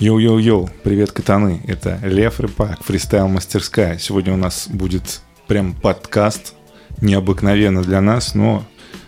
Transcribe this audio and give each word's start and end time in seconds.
Йоу-йоу-йоу, 0.00 0.70
привет, 0.82 1.12
катаны. 1.12 1.60
Это 1.68 1.98
Лев 2.02 2.40
Рыпак, 2.40 2.82
фристайл-мастерская. 2.82 3.98
Сегодня 3.98 4.32
у 4.32 4.38
нас 4.38 4.66
будет 4.66 5.20
прям 5.46 5.74
подкаст, 5.74 6.54
необыкновенно 7.02 7.82
для 7.82 8.00
нас, 8.00 8.34
но 8.34 8.64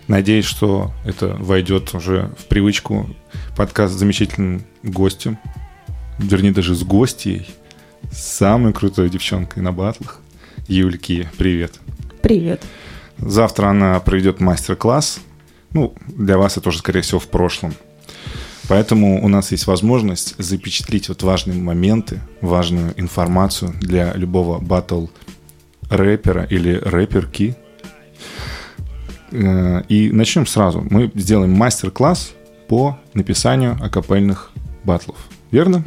надеюсь, 0.07 0.45
что 0.45 0.93
это 1.07 1.29
войдет 1.29 1.95
уже 1.95 2.30
в 2.39 2.45
привычку. 2.45 3.09
Подкаст 3.57 3.95
с 3.95 3.96
замечательным 3.96 4.66
гостем, 4.82 5.39
вернее, 6.18 6.52
даже 6.52 6.75
с 6.75 6.82
гостьей, 6.82 7.48
с 8.12 8.20
самой 8.20 8.74
крутой 8.74 9.09
девчонкой 9.09 9.62
на 9.62 9.72
батлах. 9.72 10.20
Юльки, 10.68 11.27
привет. 11.38 11.80
Привет. 12.20 12.61
Завтра 13.16 13.68
она 13.68 13.98
проведет 14.00 14.40
мастер-класс. 14.40 15.20
Ну, 15.70 15.95
для 16.06 16.36
вас 16.36 16.52
это 16.59 16.61
тоже, 16.64 16.80
скорее 16.80 17.00
всего, 17.00 17.18
в 17.18 17.29
прошлом. 17.29 17.72
Поэтому 18.73 19.23
у 19.23 19.29
нас 19.29 19.52
есть 19.52 19.66
возможность 19.66 20.34
запечатлить 20.39 21.11
вот 21.11 21.22
важные 21.22 21.61
моменты, 21.61 22.21
важную 22.40 22.98
информацию 22.98 23.75
для 23.79 24.14
любого 24.14 24.61
батл 24.61 25.08
рэпера 25.90 26.45
или 26.45 26.76
рэперки. 26.76 27.54
Э, 29.31 29.82
и 29.90 30.11
начнем 30.11 30.46
сразу. 30.46 30.86
Мы 30.89 31.12
сделаем 31.14 31.53
мастер-класс 31.53 32.33
по 32.67 32.98
написанию 33.12 33.77
акапельных 33.78 34.53
батлов. 34.84 35.19
Верно? 35.50 35.84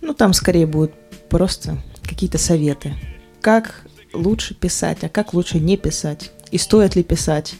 Ну, 0.00 0.14
там 0.14 0.32
скорее 0.32 0.66
будут 0.66 0.94
просто 1.28 1.76
какие-то 2.02 2.38
советы. 2.38 2.94
Как 3.42 3.84
лучше 4.14 4.54
писать, 4.54 5.04
а 5.04 5.10
как 5.10 5.34
лучше 5.34 5.60
не 5.60 5.76
писать? 5.76 6.32
И 6.50 6.56
стоит 6.56 6.96
ли 6.96 7.02
писать? 7.02 7.56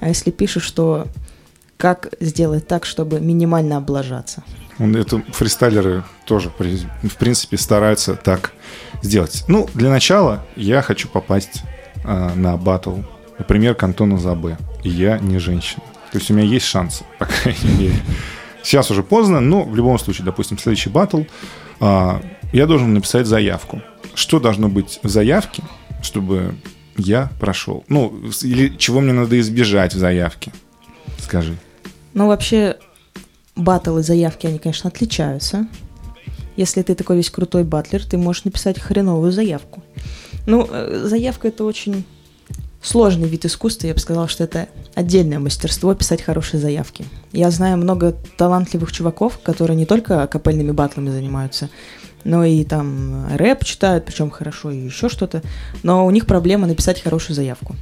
А 0.00 0.08
если 0.08 0.30
пишешь, 0.30 0.64
что 0.64 1.06
как 1.76 2.14
сделать 2.20 2.66
так, 2.66 2.84
чтобы 2.84 3.20
минимально 3.20 3.76
облажаться. 3.76 4.42
Это 4.78 5.22
фристайлеры 5.32 6.04
тоже, 6.24 6.50
в 6.50 7.16
принципе, 7.16 7.56
стараются 7.56 8.14
так 8.14 8.52
сделать. 9.02 9.44
Ну, 9.48 9.68
для 9.74 9.90
начала 9.90 10.44
я 10.56 10.82
хочу 10.82 11.08
попасть 11.08 11.62
э, 12.04 12.34
на 12.34 12.56
батл, 12.56 12.98
например, 13.38 13.74
к 13.74 13.82
Антону 13.82 14.18
Забе. 14.18 14.58
И 14.82 14.88
я 14.88 15.18
не 15.18 15.38
женщина. 15.38 15.82
То 16.10 16.18
есть 16.18 16.30
у 16.30 16.34
меня 16.34 16.46
есть 16.46 16.66
шансы, 16.66 17.04
по 17.18 17.26
крайней 17.26 17.78
мере. 17.78 17.96
Сейчас 18.62 18.90
уже 18.90 19.02
поздно, 19.02 19.40
но 19.40 19.62
в 19.64 19.74
любом 19.74 19.98
случае, 19.98 20.24
допустим, 20.24 20.58
следующий 20.58 20.90
батл, 20.90 21.22
э, 21.80 22.20
я 22.52 22.66
должен 22.66 22.94
написать 22.94 23.26
заявку. 23.26 23.82
Что 24.14 24.40
должно 24.40 24.68
быть 24.68 25.00
в 25.02 25.08
заявке, 25.08 25.62
чтобы 26.02 26.54
я 26.96 27.30
прошел? 27.40 27.84
Ну, 27.88 28.12
или 28.42 28.76
чего 28.76 29.00
мне 29.00 29.12
надо 29.12 29.38
избежать 29.40 29.94
в 29.94 29.98
заявке? 29.98 30.52
Скажи. 31.32 31.56
Ну, 32.12 32.26
вообще, 32.26 32.76
батлы, 33.56 34.02
заявки, 34.02 34.46
они, 34.46 34.58
конечно, 34.58 34.88
отличаются. 34.90 35.66
Если 36.56 36.82
ты 36.82 36.94
такой 36.94 37.16
весь 37.16 37.30
крутой 37.30 37.64
батлер, 37.64 38.04
ты 38.04 38.18
можешь 38.18 38.44
написать 38.44 38.78
хреновую 38.78 39.32
заявку. 39.32 39.82
Ну, 40.44 40.68
э, 40.70 41.06
заявка 41.06 41.48
это 41.48 41.64
очень 41.64 42.04
сложный 42.82 43.30
вид 43.30 43.46
искусства. 43.46 43.86
Я 43.86 43.94
бы 43.94 44.00
сказала, 44.00 44.28
что 44.28 44.44
это 44.44 44.68
отдельное 44.94 45.38
мастерство 45.38 45.94
писать 45.94 46.20
хорошие 46.20 46.60
заявки. 46.60 47.06
Я 47.32 47.50
знаю 47.50 47.78
много 47.78 48.14
талантливых 48.36 48.92
чуваков, 48.92 49.38
которые 49.38 49.74
не 49.74 49.86
только 49.86 50.26
капельными 50.26 50.72
батлами 50.72 51.08
занимаются, 51.08 51.70
но 52.24 52.44
и 52.44 52.62
там 52.62 53.26
рэп 53.34 53.64
читают, 53.64 54.04
причем 54.04 54.28
хорошо, 54.28 54.70
и 54.70 54.76
еще 54.76 55.08
что-то. 55.08 55.40
Но 55.82 56.04
у 56.04 56.10
них 56.10 56.26
проблема 56.26 56.66
написать 56.66 57.00
хорошую 57.00 57.36
заявку. 57.36 57.74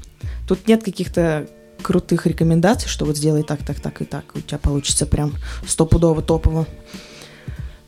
Тут 0.47 0.69
нет 0.69 0.85
каких-то 0.85 1.49
крутых 1.81 2.27
рекомендаций, 2.27 2.89
что 2.89 3.05
вот 3.05 3.17
сделай 3.17 3.43
так, 3.43 3.65
так, 3.65 3.81
так 3.81 4.01
и 4.03 4.05
так, 4.05 4.25
у 4.35 4.41
тебя 4.41 4.59
получится 4.59 5.07
прям 5.07 5.35
стопудово 5.67 6.23
топово. 6.23 6.67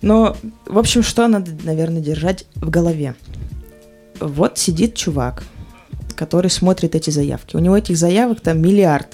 Но, 0.01 0.37
в 0.67 0.79
общем, 0.79 1.03
что 1.03 1.29
надо, 1.29 1.53
наверное, 1.63 2.03
держать 2.03 2.45
в 2.57 2.69
голове? 2.69 3.15
Вот 4.19 4.59
сидит 4.59 4.97
чувак, 4.97 5.45
который 6.17 6.51
смотрит 6.51 6.95
эти 6.95 7.11
заявки. 7.11 7.57
У 7.57 7.61
него 7.61 7.77
этих 7.77 7.97
заявок 7.97 8.41
там 8.41 8.61
миллиард. 8.61 9.09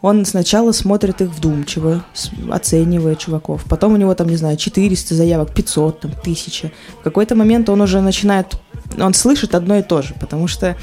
Он 0.00 0.24
сначала 0.24 0.70
смотрит 0.70 1.20
их 1.20 1.30
вдумчиво, 1.30 2.04
оценивая 2.50 3.16
чуваков. 3.16 3.64
Потом 3.64 3.94
у 3.94 3.96
него 3.96 4.14
там, 4.14 4.28
не 4.28 4.36
знаю, 4.36 4.56
400 4.56 5.14
заявок, 5.14 5.52
500, 5.52 6.00
там, 6.00 6.12
1000. 6.12 6.70
В 7.00 7.02
какой-то 7.02 7.34
момент 7.34 7.68
он 7.68 7.80
уже 7.80 8.00
начинает... 8.00 8.54
Он 9.00 9.12
слышит 9.12 9.56
одно 9.56 9.78
и 9.78 9.82
то 9.82 10.02
же, 10.02 10.14
потому 10.20 10.46
что 10.46 10.76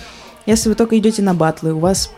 если 0.46 0.68
вы 0.68 0.76
только 0.76 0.98
идете 0.98 1.22
на 1.22 1.34
батлы, 1.34 1.74
у 1.74 1.80
вас 1.80 2.12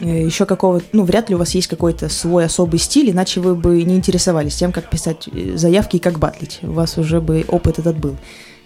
еще 0.00 0.46
какого 0.46 0.80
ну, 0.92 1.04
вряд 1.04 1.28
ли 1.28 1.34
у 1.34 1.38
вас 1.38 1.54
есть 1.54 1.66
какой-то 1.66 2.08
свой 2.08 2.44
особый 2.44 2.78
стиль, 2.78 3.10
иначе 3.10 3.40
вы 3.40 3.54
бы 3.54 3.82
не 3.82 3.96
интересовались 3.96 4.56
тем, 4.56 4.72
как 4.72 4.88
писать 4.90 5.28
э, 5.28 5.56
заявки 5.56 5.96
и 5.96 6.00
как 6.00 6.18
батлить. 6.18 6.60
У 6.62 6.72
вас 6.72 6.98
уже 6.98 7.20
бы 7.20 7.44
опыт 7.48 7.78
этот 7.78 7.98
был. 7.98 8.16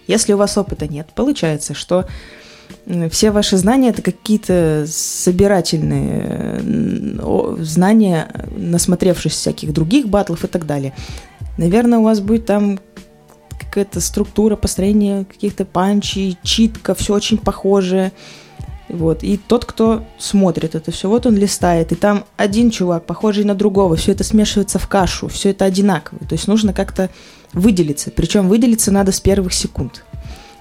Если 0.07 0.33
у 0.33 0.37
вас 0.37 0.57
опыта 0.57 0.87
нет, 0.87 1.09
получается, 1.15 1.73
что 1.73 2.05
все 3.09 3.31
ваши 3.31 3.57
знания 3.57 3.89
это 3.89 4.01
какие-то 4.01 4.85
собирательные 4.87 6.59
знания, 7.59 8.27
насмотревшись 8.55 9.33
всяких 9.33 9.73
других 9.73 10.07
батлов 10.07 10.43
и 10.43 10.47
так 10.47 10.65
далее. 10.65 10.93
Наверное, 11.57 11.99
у 11.99 12.03
вас 12.03 12.19
будет 12.19 12.45
там 12.45 12.79
какая-то 13.59 14.01
структура 14.01 14.55
построения 14.55 15.25
каких-то 15.25 15.65
панчей, 15.65 16.37
читка, 16.43 16.93
все 16.93 17.13
очень 17.13 17.37
похожее. 17.37 18.11
Вот. 18.89 19.23
И 19.23 19.37
тот, 19.37 19.65
кто 19.65 20.05
смотрит 20.17 20.75
это 20.75 20.91
все, 20.91 21.09
вот 21.09 21.25
он 21.25 21.35
листает, 21.35 21.91
и 21.91 21.95
там 21.95 22.25
один 22.37 22.69
чувак, 22.69 23.05
похожий 23.05 23.43
на 23.43 23.55
другого, 23.55 23.95
все 23.95 24.11
это 24.11 24.23
смешивается 24.23 24.79
в 24.79 24.87
кашу, 24.87 25.27
все 25.27 25.51
это 25.51 25.65
одинаково. 25.65 26.19
То 26.27 26.33
есть 26.33 26.47
нужно 26.47 26.73
как-то 26.73 27.09
выделиться. 27.53 28.11
Причем 28.11 28.47
выделиться 28.47 28.91
надо 28.91 29.11
с 29.11 29.19
первых 29.19 29.53
секунд. 29.53 30.03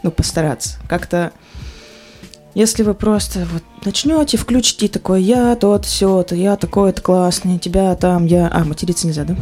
Ну, 0.03 0.11
постараться. 0.11 0.79
Как-то 0.89 1.33
если 2.55 2.83
вы 2.83 2.95
просто 2.95 3.47
вот 3.51 3.63
начнете, 3.85 4.37
включите 4.37 4.89
такой, 4.89 5.23
я 5.23 5.57
тот, 5.57 5.87
все, 5.87 6.23
то 6.23 6.35
я 6.35 6.57
такой, 6.57 6.91
это 6.91 7.01
классный, 7.01 7.59
тебя 7.59 7.95
там, 7.97 8.27
я... 8.27 8.49
А, 8.53 8.65
материться 8.65 9.07
нельзя, 9.07 9.25
да? 9.25 9.35
Угу. 9.35 9.41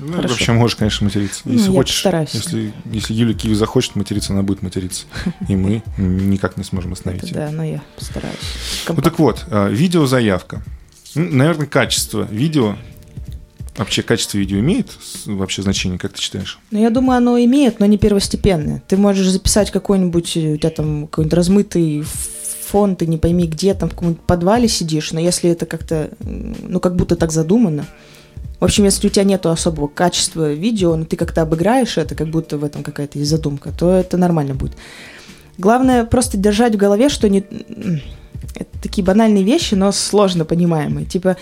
Ну, 0.00 0.12
Хорошо. 0.14 0.28
вообще 0.28 0.52
можешь, 0.52 0.76
конечно, 0.76 1.04
материться. 1.04 1.42
Ну, 1.44 1.52
если 1.52 1.68
ну, 1.68 1.74
хочешь, 1.74 1.96
постараюсь. 1.96 2.30
Если, 2.32 2.72
если 2.86 3.14
Юля 3.14 3.34
Киев 3.34 3.56
захочет 3.56 3.94
материться, 3.96 4.32
она 4.32 4.42
будет 4.42 4.62
материться. 4.62 5.04
И 5.48 5.56
мы 5.56 5.82
никак 5.98 6.56
не 6.56 6.64
сможем 6.64 6.94
остановить 6.94 7.24
ее. 7.24 7.34
Да, 7.34 7.50
но 7.50 7.64
я 7.64 7.82
постараюсь. 7.96 8.36
Ну 8.88 9.02
так 9.02 9.18
вот, 9.18 9.44
а, 9.50 9.68
видеозаявка. 9.68 10.62
Наверное, 11.14 11.66
качество 11.66 12.26
видео 12.30 12.76
Вообще 13.80 14.02
качество 14.02 14.36
видео 14.36 14.58
имеет 14.58 14.90
вообще 15.24 15.62
значение, 15.62 15.98
как 15.98 16.12
ты 16.12 16.20
считаешь? 16.20 16.58
Ну, 16.70 16.78
я 16.78 16.90
думаю, 16.90 17.16
оно 17.16 17.38
имеет, 17.38 17.80
но 17.80 17.86
не 17.86 17.96
первостепенное. 17.96 18.82
Ты 18.86 18.98
можешь 18.98 19.26
записать 19.26 19.70
какой-нибудь, 19.70 20.36
у 20.36 20.56
тебя 20.58 20.68
там 20.68 21.06
какой-нибудь 21.06 21.32
размытый 21.32 22.04
фон, 22.66 22.94
ты 22.94 23.06
не 23.06 23.16
пойми 23.16 23.46
где, 23.46 23.72
там 23.72 23.88
в 23.88 23.92
каком-нибудь 23.92 24.20
подвале 24.20 24.68
сидишь, 24.68 25.12
но 25.12 25.20
если 25.20 25.48
это 25.48 25.64
как-то, 25.64 26.10
ну, 26.20 26.78
как 26.78 26.94
будто 26.94 27.16
так 27.16 27.32
задумано, 27.32 27.86
в 28.60 28.64
общем, 28.64 28.84
если 28.84 29.06
у 29.06 29.10
тебя 29.10 29.24
нету 29.24 29.48
особого 29.48 29.88
качества 29.88 30.52
видео, 30.52 30.94
но 30.94 31.06
ты 31.06 31.16
как-то 31.16 31.40
обыграешь 31.40 31.96
это, 31.96 32.14
как 32.14 32.28
будто 32.28 32.58
в 32.58 32.64
этом 32.64 32.82
какая-то 32.82 33.18
есть 33.18 33.30
задумка, 33.30 33.72
то 33.72 33.94
это 33.94 34.18
нормально 34.18 34.54
будет. 34.54 34.72
Главное 35.56 36.04
просто 36.04 36.36
держать 36.36 36.74
в 36.74 36.78
голове, 36.78 37.08
что 37.08 37.30
не... 37.30 37.44
Это 38.54 38.78
такие 38.82 39.02
банальные 39.02 39.42
вещи, 39.42 39.74
но 39.74 39.90
сложно 39.90 40.44
понимаемые. 40.44 41.06
Типа, 41.06 41.38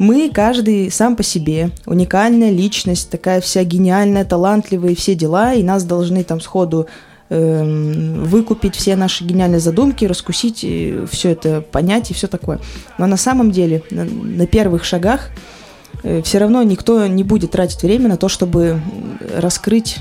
мы, 0.00 0.30
каждый 0.32 0.90
сам 0.90 1.14
по 1.14 1.22
себе, 1.22 1.72
уникальная 1.84 2.50
личность, 2.50 3.10
такая 3.10 3.42
вся 3.42 3.64
гениальная, 3.64 4.24
талантливая 4.24 4.94
все 4.94 5.14
дела, 5.14 5.52
и 5.52 5.62
нас 5.62 5.84
должны 5.84 6.24
там 6.24 6.40
сходу 6.40 6.86
э, 7.28 8.22
выкупить 8.24 8.74
все 8.74 8.96
наши 8.96 9.24
гениальные 9.24 9.60
задумки, 9.60 10.06
раскусить, 10.06 10.64
все 11.10 11.30
это 11.30 11.60
понять 11.60 12.10
и 12.10 12.14
все 12.14 12.28
такое. 12.28 12.60
Но 12.96 13.06
на 13.06 13.18
самом 13.18 13.50
деле, 13.50 13.82
на, 13.90 14.04
на 14.04 14.46
первых 14.46 14.84
шагах 14.84 15.28
э, 16.02 16.22
все 16.22 16.38
равно 16.38 16.62
никто 16.62 17.06
не 17.06 17.22
будет 17.22 17.50
тратить 17.50 17.82
время 17.82 18.08
на 18.08 18.16
то, 18.16 18.30
чтобы 18.30 18.80
раскрыть 19.36 19.98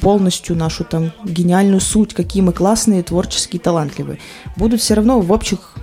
полностью 0.00 0.56
нашу 0.56 0.82
там 0.82 1.12
гениальную 1.24 1.80
суть, 1.80 2.12
какие 2.12 2.42
мы 2.42 2.52
классные, 2.52 3.04
творческие, 3.04 3.60
талантливые. 3.60 4.18
Будут 4.56 4.80
все 4.80 4.94
равно 4.94 5.20
в 5.20 5.30
общих 5.30 5.77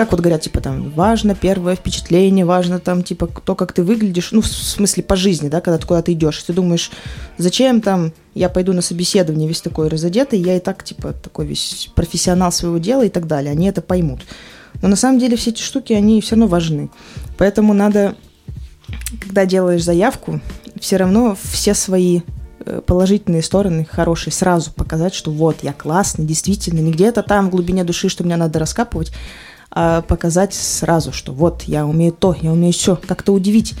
как 0.00 0.12
вот 0.12 0.20
говорят, 0.20 0.40
типа 0.40 0.62
там, 0.62 0.88
важно 0.92 1.34
первое 1.34 1.76
впечатление, 1.76 2.46
важно 2.46 2.78
там, 2.78 3.02
типа, 3.02 3.26
то, 3.26 3.54
как 3.54 3.74
ты 3.74 3.82
выглядишь, 3.82 4.32
ну, 4.32 4.40
в 4.40 4.46
смысле, 4.46 5.02
по 5.02 5.14
жизни, 5.14 5.50
да, 5.50 5.60
когда 5.60 5.76
ты 5.76 5.86
куда-то 5.86 6.10
идешь. 6.10 6.42
Ты 6.42 6.54
думаешь, 6.54 6.90
зачем 7.36 7.82
там 7.82 8.14
я 8.34 8.48
пойду 8.48 8.72
на 8.72 8.80
собеседование 8.80 9.46
весь 9.46 9.60
такой 9.60 9.88
разодетый, 9.88 10.40
я 10.40 10.56
и 10.56 10.60
так, 10.60 10.84
типа, 10.84 11.12
такой 11.12 11.44
весь 11.44 11.90
профессионал 11.94 12.50
своего 12.50 12.78
дела 12.78 13.04
и 13.04 13.10
так 13.10 13.26
далее. 13.26 13.52
Они 13.52 13.68
это 13.68 13.82
поймут. 13.82 14.20
Но 14.80 14.88
на 14.88 14.96
самом 14.96 15.18
деле 15.18 15.36
все 15.36 15.50
эти 15.50 15.60
штуки, 15.60 15.92
они 15.92 16.22
все 16.22 16.30
равно 16.30 16.46
важны. 16.46 16.88
Поэтому 17.36 17.74
надо, 17.74 18.16
когда 19.20 19.44
делаешь 19.44 19.84
заявку, 19.84 20.40
все 20.80 20.96
равно 20.96 21.36
все 21.42 21.74
свои 21.74 22.22
э, 22.64 22.80
положительные 22.86 23.42
стороны, 23.42 23.84
хорошие, 23.84 24.32
сразу 24.32 24.72
показать, 24.72 25.12
что 25.12 25.30
вот, 25.30 25.58
я 25.60 25.74
классный, 25.74 26.24
действительно, 26.24 26.80
не 26.80 26.90
где-то 26.90 27.22
там 27.22 27.48
в 27.48 27.50
глубине 27.50 27.84
души, 27.84 28.08
что 28.08 28.24
мне 28.24 28.36
надо 28.36 28.58
раскапывать, 28.58 29.12
а 29.70 30.02
показать 30.02 30.54
сразу, 30.54 31.12
что 31.12 31.32
вот 31.32 31.62
я 31.62 31.86
умею 31.86 32.12
то, 32.12 32.34
я 32.40 32.52
умею 32.52 32.72
все, 32.72 32.96
как-то 33.06 33.32
удивить 33.32 33.74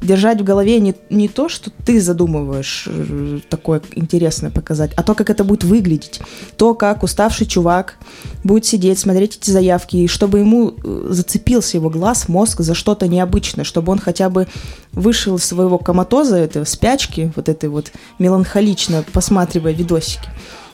держать 0.00 0.40
в 0.40 0.44
голове 0.44 0.78
не, 0.80 0.94
не 1.10 1.28
то, 1.28 1.48
что 1.48 1.70
ты 1.70 2.00
задумываешь 2.00 2.84
э, 2.86 3.40
такое 3.48 3.82
интересное 3.94 4.50
показать, 4.50 4.92
а 4.96 5.02
то, 5.02 5.14
как 5.14 5.28
это 5.28 5.42
будет 5.42 5.64
выглядеть. 5.64 6.20
То, 6.56 6.74
как 6.74 7.02
уставший 7.02 7.46
чувак 7.46 7.96
будет 8.44 8.64
сидеть, 8.64 8.98
смотреть 8.98 9.36
эти 9.36 9.50
заявки, 9.50 9.96
и 9.96 10.06
чтобы 10.06 10.38
ему 10.38 10.74
э, 10.82 11.06
зацепился 11.10 11.76
его 11.76 11.90
глаз, 11.90 12.28
мозг 12.28 12.60
за 12.60 12.74
что-то 12.74 13.08
необычное, 13.08 13.64
чтобы 13.64 13.92
он 13.92 13.98
хотя 13.98 14.30
бы 14.30 14.46
вышел 14.92 15.36
из 15.36 15.44
своего 15.44 15.78
коматоза, 15.78 16.36
этой 16.36 16.64
спячки, 16.64 17.32
вот 17.34 17.48
этой 17.48 17.68
вот 17.68 17.90
меланхолично 18.18 19.04
посматривая 19.12 19.72
видосики, 19.72 20.28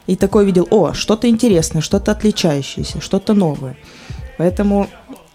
и 0.07 0.17
такой 0.17 0.45
видел, 0.45 0.69
о, 0.71 0.93
что-то 0.93 1.31
интересное, 1.31 1.81
что-то 1.81 2.13
отличающееся, 2.13 3.01
что-то 3.01 3.33
новое. 3.33 3.79
Поэтому 4.39 4.89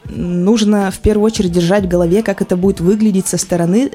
нужно 0.05 0.91
в 0.91 0.99
первую 0.99 1.25
очередь 1.25 1.51
держать 1.51 1.85
в 1.85 1.87
голове, 1.87 2.23
как 2.23 2.41
это 2.41 2.57
будет 2.57 2.79
выглядеть 2.79 3.27
со 3.27 3.37
стороны, 3.37 3.91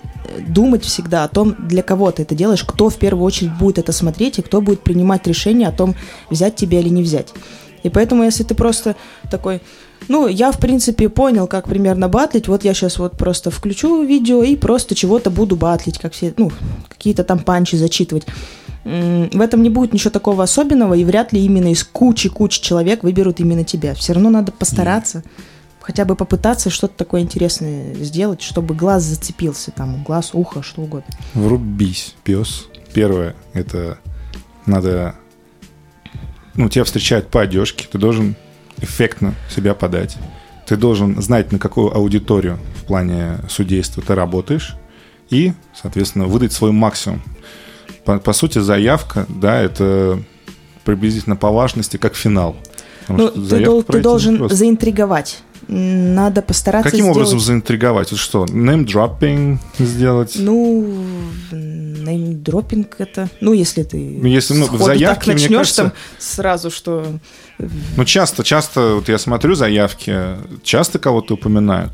думать 0.46 0.84
всегда 0.84 1.24
о 1.24 1.28
том, 1.28 1.56
для 1.58 1.82
кого 1.82 2.10
ты 2.10 2.22
это 2.22 2.34
делаешь, 2.34 2.64
кто 2.64 2.88
в 2.88 2.96
первую 2.96 3.24
очередь 3.24 3.56
будет 3.58 3.78
это 3.78 3.92
смотреть 3.92 4.38
и 4.38 4.42
кто 4.42 4.60
будет 4.60 4.80
принимать 4.82 5.26
решение 5.26 5.68
о 5.68 5.72
том, 5.72 5.94
взять 6.30 6.56
тебя 6.56 6.80
или 6.80 6.88
не 6.88 7.02
взять. 7.02 7.32
И 7.82 7.90
поэтому, 7.90 8.22
если 8.22 8.44
ты 8.44 8.54
просто 8.54 8.96
такой, 9.30 9.60
ну, 10.08 10.26
я, 10.26 10.52
в 10.52 10.58
принципе, 10.58 11.08
понял, 11.08 11.46
как 11.46 11.68
примерно 11.68 12.08
батлить, 12.08 12.48
вот 12.48 12.64
я 12.64 12.74
сейчас 12.74 12.98
вот 12.98 13.16
просто 13.16 13.50
включу 13.50 14.02
видео 14.02 14.42
и 14.42 14.56
просто 14.56 14.94
чего-то 14.94 15.30
буду 15.30 15.56
батлить, 15.56 15.98
как 15.98 16.12
все, 16.12 16.32
ну, 16.36 16.50
какие-то 16.88 17.24
там 17.24 17.40
панчи 17.40 17.76
зачитывать. 17.76 18.24
В 18.84 19.40
этом 19.40 19.62
не 19.62 19.70
будет 19.70 19.92
ничего 19.92 20.10
такого 20.10 20.44
особенного, 20.44 20.94
и 20.94 21.04
вряд 21.04 21.32
ли 21.32 21.44
именно 21.44 21.72
из 21.72 21.84
кучи-кучи 21.84 22.60
человек 22.60 23.02
выберут 23.02 23.40
именно 23.40 23.64
тебя. 23.64 23.94
Все 23.94 24.12
равно 24.12 24.31
надо 24.31 24.52
постараться. 24.52 25.19
Mm 25.19 25.31
хотя 25.84 26.06
бы 26.06 26.16
попытаться 26.16 26.70
что-то 26.70 26.96
такое 26.96 27.20
интересное 27.20 27.94
сделать, 27.96 28.40
чтобы 28.40 28.75
глаз 28.75 29.02
зацепился, 29.02 29.70
там, 29.70 30.02
глаз, 30.02 30.31
ухо, 30.32 30.62
что 30.62 30.81
угодно. 30.81 31.14
Врубись, 31.34 32.14
пес. 32.25 32.69
Первое, 32.94 33.36
это 33.52 33.98
надо... 34.64 35.14
Ну, 36.54 36.70
тебя 36.70 36.84
встречают 36.84 37.28
по 37.28 37.42
одежке, 37.42 37.86
ты 37.90 37.98
должен 37.98 38.34
эффектно 38.81 39.34
себя 39.54 39.75
подать. 39.75 40.16
Ты 40.66 40.76
должен 40.76 41.20
знать, 41.20 41.52
на 41.52 41.58
какую 41.58 41.94
аудиторию 41.94 42.58
в 42.81 42.84
плане 42.84 43.40
судейства 43.50 44.02
ты 44.02 44.14
работаешь, 44.14 44.76
и, 45.28 45.52
соответственно, 45.75 46.26
выдать 46.26 46.52
свой 46.52 46.72
максимум. 46.72 47.22
По, 48.04 48.18
по 48.18 48.32
сути, 48.32 48.58
заявка, 48.58 49.26
да, 49.28 49.60
это 49.60 50.22
приблизительно 50.84 51.36
по 51.36 51.50
важности 51.50 51.96
как 51.96 52.14
финал. 52.14 52.56
ну, 53.08 53.28
ты, 53.30 53.64
дол- 53.64 53.82
ты 53.82 54.00
должен 54.00 54.48
заинтриговать 54.48 55.42
надо 55.68 56.42
постараться 56.42 56.90
Каким 56.90 57.06
сделать... 57.06 57.16
образом 57.16 57.40
заинтриговать? 57.40 58.10
Вот 58.10 58.20
что, 58.20 58.44
name-dropping 58.44 59.58
сделать? 59.78 60.34
Ну, 60.36 61.04
name-dropping 61.50 62.86
это... 62.98 63.28
Ну, 63.40 63.52
если 63.52 63.82
ты 63.82 63.96
если, 63.96 64.54
ну, 64.54 64.66
в 64.66 64.82
заявке, 64.82 65.06
так 65.06 65.26
начнешь 65.26 65.58
кажется, 65.58 65.82
там 65.82 65.92
сразу, 66.18 66.70
что... 66.70 67.06
Ну, 67.58 68.04
часто, 68.04 68.44
часто, 68.44 68.96
вот 68.96 69.08
я 69.08 69.18
смотрю 69.18 69.54
заявки, 69.54 70.36
часто 70.62 70.98
кого-то 70.98 71.34
упоминают. 71.34 71.92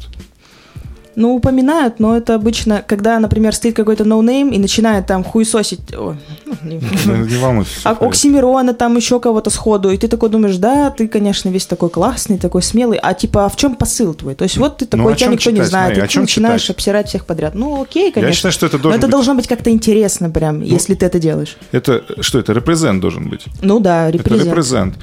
Ну, 1.16 1.34
упоминают, 1.34 1.98
но 1.98 2.16
это 2.16 2.34
обычно, 2.34 2.84
когда, 2.86 3.18
например, 3.18 3.54
стоит 3.54 3.74
какой-то 3.74 4.04
ноунейм 4.04 4.50
и 4.50 4.58
начинает 4.58 5.06
там 5.06 5.24
хуесосить... 5.24 5.80
О, 5.92 6.16
ну, 6.46 6.54
не, 6.62 6.76
не 7.30 7.36
волнуйся. 7.38 7.80
А 7.84 7.92
Оксимирона 7.92 8.74
там 8.74 8.96
еще 8.96 9.18
кого-то 9.20 9.50
сходу, 9.50 9.90
и 9.90 9.96
ты 9.96 10.08
такой 10.08 10.28
думаешь, 10.28 10.56
да, 10.56 10.90
ты, 10.90 11.08
конечно, 11.08 11.48
весь 11.48 11.66
такой 11.66 11.90
классный, 11.90 12.38
такой 12.38 12.62
смелый, 12.62 12.98
а 13.02 13.14
типа, 13.14 13.46
а 13.46 13.48
в 13.48 13.56
чем 13.56 13.74
посыл 13.74 14.14
твой? 14.14 14.34
То 14.34 14.44
есть 14.44 14.56
вот 14.56 14.78
ты 14.78 14.86
такой, 14.86 15.12
ну, 15.12 15.16
тебя 15.16 15.30
никто 15.30 15.50
не 15.50 15.62
знает, 15.62 15.98
и 15.98 16.06
ты 16.06 16.20
начинаешь 16.20 16.70
обсирать 16.70 17.08
всех 17.08 17.26
подряд. 17.26 17.54
Ну, 17.54 17.82
окей, 17.82 18.12
конечно. 18.12 18.28
Я 18.28 18.34
считаю, 18.34 18.52
что 18.52 18.66
это 18.66 18.78
должно 18.78 18.90
Но 18.90 18.96
это 18.96 19.08
должно 19.08 19.34
быть 19.34 19.48
как-то 19.48 19.70
интересно 19.70 20.30
прям, 20.30 20.60
ну, 20.60 20.64
если 20.64 20.94
ты 20.94 21.06
это 21.06 21.18
делаешь. 21.18 21.56
Это, 21.72 22.04
что 22.20 22.38
это, 22.38 22.52
репрезент 22.52 23.00
должен 23.00 23.28
быть? 23.28 23.44
Ну 23.62 23.80
да, 23.80 24.10
репрезент. 24.10 24.40
Это 24.40 24.50
репрезент. 24.50 24.94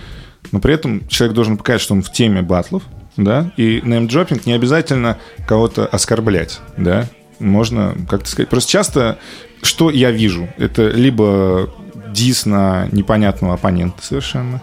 Но 0.51 0.59
при 0.59 0.73
этом 0.73 1.07
человек 1.07 1.35
должен 1.35 1.57
показать, 1.57 1.81
что 1.81 1.93
он 1.93 2.01
в 2.01 2.11
теме 2.11 2.41
батлов, 2.41 2.83
да, 3.17 3.51
и 3.57 3.81
неймдропинг 3.83 4.45
не 4.45 4.53
обязательно 4.53 5.17
кого-то 5.47 5.85
оскорблять, 5.85 6.61
да, 6.77 7.07
можно 7.39 7.95
как-то 8.09 8.29
сказать. 8.29 8.49
Просто 8.49 8.71
часто, 8.71 9.19
что 9.61 9.89
я 9.89 10.11
вижу, 10.11 10.47
это 10.57 10.89
либо 10.89 11.69
дис 12.11 12.45
на 12.45 12.87
непонятного 12.91 13.55
оппонента 13.55 14.03
совершенно, 14.03 14.61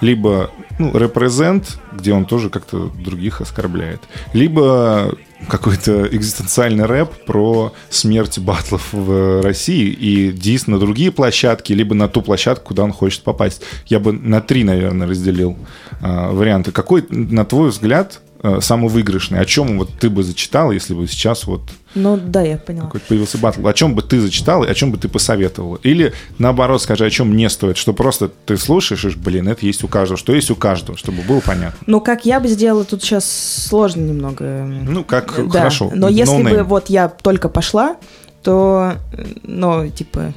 либо 0.00 0.50
ну, 0.78 0.96
репрезент, 0.96 1.78
где 1.92 2.12
он 2.12 2.26
тоже 2.26 2.50
как-то 2.50 2.90
других 2.94 3.40
оскорбляет, 3.40 4.00
либо 4.32 5.14
какой-то 5.48 6.06
экзистенциальный 6.06 6.86
рэп 6.86 7.24
про 7.26 7.72
смерть 7.90 8.38
батлов 8.38 8.92
в 8.92 9.42
России 9.42 9.88
и 9.88 10.32
дис 10.32 10.66
на 10.66 10.78
другие 10.78 11.12
площадки, 11.12 11.72
либо 11.72 11.94
на 11.94 12.08
ту 12.08 12.22
площадку, 12.22 12.68
куда 12.68 12.84
он 12.84 12.92
хочет 12.92 13.22
попасть. 13.22 13.62
Я 13.86 14.00
бы 14.00 14.12
на 14.12 14.40
три, 14.40 14.64
наверное, 14.64 15.06
разделил 15.06 15.56
э, 16.00 16.30
варианты. 16.30 16.72
Какой, 16.72 17.04
на 17.08 17.44
твой 17.44 17.70
взгляд, 17.70 18.20
самый 18.60 18.90
выигрышный? 18.90 19.38
О 19.40 19.44
чем 19.44 19.78
вот 19.78 19.90
ты 20.00 20.10
бы 20.10 20.22
зачитал, 20.22 20.72
если 20.72 20.94
бы 20.94 21.06
сейчас 21.06 21.46
вот... 21.46 21.62
Ну 21.94 22.16
да, 22.16 22.42
я 22.42 22.56
поняла. 22.56 22.86
Какой-то 22.86 23.06
появился 23.06 23.38
батл. 23.38 23.66
О 23.66 23.72
чем 23.72 23.94
бы 23.94 24.02
ты 24.02 24.20
зачитал 24.20 24.64
и 24.64 24.68
о 24.68 24.74
чем 24.74 24.90
бы 24.90 24.98
ты 24.98 25.08
посоветовал? 25.08 25.76
Или 25.76 26.12
наоборот, 26.38 26.82
скажи, 26.82 27.04
о 27.04 27.10
чем 27.10 27.36
не 27.36 27.48
стоит, 27.48 27.76
что 27.76 27.92
просто 27.92 28.28
ты 28.28 28.56
слушаешь, 28.56 29.04
и 29.04 29.16
блин, 29.16 29.48
это 29.48 29.64
есть 29.66 29.84
у 29.84 29.88
каждого, 29.88 30.18
что 30.18 30.34
есть 30.34 30.50
у 30.50 30.56
каждого, 30.56 30.98
чтобы 30.98 31.22
было 31.22 31.40
понятно. 31.40 31.78
Ну, 31.86 32.00
как 32.00 32.24
я 32.26 32.40
бы 32.40 32.48
сделала, 32.48 32.84
тут 32.84 33.02
сейчас 33.02 33.30
сложно 33.68 34.00
немного. 34.00 34.64
Ну, 34.64 35.04
как 35.04 35.34
да. 35.36 35.58
хорошо. 35.60 35.92
Но 35.94 36.08
no 36.08 36.12
если 36.12 36.38
name. 36.38 36.56
бы 36.56 36.62
вот 36.64 36.88
я 36.88 37.08
только 37.08 37.48
пошла, 37.48 37.96
то, 38.42 38.94
ну, 39.42 39.88
типа, 39.88 40.34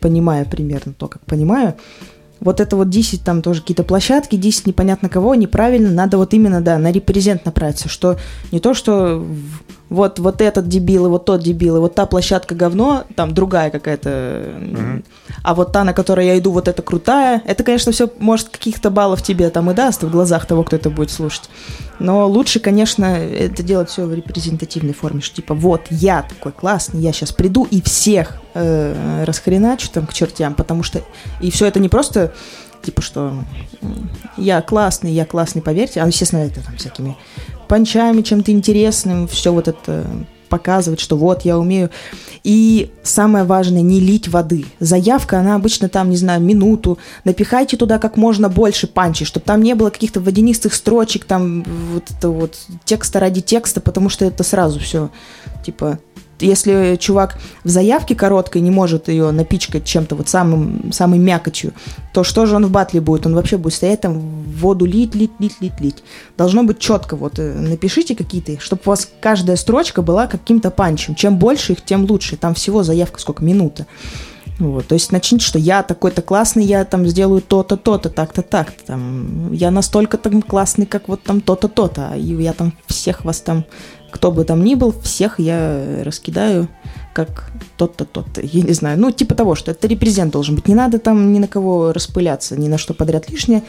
понимая 0.00 0.44
примерно 0.44 0.92
то, 0.92 1.08
как 1.08 1.24
понимаю, 1.24 1.76
вот 2.42 2.60
это 2.60 2.76
вот 2.76 2.90
10 2.90 3.22
там 3.22 3.40
тоже 3.40 3.60
какие-то 3.60 3.84
площадки, 3.84 4.36
10 4.36 4.66
непонятно 4.66 5.08
кого, 5.08 5.34
неправильно, 5.34 5.90
надо 5.90 6.18
вот 6.18 6.34
именно, 6.34 6.60
да, 6.60 6.78
на 6.78 6.90
репрезент 6.90 7.44
направиться, 7.44 7.88
что 7.88 8.18
не 8.50 8.60
то, 8.60 8.74
что 8.74 9.24
вот, 9.92 10.18
вот 10.18 10.40
этот 10.40 10.68
дебил, 10.68 11.06
и 11.06 11.08
вот 11.08 11.26
тот 11.26 11.42
дебил, 11.42 11.76
и 11.76 11.80
вот 11.80 11.94
та 11.94 12.06
площадка 12.06 12.54
говно, 12.54 13.04
там 13.14 13.34
другая 13.34 13.70
какая-то, 13.70 14.08
mm-hmm. 14.08 15.04
а 15.42 15.54
вот 15.54 15.72
та, 15.72 15.84
на 15.84 15.92
которой 15.92 16.26
я 16.26 16.38
иду, 16.38 16.50
вот 16.50 16.66
эта 16.66 16.82
крутая, 16.82 17.42
это, 17.44 17.62
конечно, 17.62 17.92
все, 17.92 18.10
может, 18.18 18.48
каких-то 18.48 18.90
баллов 18.90 19.22
тебе 19.22 19.50
там 19.50 19.70
и 19.70 19.74
даст 19.74 20.02
в 20.02 20.10
глазах 20.10 20.46
того, 20.46 20.64
кто 20.64 20.76
это 20.76 20.88
будет 20.88 21.10
слушать, 21.10 21.50
но 21.98 22.26
лучше, 22.26 22.58
конечно, 22.58 23.04
это 23.04 23.62
делать 23.62 23.90
все 23.90 24.06
в 24.06 24.14
репрезентативной 24.14 24.94
форме, 24.94 25.20
что 25.20 25.36
типа 25.36 25.54
вот 25.54 25.82
я 25.90 26.22
такой 26.22 26.52
классный, 26.52 27.00
я 27.00 27.12
сейчас 27.12 27.32
приду 27.32 27.64
и 27.64 27.82
всех 27.82 28.38
э, 28.54 29.24
расхреначу 29.24 29.90
там 29.90 30.06
к 30.06 30.14
чертям, 30.14 30.54
потому 30.54 30.82
что 30.82 31.02
и 31.40 31.50
все 31.50 31.66
это 31.66 31.80
не 31.80 31.90
просто 31.90 32.32
типа 32.82 33.00
что 33.02 33.34
я 34.36 34.60
классный, 34.60 35.12
я 35.12 35.24
классный, 35.24 35.62
поверьте, 35.62 36.00
а 36.00 36.06
естественно 36.06 36.40
это 36.40 36.64
там 36.64 36.76
всякими 36.76 37.16
панчами, 37.72 38.20
чем-то 38.20 38.52
интересным, 38.52 39.26
все 39.26 39.50
вот 39.50 39.66
это 39.66 40.04
показывать, 40.50 41.00
что 41.00 41.16
вот 41.16 41.46
я 41.46 41.58
умею. 41.58 41.88
И 42.44 42.90
самое 43.02 43.46
важное, 43.46 43.80
не 43.80 43.98
лить 43.98 44.28
воды. 44.28 44.66
Заявка, 44.78 45.40
она 45.40 45.54
обычно 45.54 45.88
там, 45.88 46.10
не 46.10 46.18
знаю, 46.18 46.42
минуту. 46.42 46.98
Напихайте 47.24 47.78
туда 47.78 47.98
как 47.98 48.18
можно 48.18 48.50
больше 48.50 48.86
панчей, 48.86 49.24
чтобы 49.24 49.46
там 49.46 49.62
не 49.62 49.74
было 49.74 49.88
каких-то 49.88 50.20
водянистых 50.20 50.74
строчек, 50.74 51.24
там 51.24 51.64
вот 51.94 52.10
это 52.10 52.28
вот 52.28 52.58
текста 52.84 53.20
ради 53.20 53.40
текста, 53.40 53.80
потому 53.80 54.10
что 54.10 54.26
это 54.26 54.42
сразу 54.42 54.78
все, 54.78 55.08
типа, 55.64 55.98
если 56.42 56.96
чувак 56.96 57.38
в 57.64 57.68
заявке 57.68 58.14
короткой 58.14 58.62
не 58.62 58.70
может 58.70 59.08
ее 59.08 59.30
напичкать 59.30 59.84
чем-то 59.84 60.16
вот 60.16 60.28
самым, 60.28 60.92
самой 60.92 61.18
мякотью, 61.18 61.72
то 62.12 62.24
что 62.24 62.46
же 62.46 62.56
он 62.56 62.66
в 62.66 62.70
батле 62.70 63.00
будет? 63.00 63.26
Он 63.26 63.34
вообще 63.34 63.56
будет 63.56 63.74
стоять 63.74 64.02
там 64.02 64.18
воду 64.18 64.84
лить, 64.84 65.14
лить, 65.14 65.32
лить, 65.38 65.56
лить, 65.60 65.80
лить. 65.80 66.04
Должно 66.36 66.62
быть 66.64 66.78
четко. 66.78 67.16
Вот 67.16 67.38
э, 67.38 67.54
напишите 67.54 68.14
какие-то, 68.14 68.60
чтобы 68.60 68.82
у 68.86 68.90
вас 68.90 69.08
каждая 69.20 69.56
строчка 69.56 70.02
была 70.02 70.26
каким-то 70.26 70.70
панчем. 70.70 71.14
Чем 71.14 71.38
больше 71.38 71.72
их, 71.72 71.84
тем 71.84 72.04
лучше. 72.04 72.36
Там 72.36 72.54
всего 72.54 72.82
заявка 72.82 73.20
сколько? 73.20 73.42
Минута. 73.42 73.86
Вот, 74.58 74.86
то 74.86 74.94
есть 74.94 75.10
начните, 75.10 75.44
что 75.44 75.58
я 75.58 75.82
такой-то 75.82 76.22
классный, 76.22 76.64
я 76.64 76.84
там 76.84 77.06
сделаю 77.06 77.40
то-то, 77.40 77.76
то-то, 77.76 78.10
так-то, 78.10 78.42
так-то. 78.42 78.84
Там, 78.84 79.52
я 79.52 79.70
настолько 79.70 80.18
там 80.18 80.42
классный, 80.42 80.86
как 80.86 81.08
вот 81.08 81.22
там 81.22 81.40
то-то, 81.40 81.68
то-то. 81.68 82.10
А 82.12 82.16
я 82.16 82.52
там 82.52 82.72
всех 82.86 83.24
вас 83.24 83.40
там 83.40 83.64
кто 84.12 84.30
бы 84.30 84.44
там 84.44 84.62
ни 84.62 84.74
был, 84.74 84.94
всех 85.02 85.40
я 85.40 86.02
раскидаю 86.04 86.68
как 87.14 87.50
тот-то, 87.76 88.04
тот-то. 88.04 88.40
Я 88.40 88.62
не 88.62 88.72
знаю. 88.72 88.98
Ну, 88.98 89.10
типа 89.10 89.34
того, 89.34 89.54
что 89.54 89.70
это 89.70 89.86
репрезент 89.86 90.32
должен 90.32 90.54
быть. 90.54 90.68
Не 90.68 90.74
надо 90.74 90.98
там 90.98 91.32
ни 91.32 91.38
на 91.38 91.48
кого 91.48 91.92
распыляться, 91.92 92.56
ни 92.56 92.68
на 92.68 92.78
что 92.78 92.94
подряд 92.94 93.28
лишнее. 93.30 93.62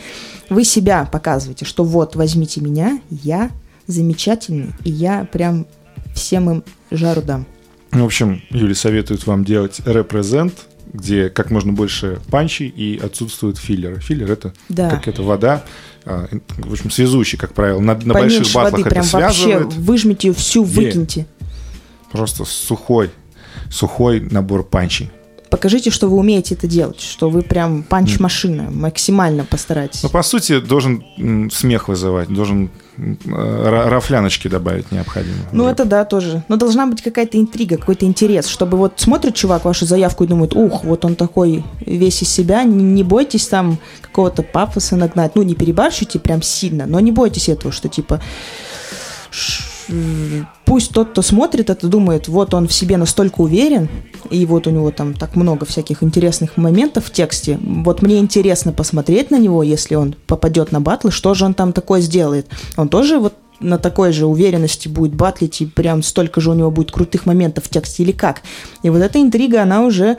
Вы 0.49 0.63
себя 0.63 1.09
показываете, 1.11 1.65
что 1.65 1.83
вот, 1.83 2.15
возьмите 2.15 2.61
меня, 2.61 3.01
я 3.09 3.49
замечательный, 3.87 4.71
и 4.83 4.91
я 4.91 5.27
прям 5.31 5.65
всем 6.13 6.49
им 6.49 6.63
жару 6.91 7.21
дам. 7.21 7.45
В 7.91 8.03
общем, 8.03 8.41
Юля 8.49 8.75
советует 8.75 9.27
вам 9.27 9.43
делать 9.43 9.81
репрезент, 9.85 10.67
где 10.93 11.29
как 11.29 11.51
можно 11.51 11.73
больше 11.73 12.19
панчей 12.29 12.67
и 12.67 12.97
отсутствует 12.97 13.57
филлер. 13.57 13.99
Филлер 13.99 14.31
это 14.31 14.53
Да. 14.69 14.89
как 14.89 15.07
это 15.07 15.21
вода, 15.23 15.63
в 16.05 16.71
общем, 16.71 16.91
связующий, 16.91 17.37
как 17.37 17.53
правило. 17.53 17.79
На, 17.79 17.95
на 17.95 18.13
Поменьше 18.13 18.37
больших 18.37 18.53
батлах 18.53 18.71
воды, 18.73 18.81
это 18.81 18.89
прям 18.89 19.05
вообще 19.05 19.43
связывает. 19.43 19.73
выжмите 19.73 20.27
ее 20.29 20.33
всю, 20.33 20.63
выкиньте. 20.63 21.25
Просто 22.11 22.45
сухой, 22.45 23.11
сухой 23.69 24.19
набор 24.19 24.63
панчей. 24.63 25.11
Покажите, 25.53 25.91
что 25.91 26.09
вы 26.09 26.17
умеете 26.17 26.55
это 26.55 26.65
делать, 26.65 26.99
что 26.99 27.29
вы 27.29 27.43
прям 27.43 27.83
панч-машина, 27.83 28.71
максимально 28.71 29.45
постарайтесь. 29.45 30.01
Ну, 30.01 30.09
по 30.09 30.23
сути, 30.23 30.59
должен 30.59 31.03
смех 31.51 31.89
вызывать, 31.89 32.27
должен 32.33 32.71
рафляночки 32.97 34.47
добавить 34.47 34.91
необходимо. 34.91 35.35
Ну, 35.51 35.67
это 35.67 35.85
да, 35.85 36.05
тоже. 36.05 36.43
Но 36.47 36.55
должна 36.57 36.87
быть 36.87 37.03
какая-то 37.03 37.37
интрига, 37.37 37.77
какой-то 37.77 38.07
интерес, 38.07 38.47
чтобы 38.47 38.79
вот 38.79 38.93
смотрит 38.95 39.35
чувак 39.35 39.65
вашу 39.65 39.85
заявку 39.85 40.23
и 40.23 40.27
думает, 40.27 40.55
ух, 40.55 40.83
вот 40.85 41.05
он 41.05 41.15
такой 41.15 41.63
весь 41.85 42.23
из 42.23 42.29
себя, 42.29 42.63
не, 42.63 42.83
не 42.83 43.03
бойтесь 43.03 43.45
там 43.47 43.77
какого-то 44.01 44.41
пафоса 44.41 44.95
нагнать, 44.95 45.35
ну, 45.35 45.43
не 45.43 45.53
перебарщите 45.53 46.17
прям 46.17 46.41
сильно, 46.41 46.87
но 46.87 46.99
не 46.99 47.11
бойтесь 47.11 47.47
этого, 47.47 47.71
что 47.71 47.89
типа 47.89 48.19
пусть 50.65 50.91
тот, 50.91 51.11
кто 51.11 51.21
смотрит 51.21 51.69
это, 51.69 51.87
думает, 51.87 52.27
вот 52.27 52.53
он 52.53 52.67
в 52.67 52.73
себе 52.73 52.97
настолько 52.97 53.41
уверен, 53.41 53.89
и 54.29 54.45
вот 54.45 54.67
у 54.67 54.69
него 54.69 54.91
там 54.91 55.13
так 55.13 55.35
много 55.35 55.65
всяких 55.65 56.03
интересных 56.03 56.57
моментов 56.57 57.05
в 57.05 57.11
тексте, 57.11 57.59
вот 57.61 58.01
мне 58.01 58.19
интересно 58.19 58.71
посмотреть 58.71 59.31
на 59.31 59.39
него, 59.39 59.63
если 59.63 59.95
он 59.95 60.15
попадет 60.27 60.71
на 60.71 60.81
батлы, 60.81 61.11
что 61.11 61.33
же 61.33 61.45
он 61.45 61.53
там 61.53 61.73
такое 61.73 62.01
сделает. 62.01 62.47
Он 62.77 62.89
тоже 62.89 63.19
вот 63.19 63.33
на 63.59 63.77
такой 63.77 64.11
же 64.11 64.25
уверенности 64.25 64.87
будет 64.87 65.15
батлить, 65.15 65.61
и 65.61 65.65
прям 65.65 66.03
столько 66.03 66.41
же 66.41 66.51
у 66.51 66.53
него 66.53 66.69
будет 66.69 66.91
крутых 66.91 67.25
моментов 67.25 67.65
в 67.65 67.69
тексте 67.69 68.03
или 68.03 68.11
как. 68.11 68.41
И 68.83 68.89
вот 68.89 69.01
эта 69.01 69.21
интрига, 69.21 69.61
она 69.61 69.83
уже 69.83 70.17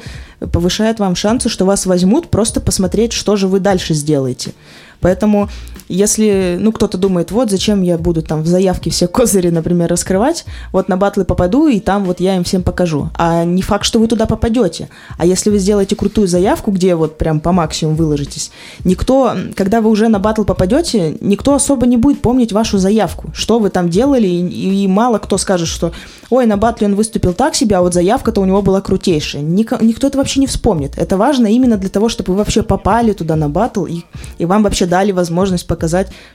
повышает 0.52 0.98
вам 0.98 1.14
шансы, 1.14 1.48
что 1.48 1.64
вас 1.64 1.86
возьмут, 1.86 2.28
просто 2.28 2.60
посмотреть, 2.60 3.12
что 3.12 3.36
же 3.36 3.48
вы 3.48 3.60
дальше 3.60 3.94
сделаете. 3.94 4.52
Поэтому, 5.00 5.50
если, 5.88 6.56
ну, 6.58 6.72
кто-то 6.72 6.98
думает, 6.98 7.30
вот, 7.30 7.50
зачем 7.50 7.82
я 7.82 7.98
буду 7.98 8.22
там 8.22 8.42
в 8.42 8.46
заявке 8.46 8.90
все 8.90 9.06
козыри, 9.06 9.50
например, 9.50 9.90
раскрывать, 9.90 10.44
вот 10.72 10.88
на 10.88 10.96
батлы 10.96 11.24
попаду, 11.24 11.68
и 11.68 11.80
там 11.80 12.04
вот 12.04 12.20
я 12.20 12.36
им 12.36 12.44
всем 12.44 12.62
покажу. 12.62 13.10
А 13.14 13.44
не 13.44 13.62
факт, 13.62 13.84
что 13.84 13.98
вы 13.98 14.08
туда 14.08 14.26
попадете. 14.26 14.88
А 15.18 15.26
если 15.26 15.50
вы 15.50 15.58
сделаете 15.58 15.96
крутую 15.96 16.26
заявку, 16.26 16.70
где 16.70 16.94
вот 16.94 17.18
прям 17.18 17.40
по 17.40 17.52
максимуму 17.52 17.96
выложитесь, 17.96 18.50
никто, 18.84 19.34
когда 19.54 19.80
вы 19.80 19.90
уже 19.90 20.08
на 20.08 20.18
батл 20.18 20.44
попадете, 20.44 21.16
никто 21.20 21.54
особо 21.54 21.86
не 21.86 21.96
будет 21.96 22.22
помнить 22.22 22.52
вашу 22.52 22.78
заявку, 22.78 23.30
что 23.34 23.58
вы 23.58 23.70
там 23.70 23.90
делали, 23.90 24.26
и, 24.26 24.84
и 24.84 24.88
мало 24.88 25.18
кто 25.18 25.38
скажет, 25.38 25.68
что, 25.68 25.92
ой, 26.30 26.46
на 26.46 26.56
батле 26.56 26.86
он 26.86 26.94
выступил 26.94 27.34
так 27.34 27.54
себе, 27.54 27.76
а 27.76 27.82
вот 27.82 27.94
заявка-то 27.94 28.40
у 28.40 28.44
него 28.44 28.62
была 28.62 28.80
крутейшая. 28.80 29.42
Ника- 29.42 29.84
никто 29.84 30.06
это 30.06 30.18
вообще 30.18 30.40
не 30.40 30.46
вспомнит. 30.46 30.96
Это 30.96 31.16
важно 31.16 31.46
именно 31.46 31.76
для 31.76 31.90
того, 31.90 32.08
чтобы 32.08 32.32
вы 32.32 32.38
вообще 32.38 32.62
попали 32.62 33.12
туда 33.12 33.36
на 33.36 33.48
батл, 33.48 33.84
и, 33.84 34.02
и 34.38 34.46
вам 34.46 34.62
вообще 34.62 34.86
дали 34.86 35.12
возможность 35.12 35.66
показать, 35.66 35.74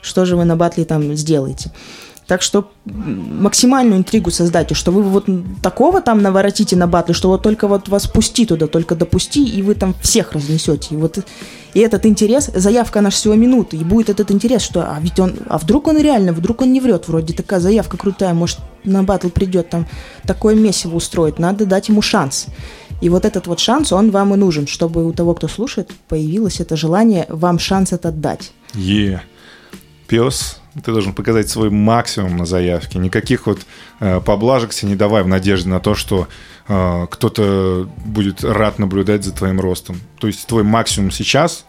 что 0.01 0.25
же 0.25 0.35
вы 0.35 0.45
на 0.45 0.55
батле 0.55 0.85
там 0.85 1.15
сделаете. 1.15 1.71
Так 2.29 2.43
что 2.43 2.71
максимальную 2.85 3.97
интригу 3.97 4.29
создайте, 4.29 4.75
что 4.75 4.91
вы 4.91 5.01
вот 5.01 5.25
такого 5.63 5.99
там 5.99 6.21
наворотите 6.21 6.75
на 6.75 6.85
батле, 6.85 7.15
что 7.15 7.27
вот 7.27 7.41
только 7.41 7.67
вот 7.67 7.89
вас 7.89 8.05
пусти 8.05 8.45
туда, 8.45 8.67
только 8.67 8.93
допусти, 8.93 9.43
и 9.43 9.63
вы 9.63 9.73
там 9.73 9.95
всех 9.99 10.33
разнесете. 10.33 10.93
И 10.93 10.97
вот 10.97 11.25
и 11.73 11.79
этот 11.79 12.05
интерес, 12.05 12.51
заявка 12.53 13.01
наша 13.01 13.17
всего 13.17 13.33
минуты, 13.33 13.77
и 13.77 13.83
будет 13.83 14.11
этот 14.11 14.29
интерес, 14.29 14.61
что 14.61 14.81
а 14.81 14.99
ведь 14.99 15.19
он, 15.19 15.37
а 15.47 15.57
вдруг 15.57 15.87
он 15.87 15.97
реально, 15.97 16.31
вдруг 16.31 16.61
он 16.61 16.71
не 16.71 16.79
врет, 16.79 17.07
вроде 17.07 17.33
такая 17.33 17.59
заявка 17.59 17.97
крутая, 17.97 18.35
может 18.35 18.59
на 18.83 19.01
батл 19.01 19.29
придет, 19.29 19.71
там 19.71 19.87
такое 20.27 20.53
месиво 20.53 20.97
устроит, 20.97 21.39
надо 21.39 21.65
дать 21.65 21.89
ему 21.89 22.03
шанс. 22.03 22.45
И 23.01 23.09
вот 23.09 23.25
этот 23.25 23.47
вот 23.47 23.59
шанс, 23.59 23.91
он 23.91 24.11
вам 24.11 24.35
и 24.35 24.37
нужен, 24.37 24.67
чтобы 24.67 25.03
у 25.03 25.13
того, 25.13 25.33
кто 25.33 25.47
слушает, 25.47 25.91
появилось 26.07 26.59
это 26.59 26.75
желание 26.75 27.25
вам 27.29 27.57
шанс 27.57 27.91
этот 27.91 28.21
дать. 28.21 28.51
Е. 28.75 29.23
Пес, 30.09 30.59
ты 30.83 30.91
должен 30.91 31.13
показать 31.13 31.49
свой 31.49 31.69
максимум 31.69 32.35
на 32.35 32.45
заявке. 32.47 32.97
Никаких 32.97 33.45
вот 33.45 33.59
э, 33.99 34.19
поблажек 34.19 34.73
себе 34.73 34.89
не 34.89 34.95
давай 34.95 35.21
в 35.21 35.27
надежде 35.27 35.69
на 35.69 35.79
то, 35.79 35.93
что 35.93 36.27
э, 36.67 37.07
кто-то 37.11 37.87
будет 38.05 38.43
рад 38.43 38.79
наблюдать 38.79 39.23
за 39.23 39.31
твоим 39.31 39.59
ростом. 39.59 39.97
То 40.19 40.25
есть 40.25 40.47
твой 40.47 40.63
максимум 40.63 41.11
сейчас 41.11 41.63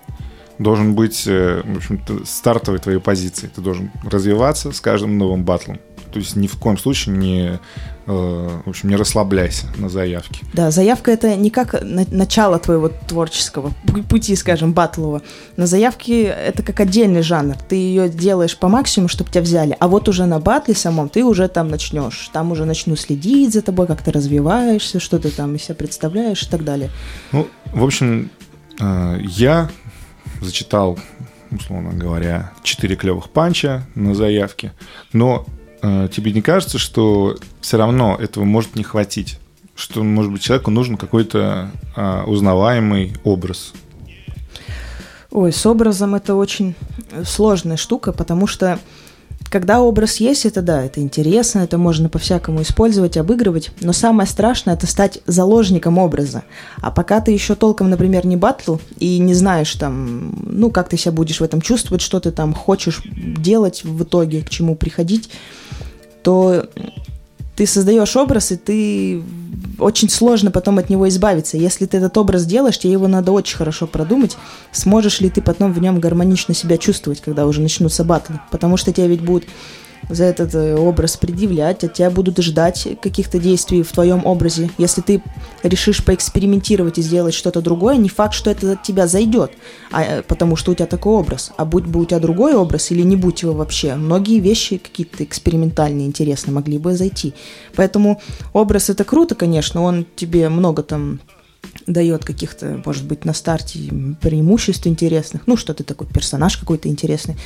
должен 0.59 0.95
быть, 0.95 1.25
э, 1.27 1.61
в 1.63 1.77
общем-то, 1.77 2.25
стартовой 2.25 2.79
твоей 2.79 2.99
позиции. 2.99 3.51
Ты 3.55 3.61
должен 3.61 3.91
развиваться 4.05 4.73
с 4.73 4.81
каждым 4.81 5.19
новым 5.19 5.45
батлом. 5.45 5.79
То 6.13 6.19
есть 6.19 6.37
ни 6.37 6.47
в 6.47 6.57
коем 6.57 6.77
случае 6.77 7.17
не, 7.17 7.59
э, 8.07 8.61
в 8.65 8.69
общем, 8.69 8.89
не 8.89 8.97
расслабляйся 8.97 9.67
на 9.77 9.89
заявке. 9.89 10.41
Да, 10.53 10.71
заявка 10.71 11.11
это 11.13 11.37
не 11.37 11.51
как 11.51 11.81
на- 11.83 12.07
начало 12.11 12.59
твоего 12.59 12.89
творческого 12.89 13.73
пу- 13.87 14.03
пути, 14.03 14.35
скажем, 14.37 14.73
батлового. 14.73 15.23
На 15.57 15.67
заявке 15.67 16.25
это 16.25 16.63
как 16.63 16.81
отдельный 16.81 17.23
жанр. 17.23 17.57
Ты 17.69 17.77
ее 17.77 18.09
делаешь 18.09 18.57
по 18.59 18.69
максимуму, 18.69 19.09
чтобы 19.09 19.31
тебя 19.31 19.43
взяли. 19.43 19.77
А 19.79 19.87
вот 19.89 20.09
уже 20.09 20.27
на 20.27 20.41
батле 20.41 20.75
самом 20.75 21.09
ты 21.09 21.25
уже 21.25 21.47
там 21.49 21.69
начнешь. 21.69 22.29
Там 22.33 22.51
уже 22.53 22.65
начну 22.65 22.97
следить 22.97 23.53
за 23.53 23.63
тобой, 23.63 23.87
как 23.87 24.03
ты 24.03 24.11
развиваешься, 24.11 24.99
что 25.01 25.19
ты 25.19 25.31
там 25.31 25.55
из 25.55 25.63
себя 25.65 25.75
представляешь 25.77 26.43
и 26.43 26.47
так 26.51 26.65
далее. 26.65 26.91
Ну, 27.33 27.47
в 27.73 27.85
общем, 27.85 28.31
э, 28.81 29.19
я 29.23 29.71
зачитал, 30.41 30.99
условно 31.51 31.93
говоря, 31.93 32.53
4 32.63 32.97
клевых 32.97 33.31
панча 33.31 33.83
на 33.95 34.15
заявке, 34.15 34.73
но 35.13 35.47
тебе 35.83 36.33
не 36.33 36.43
кажется, 36.43 36.79
что 36.79 37.37
все 37.61 37.77
равно 37.77 38.17
этого 38.21 38.45
может 38.45 38.77
не 38.77 38.83
хватить? 38.83 39.39
Что, 39.75 40.03
может 40.03 40.31
быть, 40.31 40.43
человеку 40.43 40.71
нужен 40.71 40.97
какой-то 40.97 41.71
э, 41.97 42.23
узнаваемый 42.25 43.15
образ? 43.25 43.73
Ой, 45.31 45.53
с 45.53 45.65
образом 45.65 46.15
это 46.15 46.35
очень 46.35 46.75
э, 47.11 47.25
сложная 47.25 47.79
штука, 47.79 48.13
потому 48.13 48.47
что 48.47 48.79
когда 49.51 49.83
образ 49.83 50.19
есть, 50.19 50.47
это 50.47 50.63
да, 50.63 50.85
это 50.85 51.01
интересно, 51.01 51.59
это 51.59 51.77
можно 51.77 52.09
по-всякому 52.09 52.63
использовать, 52.63 53.17
обыгрывать, 53.17 53.73
но 53.81 53.93
самое 53.93 54.29
страшное 54.29 54.75
это 54.75 54.87
стать 54.87 55.19
заложником 55.27 55.99
образа. 55.99 56.45
А 56.81 56.93
пока 56.93 57.21
ты 57.21 57.33
еще 57.33 57.57
толком, 57.57 57.91
например, 57.91 58.27
не 58.27 58.37
батл 58.37 58.77
и 58.99 59.19
не 59.19 59.35
знаешь 59.35 59.75
там, 59.75 60.33
ну, 60.47 60.71
как 60.71 60.89
ты 60.89 60.97
себя 60.97 61.13
будешь 61.13 61.41
в 61.41 61.45
этом 61.45 61.61
чувствовать, 61.61 62.01
что 62.01 62.21
ты 62.21 62.31
там 62.31 62.55
хочешь 62.55 63.03
делать 63.05 63.83
в 63.83 64.05
итоге, 64.05 64.43
к 64.43 64.49
чему 64.49 64.77
приходить, 64.77 65.31
то 66.23 66.69
ты 67.61 67.67
создаешь 67.67 68.17
образ, 68.17 68.53
и 68.53 68.57
ты 68.57 69.23
очень 69.79 70.09
сложно 70.09 70.51
потом 70.51 70.79
от 70.79 70.89
него 70.89 71.07
избавиться. 71.11 71.59
Если 71.59 71.85
ты 71.85 71.99
этот 71.99 72.17
образ 72.17 72.47
делаешь, 72.47 72.79
тебе 72.79 72.95
его 72.95 73.07
надо 73.07 73.33
очень 73.33 73.59
хорошо 73.59 73.87
продумать, 73.87 74.39
сможешь 74.73 75.21
ли 75.21 75.29
ты 75.29 75.43
потом 75.43 75.75
в 75.75 75.79
нем 75.79 76.01
гармонично 76.01 76.55
себя 76.55 76.79
чувствовать, 76.79 77.21
когда 77.21 77.47
уже 77.47 77.61
начнутся 77.61 78.03
батлы. 78.03 78.41
Потому 78.51 78.79
что 78.79 78.95
тебя 78.95 79.09
ведь 79.09 79.21
будут 79.21 79.47
за 80.11 80.25
этот 80.25 80.55
э, 80.55 80.77
образ 80.77 81.17
предъявлять, 81.17 81.85
от 81.85 81.95
тебя 81.95 82.11
будут 82.11 82.39
ждать 82.39 82.89
каких-то 83.01 83.39
действий 83.39 83.83
в 83.83 83.93
твоем 83.93 84.27
образе. 84.27 84.71
Если 84.77 85.01
ты 85.01 85.23
решишь 85.63 86.05
поэкспериментировать 86.05 86.99
и 86.99 87.03
сделать 87.03 87.35
что-то 87.35 87.61
другое, 87.61 87.97
не 87.97 88.09
факт, 88.09 88.35
что 88.35 88.51
это 88.51 88.73
от 88.73 88.83
тебя 88.83 89.07
зайдет, 89.07 89.53
а, 89.91 90.03
э, 90.03 90.23
потому 90.23 90.57
что 90.57 90.73
у 90.73 90.75
тебя 90.75 90.87
такой 90.87 91.15
образ. 91.15 91.53
А 91.57 91.65
будь 91.65 91.85
бы 91.85 92.01
у 92.01 92.05
тебя 92.05 92.19
другой 92.19 92.55
образ 92.55 92.91
или 92.91 93.03
не 93.03 93.17
будь 93.17 93.43
его 93.43 93.53
вообще, 93.53 93.95
многие 93.95 94.41
вещи 94.41 94.79
какие-то 94.79 95.25
экспериментальные, 95.25 96.07
интересные 96.07 96.53
могли 96.53 96.79
бы 96.79 96.97
зайти. 96.97 97.35
Поэтому 97.77 98.21
образ 98.53 98.91
это 98.91 99.05
круто, 99.05 99.35
конечно, 99.35 99.83
он 99.83 100.07
тебе 100.17 100.49
много 100.49 100.83
там 100.83 101.21
дает 101.87 102.25
каких-то, 102.25 102.83
может 102.85 103.05
быть, 103.05 103.25
на 103.25 103.35
старте 103.35 103.79
преимуществ 104.21 104.87
интересных, 104.87 105.43
ну, 105.47 105.57
что 105.57 105.75
ты 105.75 105.85
такой 105.85 106.07
персонаж 106.07 106.57
какой-то 106.57 106.89
интересный, 106.89 107.37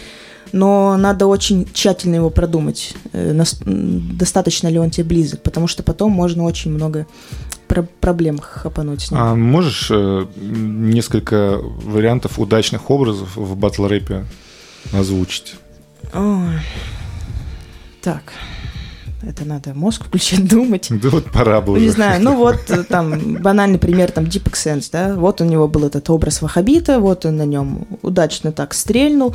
но 0.54 0.96
надо 0.96 1.26
очень 1.26 1.66
тщательно 1.72 2.14
его 2.14 2.30
продумать, 2.30 2.94
э, 3.12 3.36
достаточно 3.64 4.68
ли 4.68 4.78
он 4.78 4.90
тебе 4.90 5.02
близок, 5.04 5.42
потому 5.42 5.66
что 5.66 5.82
потом 5.82 6.12
можно 6.12 6.44
очень 6.44 6.70
много 6.70 7.08
про- 7.66 7.82
проблем 7.82 8.38
хапануть 8.38 9.02
с 9.02 9.10
ним. 9.10 9.20
А 9.20 9.34
можешь 9.34 9.88
э, 9.90 10.26
несколько 10.36 11.58
вариантов 11.60 12.38
удачных 12.38 12.88
образов 12.88 13.36
в 13.36 13.56
батл 13.56 13.86
рэпе 13.86 14.26
озвучить? 14.92 15.56
Ой. 16.14 16.60
Так, 18.00 18.22
это 19.22 19.44
надо 19.44 19.74
мозг 19.74 20.04
включить, 20.04 20.46
думать. 20.48 20.86
Да 20.88 21.08
вот 21.08 21.32
пора 21.32 21.60
было. 21.60 21.78
Не 21.78 21.88
знаю, 21.88 22.22
ну 22.22 22.36
вот 22.36 22.60
э, 22.68 22.84
там 22.84 23.42
банальный 23.42 23.80
пример, 23.80 24.12
там 24.12 24.24
Deep 24.24 24.52
Sense, 24.52 24.88
да, 24.92 25.14
вот 25.16 25.40
у 25.40 25.44
него 25.44 25.66
был 25.66 25.84
этот 25.84 26.08
образ 26.10 26.42
Вахабита, 26.42 27.00
вот 27.00 27.26
он 27.26 27.38
на 27.38 27.46
нем 27.46 27.88
удачно 28.02 28.52
так 28.52 28.72
стрельнул, 28.72 29.34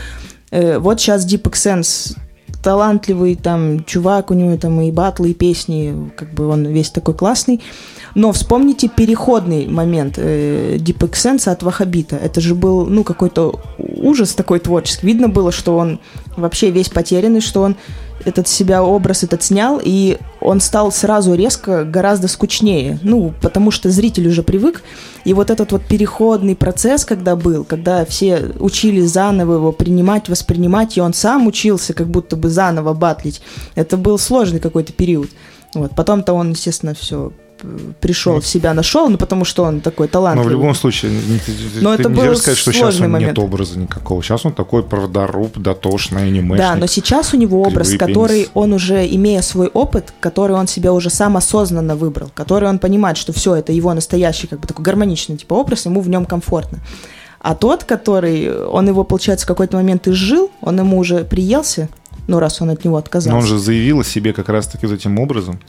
вот 0.52 1.00
сейчас 1.00 1.26
Deep 1.26 1.44
Sense 1.52 2.18
талантливый 2.62 3.36
там 3.36 3.84
чувак, 3.86 4.32
у 4.32 4.34
него 4.34 4.58
там 4.58 4.82
и 4.82 4.92
батлы, 4.92 5.32
и 5.32 5.34
песни, 5.34 6.12
как 6.16 6.34
бы 6.34 6.48
он 6.48 6.66
весь 6.66 6.90
такой 6.90 7.14
классный, 7.14 7.62
но 8.16 8.32
вспомните 8.32 8.90
переходный 8.90 9.68
момент 9.68 10.16
э, 10.18 10.78
Deep 10.78 11.10
Sense 11.12 11.50
от 11.50 11.64
Вахабита, 11.64 12.18
это 12.18 12.42
же 12.42 12.56
был, 12.56 12.86
ну, 12.86 13.04
какой-то 13.04 13.60
ужас 13.78 14.34
такой 14.34 14.60
творческий, 14.60 15.08
видно 15.08 15.30
было, 15.30 15.52
что 15.52 15.78
он 15.78 16.00
вообще 16.36 16.72
весь 16.72 16.90
потерянный, 16.90 17.42
что 17.42 17.62
он 17.62 17.76
этот 18.26 18.48
себя 18.48 18.84
образ 18.84 19.24
этот 19.24 19.44
снял, 19.44 19.80
и 19.84 20.18
он 20.42 20.60
стал 20.60 20.92
сразу 20.92 21.34
резко 21.36 21.84
гораздо 21.84 22.28
скучнее. 22.28 23.00
Ну, 23.02 23.34
потому 23.42 23.72
что 23.72 23.90
зритель 23.90 24.28
уже 24.28 24.44
привык. 24.44 24.84
И 25.26 25.34
вот 25.34 25.50
этот 25.50 25.72
вот 25.72 25.84
переходный 25.84 26.56
процесс, 26.56 27.06
когда 27.06 27.36
был, 27.36 27.64
когда 27.64 28.06
все 28.06 28.52
учились 28.60 29.12
заново 29.12 29.56
его 29.56 29.72
принимать, 29.72 30.30
воспринимать, 30.30 30.98
и 30.98 31.02
он 31.02 31.14
сам 31.14 31.48
учился 31.48 31.94
как 31.94 32.08
будто 32.08 32.36
бы 32.36 32.50
заново 32.50 32.94
батлить, 32.94 33.42
это 33.76 33.98
был 33.98 34.18
сложный 34.18 34.60
какой-то 34.60 34.94
период. 34.94 35.30
Вот. 35.74 35.92
Потом-то 35.96 36.34
он, 36.34 36.52
естественно, 36.52 36.94
все 36.94 37.32
пришел 38.00 38.36
ну, 38.36 38.42
в 38.42 38.48
себя, 38.48 38.74
нашел, 38.74 39.10
ну 39.10 39.18
потому 39.18 39.46
что 39.46 39.64
он 39.64 39.82
такой 39.82 40.08
талантливый. 40.08 40.52
Но 40.52 40.58
в 40.58 40.62
любом 40.62 40.76
случае, 40.76 41.12
но 41.82 41.96
ты 41.96 42.04
это 42.04 42.10
нельзя 42.10 42.36
сказать, 42.36 42.60
что 42.60 42.74
сейчас 42.74 43.00
момент. 43.00 43.26
нет 43.26 43.40
образа 43.40 43.78
никакого. 43.80 44.24
Сейчас 44.24 44.46
он 44.46 44.54
такой 44.54 44.84
правдоруб, 44.84 45.58
дотошный, 45.58 46.28
анимешник. 46.28 46.58
Да, 46.58 46.76
но 46.76 46.88
сейчас 46.88 47.34
у 47.34 47.38
него 47.38 47.62
образ, 47.62 47.94
который 47.94 48.44
пенис. 48.44 48.52
он 48.54 48.74
уже, 48.74 49.06
имея 49.08 49.42
свой 49.42 49.68
опыт, 49.68 50.14
который 50.20 50.56
он 50.56 50.68
себя 50.68 50.94
уже 50.94 51.10
сам 51.10 51.38
осознанно 51.38 51.96
выбрал, 51.96 52.32
который 52.34 52.70
он 52.70 52.80
понимает, 52.80 53.18
что 53.18 53.34
все, 53.34 53.56
это 53.56 53.72
его 53.72 53.94
настоящий, 53.94 54.48
как 54.48 54.60
бы 54.60 54.68
такой 54.68 54.84
гармоничный 54.84 55.38
типа 55.38 55.54
образ, 55.54 55.86
ему 55.86 56.02
в 56.02 56.10
нем 56.10 56.26
комфортно. 56.26 56.80
А 57.40 57.56
тот, 57.56 57.86
который, 57.86 58.66
он 58.66 58.88
его, 58.88 59.04
получается, 59.04 59.46
в 59.46 59.48
какой-то 59.48 59.78
момент 59.78 60.08
изжил, 60.08 60.52
он 60.62 60.78
ему 60.78 60.98
уже 60.98 61.24
приелся, 61.24 61.88
ну, 62.28 62.40
раз 62.40 62.62
он 62.62 62.70
от 62.70 62.84
него 62.84 62.98
отказался. 62.98 63.32
Но 63.32 63.38
он 63.40 63.46
же 63.46 63.58
заявил 63.58 64.02
о 64.02 64.04
себе 64.04 64.34
как 64.34 64.50
раз-таки 64.50 64.86
этим 64.86 65.20
образом 65.20 65.60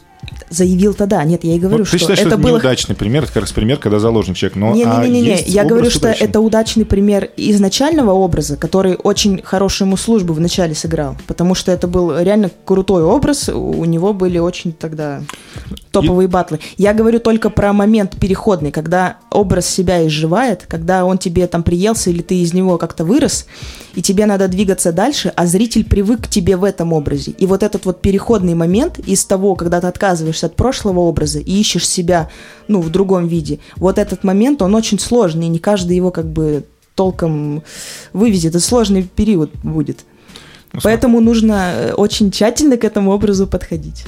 заявил 0.51 0.95
тогда. 0.95 1.23
Нет, 1.25 1.45
я 1.45 1.55
и 1.55 1.59
говорю, 1.59 1.79
вот 1.79 1.89
что, 1.89 1.99
считаешь, 1.99 2.19
это, 2.19 2.31
что 2.31 2.37
это 2.37 2.43
было... 2.43 2.57
неудачный 2.57 2.97
пример, 2.97 3.23
это 3.25 3.33
как 3.33 3.43
раз 3.43 3.53
пример, 3.53 3.79
когда 3.79 3.99
заложник 3.99 4.37
человек. 4.37 4.57
Но 4.57 4.75
не, 4.75 4.85
не, 4.85 5.09
не, 5.09 5.23
не, 5.23 5.29
не. 5.29 5.43
я 5.47 5.65
говорю, 5.65 5.91
что 5.91 6.09
удачный. 6.09 6.27
это 6.27 6.41
удачный 6.41 6.85
пример 6.85 7.31
изначального 7.37 8.13
образа, 8.13 8.57
который 8.57 8.97
очень 8.97 9.41
хорошую 9.43 9.89
ему 9.89 9.97
службу 9.97 10.33
вначале 10.33 10.75
сыграл, 10.75 11.17
потому 11.27 11.55
что 11.55 11.73
это 11.73 11.87
был 11.87 12.19
реально 12.19 12.51
крутой 12.65 13.05
образ, 13.05 13.49
у 13.49 13.85
него 13.85 14.13
были 14.13 14.39
очень 14.39 14.73
тогда 14.73 15.23
топовые 15.93 16.27
и... 16.27 16.31
батлы. 16.31 16.61
Я 16.77 16.95
говорю 16.95 17.21
только 17.21 17.51
про 17.51 17.73
момент 17.73 18.17
переходный, 18.19 18.73
когда 18.73 19.17
образ 19.31 19.67
себя 19.67 20.07
изживает, 20.07 20.65
когда 20.69 21.05
он 21.05 21.19
тебе 21.19 21.47
там 21.47 21.63
приелся 21.63 22.11
или 22.11 22.23
ты 22.23 22.37
из 22.43 22.53
него 22.53 22.79
как-то 22.79 23.05
вырос, 23.05 23.47
и 23.95 24.03
тебе 24.03 24.27
надо 24.27 24.49
двигаться 24.49 24.93
дальше, 24.93 25.33
а 25.35 25.47
зритель 25.47 25.85
привык 25.85 26.25
к 26.25 26.29
тебе 26.29 26.57
в 26.57 26.65
этом 26.65 26.93
образе. 26.93 27.33
И 27.33 27.47
вот 27.47 27.63
этот 27.63 27.87
вот 27.87 28.01
переходный 28.01 28.55
момент 28.55 28.99
из 29.01 29.25
того, 29.25 29.55
когда 29.55 29.81
ты 29.81 29.87
отказываешься 29.87 30.10
от 30.45 30.57
прошлого 30.57 31.01
образа 31.01 31.39
и 31.39 31.61
ищешь 31.61 31.89
себя, 31.89 32.29
ну, 32.69 32.81
в 32.81 32.91
другом 32.91 33.27
виде, 33.27 33.59
вот 33.77 33.99
этот 33.99 34.25
момент, 34.25 34.63
он 34.63 34.75
очень 34.75 34.99
сложный, 34.99 35.47
и 35.47 35.51
не 35.51 35.59
каждый 35.59 35.97
его 35.97 36.11
как 36.11 36.27
бы 36.27 36.65
толком 36.95 37.63
вывезет. 38.13 38.51
Это 38.51 38.61
сложный 38.61 39.03
период 39.03 39.51
будет. 39.63 40.05
Ну, 40.73 40.81
Поэтому 40.83 41.21
нужно 41.21 41.73
э, 41.75 41.93
очень 41.95 42.31
тщательно 42.31 42.77
к 42.77 42.85
этому 42.85 43.13
образу 43.13 43.47
подходить 43.47 44.05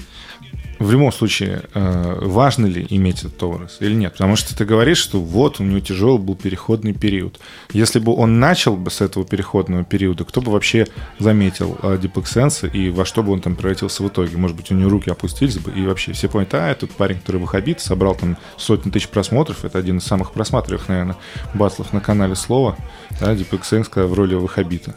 в 0.82 0.92
любом 0.92 1.12
случае, 1.12 1.62
э, 1.74 2.18
важно 2.20 2.66
ли 2.66 2.86
иметь 2.90 3.20
этот 3.20 3.42
образ 3.42 3.78
или 3.80 3.94
нет? 3.94 4.12
Потому 4.12 4.36
что 4.36 4.56
ты 4.56 4.64
говоришь, 4.64 4.98
что 4.98 5.20
вот 5.20 5.60
у 5.60 5.64
него 5.64 5.80
тяжелый 5.80 6.18
был 6.18 6.34
переходный 6.34 6.92
период. 6.92 7.40
Если 7.72 7.98
бы 7.98 8.14
он 8.14 8.40
начал 8.40 8.76
бы 8.76 8.90
с 8.90 9.00
этого 9.00 9.24
переходного 9.24 9.84
периода, 9.84 10.24
кто 10.24 10.40
бы 10.40 10.52
вообще 10.52 10.86
заметил 11.18 11.78
Дипэксенса 12.00 12.66
и 12.66 12.90
во 12.90 13.04
что 13.04 13.22
бы 13.22 13.32
он 13.32 13.40
там 13.40 13.56
превратился 13.56 14.02
в 14.02 14.08
итоге? 14.08 14.36
Может 14.36 14.56
быть, 14.56 14.70
у 14.70 14.74
него 14.74 14.90
руки 14.90 15.10
опустились 15.10 15.58
бы, 15.58 15.72
и 15.72 15.86
вообще 15.86 16.12
все 16.12 16.28
поняли, 16.28 16.48
а, 16.52 16.70
этот 16.70 16.90
парень, 16.92 17.18
который 17.18 17.40
выхобит, 17.40 17.80
собрал 17.80 18.14
там 18.14 18.36
сотни 18.56 18.90
тысяч 18.90 19.08
просмотров, 19.08 19.64
это 19.64 19.78
один 19.78 19.98
из 19.98 20.04
самых 20.04 20.32
просматриваемых, 20.32 20.88
наверное, 20.88 21.16
батлов 21.54 21.92
на 21.92 22.00
канале 22.00 22.34
Слова, 22.34 22.76
да, 23.20 23.34
Дипэксенс 23.34 23.88
в 23.92 24.14
роли 24.14 24.34
выхобита. 24.34 24.94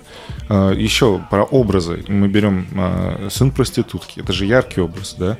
Э, 0.49 0.73
Еще 0.75 1.21
про 1.29 1.43
образы. 1.43 2.03
Мы 2.07 2.27
берем 2.27 2.67
э, 2.73 3.29
сын 3.31 3.51
проститутки, 3.51 4.19
это 4.19 4.33
же 4.33 4.45
яркий 4.45 4.81
образ, 4.81 5.15
да? 5.17 5.37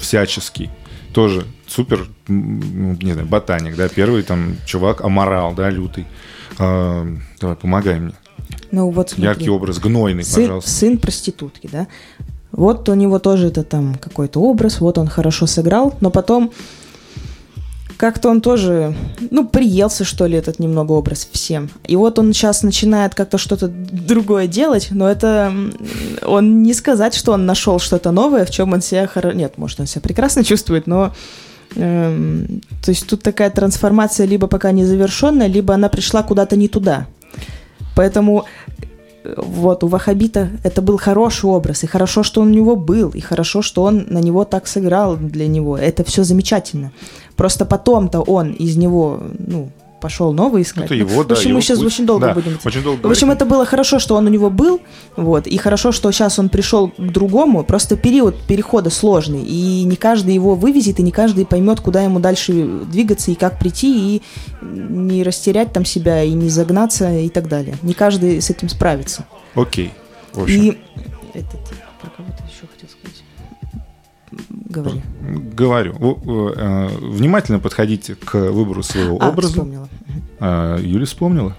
Всяческий. 0.00 0.70
Тоже 1.12 1.46
супер, 1.66 2.06
ну, 2.28 2.96
не 3.00 3.12
знаю, 3.12 3.26
ботаник, 3.26 3.76
да, 3.76 3.88
первый 3.88 4.22
там 4.22 4.56
чувак 4.66 5.00
аморал, 5.00 5.54
да, 5.54 5.70
лютый. 5.70 6.06
А, 6.58 7.06
давай, 7.40 7.56
помогай 7.56 7.98
мне. 7.98 8.12
Ну 8.70 8.90
вот 8.90 9.10
смотри. 9.10 9.24
Яркий 9.24 9.50
образ, 9.50 9.78
гнойный, 9.78 10.24
сын, 10.24 10.42
пожалуйста. 10.42 10.70
Сын 10.70 10.98
проститутки, 10.98 11.68
да. 11.70 11.86
Вот 12.52 12.88
у 12.88 12.94
него 12.94 13.18
тоже 13.18 13.48
это 13.48 13.62
там 13.62 13.94
какой-то 13.94 14.40
образ, 14.40 14.80
вот 14.80 14.98
он 14.98 15.08
хорошо 15.08 15.46
сыграл, 15.46 15.96
но 16.00 16.10
потом 16.10 16.52
как-то 17.98 18.30
он 18.30 18.40
тоже, 18.40 18.94
ну, 19.30 19.44
приелся, 19.44 20.04
что 20.04 20.26
ли, 20.26 20.38
этот 20.38 20.60
немного 20.60 20.92
образ 20.92 21.28
всем. 21.32 21.68
И 21.84 21.96
вот 21.96 22.20
он 22.20 22.32
сейчас 22.32 22.62
начинает 22.62 23.16
как-то 23.16 23.38
что-то 23.38 23.66
другое 23.68 24.46
делать, 24.46 24.88
но 24.92 25.10
это 25.10 25.52
он 26.24 26.62
не 26.62 26.74
сказать, 26.74 27.14
что 27.14 27.32
он 27.32 27.44
нашел 27.44 27.80
что-то 27.80 28.12
новое, 28.12 28.44
в 28.44 28.50
чем 28.50 28.72
он 28.72 28.82
себя 28.82 29.08
хоро... 29.08 29.32
Нет, 29.32 29.58
может, 29.58 29.80
он 29.80 29.86
себя 29.86 30.00
прекрасно 30.00 30.44
чувствует, 30.44 30.86
но 30.86 31.12
эм, 31.74 32.62
то 32.84 32.90
есть 32.92 33.04
тут 33.08 33.22
такая 33.22 33.50
трансформация 33.50 34.26
либо 34.26 34.46
пока 34.46 34.70
не 34.70 34.84
завершенная, 34.84 35.48
либо 35.48 35.74
она 35.74 35.88
пришла 35.88 36.22
куда-то 36.22 36.54
не 36.54 36.68
туда. 36.68 37.08
Поэтому 37.96 38.46
вот, 39.36 39.84
у 39.84 39.86
Вахабита 39.88 40.48
это 40.64 40.82
был 40.82 40.98
хороший 40.98 41.46
образ, 41.46 41.84
и 41.84 41.86
хорошо, 41.86 42.22
что 42.22 42.40
он 42.40 42.48
у 42.48 42.54
него 42.54 42.76
был, 42.76 43.10
и 43.10 43.20
хорошо, 43.20 43.62
что 43.62 43.82
он 43.82 44.06
на 44.08 44.18
него 44.18 44.44
так 44.44 44.66
сыграл 44.66 45.16
для 45.16 45.46
него. 45.46 45.76
Это 45.76 46.04
все 46.04 46.24
замечательно. 46.24 46.92
Просто 47.36 47.64
потом-то 47.64 48.20
он 48.20 48.52
из 48.52 48.76
него, 48.76 49.20
ну, 49.38 49.68
пошел 50.00 50.32
новый 50.32 50.62
искать. 50.62 50.86
Это 50.86 50.94
его, 50.94 51.24
да. 51.24 51.34
В 51.34 51.38
общем, 51.38 51.54
мы 51.54 51.60
сейчас 51.60 51.78
путь. 51.78 51.88
очень 51.88 52.06
долго 52.06 52.26
да, 52.26 52.34
будем. 52.34 52.58
Очень 52.64 52.82
долго 52.82 53.06
в 53.06 53.10
общем, 53.10 53.30
это 53.30 53.44
было 53.44 53.64
хорошо, 53.64 53.98
что 53.98 54.14
он 54.16 54.26
у 54.26 54.30
него 54.30 54.50
был, 54.50 54.80
вот, 55.16 55.46
и 55.46 55.56
хорошо, 55.56 55.92
что 55.92 56.10
сейчас 56.12 56.38
он 56.38 56.48
пришел 56.48 56.88
к 56.88 56.98
другому. 56.98 57.64
Просто 57.64 57.96
период 57.96 58.36
перехода 58.46 58.90
сложный, 58.90 59.42
и 59.42 59.84
не 59.84 59.96
каждый 59.96 60.34
его 60.34 60.54
вывезет, 60.54 61.00
и 61.00 61.02
не 61.02 61.10
каждый 61.10 61.46
поймет, 61.46 61.80
куда 61.80 62.02
ему 62.02 62.20
дальше 62.20 62.52
двигаться 62.90 63.30
и 63.30 63.34
как 63.34 63.58
прийти, 63.58 64.16
и 64.16 64.22
не 64.62 65.22
растерять 65.22 65.72
там 65.72 65.84
себя, 65.84 66.22
и 66.22 66.32
не 66.32 66.48
загнаться 66.48 67.12
и 67.18 67.28
так 67.28 67.48
далее. 67.48 67.76
Не 67.82 67.94
каждый 67.94 68.40
с 68.40 68.50
этим 68.50 68.68
справится. 68.68 69.26
Окей. 69.54 69.92
В 70.32 70.42
общем. 70.42 70.62
И 70.62 70.78
этот, 71.34 71.60
про 72.00 72.10
кого 72.10 72.28
ты 72.36 72.44
еще 72.44 72.66
хотел 72.72 72.88
сказать? 72.88 73.22
Говори. 74.50 75.02
Говорю. 75.28 75.94
Э, 76.56 76.88
внимательно 77.00 77.58
подходите 77.58 78.14
к 78.14 78.34
выбору 78.34 78.82
своего 78.82 79.18
а, 79.20 79.28
образа. 79.28 79.52
Вспомнила. 79.52 79.88
А, 80.40 80.78
Юля 80.78 81.06
вспомнила? 81.06 81.56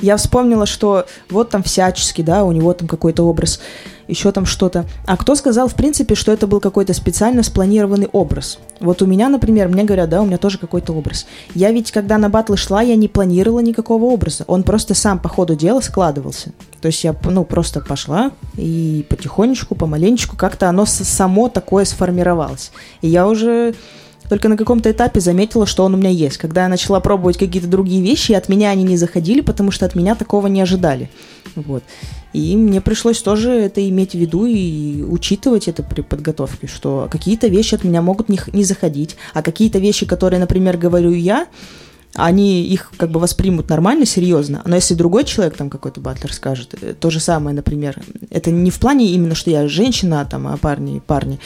Я 0.00 0.16
вспомнила, 0.16 0.66
что 0.66 1.06
вот 1.30 1.50
там 1.50 1.62
всячески, 1.62 2.22
да, 2.22 2.44
у 2.44 2.52
него 2.52 2.72
там 2.72 2.88
какой-то 2.88 3.26
образ, 3.26 3.60
еще 4.08 4.32
там 4.32 4.46
что-то. 4.46 4.86
А 5.06 5.16
кто 5.16 5.34
сказал, 5.34 5.68
в 5.68 5.74
принципе, 5.74 6.14
что 6.14 6.32
это 6.32 6.46
был 6.46 6.60
какой-то 6.60 6.94
специально 6.94 7.42
спланированный 7.42 8.08
образ? 8.12 8.58
Вот 8.80 9.02
у 9.02 9.06
меня, 9.06 9.28
например, 9.28 9.68
мне 9.68 9.84
говорят, 9.84 10.10
да, 10.10 10.22
у 10.22 10.26
меня 10.26 10.38
тоже 10.38 10.58
какой-то 10.58 10.92
образ. 10.92 11.26
Я 11.54 11.70
ведь, 11.72 11.92
когда 11.92 12.18
на 12.18 12.28
батлы 12.28 12.56
шла, 12.56 12.82
я 12.82 12.96
не 12.96 13.08
планировала 13.08 13.60
никакого 13.60 14.04
образа. 14.04 14.44
Он 14.46 14.62
просто 14.62 14.94
сам 14.94 15.18
по 15.18 15.28
ходу 15.28 15.54
дела 15.54 15.80
складывался. 15.80 16.52
То 16.80 16.86
есть 16.86 17.04
я, 17.04 17.14
ну, 17.24 17.44
просто 17.44 17.80
пошла 17.80 18.32
и 18.56 19.06
потихонечку, 19.08 19.76
помаленечку 19.76 20.36
как-то 20.36 20.68
оно 20.68 20.84
само 20.84 21.48
такое 21.48 21.84
сформировалось. 21.84 22.72
И 23.02 23.08
я 23.12 23.28
уже 23.28 23.74
только 24.28 24.48
на 24.48 24.56
каком-то 24.56 24.90
этапе 24.90 25.20
заметила, 25.20 25.66
что 25.66 25.84
он 25.84 25.94
у 25.94 25.96
меня 25.96 26.10
есть. 26.10 26.38
Когда 26.38 26.62
я 26.62 26.68
начала 26.68 27.00
пробовать 27.00 27.36
какие-то 27.36 27.68
другие 27.68 28.02
вещи, 28.02 28.32
от 28.32 28.48
меня 28.48 28.70
они 28.70 28.82
не 28.82 28.96
заходили, 28.96 29.42
потому 29.42 29.70
что 29.70 29.84
от 29.84 29.94
меня 29.94 30.14
такого 30.14 30.46
не 30.46 30.62
ожидали. 30.62 31.10
Вот. 31.54 31.82
И 32.32 32.56
мне 32.56 32.80
пришлось 32.80 33.20
тоже 33.20 33.50
это 33.50 33.86
иметь 33.86 34.12
в 34.12 34.18
виду 34.18 34.46
и 34.46 35.02
учитывать 35.02 35.68
это 35.68 35.82
при 35.82 36.00
подготовке, 36.00 36.66
что 36.66 37.08
какие-то 37.10 37.48
вещи 37.48 37.74
от 37.74 37.84
меня 37.84 38.00
могут 38.00 38.30
не, 38.30 38.40
не 38.54 38.64
заходить, 38.64 39.16
а 39.34 39.42
какие-то 39.42 39.78
вещи, 39.78 40.06
которые, 40.06 40.40
например, 40.40 40.78
говорю 40.78 41.10
я, 41.10 41.46
они 42.14 42.62
их 42.62 42.92
как 42.96 43.10
бы 43.10 43.20
воспримут 43.20 43.68
нормально, 43.68 44.04
серьезно. 44.04 44.62
Но 44.64 44.76
если 44.76 44.94
другой 44.94 45.24
человек, 45.24 45.56
там 45.56 45.70
какой-то 45.70 46.00
батлер 46.00 46.32
скажет, 46.32 46.74
э, 46.80 46.94
то 46.94 47.10
же 47.10 47.20
самое, 47.20 47.56
например, 47.56 48.02
это 48.30 48.50
не 48.50 48.70
в 48.70 48.78
плане 48.78 49.12
именно, 49.12 49.34
что 49.34 49.50
я 49.50 49.66
женщина, 49.68 50.26
там, 50.30 50.46
а 50.46 50.56
парни, 50.56 51.00
парни, 51.06 51.38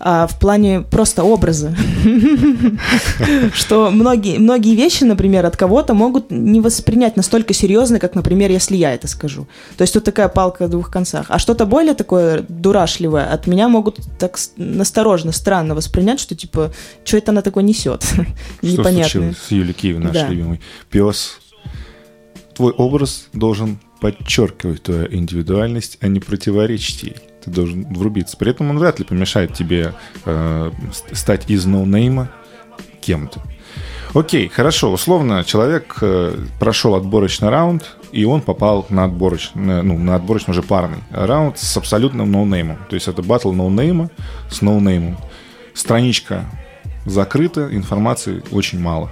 а 0.00 0.26
в 0.26 0.38
плане 0.38 0.80
просто 0.80 1.24
образа. 1.24 1.74
Что 3.54 3.90
многие, 3.90 4.38
многие 4.38 4.74
вещи, 4.74 5.04
например, 5.04 5.46
от 5.46 5.56
кого-то 5.56 5.94
могут 5.94 6.30
не 6.30 6.60
воспринять 6.60 7.16
настолько 7.16 7.54
серьезно, 7.54 7.98
как, 7.98 8.14
например, 8.14 8.50
если 8.50 8.76
я 8.76 8.92
это 8.92 9.08
скажу. 9.08 9.46
То 9.76 9.82
есть 9.82 9.94
тут 9.94 10.04
такая 10.04 10.28
палка 10.28 10.66
о 10.66 10.68
двух 10.68 10.90
концах. 10.90 11.26
А 11.28 11.38
что-то 11.38 11.64
более 11.64 11.94
такое 11.94 12.44
дурашливое 12.48 13.24
от 13.32 13.46
меня 13.46 13.68
могут 13.68 14.00
так 14.18 14.38
насторожно, 14.56 15.32
странно 15.32 15.74
воспринять, 15.74 16.20
что 16.20 16.34
типа, 16.34 16.72
что 17.04 17.16
это 17.16 17.30
она 17.30 17.40
такое 17.40 17.64
несет? 17.64 18.04
Непонятно. 18.62 19.32
С 19.32 19.50
Юлей 19.50 19.72
Киевой, 19.84 20.02
наш 20.02 20.14
да. 20.14 20.28
любимый 20.28 20.60
пес? 20.90 21.40
Твой 22.54 22.72
образ 22.72 23.28
должен 23.34 23.78
подчеркивать 24.00 24.84
твою 24.84 25.12
индивидуальность, 25.14 25.98
а 26.00 26.08
не 26.08 26.20
противоречить 26.20 27.02
ей 27.02 27.16
ты 27.44 27.50
должен 27.50 27.84
врубиться. 27.92 28.38
При 28.38 28.50
этом 28.50 28.70
он 28.70 28.78
вряд 28.78 28.98
ли 28.98 29.04
помешает 29.04 29.52
тебе 29.52 29.92
э, 30.24 30.70
стать 31.12 31.50
из 31.50 31.66
ноунейма 31.66 32.30
кем-то. 33.02 33.42
Окей, 34.14 34.48
хорошо. 34.48 34.92
Условно, 34.92 35.44
человек 35.44 35.98
э, 36.00 36.34
прошел 36.58 36.94
отборочный 36.94 37.50
раунд, 37.50 37.96
и 38.12 38.24
он 38.24 38.40
попал 38.40 38.86
на 38.88 39.04
отборочный, 39.04 39.82
ну, 39.82 39.98
на 39.98 40.14
отборочный 40.14 40.52
уже 40.52 40.62
парный 40.62 41.00
раунд 41.10 41.58
с 41.58 41.76
абсолютным 41.76 42.32
ноунеймом. 42.32 42.78
То 42.88 42.94
есть 42.94 43.08
это 43.08 43.22
батл 43.22 43.52
ноунейма 43.52 44.08
с 44.50 44.62
ноунеймом. 44.62 45.18
Страничка 45.74 46.46
закрыта, 47.04 47.68
информации 47.72 48.42
очень 48.52 48.80
мало. 48.80 49.10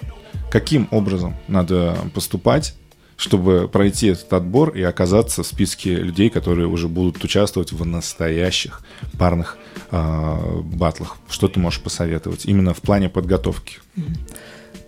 Каким 0.52 0.86
образом 0.90 1.34
надо 1.48 1.96
поступать, 2.14 2.74
чтобы 3.16 3.70
пройти 3.72 4.08
этот 4.08 4.30
отбор 4.34 4.76
и 4.76 4.82
оказаться 4.82 5.42
в 5.42 5.46
списке 5.46 5.94
людей, 5.94 6.28
которые 6.28 6.66
уже 6.66 6.88
будут 6.88 7.24
участвовать 7.24 7.72
в 7.72 7.86
настоящих 7.86 8.82
парных 9.18 9.56
э, 9.90 10.60
батлах? 10.62 11.16
Что 11.30 11.48
ты 11.48 11.58
можешь 11.58 11.80
посоветовать 11.80 12.44
именно 12.44 12.74
в 12.74 12.82
плане 12.82 13.08
подготовки? 13.08 13.78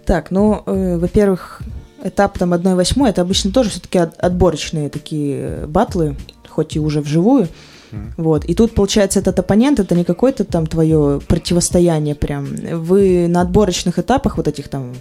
Так, 0.04 0.30
ну, 0.30 0.62
э, 0.66 0.98
во-первых, 0.98 1.62
этап 2.02 2.36
там 2.36 2.52
1-8, 2.52 3.08
это 3.08 3.22
обычно 3.22 3.50
тоже 3.50 3.70
все-таки 3.70 3.96
от, 3.96 4.18
отборочные 4.18 4.90
такие 4.90 5.66
батлы, 5.66 6.14
хоть 6.46 6.76
и 6.76 6.78
уже 6.78 7.00
вживую. 7.00 7.48
Вот. 8.16 8.44
И 8.44 8.54
тут, 8.54 8.74
получается, 8.74 9.20
этот 9.20 9.38
оппонент, 9.38 9.80
это 9.80 9.94
не 9.94 10.04
какое-то 10.04 10.44
там 10.44 10.66
твое 10.66 11.20
противостояние 11.26 12.14
прям. 12.14 12.46
Вы 12.72 13.28
на 13.28 13.40
отборочных 13.40 13.98
этапах 13.98 14.36
вот 14.36 14.48
этих 14.48 14.68
там 14.68 14.92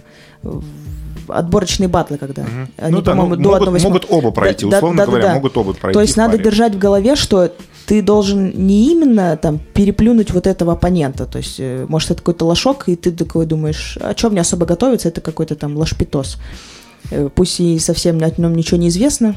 отборочные 1.28 1.88
батлы, 1.88 2.18
когда 2.18 2.42
угу. 2.42 2.50
они, 2.78 2.96
ну, 2.96 3.02
да, 3.02 3.12
по-моему, 3.12 3.36
ну, 3.36 3.42
до 3.42 3.50
могут, 3.50 3.68
1 3.68 3.82
могут 3.82 4.06
оба 4.10 4.30
пройти, 4.30 4.68
да, 4.68 4.76
условно 4.76 4.98
да, 4.98 5.06
говоря, 5.06 5.24
да. 5.28 5.34
могут 5.34 5.56
оба 5.56 5.72
пройти. 5.72 5.94
То 5.94 6.00
есть 6.00 6.16
надо 6.16 6.38
держать 6.38 6.74
в 6.74 6.78
голове, 6.78 7.16
что 7.16 7.50
ты 7.86 8.02
должен 8.02 8.52
не 8.54 8.90
именно 8.92 9.36
там 9.36 9.58
переплюнуть 9.58 10.32
вот 10.32 10.46
этого 10.46 10.72
оппонента, 10.72 11.26
то 11.26 11.38
есть 11.38 11.56
э, 11.58 11.86
может 11.88 12.10
это 12.10 12.20
какой-то 12.20 12.44
лошок, 12.46 12.84
и 12.88 12.96
ты 12.96 13.12
такой 13.12 13.46
думаешь, 13.46 13.98
а 14.00 14.16
что 14.16 14.30
мне 14.30 14.40
особо 14.40 14.66
готовиться, 14.66 15.08
это 15.08 15.20
какой-то 15.20 15.54
там 15.54 15.76
лошпитос. 15.76 16.38
Э, 17.10 17.28
пусть 17.34 17.60
и 17.60 17.78
совсем 17.78 18.22
о 18.22 18.40
нем 18.40 18.54
ничего 18.54 18.78
не 18.78 18.88
известно, 18.88 19.36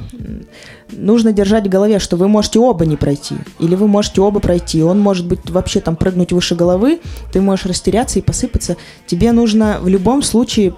нужно 0.91 1.33
держать 1.33 1.67
в 1.67 1.69
голове, 1.69 1.99
что 1.99 2.15
вы 2.15 2.27
можете 2.27 2.59
оба 2.59 2.85
не 2.85 2.95
пройти, 2.95 3.35
или 3.59 3.75
вы 3.75 3.87
можете 3.87 4.21
оба 4.21 4.39
пройти, 4.39 4.81
он 4.81 4.99
может 4.99 5.27
быть 5.27 5.49
вообще 5.49 5.81
там 5.81 5.95
прыгнуть 5.95 6.31
выше 6.31 6.55
головы, 6.55 6.99
ты 7.33 7.41
можешь 7.41 7.65
растеряться 7.65 8.19
и 8.19 8.21
посыпаться. 8.21 8.77
Тебе 9.05 9.31
нужно 9.33 9.79
в 9.81 9.87
любом 9.87 10.23
случае 10.23 10.75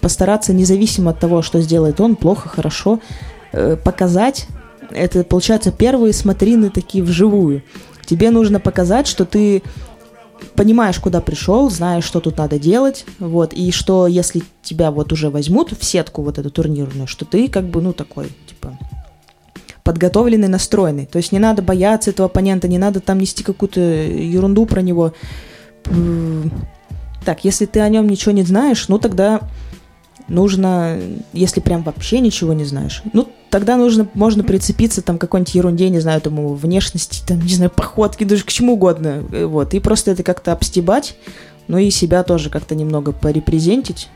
постараться, 0.00 0.52
независимо 0.52 1.10
от 1.10 1.18
того, 1.18 1.42
что 1.42 1.60
сделает 1.60 2.00
он, 2.00 2.14
плохо, 2.14 2.48
хорошо, 2.48 3.00
э, 3.52 3.76
показать, 3.76 4.46
это 4.90 5.24
получается 5.24 5.72
первые 5.72 6.12
смотрины 6.12 6.70
такие 6.70 7.02
вживую. 7.02 7.62
Тебе 8.06 8.30
нужно 8.30 8.58
показать, 8.58 9.06
что 9.06 9.24
ты 9.24 9.62
понимаешь, 10.54 10.98
куда 10.98 11.20
пришел, 11.20 11.70
знаешь, 11.70 12.04
что 12.04 12.20
тут 12.20 12.38
надо 12.38 12.58
делать, 12.58 13.04
вот, 13.18 13.52
и 13.52 13.70
что 13.70 14.06
если 14.06 14.42
тебя 14.62 14.90
вот 14.90 15.12
уже 15.12 15.30
возьмут 15.30 15.72
в 15.72 15.84
сетку 15.84 16.22
вот 16.22 16.38
эту 16.38 16.50
турнирную, 16.50 17.06
что 17.06 17.24
ты 17.24 17.48
как 17.48 17.64
бы, 17.64 17.80
ну, 17.80 17.92
такой, 17.92 18.30
типа, 18.46 18.78
подготовленный, 19.82 20.48
настроенный. 20.48 21.06
То 21.06 21.16
есть 21.16 21.32
не 21.32 21.38
надо 21.38 21.62
бояться 21.62 22.10
этого 22.10 22.26
оппонента, 22.26 22.68
не 22.68 22.78
надо 22.78 23.00
там 23.00 23.18
нести 23.18 23.42
какую-то 23.42 23.80
ерунду 23.80 24.66
про 24.66 24.82
него. 24.82 25.14
Так, 27.24 27.44
если 27.44 27.66
ты 27.66 27.80
о 27.80 27.88
нем 27.88 28.08
ничего 28.08 28.32
не 28.32 28.42
знаешь, 28.42 28.88
ну 28.88 28.98
тогда 28.98 29.40
нужно, 30.28 31.00
если 31.32 31.60
прям 31.60 31.82
вообще 31.82 32.20
ничего 32.20 32.52
не 32.52 32.64
знаешь, 32.64 33.02
ну, 33.12 33.28
тогда 33.50 33.76
нужно, 33.76 34.08
можно 34.14 34.44
прицепиться 34.44 35.02
там 35.02 35.18
какой-нибудь 35.18 35.54
ерунде, 35.54 35.90
не 35.90 36.00
знаю, 36.00 36.20
тому 36.20 36.54
внешности, 36.54 37.22
там, 37.26 37.40
не 37.40 37.54
знаю, 37.54 37.70
походки, 37.70 38.24
даже 38.24 38.44
к 38.44 38.48
чему 38.48 38.74
угодно, 38.74 39.24
э, 39.32 39.44
вот, 39.44 39.74
и 39.74 39.80
просто 39.80 40.12
это 40.12 40.22
как-то 40.22 40.52
обстебать, 40.52 41.16
ну 41.68 41.76
и 41.76 41.90
себя 41.90 42.22
тоже 42.22 42.48
как-то 42.48 42.74
немного 42.74 43.12
порепрезентить, 43.12 44.08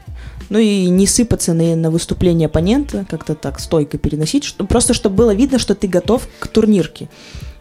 ну 0.49 0.59
и 0.59 0.89
не 0.89 1.07
сыпаться 1.07 1.53
на, 1.53 1.77
на 1.77 1.91
выступление 1.91 2.47
оппонента, 2.47 3.05
как-то 3.11 3.35
так 3.35 3.61
стойко 3.61 3.99
переносить, 3.99 4.45
что, 4.45 4.65
просто 4.65 4.95
чтобы 4.95 5.17
было 5.17 5.35
видно, 5.35 5.59
что 5.59 5.75
ты 5.75 5.89
готов 5.89 6.27
к 6.39 6.47
турнирке, 6.47 7.09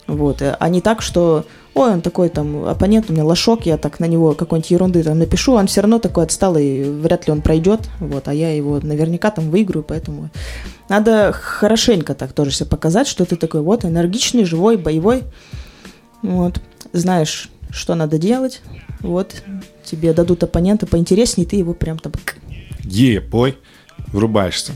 вот, 0.07 0.41
а 0.41 0.69
не 0.69 0.81
так, 0.81 1.01
что 1.01 1.45
ой, 1.73 1.93
он 1.93 2.01
такой 2.01 2.29
там 2.29 2.65
оппонент, 2.65 3.09
у 3.09 3.13
меня 3.13 3.25
лошок, 3.25 3.65
я 3.65 3.77
так 3.77 3.99
на 3.99 4.05
него 4.05 4.33
какой-нибудь 4.33 4.71
ерунды 4.71 5.03
там 5.03 5.19
напишу, 5.19 5.53
он 5.53 5.67
все 5.67 5.81
равно 5.81 5.99
такой 5.99 6.25
отсталый, 6.25 6.83
вряд 6.91 7.27
ли 7.27 7.33
он 7.33 7.41
пройдет, 7.41 7.81
вот, 7.99 8.27
а 8.27 8.33
я 8.33 8.55
его 8.55 8.79
наверняка 8.79 9.31
там 9.31 9.49
выиграю, 9.49 9.83
поэтому 9.83 10.29
надо 10.89 11.31
хорошенько 11.33 12.13
так 12.13 12.33
тоже 12.33 12.51
себе 12.51 12.69
показать, 12.69 13.07
что 13.07 13.25
ты 13.25 13.36
такой 13.36 13.62
вот 13.62 13.86
энергичный, 13.86 14.45
живой, 14.45 14.77
боевой, 14.77 15.23
вот, 16.21 16.62
знаешь, 16.91 17.49
что 17.69 17.95
надо 17.95 18.17
делать, 18.17 18.62
вот, 19.01 19.43
тебе 19.83 20.13
дадут 20.13 20.43
оппонента 20.43 20.86
поинтереснее, 20.86 21.47
ты 21.47 21.55
его 21.55 21.73
прям 21.73 21.97
там... 21.97 22.13
Е, 22.83 23.19
бой, 23.19 23.57
врубаешься 24.07 24.73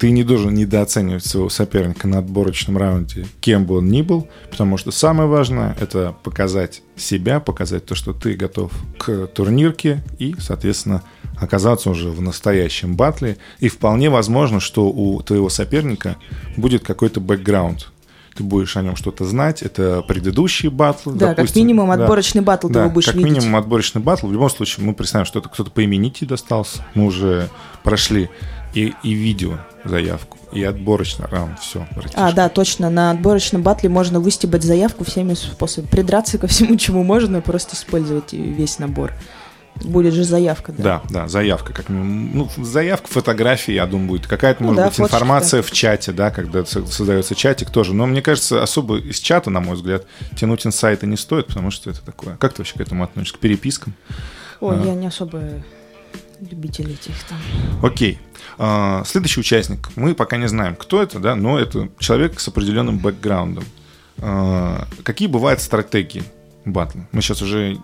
ты 0.00 0.10
не 0.12 0.24
должен 0.24 0.54
недооценивать 0.54 1.26
своего 1.26 1.50
соперника 1.50 2.08
на 2.08 2.18
отборочном 2.18 2.78
раунде, 2.78 3.26
кем 3.42 3.66
бы 3.66 3.76
он 3.76 3.88
ни 3.88 4.00
был, 4.00 4.28
потому 4.50 4.78
что 4.78 4.90
самое 4.92 5.28
важное— 5.28 5.76
это 5.80 6.16
показать 6.22 6.80
себя, 6.96 7.38
показать 7.38 7.84
то, 7.84 7.94
что 7.94 8.14
ты 8.14 8.32
готов 8.32 8.72
к 8.98 9.26
турнирке 9.26 10.02
и, 10.18 10.34
соответственно, 10.38 11.02
оказаться 11.36 11.90
уже 11.90 12.08
в 12.08 12.22
настоящем 12.22 12.96
батле. 12.96 13.36
И 13.58 13.68
вполне 13.68 14.08
возможно, 14.08 14.58
что 14.58 14.88
у 14.88 15.20
твоего 15.20 15.50
соперника 15.50 16.16
будет 16.56 16.82
какой-то 16.82 17.20
бэкграунд, 17.20 17.92
ты 18.34 18.42
будешь 18.42 18.74
о 18.78 18.82
нем 18.82 18.96
что-то 18.96 19.26
знать. 19.26 19.60
Это 19.60 20.00
предыдущие 20.00 20.70
батлы. 20.70 21.12
Да, 21.12 21.34
допустим, 21.34 21.46
как 21.46 21.56
минимум 21.56 21.90
отборочный 21.90 22.40
да, 22.40 22.46
батл 22.46 22.68
ты 22.68 22.72
да, 22.74 22.80
его 22.84 22.90
будешь 22.90 23.06
как 23.06 23.16
видеть. 23.16 23.32
минимум 23.32 23.56
отборочный 23.56 24.00
батл. 24.00 24.28
В 24.28 24.32
любом 24.32 24.48
случае, 24.48 24.86
мы 24.86 24.94
представим, 24.94 25.26
что 25.26 25.40
это 25.40 25.50
кто-то 25.50 25.70
по 25.70 25.80
имени 25.80 26.10
достался. 26.22 26.86
Мы 26.94 27.04
уже 27.04 27.50
прошли 27.82 28.30
и, 28.74 28.94
и 29.02 29.12
видео 29.12 29.58
заявку, 29.84 30.38
и 30.52 30.62
отборочный 30.62 31.26
раунд, 31.26 31.58
все. 31.60 31.86
Братишка. 31.94 32.26
А, 32.26 32.32
да, 32.32 32.48
точно, 32.48 32.90
на 32.90 33.10
отборочном 33.10 33.62
батле 33.62 33.88
можно 33.88 34.20
выстебать 34.20 34.62
заявку 34.62 35.04
всеми 35.04 35.34
способами, 35.34 35.90
придраться 35.90 36.38
ко 36.38 36.46
всему, 36.46 36.76
чему 36.78 37.02
можно, 37.02 37.40
просто 37.40 37.76
использовать 37.76 38.32
весь 38.32 38.78
набор. 38.78 39.12
Будет 39.76 40.12
же 40.12 40.24
заявка, 40.24 40.72
да? 40.72 40.82
Да, 40.82 41.02
да, 41.08 41.28
заявка. 41.28 41.72
Как, 41.72 41.88
ну, 41.88 42.48
заявка, 42.58 43.08
фотографии, 43.08 43.72
я 43.72 43.86
думаю, 43.86 44.08
будет. 44.08 44.26
Какая-то, 44.26 44.62
ну, 44.62 44.68
может 44.68 44.76
да, 44.76 44.86
быть, 44.88 44.96
фоточки, 44.96 45.14
информация 45.14 45.62
да. 45.62 45.68
в 45.68 45.70
чате, 45.70 46.12
да, 46.12 46.30
когда 46.30 46.64
создается 46.66 47.34
чатик 47.34 47.70
тоже. 47.70 47.94
Но 47.94 48.06
мне 48.06 48.20
кажется, 48.20 48.62
особо 48.62 48.98
из 48.98 49.20
чата, 49.20 49.48
на 49.48 49.60
мой 49.60 49.76
взгляд, 49.76 50.04
тянуть 50.36 50.66
инсайты 50.66 51.06
не 51.06 51.16
стоит, 51.16 51.46
потому 51.46 51.70
что 51.70 51.88
это 51.88 52.04
такое. 52.04 52.36
Как 52.36 52.52
ты 52.52 52.60
вообще 52.60 52.74
к 52.74 52.80
этому 52.80 53.04
относишься? 53.04 53.38
К 53.38 53.40
перепискам? 53.40 53.94
Ой, 54.60 54.76
а. 54.78 54.84
я 54.84 54.94
не 54.94 55.06
особо 55.06 55.40
любитель 56.40 56.92
этих 56.92 57.14
там. 57.24 57.38
Окей. 57.82 58.18
А, 58.62 59.04
следующий 59.06 59.40
участник. 59.40 59.88
Мы 59.96 60.14
пока 60.14 60.36
не 60.36 60.46
знаем, 60.46 60.76
кто 60.76 61.02
это, 61.02 61.18
да, 61.18 61.34
но 61.34 61.58
это 61.58 61.88
человек 61.98 62.38
с 62.38 62.46
определенным 62.46 62.98
бэкграундом. 62.98 63.64
А, 64.18 64.86
какие 65.02 65.28
бывают 65.28 65.62
стратегии 65.62 66.22
батла? 66.66 67.08
Мы 67.12 67.22
сейчас 67.22 67.40
уже 67.40 67.78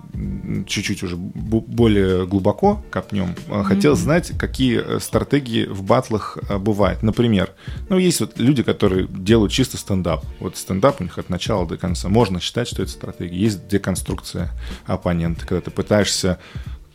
чуть-чуть 0.67 1.03
уже 1.03 1.17
более 1.17 2.27
глубоко 2.27 2.85
копнем. 2.91 3.35
Mm-hmm. 3.49 3.65
Хотел 3.65 3.97
знать, 3.97 4.33
какие 4.39 4.83
э, 4.85 5.01
стратегии 5.01 5.65
в 5.65 5.83
батлах 5.83 6.37
бывают. 6.61 7.03
Например, 7.03 7.55
ну, 7.89 7.97
есть 7.97 8.21
вот 8.21 8.39
люди, 8.39 8.63
которые 8.63 9.07
делают 9.07 9.53
чисто 9.53 9.79
стендап. 9.79 10.27
Вот 10.41 10.59
стендап 10.59 11.01
у 11.01 11.05
них 11.05 11.17
от 11.17 11.31
начала 11.31 11.67
до 11.67 11.79
конца. 11.79 12.11
Можно 12.11 12.39
считать, 12.39 12.69
что 12.69 12.83
это 12.83 12.93
стратегия. 12.93 13.39
Есть 13.39 13.67
деконструкция 13.67 14.53
оппонента, 14.85 15.47
когда 15.47 15.63
ты 15.63 15.71
пытаешься 15.71 16.39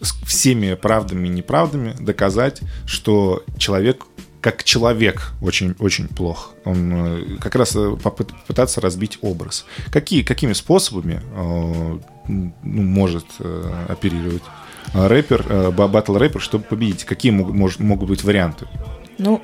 всеми 0.01 0.73
правдами 0.73 1.27
и 1.27 1.31
неправдами 1.31 1.95
доказать, 1.99 2.61
что 2.85 3.43
человек 3.57 4.05
как 4.41 4.63
человек 4.63 5.33
очень, 5.41 5.75
очень 5.77 6.07
плох. 6.07 6.55
Он 6.65 6.91
э, 6.93 7.37
как 7.39 7.55
раз 7.55 7.75
э, 7.75 7.95
попытаться 8.01 8.81
разбить 8.81 9.19
образ. 9.21 9.65
Какие, 9.91 10.23
какими 10.23 10.53
способами 10.53 11.21
э, 11.35 11.99
ну, 12.27 12.53
может 12.63 13.25
оперировать 13.87 14.41
рэпер, 14.93 15.71
батл 15.71 16.15
рэпер, 16.17 16.41
чтобы 16.41 16.63
победить? 16.63 17.03
Какие 17.03 17.31
могут, 17.31 17.79
могут 17.79 18.09
быть 18.09 18.23
варианты? 18.23 18.67
Ну, 19.19 19.43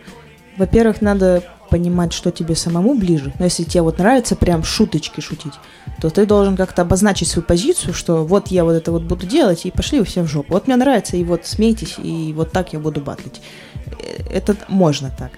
во-первых, 0.58 1.02
надо 1.02 1.44
понимать, 1.70 2.14
что 2.14 2.32
тебе 2.32 2.56
самому 2.56 2.96
ближе. 2.96 3.34
Но 3.40 3.46
если 3.46 3.64
тебе 3.64 3.82
вот 3.82 4.00
нравится 4.00 4.36
прям 4.36 4.64
шуточки 4.64 5.22
шутить, 5.22 5.54
то 6.02 6.10
ты 6.10 6.26
должен 6.26 6.56
как-то 6.56 6.84
обозначить 6.84 7.28
свою 7.28 7.46
позицию, 7.46 7.94
что 7.94 8.26
вот 8.26 8.48
я 8.48 8.64
вот 8.64 8.74
это 8.74 8.92
вот 8.92 9.04
буду 9.04 9.26
делать, 9.26 9.66
и 9.66 9.72
пошли 9.72 10.00
вы 10.00 10.06
все 10.06 10.24
в 10.24 10.28
жопу. 10.28 10.54
Вот 10.54 10.68
мне 10.68 10.76
нравится, 10.76 11.18
и 11.18 11.24
вот 11.24 11.46
смейтесь, 11.46 11.96
и 12.02 12.34
вот 12.34 12.52
так 12.52 12.74
я 12.74 12.80
буду 12.80 13.02
батлить. 13.02 13.42
Э, 13.86 14.24
это 14.32 14.56
можно 14.70 15.12
так. 15.18 15.32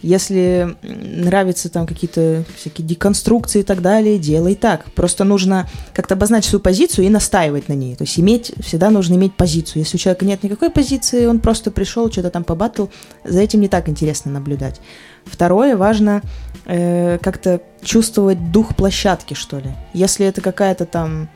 Если 0.00 0.76
нравятся 0.82 1.68
там 1.68 1.86
какие-то 1.86 2.44
всякие 2.56 2.86
деконструкции 2.86 3.60
и 3.60 3.62
так 3.62 3.82
далее, 3.82 4.18
делай 4.18 4.54
так. 4.54 4.90
Просто 4.92 5.24
нужно 5.24 5.68
как-то 5.94 6.14
обозначить 6.14 6.50
свою 6.50 6.60
позицию 6.60 7.06
и 7.06 7.10
настаивать 7.10 7.68
на 7.68 7.74
ней. 7.74 7.94
То 7.94 8.04
есть 8.04 8.18
иметь, 8.18 8.52
всегда 8.60 8.90
нужно 8.90 9.14
иметь 9.14 9.34
позицию. 9.34 9.82
Если 9.82 9.96
у 9.96 10.00
человека 10.00 10.24
нет 10.24 10.42
никакой 10.42 10.70
позиции, 10.70 11.26
он 11.26 11.40
просто 11.40 11.70
пришел, 11.70 12.10
что-то 12.10 12.30
там 12.30 12.44
побатл, 12.44 12.86
за 13.24 13.40
этим 13.40 13.60
не 13.60 13.68
так 13.68 13.88
интересно 13.88 14.32
наблюдать. 14.32 14.80
Второе, 15.24 15.76
важно 15.76 16.22
э, 16.66 17.18
как-то 17.18 17.60
чувствовать 17.82 18.50
дух 18.50 18.74
площадки, 18.74 19.34
что 19.34 19.58
ли. 19.58 19.70
Если 19.92 20.26
это 20.26 20.40
какая-то 20.40 20.86
там 20.86 21.28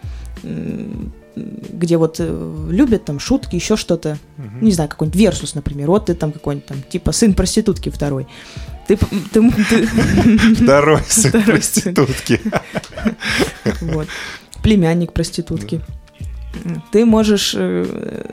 где 1.36 1.96
вот 1.98 2.16
э, 2.18 2.66
любят 2.70 3.04
там 3.04 3.18
шутки, 3.20 3.56
еще 3.56 3.76
что-то, 3.76 4.18
Мгм. 4.38 4.64
не 4.64 4.72
знаю, 4.72 4.88
какой-нибудь 4.90 5.20
версус, 5.20 5.54
например, 5.54 5.88
вот 5.88 6.06
ты 6.06 6.14
там 6.14 6.32
какой-нибудь 6.32 6.66
там, 6.66 6.82
типа 6.82 7.12
сын 7.12 7.34
проститутки 7.34 7.90
второй. 7.90 8.26
Ты, 8.88 8.96
ты, 8.96 9.50
ты- 9.68 9.86
Второй 10.64 11.02
сын 11.08 11.42
проститутки. 11.42 12.40
вот, 13.82 14.08
племянник 14.62 15.12
проститутки. 15.12 15.80
Ты 16.90 17.04
можешь 17.04 17.54
э, 17.54 18.24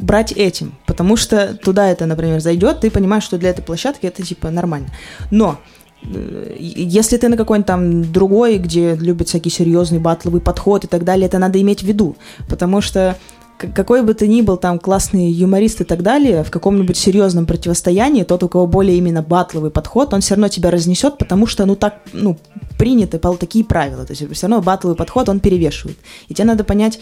брать 0.00 0.32
этим, 0.32 0.74
потому 0.86 1.14
что 1.16 1.54
туда 1.54 1.88
это, 1.88 2.06
например, 2.06 2.40
зайдет, 2.40 2.80
ты 2.80 2.90
понимаешь, 2.90 3.22
что 3.22 3.38
для 3.38 3.50
этой 3.50 3.62
площадки 3.62 4.04
это 4.06 4.24
типа 4.24 4.50
нормально. 4.50 4.88
Но 5.30 5.60
если 6.02 7.16
ты 7.16 7.28
на 7.28 7.36
какой-нибудь 7.36 7.66
там 7.66 8.12
другой, 8.12 8.58
где 8.58 8.94
любят 8.94 9.28
всякий 9.28 9.50
серьезный 9.50 9.98
батловый 9.98 10.40
подход 10.40 10.84
и 10.84 10.86
так 10.86 11.04
далее, 11.04 11.26
это 11.26 11.38
надо 11.38 11.60
иметь 11.60 11.80
в 11.80 11.86
виду, 11.86 12.16
потому 12.48 12.80
что 12.80 13.16
какой 13.58 14.02
бы 14.02 14.14
ты 14.14 14.28
ни 14.28 14.40
был 14.40 14.56
там 14.56 14.78
классный 14.78 15.30
юморист 15.30 15.80
и 15.80 15.84
так 15.84 16.02
далее, 16.02 16.44
в 16.44 16.50
каком-нибудь 16.50 16.96
серьезном 16.96 17.44
противостоянии, 17.46 18.22
тот, 18.22 18.42
у 18.44 18.48
кого 18.48 18.66
более 18.66 18.96
именно 18.96 19.22
батловый 19.22 19.70
подход, 19.70 20.14
он 20.14 20.20
все 20.20 20.34
равно 20.34 20.48
тебя 20.48 20.70
разнесет, 20.70 21.18
потому 21.18 21.46
что, 21.46 21.66
ну, 21.66 21.74
так, 21.74 21.96
ну, 22.12 22.38
приняты 22.78 23.18
такие 23.18 23.64
правила. 23.64 24.04
То 24.04 24.12
есть 24.12 24.32
все 24.32 24.46
равно 24.46 24.62
батловый 24.62 24.96
подход, 24.96 25.28
он 25.28 25.40
перевешивает. 25.40 25.98
И 26.28 26.34
тебе 26.34 26.44
надо 26.44 26.62
понять, 26.62 27.00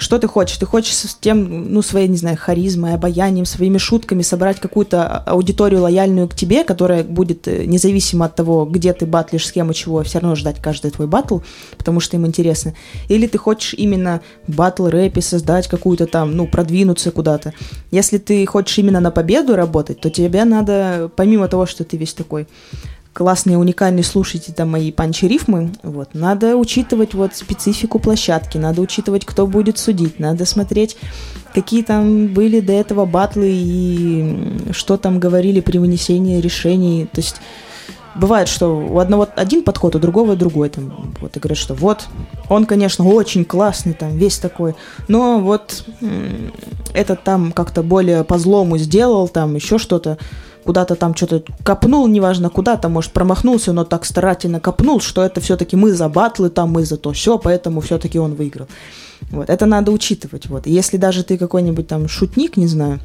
что 0.00 0.18
ты 0.18 0.26
хочешь? 0.26 0.56
Ты 0.56 0.64
хочешь 0.64 0.94
с 0.94 1.14
тем, 1.20 1.72
ну, 1.72 1.82
своей, 1.82 2.08
не 2.08 2.16
знаю, 2.16 2.38
харизмой, 2.38 2.94
обаянием, 2.94 3.44
своими 3.44 3.76
шутками 3.76 4.22
собрать 4.22 4.58
какую-то 4.58 5.04
а- 5.06 5.30
аудиторию 5.32 5.82
лояльную 5.82 6.26
к 6.26 6.34
тебе, 6.34 6.64
которая 6.64 7.04
будет 7.04 7.46
э, 7.46 7.66
независимо 7.66 8.24
от 8.24 8.34
того, 8.34 8.64
где 8.64 8.94
ты 8.94 9.04
батлишь, 9.04 9.46
с 9.46 9.52
кем 9.52 9.70
и 9.70 9.74
чего, 9.74 10.02
все 10.02 10.18
равно 10.18 10.36
ждать 10.36 10.56
каждый 10.62 10.90
твой 10.90 11.06
батл, 11.06 11.40
потому 11.76 12.00
что 12.00 12.16
им 12.16 12.26
интересно. 12.26 12.74
Или 13.08 13.26
ты 13.26 13.36
хочешь 13.36 13.74
именно 13.74 14.22
в 14.46 14.56
батл-рэпе 14.56 15.20
создать 15.20 15.68
какую-то 15.68 16.06
там, 16.06 16.34
ну, 16.34 16.46
продвинуться 16.46 17.10
куда-то. 17.10 17.52
Если 17.90 18.16
ты 18.16 18.46
хочешь 18.46 18.78
именно 18.78 19.00
на 19.00 19.10
победу 19.10 19.54
работать, 19.54 20.00
то 20.00 20.08
тебе 20.08 20.44
надо, 20.44 21.10
помимо 21.14 21.46
того, 21.46 21.66
что 21.66 21.84
ты 21.84 21.98
весь 21.98 22.14
такой 22.14 22.46
классные, 23.12 23.58
уникальные, 23.58 24.04
слушайте 24.04 24.52
там 24.52 24.70
мои 24.70 24.92
панчи-рифмы, 24.92 25.74
вот, 25.82 26.10
надо 26.14 26.56
учитывать 26.56 27.14
вот 27.14 27.34
специфику 27.34 27.98
площадки, 27.98 28.56
надо 28.56 28.80
учитывать, 28.80 29.24
кто 29.24 29.46
будет 29.46 29.78
судить, 29.78 30.20
надо 30.20 30.44
смотреть, 30.46 30.96
какие 31.52 31.82
там 31.82 32.28
были 32.28 32.60
до 32.60 32.72
этого 32.72 33.06
батлы 33.06 33.50
и 33.50 34.72
что 34.72 34.96
там 34.96 35.18
говорили 35.18 35.60
при 35.60 35.78
вынесении 35.78 36.40
решений, 36.40 37.08
то 37.12 37.20
есть 37.20 37.36
бывает, 38.14 38.48
что 38.48 38.76
у 38.76 38.98
одного 38.98 39.28
один 39.36 39.62
подход, 39.62 39.96
у 39.96 39.98
другого 39.98 40.36
другой, 40.36 40.68
там, 40.68 41.14
вот, 41.20 41.36
и 41.36 41.40
говорят, 41.40 41.58
что 41.58 41.74
вот, 41.74 42.06
он, 42.48 42.66
конечно, 42.66 43.04
очень 43.06 43.44
классный, 43.44 43.94
там, 43.94 44.16
весь 44.16 44.38
такой, 44.38 44.74
но 45.08 45.40
вот 45.40 45.84
этот 46.94 47.24
там 47.24 47.52
как-то 47.52 47.82
более 47.82 48.24
по-злому 48.24 48.78
сделал, 48.78 49.28
там, 49.28 49.56
еще 49.56 49.78
что-то, 49.78 50.18
куда-то 50.64 50.94
там 50.94 51.14
что-то 51.14 51.42
копнул, 51.64 52.06
неважно 52.06 52.50
куда-то, 52.50 52.88
может, 52.88 53.12
промахнулся, 53.12 53.72
но 53.72 53.84
так 53.84 54.04
старательно 54.04 54.60
копнул, 54.60 55.00
что 55.00 55.22
это 55.24 55.40
все-таки 55.40 55.76
мы 55.76 55.92
за 55.92 56.08
батлы, 56.08 56.50
там 56.50 56.70
мы 56.70 56.84
за 56.84 56.96
то 56.96 57.12
все, 57.12 57.38
поэтому 57.38 57.80
все-таки 57.80 58.18
он 58.18 58.34
выиграл. 58.34 58.68
Вот, 59.30 59.50
это 59.50 59.66
надо 59.66 59.92
учитывать. 59.92 60.46
Вот. 60.46 60.66
Если 60.66 60.96
даже 60.96 61.24
ты 61.24 61.38
какой-нибудь 61.38 61.86
там 61.86 62.08
шутник, 62.08 62.56
не 62.56 62.66
знаю, 62.66 63.00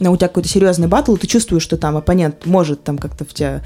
но 0.00 0.12
у 0.12 0.16
тебя 0.16 0.28
какой-то 0.28 0.48
серьезный 0.48 0.88
батл, 0.88 1.16
ты 1.16 1.26
чувствуешь, 1.26 1.62
что 1.62 1.76
там 1.76 1.96
оппонент 1.96 2.46
может 2.46 2.82
там 2.82 2.98
как-то 2.98 3.24
в 3.24 3.34
тебя 3.34 3.62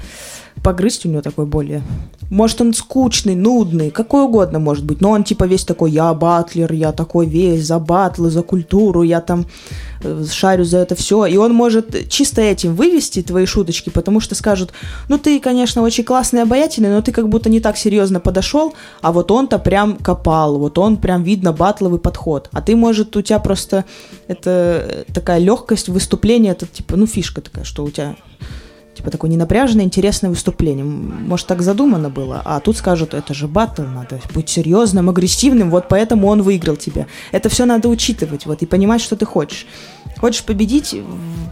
погрызть, 0.63 1.05
у 1.05 1.09
него 1.09 1.21
такой 1.21 1.45
более... 1.45 1.81
Может, 2.29 2.61
он 2.61 2.73
скучный, 2.73 3.33
нудный, 3.33 3.89
какой 3.89 4.23
угодно 4.23 4.59
может 4.59 4.85
быть, 4.85 5.01
но 5.01 5.11
он 5.11 5.23
типа 5.23 5.45
весь 5.45 5.63
такой, 5.63 5.89
я 5.89 6.13
батлер, 6.13 6.71
я 6.71 6.91
такой 6.91 7.25
весь 7.25 7.65
за 7.65 7.79
батлы, 7.79 8.29
за 8.29 8.43
культуру, 8.43 9.01
я 9.01 9.19
там 9.19 9.47
э, 10.03 10.25
шарю 10.31 10.63
за 10.63 10.77
это 10.77 10.93
все. 10.93 11.25
И 11.25 11.37
он 11.37 11.55
может 11.55 12.07
чисто 12.09 12.41
этим 12.41 12.75
вывести 12.75 13.23
твои 13.23 13.47
шуточки, 13.47 13.89
потому 13.89 14.19
что 14.19 14.35
скажут, 14.35 14.73
ну 15.07 15.17
ты, 15.17 15.39
конечно, 15.39 15.81
очень 15.81 16.03
классный 16.03 16.43
обаятельный, 16.43 16.89
но 16.89 17.01
ты 17.01 17.11
как 17.11 17.29
будто 17.29 17.49
не 17.49 17.61
так 17.61 17.77
серьезно 17.77 18.19
подошел, 18.19 18.75
а 19.01 19.11
вот 19.11 19.31
он-то 19.31 19.57
прям 19.57 19.97
копал, 19.97 20.59
вот 20.59 20.77
он 20.77 20.97
прям 20.97 21.23
видно 21.23 21.51
батловый 21.51 21.99
подход. 21.99 22.49
А 22.51 22.61
ты, 22.61 22.75
может, 22.75 23.15
у 23.17 23.23
тебя 23.23 23.39
просто 23.39 23.85
это 24.27 24.85
э, 24.87 25.03
такая 25.13 25.39
легкость 25.39 25.89
выступления, 25.89 26.51
это 26.51 26.67
типа, 26.67 26.95
ну 26.95 27.07
фишка 27.07 27.41
такая, 27.41 27.65
что 27.65 27.83
у 27.83 27.89
тебя 27.89 28.15
типа 28.99 29.11
такое 29.11 29.31
ненапряженное, 29.31 29.85
интересное 29.85 30.29
выступление. 30.29 30.83
Может, 30.83 31.47
так 31.47 31.61
задумано 31.61 32.09
было, 32.09 32.41
а 32.43 32.59
тут 32.59 32.75
скажут, 32.75 33.13
это 33.13 33.33
же 33.33 33.47
батл, 33.47 33.83
надо 33.83 34.19
быть 34.33 34.49
серьезным, 34.49 35.09
агрессивным, 35.09 35.71
вот 35.71 35.87
поэтому 35.87 36.27
он 36.27 36.41
выиграл 36.41 36.75
тебя. 36.75 37.07
Это 37.31 37.47
все 37.47 37.63
надо 37.63 37.87
учитывать, 37.87 38.45
вот, 38.45 38.61
и 38.61 38.65
понимать, 38.65 38.99
что 38.99 39.15
ты 39.15 39.25
хочешь. 39.25 39.67
Хочешь 40.17 40.43
победить, 40.43 40.93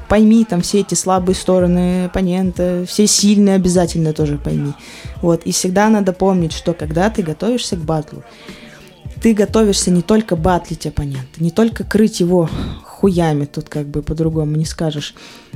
пойми 0.09 0.43
там 0.43 0.59
все 0.59 0.81
эти 0.81 0.93
слабые 0.93 1.35
стороны 1.35 2.05
оппонента, 2.05 2.83
все 2.85 3.07
сильные 3.07 3.55
обязательно 3.55 4.11
тоже 4.11 4.37
пойми. 4.37 4.73
Вот, 5.21 5.43
и 5.45 5.53
всегда 5.53 5.87
надо 5.87 6.11
помнить, 6.11 6.51
что 6.51 6.73
когда 6.73 7.09
ты 7.09 7.23
готовишься 7.23 7.77
к 7.77 7.79
батлу, 7.79 8.23
ты 9.21 9.33
готовишься 9.33 9.91
не 9.91 10.01
только 10.01 10.35
батлить 10.35 10.85
оппонента, 10.85 11.41
не 11.41 11.51
только 11.51 11.83
крыть 11.83 12.19
его 12.19 12.49
хуями, 12.83 13.45
тут 13.45 13.69
как 13.69 13.87
бы 13.87 14.01
по-другому 14.01 14.55
не 14.55 14.65
скажешь, 14.65 15.13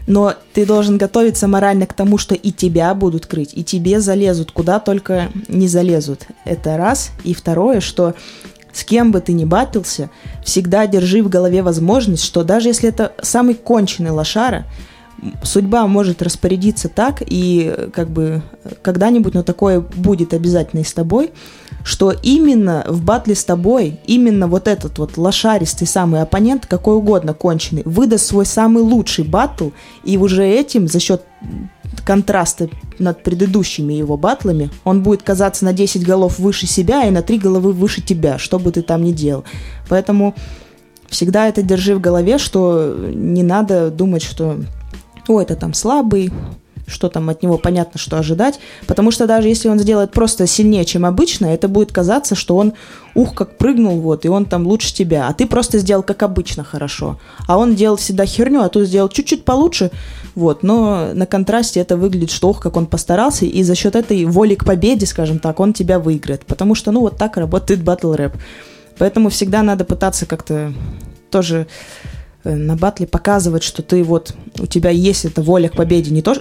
но 0.08 0.36
ты 0.54 0.65
должен 0.65 0.97
готовиться 0.97 1.47
морально 1.47 1.86
к 1.86 1.93
тому, 1.93 2.17
что 2.17 2.36
и 2.36 2.52
тебя 2.52 2.93
будут 2.93 3.26
крыть, 3.26 3.52
и 3.54 3.63
тебе 3.63 4.00
залезут, 4.00 4.52
куда 4.52 4.80
только 4.80 5.30
не 5.47 5.67
залезут. 5.67 6.28
Это 6.45 6.78
раз. 6.78 7.12
И 7.24 7.34
второе, 7.34 7.82
что 7.82 8.15
с 8.74 8.84
кем 8.84 9.12
бы 9.12 9.21
ты 9.21 9.34
ни 9.34 9.45
батлился, 9.45 10.10
всегда 10.43 10.88
держи 10.88 11.21
в 11.21 11.30
голове 11.30 11.62
возможность, 11.62 12.24
что 12.24 12.43
даже 12.43 12.69
если 12.69 12.89
это 12.89 13.13
самый 13.21 13.56
конченый 13.56 14.12
лошара, 14.12 14.65
судьба 15.43 15.86
может 15.88 16.21
распорядиться 16.21 16.89
так, 16.89 17.21
и 17.26 17.89
как 17.93 18.10
бы 18.10 18.41
когда-нибудь, 18.82 19.34
но 19.34 19.43
такое 19.43 19.82
будет 19.82 20.34
обязательно 20.34 20.82
и 20.82 20.86
с 20.86 20.93
тобой, 20.93 21.32
что 21.84 22.12
именно 22.12 22.86
в 22.88 23.04
батле 23.04 23.36
с 23.36 23.44
тобой, 23.44 24.00
именно 24.06 24.48
вот 24.48 24.67
этот 24.67 24.98
вот 25.00 25.17
лошаристый 25.17 25.88
самый 25.88 26.22
оппонент, 26.22 26.65
какой 26.65 26.96
угодно 26.96 27.34
конченый, 27.34 27.84
выдаст 27.86 28.26
свой 28.26 28.46
самый 28.46 28.84
лучший 28.84 29.26
батл, 29.26 29.70
и 30.04 30.17
уже 30.17 30.46
этим 30.46 30.88
за 30.88 31.00
счет 31.00 31.24
контраста 32.06 32.70
над 33.00 33.24
предыдущими 33.24 33.94
его 33.94 34.17
батлами, 34.17 34.70
он 34.84 35.04
будет 35.04 35.24
казаться 35.24 35.65
на 35.65 35.74
10 35.74 36.06
голов 36.06 36.39
выше 36.39 36.67
себя 36.67 37.06
и 37.06 37.12
на 37.12 37.22
3 37.22 37.38
головы 37.38 37.74
выше 37.74 38.02
тебя, 38.02 38.38
что 38.38 38.60
бы 38.60 38.72
ты 38.72 38.82
там 38.82 39.04
ни 39.04 39.12
делал. 39.12 39.44
Поэтому 39.89 40.36
всегда 41.10 41.48
это 41.48 41.62
держи 41.62 41.96
в 41.96 42.02
голове, 42.02 42.38
что 42.38 42.96
не 43.13 43.44
надо 43.44 43.91
думать, 43.91 44.24
что 44.24 44.58
о, 45.28 45.41
это 45.41 45.56
там 45.56 45.74
слабый, 45.74 46.32
что 46.91 47.10
там 47.10 47.30
от 47.30 47.41
него 47.41 47.58
понятно, 47.58 47.99
что 47.99 48.17
ожидать. 48.17 48.60
Потому 48.88 49.12
что 49.12 49.27
даже 49.27 49.47
если 49.47 49.69
он 49.69 49.80
сделает 49.80 50.12
просто 50.12 50.45
сильнее, 50.47 50.86
чем 50.86 51.06
обычно, 51.06 51.47
это 51.47 51.67
будет 51.67 51.91
казаться, 51.91 52.36
что 52.36 52.58
он, 52.58 52.73
ух, 53.15 53.34
как 53.34 53.58
прыгнул, 53.58 53.99
вот, 53.99 54.25
и 54.25 54.30
он 54.30 54.45
там 54.45 54.67
лучше 54.67 54.93
тебя. 54.93 55.27
А 55.27 55.34
ты 55.34 55.47
просто 55.47 55.80
сделал 55.80 56.04
как 56.04 56.23
обычно 56.23 56.63
хорошо. 56.63 57.19
А 57.47 57.58
он 57.58 57.75
делал 57.75 57.95
всегда 57.95 58.25
херню, 58.25 58.62
а 58.62 58.69
тут 58.69 58.88
сделал 58.88 59.10
чуть-чуть 59.10 59.45
получше, 59.45 59.91
вот. 60.36 60.63
Но 60.63 61.13
на 61.13 61.25
контрасте 61.25 61.80
это 61.80 61.97
выглядит, 61.97 62.32
что 62.32 62.49
ух, 62.49 62.60
как 62.60 62.77
он 62.77 62.86
постарался, 62.86 63.45
и 63.45 63.63
за 63.63 63.75
счет 63.75 63.95
этой 63.95 64.25
воли 64.25 64.56
к 64.56 64.65
победе, 64.65 65.06
скажем 65.06 65.39
так, 65.39 65.60
он 65.60 65.73
тебя 65.73 65.99
выиграет. 65.99 66.45
Потому 66.45 66.75
что, 66.75 66.91
ну, 66.91 67.01
вот 67.01 67.17
так 67.17 67.38
работает 67.38 67.84
батл 67.84 68.13
рэп. 68.13 68.34
Поэтому 68.97 69.30
всегда 69.30 69.63
надо 69.63 69.84
пытаться 69.84 70.25
как-то 70.25 70.73
тоже 71.32 71.67
на 72.43 72.75
батле 72.75 73.08
показывать, 73.08 73.63
что 73.63 73.82
ты 73.82 74.04
вот, 74.04 74.34
у 74.60 74.65
тебя 74.65 74.89
есть 74.89 75.25
эта 75.25 75.41
воля 75.41 75.69
к 75.69 75.75
победе, 75.75 76.12
не 76.12 76.21
то, 76.21 76.36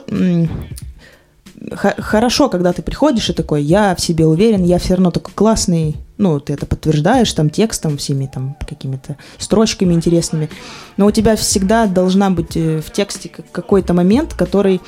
хорошо, 1.99 2.49
когда 2.49 2.73
ты 2.73 2.83
приходишь 2.83 3.31
и 3.31 3.33
такой, 3.33 3.63
я 3.63 3.95
в 3.95 4.01
себе 4.01 4.27
уверен, 4.27 4.65
я 4.65 4.79
все 4.79 4.95
равно 4.95 5.11
такой 5.11 5.33
классный, 5.35 5.97
ну, 6.17 6.41
ты 6.41 6.55
это 6.55 6.67
подтверждаешь 6.67 7.33
там 7.33 7.51
текстом, 7.51 7.99
всеми 7.99 8.31
там 8.33 8.57
какими-то 8.67 9.17
строчками 9.39 9.93
интересными, 9.93 10.49
но 10.97 11.07
у 11.07 11.11
тебя 11.11 11.37
всегда 11.37 11.87
должна 11.87 12.31
быть 12.31 12.57
э, 12.57 12.81
в 12.81 12.91
тексте 12.93 13.29
как- 13.29 13.51
какой-то 13.53 13.95
момент, 13.95 14.35
который 14.35 14.81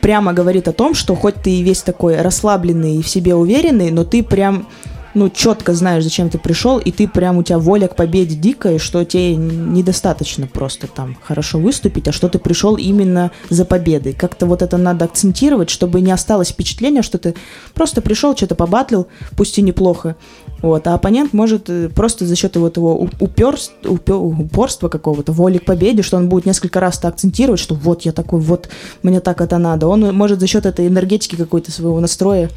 прямо 0.00 0.32
говорит 0.32 0.68
о 0.68 0.72
том, 0.72 0.94
что 0.94 1.14
хоть 1.14 1.36
ты 1.36 1.50
и 1.50 1.62
весь 1.62 1.82
такой 1.82 2.20
расслабленный 2.20 2.96
и 2.96 3.02
в 3.02 3.08
себе 3.08 3.34
уверенный, 3.34 3.90
но 3.90 4.04
ты 4.04 4.22
прям 4.22 4.68
ну, 5.14 5.28
четко 5.30 5.74
знаешь, 5.74 6.04
зачем 6.04 6.30
ты 6.30 6.38
пришел, 6.38 6.78
и 6.78 6.90
ты 6.90 7.06
прям 7.08 7.38
у 7.38 7.42
тебя 7.42 7.58
воля 7.58 7.88
к 7.88 7.96
победе 7.96 8.34
дикая, 8.34 8.78
что 8.78 9.04
тебе 9.04 9.36
недостаточно 9.36 10.46
просто 10.46 10.86
там 10.86 11.16
хорошо 11.22 11.58
выступить, 11.58 12.08
а 12.08 12.12
что 12.12 12.28
ты 12.28 12.38
пришел 12.38 12.76
именно 12.76 13.30
за 13.50 13.64
победой. 13.64 14.12
Как-то 14.12 14.46
вот 14.46 14.62
это 14.62 14.76
надо 14.76 15.04
акцентировать, 15.04 15.70
чтобы 15.70 16.00
не 16.00 16.12
осталось 16.12 16.50
впечатления, 16.50 17.02
что 17.02 17.18
ты 17.18 17.34
просто 17.74 18.00
пришел, 18.00 18.36
что-то 18.36 18.54
побатлил, 18.54 19.06
пусть 19.36 19.58
и 19.58 19.62
неплохо, 19.62 20.16
вот, 20.62 20.86
а 20.86 20.94
оппонент 20.94 21.32
может 21.32 21.68
э, 21.68 21.88
просто 21.88 22.24
за 22.24 22.36
счет 22.36 22.56
вот 22.56 22.76
его 22.76 23.08
упорства 23.20 24.88
какого-то, 24.88 25.32
воли 25.32 25.58
к 25.58 25.64
победе, 25.64 26.02
что 26.02 26.16
он 26.16 26.28
будет 26.28 26.46
несколько 26.46 26.78
раз 26.78 26.98
это 26.98 27.08
акцентировать, 27.08 27.60
что 27.60 27.74
вот 27.74 28.02
я 28.02 28.12
такой, 28.12 28.40
вот 28.40 28.68
мне 29.02 29.20
так 29.20 29.40
это 29.40 29.58
надо. 29.58 29.88
Он 29.88 30.14
может 30.14 30.38
за 30.38 30.46
счет 30.46 30.64
этой 30.64 30.86
энергетики 30.86 31.34
какой-то 31.34 31.72
своего 31.72 31.98
настроя 31.98 32.48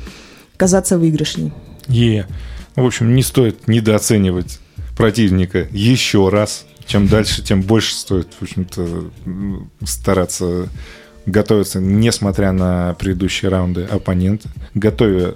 казаться 0.56 1.00
выигрышней. 1.00 1.52
Е. 1.88 2.28
В 2.76 2.86
общем, 2.86 3.16
не 3.16 3.24
стоит 3.24 3.68
недооценивать 3.68 4.60
противника 4.98 5.68
еще 5.72 6.30
раз. 6.30 6.66
Чем 6.86 7.08
дальше, 7.08 7.42
тем 7.42 7.62
больше 7.62 7.96
стоит, 7.96 8.28
в 8.40 8.44
общем-то, 8.44 9.10
стараться 9.84 10.70
готовиться, 11.26 11.80
несмотря 11.80 12.52
на 12.52 12.94
предыдущие 12.94 13.50
раунды 13.50 13.84
оппонента. 13.84 14.50
Готовя, 14.76 15.36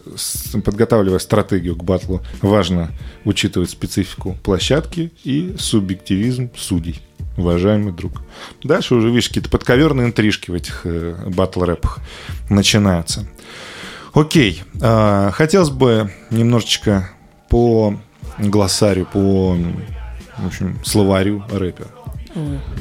подготавливая 0.63 1.19
стратегию 1.19 1.75
к 1.75 1.83
батлу, 1.83 2.21
важно 2.41 2.91
учитывать 3.25 3.71
специфику 3.71 4.38
площадки 4.43 5.12
и 5.23 5.55
субъективизм 5.57 6.51
судей 6.55 7.01
уважаемый 7.38 7.93
друг. 7.93 8.21
Дальше 8.63 8.95
уже, 8.95 9.09
видишь, 9.09 9.29
какие-то 9.29 9.49
подковерные 9.49 10.07
интрижки 10.07 10.51
в 10.51 10.53
этих 10.53 10.81
э, 10.83 11.15
батл-рэпах 11.27 11.99
начинаются. 12.49 13.27
Окей, 14.13 14.63
э, 14.82 15.32
хотелось 15.34 15.69
бы 15.69 16.12
немножечко 16.30 17.10
по 17.50 18.00
глоссарию, 18.38 19.06
по 19.06 19.56
в 20.38 20.48
общем, 20.48 20.80
словарю 20.84 21.43
рэпера 21.52 21.89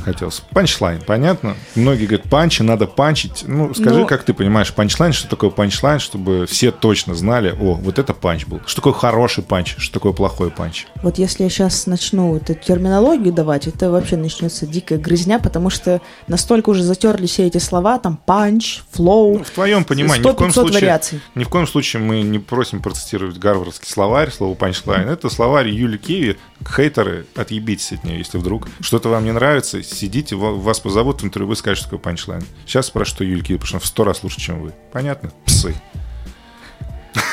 хотелось. 0.04 0.42
Панчлайн, 0.52 1.00
понятно? 1.06 1.56
Многие 1.74 2.06
говорят, 2.06 2.28
панчи, 2.28 2.62
надо 2.62 2.86
панчить. 2.86 3.44
Ну, 3.46 3.74
скажи, 3.74 4.00
Но... 4.00 4.06
как 4.06 4.24
ты 4.24 4.34
понимаешь 4.34 4.72
панчлайн, 4.72 5.12
что 5.12 5.28
такое 5.28 5.50
панчлайн, 5.50 6.00
чтобы 6.00 6.46
все 6.46 6.70
точно 6.70 7.14
знали, 7.14 7.54
о, 7.58 7.74
вот 7.74 7.98
это 7.98 8.14
панч 8.14 8.46
был. 8.46 8.60
Что 8.66 8.76
такое 8.76 8.92
хороший 8.92 9.44
панч, 9.44 9.76
что 9.78 9.92
такое 9.94 10.12
плохой 10.12 10.50
панч? 10.50 10.86
Вот 11.02 11.18
если 11.18 11.44
я 11.44 11.50
сейчас 11.50 11.86
начну 11.86 12.36
эту 12.36 12.54
терминологию 12.54 13.32
давать, 13.32 13.66
это 13.66 13.90
вообще 13.90 14.16
начнется 14.16 14.66
дикая 14.66 14.98
грызня, 14.98 15.38
потому 15.38 15.70
что 15.70 16.00
настолько 16.26 16.70
уже 16.70 16.82
затерли 16.82 17.26
все 17.26 17.46
эти 17.46 17.58
слова, 17.58 17.98
там 17.98 18.16
панч, 18.16 18.80
флоу. 18.90 19.38
Ну, 19.38 19.44
в 19.44 19.50
твоем 19.50 19.84
понимании, 19.84 20.24
ни 20.24 20.30
в 20.30 20.34
коем 20.34 20.52
случае, 20.52 20.80
вариаций. 20.80 21.20
ни 21.34 21.44
в 21.44 21.48
коем 21.48 21.66
случае 21.66 22.02
мы 22.02 22.22
не 22.22 22.38
просим 22.38 22.80
процитировать 22.80 23.38
гарвардский 23.38 23.88
словарь, 23.88 24.30
слово 24.30 24.54
панчлайн. 24.54 25.08
Это 25.08 25.28
словарь 25.28 25.68
Юли 25.68 25.98
KIWI, 25.98 26.36
хейтеры, 26.66 27.26
отъебитесь 27.36 27.92
от 27.92 28.04
нее, 28.04 28.18
если 28.18 28.38
вдруг 28.38 28.68
что-то 28.80 29.08
вам 29.08 29.24
не 29.24 29.32
нравится, 29.32 29.47
сидите, 29.62 30.36
вас 30.36 30.80
позовут 30.80 31.22
в 31.22 31.24
интервью, 31.24 31.48
вы 31.48 31.56
скажете, 31.56 31.82
что 31.82 31.90
такое 31.90 32.04
панчлайн. 32.04 32.42
Сейчас 32.66 32.86
спрошу, 32.86 33.10
что 33.10 33.24
Юльки, 33.24 33.54
потому 33.54 33.66
что 33.66 33.78
в 33.78 33.86
сто 33.86 34.04
раз 34.04 34.22
лучше, 34.22 34.40
чем 34.40 34.60
вы. 34.60 34.72
Понятно? 34.92 35.30
Псы. 35.44 35.74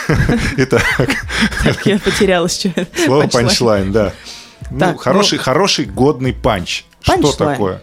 Итак. 0.58 0.84
Так, 1.64 1.86
я 1.86 2.00
потерялась. 2.00 2.66
Слово 3.06 3.28
панчлайн, 3.28 3.92
да. 3.92 4.14
Ну, 4.72 4.96
хороший, 4.98 5.38
ну, 5.38 5.44
хороший, 5.44 5.86
годный 5.86 6.34
панч. 6.34 6.86
Что 7.02 7.32
такое? 7.32 7.82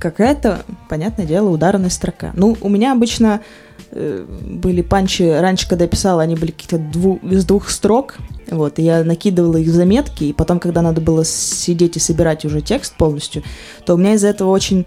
Какая-то, 0.00 0.64
понятное 0.88 1.26
дело, 1.26 1.48
ударная 1.48 1.90
строка. 1.90 2.32
Ну, 2.34 2.56
у 2.60 2.68
меня 2.68 2.92
обычно 2.92 3.40
были 4.42 4.82
панчи, 4.82 5.22
раньше, 5.22 5.68
когда 5.68 5.84
я 5.84 5.90
писала, 5.90 6.22
они 6.22 6.34
были 6.34 6.50
какие-то 6.50 6.78
дву, 6.78 7.18
из 7.22 7.44
двух 7.44 7.68
строк, 7.70 8.16
вот, 8.50 8.78
и 8.78 8.82
я 8.82 9.04
накидывала 9.04 9.56
их 9.56 9.68
в 9.68 9.72
заметки, 9.72 10.24
и 10.24 10.32
потом, 10.32 10.60
когда 10.60 10.82
надо 10.82 11.00
было 11.00 11.24
сидеть 11.24 11.96
и 11.96 12.00
собирать 12.00 12.44
уже 12.44 12.60
текст 12.60 12.94
полностью, 12.96 13.42
то 13.84 13.94
у 13.94 13.96
меня 13.96 14.14
из-за 14.14 14.28
этого 14.28 14.50
очень 14.50 14.86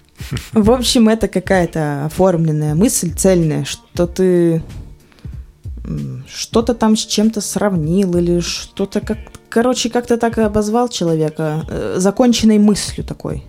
В 0.53 0.71
общем, 0.71 1.09
это 1.09 1.27
какая-то 1.27 2.05
оформленная 2.05 2.75
мысль 2.75 3.13
цельная, 3.13 3.65
что 3.65 4.07
ты 4.07 4.63
что-то 6.27 6.73
там 6.73 6.95
с 6.95 7.05
чем-то 7.05 7.41
сравнил 7.41 8.15
или 8.17 8.39
что-то 8.39 9.01
как... 9.01 9.17
Короче, 9.49 9.89
как-то 9.89 10.17
так 10.17 10.37
обозвал 10.37 10.87
человека, 10.87 11.65
э, 11.69 11.95
законченной 11.97 12.59
мыслью 12.59 13.03
такой. 13.03 13.43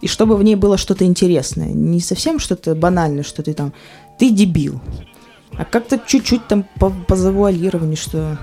И 0.00 0.06
чтобы 0.06 0.36
в 0.36 0.42
ней 0.42 0.54
было 0.54 0.78
что-то 0.78 1.04
интересное. 1.04 1.68
Не 1.68 2.00
совсем 2.00 2.38
что-то 2.38 2.74
банальное, 2.74 3.24
что 3.24 3.42
ты 3.42 3.54
там... 3.54 3.72
Ты 4.18 4.30
дебил. 4.30 4.80
А 5.52 5.64
как-то 5.64 5.98
чуть-чуть 5.98 6.46
там 6.46 6.64
по, 6.78 6.90
по 6.90 7.16
завуалированию, 7.16 7.96
что 7.96 8.38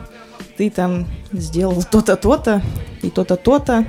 ты 0.58 0.70
там 0.70 1.08
сделал 1.32 1.84
то-то, 1.84 2.18
то-то, 2.18 2.62
и 3.02 3.10
то-то, 3.10 3.38
то-то, 3.38 3.86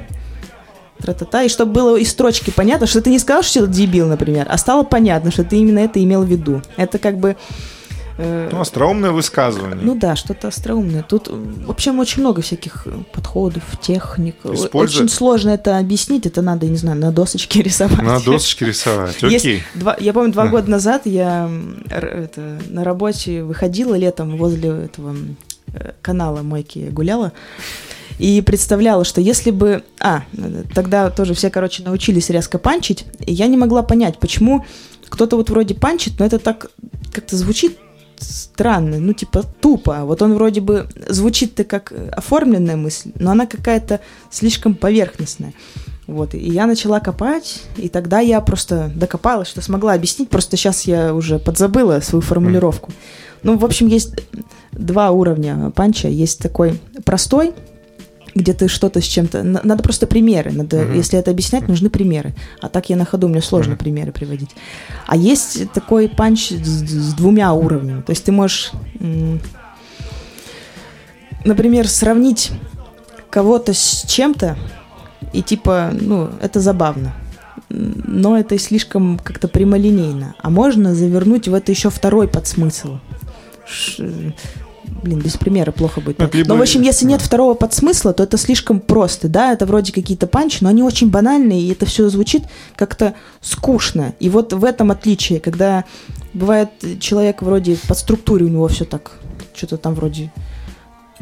тра-та-та, 0.98 1.42
и 1.44 1.48
чтобы 1.48 1.72
было 1.72 1.96
из 1.96 2.11
строчки 2.11 2.50
понятно, 2.50 2.87
что 2.87 3.00
ты 3.00 3.11
не 3.11 3.18
сказал, 3.18 3.42
что 3.42 3.61
это 3.61 3.68
дебил, 3.68 4.06
например, 4.09 4.46
а 4.48 4.59
стало 4.59 4.82
понятно, 4.82 5.30
что 5.30 5.44
ты 5.44 5.56
именно 5.56 5.80
это 5.80 6.02
имел 6.02 6.22
в 6.22 6.26
виду. 6.26 6.62
Это 6.76 6.98
как 6.98 7.18
бы... 7.18 7.37
Э, 8.18 8.48
ну, 8.50 8.61
остроумное 8.61 9.11
высказывание. 9.11 9.76
Ну 9.80 9.94
да, 9.94 10.16
что-то 10.16 10.48
остроумное. 10.48 11.02
Тут, 11.02 11.28
в 11.28 11.70
общем, 11.70 11.98
очень 11.98 12.22
много 12.22 12.40
всяких 12.40 12.87
подходов, 13.12 13.62
техник. 13.80 14.37
Используя... 14.44 15.04
Очень 15.04 15.09
сложно 15.12 15.50
это 15.50 15.78
объяснить, 15.78 16.24
это 16.24 16.40
надо, 16.40 16.66
не 16.66 16.78
знаю, 16.78 16.98
на 16.98 17.12
досочке 17.12 17.62
рисовать. 17.62 18.02
На 18.02 18.18
досочке 18.20 18.66
рисовать, 18.66 19.22
окей. 19.22 19.30
Есть 19.30 19.64
два, 19.74 19.96
я 20.00 20.12
помню, 20.12 20.32
два 20.32 20.46
года 20.46 20.70
назад 20.70 21.02
я 21.04 21.50
это, 21.90 22.59
на 22.68 22.85
работе 22.85 23.42
выходила 23.42 23.94
летом 23.94 24.37
возле 24.38 24.70
этого 24.70 25.14
э, 25.74 25.92
канала 26.00 26.42
Мойки 26.42 26.88
гуляла, 26.90 27.32
и 28.18 28.40
представляла, 28.40 29.05
что 29.05 29.20
если 29.20 29.50
бы... 29.50 29.83
А, 30.00 30.24
тогда 30.74 31.11
тоже 31.11 31.35
все, 31.35 31.50
короче, 31.50 31.83
научились 31.83 32.31
резко 32.31 32.59
панчить, 32.59 33.05
и 33.20 33.33
я 33.33 33.46
не 33.46 33.57
могла 33.57 33.83
понять, 33.83 34.18
почему 34.18 34.64
кто-то 35.09 35.37
вот 35.37 35.50
вроде 35.50 35.74
панчит, 35.74 36.18
но 36.18 36.26
это 36.26 36.38
так 36.38 36.70
как-то 37.12 37.37
звучит 37.37 37.79
странно, 38.18 38.98
ну 38.98 39.12
типа 39.12 39.44
тупо. 39.61 40.00
Вот 40.05 40.22
он 40.22 40.35
вроде 40.35 40.61
бы 40.61 40.88
звучит-то 41.09 41.64
как 41.64 41.92
оформленная 42.12 42.76
мысль, 42.76 43.12
но 43.14 43.33
она 43.33 43.46
какая-то 43.46 44.00
слишком 44.31 44.74
поверхностная. 44.74 45.52
Вот, 46.07 46.35
и 46.35 46.38
я 46.38 46.66
начала 46.66 47.00
копать, 47.00 47.62
и 47.76 47.88
тогда 47.88 48.20
я 48.20 48.40
просто 48.40 48.92
докопалась, 48.94 49.48
что 49.48 49.61
смогла 49.61 49.92
объяснить, 49.92 50.31
просто 50.31 50.57
сейчас 50.57 50.83
я 50.83 51.12
уже 51.12 51.38
подзабыла 51.38 52.00
свою 52.00 52.22
формулировку. 52.22 52.92
Ну, 53.42 53.59
в 53.59 53.64
общем, 53.64 53.88
есть 53.88 54.14
два 54.72 55.11
уровня 55.11 55.70
панча. 55.70 56.09
Есть 56.09 56.40
такой 56.40 56.81
простой, 57.05 57.55
где 58.37 58.53
ты 58.53 58.68
что-то 58.68 59.01
с 59.01 59.05
чем-то... 59.05 59.42
Надо 59.42 59.83
просто 59.83 60.07
примеры. 60.07 60.53
Надо, 60.53 60.77
mm-hmm. 60.77 60.96
Если 60.96 61.18
это 61.18 61.31
объяснять, 61.31 61.68
нужны 61.68 61.88
примеры. 61.88 62.35
А 62.61 62.68
так 62.68 62.90
я 62.90 62.96
на 62.96 63.05
ходу, 63.05 63.29
мне 63.29 63.40
сложно 63.40 63.72
mm-hmm. 63.72 63.79
примеры 63.79 64.12
приводить. 64.12 64.51
А 65.07 65.16
есть 65.16 65.72
такой 65.72 66.09
панч 66.09 66.51
с, 66.51 66.55
с 66.55 67.14
двумя 67.14 67.53
уровнями. 67.53 68.03
То 68.03 68.11
есть 68.11 68.25
ты 68.25 68.33
можешь, 68.33 68.72
например, 71.44 71.88
сравнить 71.88 72.53
кого-то 73.31 73.72
с 73.72 74.05
чем-то, 74.07 74.57
и 75.33 75.42
типа, 75.42 75.92
ну, 75.99 76.31
это 76.40 76.61
забавно. 76.61 77.14
Но 77.68 78.38
это 78.38 78.59
слишком 78.59 79.18
как-то 79.18 79.49
прямолинейно. 79.49 80.35
А 80.38 80.51
можно 80.51 80.94
завернуть 80.94 81.49
в 81.49 81.55
это 81.55 81.72
еще 81.72 81.90
второй 81.90 82.29
подсмысл 82.29 82.99
блин, 85.03 85.20
без 85.20 85.37
примера 85.37 85.72
плохо 85.72 86.01
будет. 86.01 86.35
Либо... 86.35 86.49
Но, 86.49 86.57
в 86.57 86.62
общем, 86.62 86.83
если 86.83 87.07
нет 87.07 87.20
второго 87.20 87.55
подсмысла, 87.55 88.12
то 88.12 88.22
это 88.22 88.37
слишком 88.37 88.81
просто, 88.81 89.29
да, 89.29 89.53
это 89.53 89.66
вроде 89.66 89.92
какие-то 89.92 90.27
панчи, 90.27 90.59
но 90.62 90.68
они 90.68 90.83
очень 90.83 91.11
банальные, 91.11 91.62
и 91.62 91.72
это 91.72 91.87
все 91.87 92.09
звучит 92.09 92.44
как-то 92.75 93.14
скучно. 93.40 94.14
И 94.20 94.29
вот 94.29 94.53
в 94.53 94.64
этом 94.64 94.90
отличие, 94.90 95.40
когда 95.40 95.85
бывает 96.35 96.70
человек 97.01 97.42
вроде 97.42 97.77
по 97.88 97.94
структуре 97.94 98.46
у 98.46 98.49
него 98.49 98.68
все 98.68 98.85
так, 98.85 99.12
что-то 99.55 99.77
там 99.77 99.94
вроде 99.94 100.33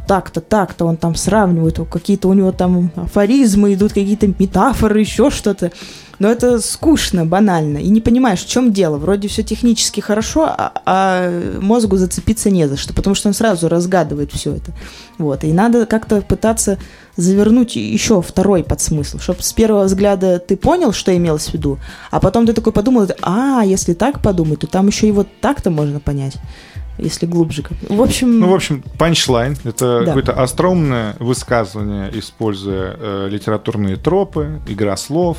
так-то, 0.06 0.40
так-то, 0.40 0.84
он 0.84 0.96
там 0.96 1.14
сравнивает, 1.14 1.78
какие-то 1.90 2.28
у 2.28 2.32
него 2.32 2.52
там 2.52 2.90
афоризмы 2.96 3.74
идут, 3.74 3.92
какие-то 3.92 4.26
метафоры, 4.26 5.00
еще 5.00 5.30
что-то. 5.30 5.72
Но 6.18 6.30
это 6.30 6.60
скучно, 6.60 7.26
банально, 7.26 7.78
и 7.78 7.88
не 7.88 8.00
понимаешь, 8.00 8.44
в 8.44 8.48
чем 8.48 8.72
дело. 8.72 8.98
Вроде 8.98 9.26
все 9.26 9.42
технически 9.42 10.00
хорошо, 10.00 10.44
а, 10.46 10.72
а 10.86 11.58
мозгу 11.60 11.96
зацепиться 11.96 12.50
не 12.50 12.68
за 12.68 12.76
что, 12.76 12.94
потому 12.94 13.16
что 13.16 13.28
он 13.28 13.34
сразу 13.34 13.68
разгадывает 13.68 14.32
все 14.32 14.54
это. 14.54 14.72
Вот, 15.18 15.42
и 15.42 15.52
надо 15.52 15.86
как-то 15.86 16.22
пытаться 16.22 16.78
завернуть 17.16 17.74
еще 17.76 18.22
второй 18.22 18.62
подсмысл, 18.62 19.18
чтобы 19.18 19.42
с 19.42 19.52
первого 19.52 19.84
взгляда 19.84 20.38
ты 20.38 20.56
понял, 20.56 20.92
что 20.92 21.16
имелось 21.16 21.48
в 21.48 21.54
виду, 21.54 21.78
а 22.10 22.20
потом 22.20 22.46
ты 22.46 22.52
такой 22.52 22.72
подумал, 22.72 23.08
а, 23.22 23.62
если 23.64 23.94
так 23.94 24.22
подумать, 24.22 24.60
то 24.60 24.66
там 24.66 24.86
еще 24.86 25.08
и 25.08 25.12
вот 25.12 25.28
так-то 25.40 25.70
можно 25.70 26.00
понять 26.00 26.34
если 26.98 27.26
глубже. 27.26 27.64
В 27.88 28.02
общем... 28.02 28.40
Ну, 28.40 28.48
в 28.48 28.54
общем, 28.54 28.82
панчлайн— 28.98 29.56
это 29.64 30.00
да. 30.00 30.06
какое-то 30.06 30.32
остроумное 30.32 31.16
высказывание, 31.18 32.10
используя 32.18 32.96
э, 32.98 33.28
литературные 33.30 33.96
тропы, 33.96 34.60
игра 34.66 34.96
слов, 34.96 35.38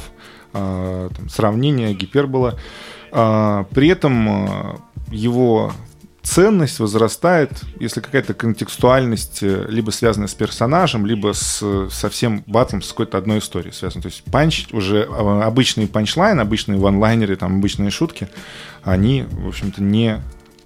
э, 0.53 1.09
там, 1.15 1.29
сравнение, 1.29 1.93
гипербола. 1.93 2.59
Э, 3.11 3.65
при 3.73 3.87
этом 3.89 4.49
э, 4.49 4.75
его 5.11 5.71
ценность 6.25 6.79
возрастает, 6.79 7.51
если 7.79 8.01
какая-то 8.01 8.33
контекстуальность 8.33 9.39
э, 9.41 9.67
либо 9.69 9.91
связанная 9.91 10.27
с 10.27 10.33
персонажем, 10.33 11.05
либо 11.05 11.33
с 11.33 11.87
совсем 11.91 12.43
батлом, 12.47 12.81
с 12.81 12.89
какой-то 12.89 13.17
одной 13.17 13.39
историей 13.39 13.71
связана. 13.71 14.01
То 14.01 14.07
есть 14.07 14.23
панч, 14.23 14.67
уже 14.71 15.07
а, 15.09 15.43
обычные 15.45 15.87
панчлайн, 15.87 16.39
обычные 16.39 16.79
ванлайнеры, 16.79 17.35
там, 17.35 17.57
обычные 17.57 17.91
шутки, 17.91 18.27
они, 18.83 19.25
в 19.29 19.47
общем-то, 19.47 19.81
не 19.81 20.21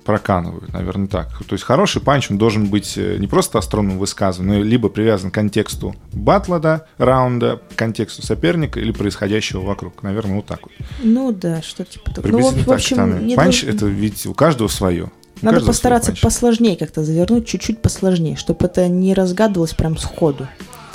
проканывают, 0.10 0.74
наверное, 0.74 1.06
так. 1.06 1.28
То 1.46 1.54
есть 1.54 1.64
хороший 1.64 2.02
панч, 2.02 2.32
он 2.32 2.40
должен 2.40 2.66
быть 2.66 2.98
э, 2.98 3.18
не 3.20 3.28
просто 3.28 3.60
остроумным 3.60 4.00
высказыванием, 4.00 4.58
но 4.58 4.66
либо 4.66 4.90
привязан 4.90 5.30
к 5.30 5.36
контексту 5.36 5.96
батла, 6.14 6.58
да, 6.58 6.86
раунда, 6.98 7.62
к 7.72 7.76
контексту 7.76 8.24
соперника 8.24 8.80
или 8.80 8.92
происходящего 8.92 9.62
вокруг. 9.62 10.02
Наверное, 10.02 10.38
вот 10.38 10.48
так 10.48 10.62
вот. 10.64 10.72
Ну 11.04 11.32
да, 11.32 11.62
что 11.62 11.86
типа 11.86 12.10
такого. 12.10 12.32
Ну, 12.32 12.50
в 12.50 12.72
общем, 12.72 12.96
так, 12.96 13.36
панч 13.36 13.62
должен... 13.62 13.76
это 13.76 13.86
ведь 13.86 14.26
у 14.26 14.34
каждого 14.34 14.68
свое. 14.68 15.04
У 15.04 15.46
Надо 15.46 15.58
каждого 15.58 15.74
постараться 15.74 16.16
посложнее 16.20 16.76
как-то 16.76 17.04
завернуть, 17.04 17.46
чуть-чуть 17.46 17.80
посложнее, 17.80 18.36
чтобы 18.36 18.66
это 18.66 18.88
не 18.88 19.14
разгадывалось 19.14 19.76
прям 19.76 19.96
сходу. 19.96 20.48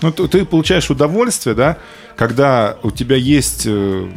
Ну, 0.03 0.11
ты, 0.11 0.27
ты 0.27 0.45
получаешь 0.45 0.91
удовольствие, 0.91 1.55
да, 1.55 1.79
когда 2.17 2.79
у 2.83 2.91
тебя 2.91 3.15
есть 3.15 3.62
э, 3.65 4.09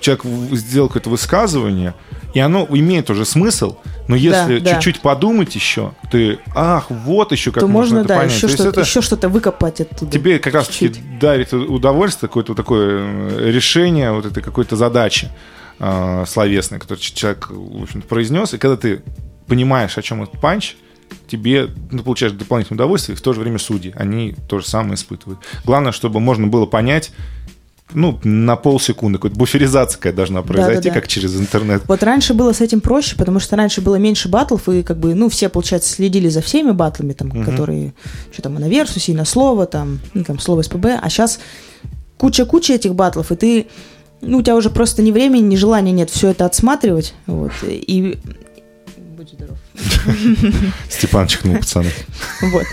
человек 0.00 0.24
сделал 0.52 0.88
какое-то 0.88 1.10
высказывание, 1.10 1.94
и 2.34 2.40
оно 2.40 2.66
имеет 2.70 3.10
уже 3.10 3.24
смысл, 3.24 3.76
но 4.06 4.16
если 4.16 4.58
да, 4.58 4.74
чуть-чуть 4.74 4.96
да. 4.96 5.00
подумать 5.02 5.54
еще, 5.54 5.92
ты, 6.10 6.38
ах, 6.54 6.90
вот 6.90 7.32
еще 7.32 7.52
как 7.52 7.60
то 7.60 7.66
можно, 7.66 7.96
можно 7.96 8.04
это 8.04 8.08
да, 8.08 8.16
понять. 8.20 8.34
Еще, 8.34 8.48
что-то, 8.48 8.80
еще 8.80 9.02
что-то 9.02 9.28
выкопать 9.28 9.80
оттуда. 9.80 10.10
Тебе 10.10 10.38
как 10.38 10.54
раз-таки 10.54 10.92
дарит 11.20 11.52
удовольствие, 11.52 12.28
какое-то 12.28 12.54
такое 12.54 13.00
э, 13.00 13.50
решение 13.50 14.12
вот 14.12 14.26
этой 14.26 14.42
какой-то 14.42 14.76
задачи 14.76 15.28
э, 15.78 16.24
словесной, 16.26 16.78
которую 16.78 17.02
человек, 17.02 17.48
в 17.50 17.82
общем 17.82 18.02
произнес, 18.02 18.54
и 18.54 18.58
когда 18.58 18.76
ты 18.76 19.02
понимаешь, 19.46 19.96
о 19.98 20.02
чем 20.02 20.22
этот 20.22 20.40
панч, 20.40 20.76
тебе 21.26 21.68
ну, 21.90 22.02
получаешь 22.02 22.32
дополнительное 22.32 22.76
удовольствие, 22.76 23.14
и 23.14 23.18
в 23.18 23.22
то 23.22 23.32
же 23.32 23.40
время 23.40 23.58
судьи, 23.58 23.92
они 23.96 24.34
то 24.48 24.58
же 24.58 24.66
самое 24.66 24.94
испытывают. 24.94 25.40
Главное, 25.64 25.92
чтобы 25.92 26.20
можно 26.20 26.46
было 26.46 26.66
понять, 26.66 27.12
ну, 27.94 28.18
на 28.22 28.56
полсекунды, 28.56 29.18
какая-то 29.18 29.38
буферизация 29.38 29.96
какая 29.96 30.12
должна 30.12 30.42
произойти, 30.42 30.74
да, 30.74 30.82
да, 30.82 30.94
да. 30.94 31.00
как 31.00 31.08
через 31.08 31.38
интернет. 31.38 31.82
Вот 31.86 32.02
раньше 32.02 32.34
было 32.34 32.52
с 32.52 32.60
этим 32.60 32.80
проще, 32.80 33.16
потому 33.16 33.40
что 33.40 33.56
раньше 33.56 33.80
было 33.80 33.96
меньше 33.96 34.28
батлов, 34.28 34.68
и 34.68 34.82
как 34.82 34.98
бы, 34.98 35.14
ну, 35.14 35.28
все, 35.28 35.48
получается, 35.48 35.92
следили 35.92 36.28
за 36.28 36.42
всеми 36.42 36.72
батлами, 36.72 37.12
там, 37.12 37.28
угу. 37.28 37.44
которые, 37.44 37.94
что 38.32 38.42
там, 38.42 38.56
и 38.58 38.60
на 38.60 38.68
Версусе, 38.68 39.12
и 39.12 39.14
на 39.14 39.24
Слово, 39.24 39.66
там, 39.66 40.00
ну, 40.14 40.24
там, 40.24 40.38
Слово 40.38 40.62
СПБ, 40.62 40.98
а 41.00 41.08
сейчас 41.08 41.40
куча-куча 42.18 42.74
этих 42.74 42.94
батлов, 42.94 43.32
и 43.32 43.36
ты, 43.36 43.66
ну, 44.20 44.38
у 44.38 44.42
тебя 44.42 44.56
уже 44.56 44.70
просто 44.70 45.02
ни 45.02 45.10
времени, 45.10 45.42
ни 45.42 45.56
желания 45.56 45.92
нет 45.92 46.10
все 46.10 46.28
это 46.28 46.44
отсматривать, 46.44 47.14
вот, 47.26 47.52
и... 47.62 48.18
Будь 49.16 49.30
здоров. 49.30 49.56
Степан 50.90 51.26
чихнул, 51.26 51.56
пацаны. 51.56 51.90
Вот. 52.52 52.64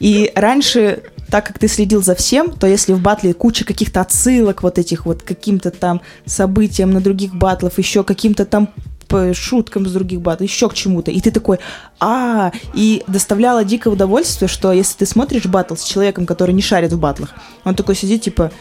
И 0.00 0.32
раньше 0.34 1.02
так 1.30 1.46
как 1.46 1.58
ты 1.58 1.68
следил 1.68 2.02
за 2.02 2.14
всем, 2.14 2.50
то 2.50 2.66
если 2.66 2.92
в 2.92 3.00
батле 3.00 3.34
куча 3.34 3.64
каких-то 3.64 4.00
отсылок 4.00 4.62
вот 4.62 4.78
этих 4.78 5.06
вот 5.06 5.22
каким-то 5.22 5.70
там 5.70 6.00
событиям 6.26 6.90
на 6.90 7.00
других 7.00 7.34
батлов, 7.34 7.78
еще 7.78 8.04
каким-то 8.04 8.44
там 8.44 8.70
шуткам 9.32 9.86
с 9.86 9.92
других 9.92 10.20
батлов, 10.20 10.48
еще 10.48 10.68
к 10.68 10.74
чему-то. 10.74 11.10
И 11.10 11.20
ты 11.20 11.30
такой, 11.30 11.58
а, 11.98 12.52
и 12.74 13.02
доставляло 13.08 13.64
дикое 13.64 13.90
удовольствие, 13.90 14.48
что 14.48 14.72
если 14.72 14.98
ты 14.98 15.06
смотришь 15.06 15.46
батл 15.46 15.74
с 15.74 15.82
человеком, 15.82 16.26
который 16.26 16.54
не 16.54 16.62
шарит 16.62 16.92
в 16.92 16.98
батлах, 17.00 17.30
он 17.64 17.74
такой 17.74 17.96
сидит, 17.96 18.22
типа, 18.22 18.52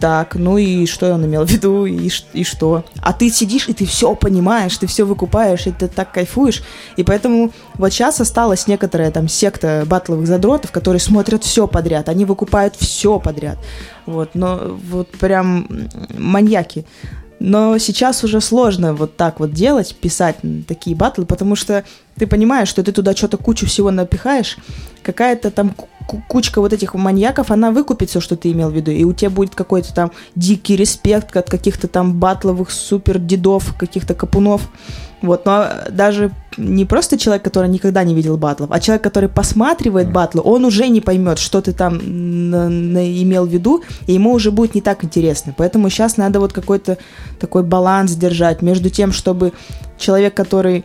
так, 0.00 0.34
ну 0.34 0.58
и 0.58 0.86
что 0.86 1.12
он 1.14 1.24
имел 1.24 1.44
в 1.44 1.50
виду, 1.50 1.86
и, 1.86 2.10
и 2.32 2.44
что? 2.44 2.84
А 3.00 3.12
ты 3.12 3.30
сидишь, 3.30 3.68
и 3.68 3.72
ты 3.72 3.86
все 3.86 4.14
понимаешь, 4.14 4.76
ты 4.76 4.86
все 4.86 5.04
выкупаешь, 5.04 5.66
и 5.66 5.72
ты 5.72 5.88
так 5.88 6.12
кайфуешь. 6.12 6.62
И 6.96 7.02
поэтому 7.02 7.52
вот 7.74 7.92
сейчас 7.92 8.20
осталась 8.20 8.66
некоторая 8.66 9.10
там 9.10 9.28
секта 9.28 9.84
батловых 9.86 10.26
задротов, 10.26 10.70
которые 10.70 11.00
смотрят 11.00 11.44
все 11.44 11.66
подряд, 11.66 12.08
они 12.08 12.24
выкупают 12.24 12.76
все 12.76 13.18
подряд. 13.18 13.58
Вот, 14.04 14.30
но 14.34 14.78
вот 14.90 15.10
прям 15.12 15.88
маньяки. 16.16 16.86
Но 17.38 17.76
сейчас 17.78 18.24
уже 18.24 18.40
сложно 18.40 18.94
вот 18.94 19.16
так 19.16 19.40
вот 19.40 19.52
делать, 19.52 19.94
писать 19.94 20.36
такие 20.66 20.96
батлы, 20.96 21.26
потому 21.26 21.54
что 21.54 21.84
ты 22.16 22.26
понимаешь, 22.26 22.68
что 22.68 22.82
ты 22.82 22.92
туда 22.92 23.14
что-то 23.14 23.36
кучу 23.36 23.66
всего 23.66 23.90
напихаешь, 23.90 24.56
какая-то 25.02 25.50
там 25.50 25.74
кучка 26.06 26.60
вот 26.60 26.72
этих 26.72 26.94
маньяков, 26.94 27.50
она 27.50 27.70
выкупит 27.70 28.10
все, 28.10 28.20
что 28.20 28.36
ты 28.36 28.52
имел 28.52 28.70
в 28.70 28.74
виду, 28.74 28.90
и 28.90 29.04
у 29.04 29.12
тебя 29.12 29.30
будет 29.30 29.54
какой-то 29.54 29.94
там 29.94 30.12
дикий 30.34 30.76
респект 30.76 31.36
от 31.36 31.50
каких-то 31.50 31.88
там 31.88 32.14
батловых 32.14 32.70
супер 32.70 33.18
дедов, 33.18 33.74
каких-то 33.76 34.14
капунов. 34.14 34.68
Вот, 35.22 35.46
но 35.46 35.66
даже 35.90 36.30
не 36.58 36.84
просто 36.84 37.18
человек, 37.18 37.42
который 37.42 37.70
никогда 37.70 38.04
не 38.04 38.14
видел 38.14 38.36
батлов, 38.36 38.70
а 38.70 38.80
человек, 38.80 39.02
который 39.02 39.28
посматривает 39.28 40.12
батлы, 40.12 40.42
он 40.42 40.64
уже 40.64 40.88
не 40.88 41.00
поймет, 41.00 41.38
что 41.38 41.60
ты 41.62 41.72
там 41.72 41.98
имел 41.98 43.46
в 43.46 43.48
виду, 43.48 43.82
и 44.06 44.12
ему 44.12 44.32
уже 44.32 44.50
будет 44.50 44.74
не 44.74 44.82
так 44.82 45.04
интересно. 45.04 45.54
Поэтому 45.56 45.88
сейчас 45.88 46.18
надо 46.18 46.38
вот 46.38 46.52
какой-то 46.52 46.98
такой 47.40 47.62
баланс 47.62 48.12
держать 48.12 48.62
между 48.62 48.90
тем, 48.90 49.12
чтобы 49.12 49.52
человек, 49.98 50.34
который 50.34 50.84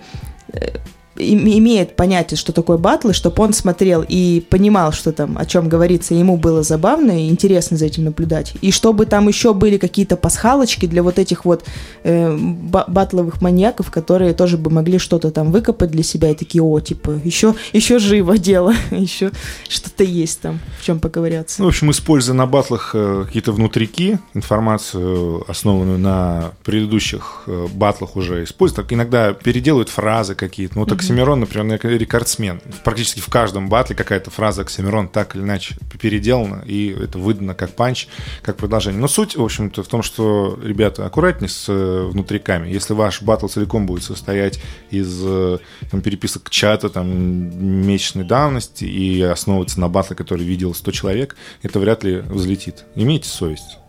э, 0.54 0.78
имеет 1.22 1.96
понятие, 1.96 2.38
что 2.38 2.52
такое 2.52 2.78
батлы, 2.78 3.14
чтобы 3.14 3.44
он 3.44 3.54
смотрел 3.54 4.04
и 4.08 4.44
понимал, 4.50 4.92
что 4.92 5.12
там, 5.12 5.38
о 5.38 5.46
чем 5.46 5.70
говорится, 5.70 6.14
ему 6.14 6.38
было 6.38 6.64
забавно 6.64 7.12
и 7.12 7.30
интересно 7.30 7.78
за 7.78 7.86
этим 7.86 8.06
наблюдать. 8.06 8.54
И 8.62 8.72
чтобы 8.72 9.06
там 9.06 9.28
еще 9.28 9.54
были 9.54 9.78
какие-то 9.78 10.18
пасхалочки 10.18 10.86
для 10.86 11.04
вот 11.04 11.20
этих 11.20 11.46
вот 11.46 11.64
э, 12.04 12.36
батловых 12.36 13.42
маньяков, 13.42 13.92
которые 13.92 14.34
тоже 14.34 14.58
бы 14.58 14.72
могли 14.72 14.98
что-то 14.98 15.32
там 15.32 15.52
выкопать 15.52 15.92
для 15.92 16.04
себя 16.04 16.30
и 16.30 16.36
такие, 16.36 16.64
о, 16.64 16.80
типа, 16.80 17.20
еще, 17.24 17.56
еще 17.74 18.00
живо 18.00 18.38
дело, 18.38 18.74
еще 18.92 19.32
что-то 19.70 20.04
есть 20.04 20.42
там, 20.42 20.60
в 20.80 20.86
чем 20.86 21.00
поговорятся. 21.00 21.62
Ну, 21.62 21.66
в 21.66 21.70
общем, 21.70 21.92
используя 21.92 22.36
на 22.36 22.46
батлах 22.46 22.92
э, 22.94 23.24
какие-то 23.26 23.52
внутрики, 23.52 24.20
информацию, 24.34 25.44
основанную 25.50 26.00
на 26.00 26.52
предыдущих 26.64 27.44
э, 27.48 27.68
батлах 27.74 28.16
уже 28.16 28.44
используют, 28.44 28.92
иногда 28.92 29.34
переделывают 29.34 29.90
фразы 29.90 30.36
какие-то, 30.36 30.78
ну, 30.78 30.86
так 30.86 31.04
Оксимирон, 31.12 31.42
например, 31.42 31.80
рекордсмен. 31.84 32.62
Практически 32.86 33.20
в 33.20 33.28
каждом 33.28 33.68
батле 33.68 33.96
какая-то 33.98 34.32
фраза 34.32 34.62
Оксимирон 34.62 35.10
так 35.10 35.36
или 35.36 35.44
иначе 35.44 35.76
переделана, 36.00 36.64
и 36.66 36.90
это 36.90 37.18
выдано 37.20 37.54
как 37.54 37.72
панч, 37.72 38.08
как 38.42 38.56
продолжение. 38.56 39.02
Но 39.02 39.10
суть, 39.10 39.36
в 39.36 39.44
общем-то, 39.44 39.84
в 39.84 39.88
том, 39.90 40.04
что, 40.04 40.58
ребята, 40.64 41.06
аккуратнее 41.06 41.50
с 41.50 41.66
э, 41.68 42.08
внутриками. 42.10 42.70
Если 42.70 42.94
ваш 42.94 43.22
батл 43.22 43.48
целиком 43.48 43.86
будет 43.86 44.04
состоять 44.04 44.62
из 44.90 45.22
э, 45.22 45.58
там, 45.90 46.02
переписок 46.02 46.50
чата, 46.50 46.90
там, 46.90 47.10
месячной 47.10 48.24
давности 48.24 48.86
и 48.86 49.22
основываться 49.22 49.82
на 49.82 49.90
батле, 49.90 50.16
который 50.16 50.46
видел 50.46 50.74
100 50.74 50.92
человек, 50.92 51.36
это 51.62 51.78
вряд 51.80 52.06
ли 52.06 52.20
взлетит. 52.20 52.86
Имейте 52.96 53.28
совесть. 53.28 53.81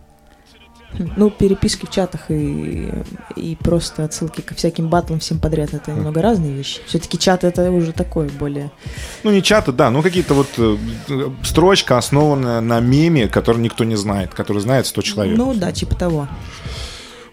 Ну, 1.16 1.30
переписки 1.30 1.86
в 1.86 1.90
чатах 1.90 2.30
и, 2.30 2.90
и 3.36 3.56
просто 3.56 4.04
отсылки 4.04 4.40
ко 4.40 4.54
всяким 4.54 4.88
батлам 4.88 5.20
всем 5.20 5.38
подряд 5.38 5.74
это 5.74 5.92
немного 5.92 6.22
разные 6.22 6.52
вещи. 6.52 6.80
Все-таки 6.86 7.18
чат 7.18 7.44
это 7.44 7.70
уже 7.70 7.92
такое 7.92 8.28
более. 8.28 8.70
Ну, 9.22 9.30
не 9.30 9.42
чаты, 9.42 9.72
да, 9.72 9.90
ну 9.90 10.02
какие-то 10.02 10.34
вот 10.34 10.48
э, 10.58 10.76
строчка, 11.42 11.98
основанная 11.98 12.60
на 12.60 12.80
меме, 12.80 13.28
который 13.28 13.58
никто 13.58 13.84
не 13.84 13.96
знает, 13.96 14.34
который 14.34 14.58
знает 14.58 14.86
100 14.86 15.02
человек. 15.02 15.36
Ну 15.36 15.54
да, 15.54 15.72
типа 15.72 15.94
того. 15.94 16.28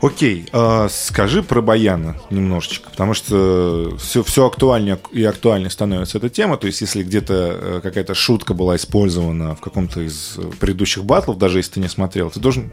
Окей, 0.01 0.47
э, 0.53 0.87
скажи 0.89 1.43
про 1.43 1.61
Баяна 1.61 2.15
немножечко, 2.29 2.89
потому 2.89 3.13
что 3.13 3.97
все, 3.99 4.23
все 4.23 4.47
актуальнее 4.47 4.97
и 5.11 5.23
актуальнее 5.25 5.69
становится 5.69 6.19
эта 6.19 6.29
тема. 6.29 6.55
То 6.55 6.67
есть, 6.67 6.79
если 6.79 7.03
где-то 7.03 7.33
э, 7.33 7.79
какая-то 7.83 8.13
шутка 8.13 8.53
была 8.53 8.77
использована 8.77 9.55
в 9.55 9.59
каком-то 9.59 9.99
из 9.99 10.37
предыдущих 10.59 11.03
батлов, 11.03 11.37
даже 11.37 11.59
если 11.59 11.73
ты 11.73 11.79
не 11.81 11.89
смотрел, 11.89 12.31
ты 12.31 12.39
должен 12.39 12.71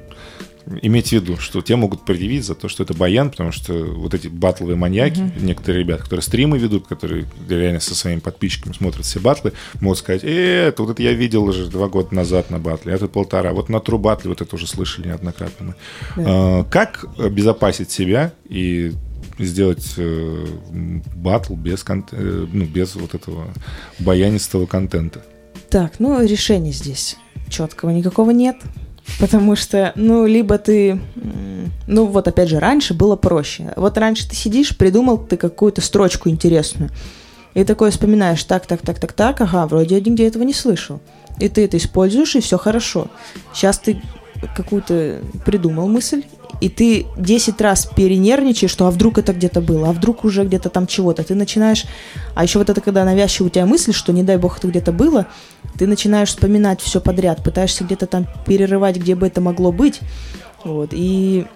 иметь 0.82 1.08
в 1.08 1.12
виду, 1.12 1.36
что 1.36 1.60
тебе 1.62 1.76
могут 1.76 2.04
предъявить 2.04 2.44
за 2.44 2.54
то, 2.54 2.68
что 2.68 2.82
это 2.82 2.94
баян, 2.94 3.30
потому 3.30 3.52
что 3.52 3.72
вот 3.72 4.14
эти 4.14 4.28
батловые 4.28 4.76
маньяки, 4.76 5.20
mm-hmm. 5.20 5.44
некоторые 5.44 5.84
ребята, 5.84 6.02
которые 6.04 6.22
стримы 6.22 6.58
ведут, 6.58 6.86
которые 6.86 7.26
реально 7.48 7.80
со 7.80 7.94
своими 7.94 8.20
подписчиками 8.20 8.72
смотрят 8.72 9.04
все 9.04 9.20
батлы, 9.20 9.52
могут 9.80 9.98
сказать, 9.98 10.24
э, 10.24 10.68
это 10.68 10.82
вот 10.82 10.92
это 10.92 11.02
я 11.02 11.12
видел 11.12 11.44
уже 11.44 11.66
два 11.66 11.88
года 11.88 12.14
назад 12.14 12.50
на 12.50 12.58
батле, 12.58 12.94
это 12.94 13.06
полтора, 13.06 13.52
вот 13.52 13.68
на 13.68 13.80
тру 13.80 13.98
батле 13.98 14.30
вот 14.30 14.40
это 14.40 14.54
уже 14.56 14.66
слышали 14.66 15.08
неоднократно. 15.08 15.76
Yeah. 16.16 16.24
А, 16.26 16.64
как 16.64 17.04
обезопасить 17.18 17.90
себя 17.90 18.32
и 18.48 18.92
сделать 19.38 19.94
э, 19.96 20.46
батл 21.14 21.54
без, 21.54 21.84
кон- 21.84 22.06
э, 22.10 22.46
ну, 22.52 22.64
без 22.64 22.96
вот 22.96 23.14
этого 23.14 23.48
баянистого 23.98 24.66
контента? 24.66 25.24
Так, 25.70 26.00
ну 26.00 26.22
решения 26.24 26.72
здесь 26.72 27.16
четкого 27.48 27.90
никакого 27.90 28.30
нет. 28.30 28.56
Потому 29.18 29.56
что, 29.56 29.92
ну, 29.94 30.26
либо 30.26 30.58
ты, 30.58 31.00
ну, 31.86 32.06
вот 32.06 32.28
опять 32.28 32.48
же, 32.48 32.58
раньше 32.58 32.92
было 32.92 33.16
проще. 33.16 33.72
Вот 33.76 33.96
раньше 33.98 34.28
ты 34.28 34.34
сидишь, 34.34 34.76
придумал 34.76 35.18
ты 35.18 35.36
какую-то 35.36 35.80
строчку 35.80 36.28
интересную. 36.28 36.90
И 37.54 37.64
такой 37.64 37.90
вспоминаешь, 37.90 38.44
так, 38.44 38.66
так, 38.66 38.82
так, 38.82 38.98
так, 38.98 39.12
так, 39.14 39.40
ага, 39.40 39.66
вроде 39.66 39.94
я 39.94 40.00
нигде 40.00 40.26
этого 40.26 40.42
не 40.42 40.52
слышал. 40.52 41.00
И 41.38 41.48
ты 41.48 41.64
это 41.64 41.78
используешь, 41.78 42.36
и 42.36 42.40
все 42.40 42.58
хорошо. 42.58 43.08
Сейчас 43.54 43.78
ты 43.78 44.02
какую-то 44.54 45.20
придумал 45.44 45.88
мысль, 45.88 46.22
и 46.60 46.68
ты 46.68 47.06
10 47.18 47.60
раз 47.60 47.86
перенервничаешь, 47.86 48.70
что 48.70 48.86
а 48.86 48.90
вдруг 48.90 49.18
это 49.18 49.32
где-то 49.32 49.60
было, 49.60 49.90
а 49.90 49.92
вдруг 49.92 50.24
уже 50.24 50.44
где-то 50.44 50.70
там 50.70 50.86
чего-то. 50.86 51.22
Ты 51.22 51.34
начинаешь... 51.34 51.84
А 52.34 52.44
еще 52.44 52.58
вот 52.58 52.70
это, 52.70 52.80
когда 52.80 53.04
навязчивая 53.04 53.48
у 53.48 53.50
тебя 53.50 53.66
мысль, 53.66 53.92
что 53.92 54.12
не 54.12 54.22
дай 54.22 54.38
бог 54.38 54.58
это 54.58 54.68
где-то 54.68 54.92
было, 54.92 55.26
ты 55.78 55.86
начинаешь 55.86 56.30
вспоминать 56.30 56.80
все 56.80 57.00
подряд, 57.00 57.44
пытаешься 57.44 57.84
где-то 57.84 58.06
там 58.06 58.26
перерывать, 58.46 58.96
где 58.96 59.14
бы 59.14 59.26
это 59.26 59.40
могло 59.40 59.70
быть. 59.70 60.00
Вот. 60.64 60.90
И, 60.92 61.46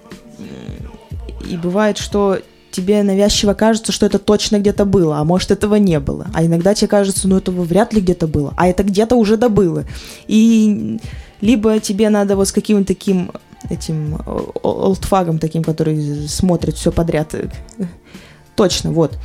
и 1.48 1.56
бывает, 1.56 1.96
что 1.96 2.38
тебе 2.70 3.02
навязчиво 3.02 3.54
кажется, 3.54 3.92
что 3.92 4.06
это 4.06 4.18
точно 4.18 4.58
где-то 4.58 4.84
было, 4.84 5.18
а 5.18 5.24
может 5.24 5.50
этого 5.50 5.76
не 5.76 5.98
было. 5.98 6.26
А 6.34 6.44
иногда 6.44 6.74
тебе 6.74 6.88
кажется, 6.88 7.26
ну 7.26 7.38
этого 7.38 7.62
вряд 7.62 7.92
ли 7.92 8.00
где-то 8.00 8.26
было, 8.26 8.52
а 8.56 8.68
это 8.68 8.82
где-то 8.82 9.16
уже 9.16 9.36
добыло. 9.36 9.84
И 10.28 11.00
либо 11.40 11.78
тебе 11.80 12.08
надо 12.10 12.36
вот 12.36 12.48
с 12.48 12.52
каким-то 12.52 12.86
таким 12.86 13.30
этим 13.68 14.18
олдфагом 14.62 15.38
таким, 15.38 15.62
который 15.62 16.28
смотрит 16.28 16.76
все 16.76 16.92
подряд. 16.92 17.34
Точно, 18.56 18.90
вот. 18.92 19.18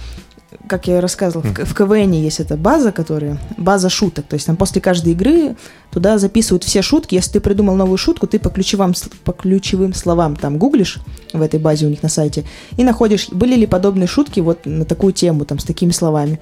Как 0.68 0.88
я 0.88 1.02
рассказывала, 1.02 1.46
в, 1.46 1.54
в 1.54 1.76
КВН 1.76 2.12
есть 2.12 2.40
эта 2.40 2.58
база, 2.58 2.92
которая 2.92 3.38
база 3.58 3.90
шуток. 3.90 4.26
То 4.26 4.36
есть 4.36 4.46
там 4.46 4.56
после 4.56 4.82
каждой 4.82 5.14
игры 5.14 5.56
туда 5.92 6.18
записывают 6.18 6.64
все 6.64 6.82
шутки. 6.82 7.16
Если 7.16 7.34
ты 7.34 7.40
придумал 7.40 7.76
новую 7.76 7.98
шутку, 7.98 8.26
ты 8.26 8.40
по 8.40 8.50
ключевым, 8.50 8.94
по 9.24 9.34
ключевым 9.34 9.94
словам 9.94 10.36
там 10.36 10.58
гуглишь 10.58 11.00
в 11.34 11.42
этой 11.42 11.60
базе 11.60 11.86
у 11.86 11.90
них 11.90 12.02
на 12.04 12.10
сайте 12.10 12.46
и 12.78 12.84
находишь, 12.84 13.30
были 13.30 13.56
ли 13.56 13.68
подобные 13.68 14.08
шутки 14.08 14.40
вот 14.40 14.66
на 14.66 14.86
такую 14.86 15.14
тему, 15.14 15.46
там, 15.46 15.60
с 15.60 15.64
такими 15.66 15.92
словами. 15.92 16.40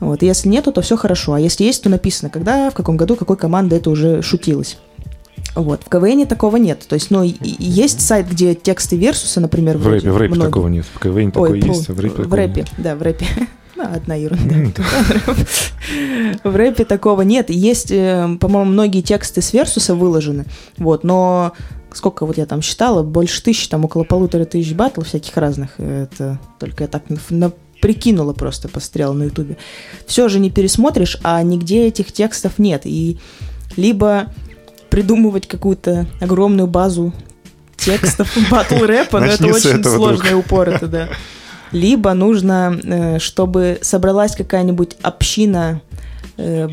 Вот. 0.00 0.22
И 0.22 0.26
если 0.26 0.48
нету, 0.48 0.72
то 0.72 0.80
все 0.80 0.96
хорошо. 0.96 1.34
А 1.34 1.40
если 1.40 1.64
есть, 1.64 1.82
то 1.82 1.90
написано, 1.90 2.30
когда, 2.30 2.70
в 2.70 2.74
каком 2.74 2.96
году, 2.96 3.16
какой 3.16 3.36
команды 3.36 3.76
это 3.76 3.90
уже 3.90 4.22
шутилось. 4.22 4.78
Вот. 5.58 5.82
В 5.84 5.88
КВН 5.88 6.26
такого 6.26 6.56
нет. 6.56 6.86
То 6.88 6.94
есть, 6.94 7.10
ну, 7.10 7.22
есть 7.24 8.00
сайт, 8.00 8.30
где 8.30 8.54
тексты 8.54 8.96
Версуса, 8.96 9.40
например, 9.40 9.76
в 9.76 9.86
рэпе, 9.88 10.10
в 10.10 10.16
рэпе 10.16 10.34
многие. 10.34 10.48
такого 10.48 10.68
нет. 10.68 10.86
В 10.94 10.98
КВН 11.00 11.32
такое 11.32 11.50
Ой, 11.50 11.60
есть, 11.60 11.90
а 11.90 11.92
в 11.94 12.00
рэпе 12.00 12.22
В 12.22 12.32
рэпе, 12.32 12.60
нет. 12.60 12.70
да, 12.78 12.96
в 12.96 13.02
рэпе. 13.02 13.26
Ну, 13.76 13.84
одна 13.84 14.16
ерунда. 14.16 14.82
В 16.42 16.56
рэпе 16.56 16.84
такого 16.84 17.22
нет. 17.22 17.48
Есть, 17.48 17.92
э, 17.92 18.28
по-моему, 18.40 18.72
многие 18.72 19.02
тексты 19.02 19.40
с 19.40 19.52
Версуса 19.52 19.94
выложены. 19.94 20.46
Вот, 20.78 21.04
но 21.04 21.52
сколько 21.92 22.26
вот 22.26 22.36
я 22.38 22.46
там 22.46 22.60
считала, 22.60 23.04
больше 23.04 23.40
тысячи, 23.40 23.68
там 23.68 23.84
около 23.84 24.02
полутора 24.02 24.46
тысяч 24.46 24.72
батлов 24.74 25.06
всяких 25.06 25.36
разных. 25.36 25.78
Это 25.78 26.40
только 26.58 26.82
я 26.84 26.88
так 26.88 27.04
на, 27.30 27.52
прикинула 27.80 28.32
просто, 28.32 28.68
пострела 28.68 29.12
на 29.12 29.24
ютубе. 29.24 29.56
Все 30.08 30.28
же 30.28 30.40
не 30.40 30.50
пересмотришь, 30.50 31.16
а 31.22 31.40
нигде 31.44 31.86
этих 31.86 32.10
текстов 32.10 32.58
нет. 32.58 32.82
И 32.84 33.18
либо 33.76 34.32
придумывать 34.90 35.46
какую-то 35.46 36.06
огромную 36.20 36.66
базу 36.66 37.12
текстов 37.76 38.36
батл 38.50 38.84
рэпа, 38.84 39.20
но 39.20 39.26
это 39.26 39.46
очень 39.46 39.82
сложно 39.82 40.28
и 40.28 40.34
упорото, 40.34 40.86
да. 40.86 41.08
Либо 41.72 42.14
нужно, 42.14 42.78
э, 42.82 43.18
чтобы 43.18 43.78
собралась 43.82 44.34
какая-нибудь 44.34 44.96
община 45.02 45.82
э, 46.38 46.66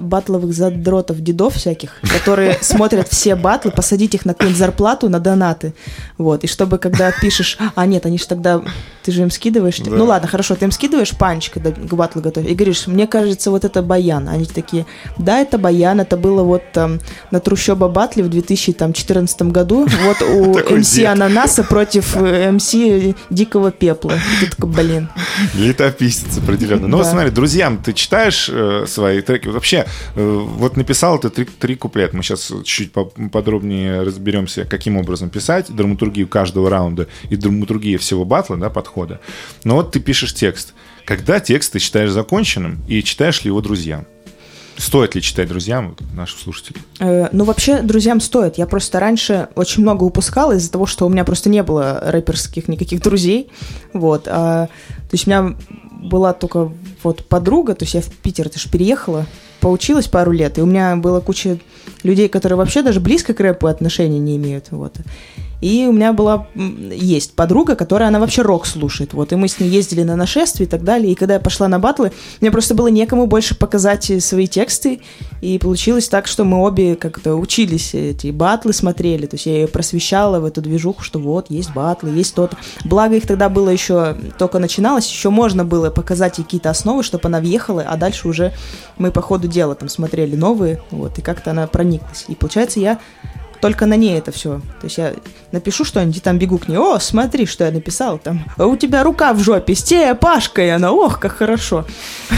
батловых 0.00 0.52
задротов 0.52 1.20
дедов 1.20 1.54
всяких, 1.54 2.00
которые 2.02 2.58
смотрят 2.60 3.08
все 3.08 3.36
батлы, 3.36 3.70
посадить 3.70 4.14
их 4.14 4.24
на 4.24 4.32
какую-нибудь 4.32 4.58
зарплату, 4.58 5.08
на 5.08 5.20
донаты. 5.20 5.74
Вот. 6.18 6.42
И 6.42 6.48
чтобы, 6.48 6.78
когда 6.78 7.12
пишешь, 7.12 7.58
а 7.74 7.86
нет, 7.86 8.06
они 8.06 8.18
же 8.18 8.26
тогда, 8.26 8.62
ты 9.04 9.12
же 9.12 9.22
им 9.22 9.30
скидываешь. 9.30 9.78
Да. 9.80 9.90
Ну 9.90 10.04
ладно, 10.06 10.28
хорошо, 10.28 10.54
ты 10.54 10.64
им 10.64 10.72
скидываешь 10.72 11.16
панч, 11.16 11.50
когда 11.50 11.70
к 11.70 11.94
батлу 11.94 12.22
готовишь, 12.22 12.50
и 12.50 12.54
говоришь, 12.54 12.86
мне 12.86 13.06
кажется, 13.06 13.50
вот 13.50 13.64
это 13.64 13.82
баян. 13.82 14.28
Они 14.28 14.46
такие, 14.46 14.86
да, 15.18 15.40
это 15.40 15.58
баян, 15.58 16.00
это 16.00 16.16
было 16.16 16.42
вот 16.42 16.62
там 16.72 17.00
на 17.30 17.40
Трущоба 17.40 17.88
батле 17.88 18.24
в 18.24 18.30
2014 18.30 19.42
году, 19.42 19.86
вот 20.04 20.22
у 20.22 20.74
МС 20.74 20.98
Ананаса 20.98 21.64
против 21.64 22.16
э, 22.16 22.50
МС 22.50 22.74
Дикого 23.30 23.70
Пепла. 23.70 24.14
Ты 24.40 24.46
такой, 24.46 24.70
блин. 24.70 25.08
Летописец 25.54 26.38
определенно. 26.38 26.88
Ну, 26.88 27.04
смотри, 27.04 27.30
друзьям, 27.30 27.78
ты 27.78 27.92
читаешь 27.92 28.48
э, 28.50 28.86
свои 28.86 29.20
треки. 29.20 29.48
Вообще, 29.48 29.86
э, 30.14 30.44
вот 30.56 30.76
написал 30.76 31.18
ты 31.18 31.28
три, 31.28 31.74
куплета. 31.74 32.16
Мы 32.16 32.22
сейчас 32.22 32.50
чуть-чуть 32.64 32.92
подробнее 33.30 34.02
разберемся, 34.02 34.64
каким 34.64 34.96
образом 34.96 35.28
писать 35.28 35.66
драматургию 35.68 36.26
каждого 36.26 36.70
раунда 36.70 37.06
и 37.28 37.36
драматургия 37.36 37.98
всего 37.98 38.24
батла, 38.24 38.56
да, 38.56 38.70
подхода. 38.94 39.20
Но 39.64 39.76
вот 39.76 39.92
ты 39.92 40.00
пишешь 40.00 40.34
текст. 40.34 40.74
Когда 41.04 41.40
текст 41.40 41.72
ты 41.72 41.78
считаешь 41.78 42.10
законченным 42.10 42.82
и 42.88 43.02
читаешь 43.02 43.44
ли 43.44 43.48
его 43.48 43.60
друзьям? 43.60 44.06
Стоит 44.76 45.14
ли 45.14 45.22
читать 45.22 45.48
друзьям, 45.48 45.96
нашим 46.14 46.38
слушателям? 46.38 46.82
Э, 46.98 47.28
ну, 47.30 47.44
вообще, 47.44 47.80
друзьям 47.82 48.20
стоит. 48.20 48.58
Я 48.58 48.66
просто 48.66 48.98
раньше 48.98 49.48
очень 49.54 49.82
много 49.82 50.02
упускала 50.02 50.52
из-за 50.56 50.70
того, 50.70 50.86
что 50.86 51.06
у 51.06 51.08
меня 51.08 51.24
просто 51.24 51.48
не 51.48 51.62
было 51.62 52.00
рэперских 52.02 52.66
никаких 52.66 53.00
друзей. 53.00 53.50
Вот. 53.92 54.26
А, 54.26 54.66
то 54.66 55.12
есть 55.12 55.26
у 55.26 55.30
меня 55.30 55.56
была 56.02 56.32
только 56.32 56.72
вот 57.04 57.24
подруга, 57.28 57.74
то 57.74 57.84
есть 57.84 57.94
я 57.94 58.00
в 58.00 58.10
Питер 58.10 58.48
ты 58.48 58.58
же 58.58 58.68
переехала, 58.68 59.26
поучилась 59.60 60.08
пару 60.08 60.32
лет, 60.32 60.58
и 60.58 60.60
у 60.60 60.66
меня 60.66 60.96
была 60.96 61.20
куча 61.20 61.58
людей, 62.02 62.28
которые 62.28 62.56
вообще 62.56 62.82
даже 62.82 62.98
близко 62.98 63.32
к 63.32 63.40
рэпу 63.40 63.68
отношения 63.68 64.18
не 64.18 64.36
имеют, 64.36 64.66
вот. 64.70 64.96
И 65.64 65.86
у 65.86 65.92
меня 65.92 66.12
была, 66.12 66.46
есть 66.54 67.32
подруга, 67.32 67.74
которая, 67.74 68.08
она 68.08 68.20
вообще 68.20 68.42
рок 68.42 68.66
слушает, 68.66 69.14
вот, 69.14 69.32
и 69.32 69.36
мы 69.36 69.48
с 69.48 69.58
ней 69.58 69.70
ездили 69.70 70.02
на 70.02 70.14
нашествие 70.14 70.66
и 70.66 70.70
так 70.70 70.84
далее, 70.84 71.10
и 71.10 71.14
когда 71.14 71.34
я 71.34 71.40
пошла 71.40 71.68
на 71.68 71.78
батлы, 71.78 72.12
мне 72.42 72.50
просто 72.50 72.74
было 72.74 72.88
некому 72.88 73.26
больше 73.26 73.58
показать 73.58 74.12
свои 74.22 74.46
тексты, 74.46 75.00
и 75.40 75.58
получилось 75.58 76.10
так, 76.10 76.26
что 76.26 76.44
мы 76.44 76.58
обе 76.62 76.96
как-то 76.96 77.36
учились 77.36 77.94
эти 77.94 78.30
батлы 78.30 78.74
смотрели, 78.74 79.24
то 79.24 79.36
есть 79.36 79.46
я 79.46 79.54
ее 79.54 79.66
просвещала 79.66 80.38
в 80.38 80.44
эту 80.44 80.60
движуху, 80.60 81.02
что 81.02 81.18
вот, 81.18 81.46
есть 81.48 81.72
батлы, 81.72 82.10
есть 82.10 82.34
то-то. 82.34 82.58
Благо 82.84 83.16
их 83.16 83.26
тогда 83.26 83.48
было 83.48 83.70
еще, 83.70 84.18
только 84.38 84.58
начиналось, 84.58 85.10
еще 85.10 85.30
можно 85.30 85.64
было 85.64 85.88
показать 85.88 86.36
какие-то 86.36 86.68
основы, 86.68 87.02
чтобы 87.02 87.28
она 87.28 87.40
въехала, 87.40 87.86
а 87.88 87.96
дальше 87.96 88.28
уже 88.28 88.52
мы 88.98 89.10
по 89.10 89.22
ходу 89.22 89.48
дела 89.48 89.74
там 89.74 89.88
смотрели 89.88 90.36
новые, 90.36 90.82
вот, 90.90 91.18
и 91.18 91.22
как-то 91.22 91.52
она 91.52 91.66
прониклась. 91.68 92.26
И 92.28 92.34
получается, 92.34 92.80
я 92.80 92.98
только 93.64 93.86
на 93.86 93.96
ней 93.96 94.18
это 94.18 94.30
все. 94.30 94.60
То 94.80 94.84
есть 94.84 94.98
я 94.98 95.14
напишу 95.54 95.84
что-нибудь, 95.84 96.22
там 96.22 96.38
бегу 96.38 96.58
к 96.58 96.68
ней, 96.68 96.76
о, 96.76 96.98
смотри, 96.98 97.46
что 97.46 97.64
я 97.64 97.70
написал, 97.70 98.18
там, 98.18 98.44
а 98.58 98.66
у 98.66 98.76
тебя 98.76 99.02
рука 99.02 99.32
в 99.32 99.40
жопе, 99.40 99.74
стея, 99.74 100.14
Пашка, 100.14 100.62
и 100.62 100.68
она, 100.68 100.92
ох, 100.92 101.18
как 101.18 101.32
хорошо. 101.32 101.86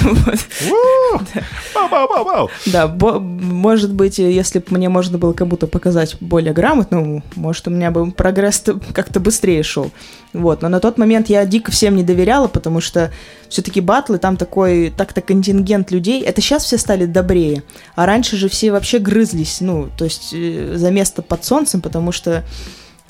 Да, 2.67 2.87
может 2.89 3.93
быть, 3.93 4.19
если 4.19 4.59
бы 4.59 4.67
мне 4.71 4.89
можно 4.89 5.19
было 5.19 5.33
кому-то 5.33 5.67
показать 5.67 6.17
более 6.21 6.53
грамотно, 6.53 7.23
может, 7.35 7.67
у 7.67 7.71
меня 7.71 7.91
бы 7.91 8.11
прогресс 8.11 8.62
как-то 8.93 9.19
быстрее 9.19 9.62
шел. 9.62 9.91
Вот, 10.33 10.62
но 10.62 10.69
на 10.69 10.81
тот 10.81 10.99
момент 10.99 11.31
я 11.31 11.47
дико 11.47 11.73
всем 11.73 11.97
не 11.97 12.03
доверяла, 12.03 12.49
потому 12.49 12.81
что 12.81 13.11
все-таки 13.49 13.81
батлы, 13.81 14.19
там 14.19 14.37
такой, 14.37 14.93
так-то 14.95 15.23
контингент 15.23 15.91
людей, 15.91 16.23
это 16.23 16.43
сейчас 16.43 16.64
все 16.64 16.77
стали 16.77 17.07
добрее, 17.07 17.62
а 17.95 18.05
раньше 18.05 18.37
же 18.37 18.49
все 18.51 18.73
вообще 18.73 18.99
грызлись, 18.99 19.61
ну, 19.61 19.89
то 19.97 20.05
есть 20.05 20.35
э, 20.35 20.75
за 20.77 20.91
место 20.91 21.23
под 21.23 21.45
солнцем, 21.45 21.81
потому 21.81 22.12
что 22.12 22.45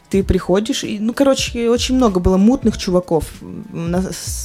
ты 0.08 0.22
приходишь, 0.22 0.84
и, 0.84 0.98
ну, 0.98 1.12
короче, 1.12 1.70
очень 1.70 1.96
много 1.96 2.20
было 2.20 2.36
мутных 2.36 2.78
чуваков, 2.78 3.24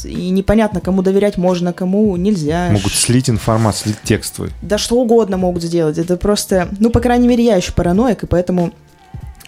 и 0.05 0.29
непонятно, 0.29 0.81
кому 0.81 1.01
доверять 1.01 1.37
можно, 1.37 1.73
кому 1.73 2.15
нельзя. 2.17 2.69
Могут 2.71 2.93
слить 2.93 3.29
информацию, 3.29 3.93
слить 3.93 4.03
текст 4.03 4.35
твой. 4.35 4.49
Да 4.61 4.77
что 4.77 4.95
угодно 4.95 5.37
могут 5.37 5.63
сделать, 5.63 5.97
это 5.97 6.17
просто, 6.17 6.69
ну, 6.79 6.89
по 6.89 6.99
крайней 6.99 7.27
мере, 7.27 7.45
я 7.45 7.55
еще 7.55 7.71
параноик, 7.71 8.23
и 8.23 8.27
поэтому 8.27 8.73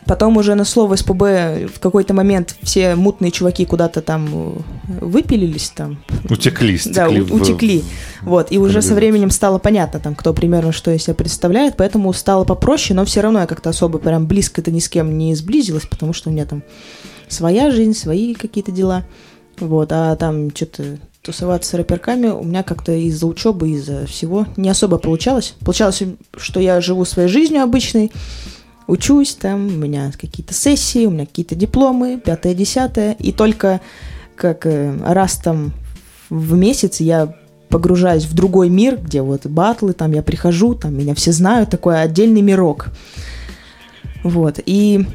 Потом 0.06 0.38
уже 0.38 0.56
на 0.56 0.66
слово 0.66 0.96
СПБ 0.96 1.68
в 1.74 1.80
какой-то 1.80 2.14
момент 2.14 2.56
все 2.62 2.96
мутные 2.96 3.32
чуваки 3.32 3.66
куда-то 3.66 4.02
там 4.02 4.28
э, 4.32 5.02
выпилились 5.02 5.70
там. 5.70 6.04
Утекли, 6.30 6.80
Да, 6.86 7.10
в... 7.10 7.34
утекли. 7.34 7.84
Вот, 8.22 8.52
и 8.52 8.58
уже 8.58 8.82
со 8.82 8.96
временем 8.96 9.32
стало 9.32 9.60
понятно 9.60 10.00
там, 10.00 10.16
кто 10.16 10.34
примерно 10.34 10.72
что 10.72 10.92
из 10.92 11.04
себя 11.04 11.14
представляет, 11.14 11.76
поэтому 11.78 12.12
стало 12.14 12.44
попроще, 12.44 12.96
но 12.96 13.06
все 13.06 13.22
равно 13.22 13.40
я 13.40 13.48
как-то 13.48 13.70
особо 13.70 13.98
прям 13.98 14.28
близко-то 14.28 14.72
ни 14.72 14.80
с 14.80 14.90
кем 14.90 15.18
не 15.18 15.36
сблизилась, 15.36 15.86
потому 15.86 16.14
что 16.14 16.30
у 16.30 16.34
меня 16.34 16.46
там 16.46 16.64
своя 17.28 17.72
жизнь, 17.72 17.94
свои 17.94 18.34
какие-то 18.34 18.72
дела. 18.72 19.04
Вот, 19.60 19.92
а 19.92 20.16
там 20.16 20.54
что-то 20.56 20.98
тусоваться 21.22 21.70
с 21.70 21.74
рэперками 21.74 22.28
у 22.28 22.44
меня 22.44 22.64
как-то 22.64 22.92
из-за 22.92 23.28
учебы, 23.28 23.70
из-за 23.70 24.06
всего 24.06 24.46
не 24.58 24.70
особо 24.70 24.98
получалось. 24.98 25.56
Получалось, 25.62 26.04
что 26.36 26.60
я 26.60 26.82
живу 26.82 27.06
своей 27.06 27.30
жизнью 27.30 27.64
обычной, 27.64 28.12
учусь 28.88 29.36
там, 29.36 29.68
у 29.68 29.72
меня 29.72 30.12
какие-то 30.12 30.54
сессии, 30.54 31.06
у 31.06 31.12
меня 31.12 31.26
какие-то 31.26 31.56
дипломы, 31.56 32.20
пятое, 32.24 32.54
десятое, 32.54 33.14
и 33.20 33.32
только 33.32 33.82
как 34.36 34.66
э, 34.66 34.98
раз 35.06 35.36
там 35.38 35.74
в 36.30 36.56
месяц 36.56 37.00
я 37.00 37.36
погружаюсь 37.70 38.26
в 38.26 38.34
другой 38.34 38.70
мир, 38.70 38.98
где 38.98 39.22
вот 39.22 39.46
батлы, 39.46 39.94
там 39.94 40.12
я 40.12 40.22
прихожу, 40.22 40.76
там 40.76 40.98
меня 40.98 41.16
все 41.16 41.32
знают, 41.32 41.70
такой 41.70 42.02
отдельный 42.02 42.42
мирок. 42.42 42.90
Вот, 44.24 44.60
и 44.66 45.06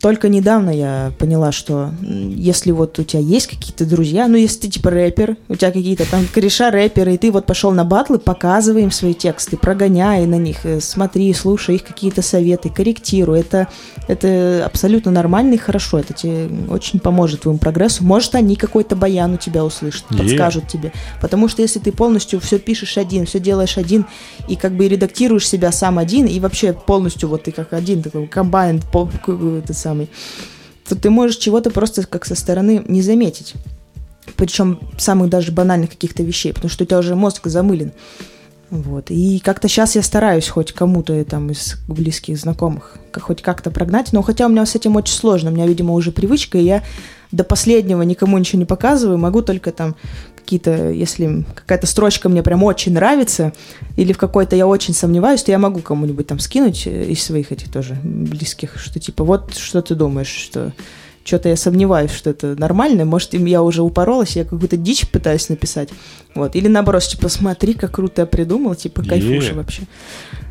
только 0.00 0.28
недавно 0.28 0.70
я 0.70 1.12
поняла, 1.18 1.52
что 1.52 1.90
если 2.02 2.70
вот 2.70 2.98
у 2.98 3.02
тебя 3.02 3.20
есть 3.20 3.46
какие-то 3.46 3.86
друзья, 3.86 4.28
ну, 4.28 4.36
если 4.36 4.60
ты 4.60 4.68
типа 4.68 4.90
рэпер, 4.90 5.36
у 5.48 5.56
тебя 5.56 5.72
какие-то 5.72 6.08
там 6.10 6.26
кореша 6.32 6.70
рэперы, 6.70 7.14
и 7.14 7.18
ты 7.18 7.32
вот 7.32 7.46
пошел 7.46 7.72
на 7.72 7.84
батлы, 7.84 8.18
показывай 8.18 8.82
им 8.82 8.90
свои 8.90 9.14
тексты, 9.14 9.56
прогоняй 9.56 10.26
на 10.26 10.36
них, 10.36 10.64
э, 10.64 10.80
смотри, 10.80 11.32
слушай 11.32 11.76
их 11.76 11.84
какие-то 11.84 12.20
советы, 12.20 12.68
корректируй. 12.68 13.40
Это, 13.40 13.68
это 14.06 14.64
абсолютно 14.66 15.10
нормально 15.10 15.54
и 15.54 15.58
хорошо. 15.58 15.98
Это 15.98 16.12
тебе 16.12 16.48
очень 16.68 17.00
поможет 17.00 17.40
твоему 17.40 17.58
прогрессу. 17.58 18.04
Может, 18.04 18.34
они 18.34 18.56
какой-то 18.56 18.96
баян 18.96 19.32
у 19.32 19.38
тебя 19.38 19.64
услышат, 19.64 20.04
подскажут 20.08 20.64
yeah. 20.64 20.70
тебе. 20.70 20.92
Потому 21.22 21.48
что 21.48 21.62
если 21.62 21.78
ты 21.78 21.90
полностью 21.90 22.38
все 22.40 22.58
пишешь 22.58 22.98
один, 22.98 23.24
все 23.24 23.40
делаешь 23.40 23.78
один, 23.78 24.04
и 24.46 24.56
как 24.56 24.72
бы 24.72 24.88
редактируешь 24.88 25.48
себя 25.48 25.72
сам 25.72 25.98
один, 25.98 26.26
и 26.26 26.38
вообще 26.38 26.74
полностью 26.74 27.30
вот 27.30 27.44
ты 27.44 27.52
как 27.52 27.72
один 27.72 28.02
такой 28.02 28.26
комбайн, 28.26 28.82
самый, 29.86 30.08
то 30.88 30.96
ты 30.96 31.10
можешь 31.10 31.36
чего-то 31.36 31.70
просто 31.70 32.06
как 32.06 32.24
со 32.24 32.34
стороны 32.34 32.82
не 32.88 33.02
заметить. 33.02 33.54
Причем 34.36 34.80
самых 34.98 35.30
даже 35.30 35.52
банальных 35.52 35.90
каких-то 35.90 36.22
вещей, 36.22 36.52
потому 36.52 36.70
что 36.70 36.84
у 36.84 36.86
тебя 36.86 36.98
уже 36.98 37.14
мозг 37.14 37.46
замылен. 37.46 37.92
Вот. 38.70 39.10
И 39.10 39.38
как-то 39.38 39.68
сейчас 39.68 39.94
я 39.94 40.02
стараюсь 40.02 40.48
хоть 40.48 40.72
кому-то 40.72 41.24
там 41.24 41.50
из 41.50 41.76
близких 41.86 42.36
знакомых 42.36 42.96
хоть 43.14 43.40
как-то 43.40 43.70
прогнать. 43.70 44.12
Но 44.12 44.22
хотя 44.22 44.46
у 44.46 44.48
меня 44.48 44.66
с 44.66 44.74
этим 44.74 44.96
очень 44.96 45.14
сложно. 45.14 45.50
У 45.50 45.54
меня, 45.54 45.66
видимо, 45.66 45.94
уже 45.94 46.10
привычка, 46.10 46.58
и 46.58 46.64
я 46.64 46.82
до 47.30 47.44
последнего 47.44 48.02
никому 48.02 48.36
ничего 48.38 48.58
не 48.58 48.64
показываю. 48.64 49.18
Могу 49.18 49.42
только 49.42 49.70
там 49.70 49.94
какие-то, 50.46 50.90
если 50.90 51.44
какая-то 51.56 51.88
строчка 51.88 52.28
мне 52.28 52.44
прям 52.44 52.62
очень 52.62 52.92
нравится, 52.92 53.52
или 53.96 54.12
в 54.12 54.18
какой-то 54.18 54.54
я 54.54 54.68
очень 54.68 54.94
сомневаюсь, 54.94 55.42
то 55.42 55.50
я 55.50 55.58
могу 55.58 55.80
кому-нибудь 55.80 56.28
там 56.28 56.38
скинуть 56.38 56.86
э, 56.86 57.06
из 57.06 57.20
своих 57.24 57.50
этих 57.50 57.72
тоже 57.72 57.98
близких, 58.04 58.78
что 58.78 59.00
типа 59.00 59.24
вот 59.24 59.56
что 59.56 59.82
ты 59.82 59.96
думаешь, 59.96 60.28
что 60.28 60.72
что-то 61.24 61.48
я 61.48 61.56
сомневаюсь, 61.56 62.12
что 62.12 62.30
это 62.30 62.54
нормально, 62.54 63.04
может, 63.04 63.34
я 63.34 63.60
уже 63.60 63.82
упоролась, 63.82 64.36
я 64.36 64.44
какую-то 64.44 64.76
дичь 64.76 65.10
пытаюсь 65.10 65.48
написать, 65.48 65.88
вот, 66.36 66.54
или 66.54 66.68
наоборот, 66.68 67.02
типа, 67.02 67.28
смотри, 67.28 67.74
как 67.74 67.96
круто 67.96 68.22
я 68.22 68.26
придумал, 68.26 68.76
типа, 68.76 69.02
кайфуша 69.02 69.54
вообще. 69.54 69.82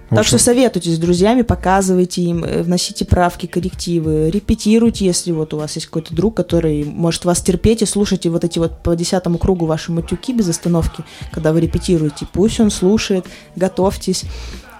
Так 0.09 0.25
что 0.25 0.37
советуйте 0.37 0.91
с 0.91 0.99
друзьями, 0.99 1.41
показывайте 1.41 2.21
им, 2.21 2.43
э, 2.43 2.61
вносите 2.61 3.05
правки, 3.05 3.47
коррективы, 3.47 4.29
репетируйте, 4.29 5.05
если 5.05 5.31
вот 5.31 5.53
у 5.53 5.57
вас 5.57 5.75
есть 5.75 5.87
какой-то 5.87 6.13
друг, 6.13 6.35
который 6.35 6.83
может 6.83 7.25
вас 7.25 7.41
терпеть 7.41 7.81
и 7.81 7.85
слушайте 7.85 8.29
вот 8.29 8.43
эти 8.43 8.59
вот 8.59 8.83
по 8.83 8.95
десятому 8.95 9.37
кругу 9.37 9.65
ваши 9.65 9.91
матюки 9.91 10.33
без 10.33 10.47
остановки, 10.47 11.03
когда 11.31 11.51
вы 11.53 11.61
репетируете. 11.61 12.27
Пусть 12.31 12.59
он 12.59 12.69
слушает, 12.69 13.25
готовьтесь. 13.55 14.23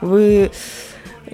Вы 0.02 0.52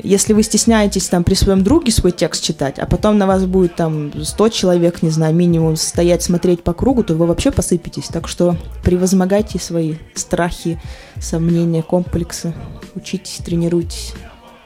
если 0.01 0.33
вы 0.33 0.43
стесняетесь 0.43 1.07
там 1.07 1.23
при 1.23 1.33
своем 1.33 1.63
друге 1.63 1.91
свой 1.91 2.11
текст 2.11 2.43
читать, 2.43 2.79
а 2.79 2.85
потом 2.85 3.17
на 3.17 3.27
вас 3.27 3.45
будет 3.45 3.75
там 3.75 4.11
100 4.23 4.49
человек, 4.49 5.01
не 5.01 5.09
знаю, 5.09 5.35
минимум 5.35 5.75
стоять, 5.75 6.23
смотреть 6.23 6.63
по 6.63 6.73
кругу, 6.73 7.03
то 7.03 7.15
вы 7.15 7.25
вообще 7.25 7.51
посыпетесь. 7.51 8.07
Так 8.07 8.27
что 8.27 8.55
превозмогайте 8.83 9.59
свои 9.59 9.95
страхи, 10.13 10.81
сомнения, 11.19 11.83
комплексы. 11.83 12.53
Учитесь, 12.95 13.37
тренируйтесь. 13.43 14.13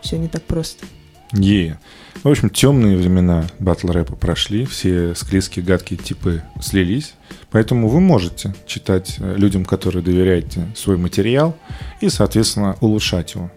Все 0.01 0.17
не 0.17 0.28
так 0.28 0.43
просто. 0.43 0.86
Е. 1.34 1.80
В 2.23 2.30
общем, 2.30 2.49
темные 2.49 2.97
времена 2.97 3.45
батл 3.59 3.91
рэпа 3.91 4.15
прошли, 4.15 4.65
все 4.65 5.13
склизкие, 5.15 5.63
гадкие 5.63 5.99
типы 5.99 6.43
слились. 6.61 7.13
Поэтому 7.51 7.88
вы 7.88 7.99
можете 7.99 8.55
читать 8.65 9.17
э, 9.19 9.36
людям, 9.38 9.63
которые 9.63 10.03
доверяете, 10.03 10.65
свой 10.76 10.97
материал 10.97 11.55
и, 12.01 12.09
соответственно, 12.09 12.78
улучшать 12.82 13.36
его. 13.36 13.51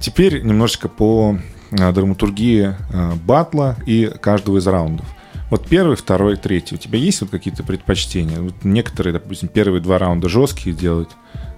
Теперь 0.00 0.42
немножечко 0.42 0.88
по 0.88 1.38
а, 1.72 1.92
драматургии 1.92 2.74
а, 2.92 3.14
батла 3.16 3.76
и 3.86 4.10
каждого 4.20 4.58
из 4.58 4.66
раундов. 4.66 5.06
Вот 5.50 5.66
первый, 5.66 5.96
второй, 5.96 6.36
третий. 6.36 6.74
У 6.74 6.78
тебя 6.78 6.98
есть 6.98 7.20
вот 7.22 7.30
какие-то 7.30 7.62
предпочтения? 7.62 8.38
Вот 8.38 8.64
некоторые, 8.64 9.14
допустим, 9.14 9.48
первые 9.48 9.80
два 9.80 9.98
раунда 9.98 10.28
жесткие 10.28 10.76
делают, 10.76 11.10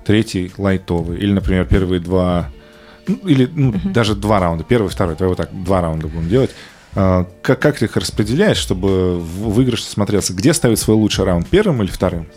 третий 0.04 0.52
лайтовый. 0.56 1.18
Или, 1.18 1.32
например, 1.32 1.66
первые 1.66 2.00
два... 2.00 2.50
Ну, 3.08 3.16
или 3.26 3.50
ну, 3.52 3.72
uh-huh. 3.72 3.92
даже 3.92 4.14
два 4.14 4.38
раунда. 4.38 4.62
Первый, 4.62 4.88
второй. 4.88 5.16
Давай 5.16 5.30
вот 5.30 5.38
так, 5.38 5.50
два 5.64 5.80
раунда 5.80 6.06
будем 6.06 6.28
делать. 6.28 6.50
А, 6.94 7.26
как, 7.42 7.60
как 7.60 7.78
ты 7.78 7.86
их 7.86 7.96
распределяешь, 7.96 8.58
чтобы 8.58 9.18
выигрыш 9.18 9.82
смотрелся? 9.82 10.34
Где 10.34 10.54
ставить 10.54 10.78
свой 10.78 10.96
лучший 10.96 11.24
раунд? 11.24 11.48
Первым 11.48 11.82
или 11.82 11.90
вторым? 11.90 12.28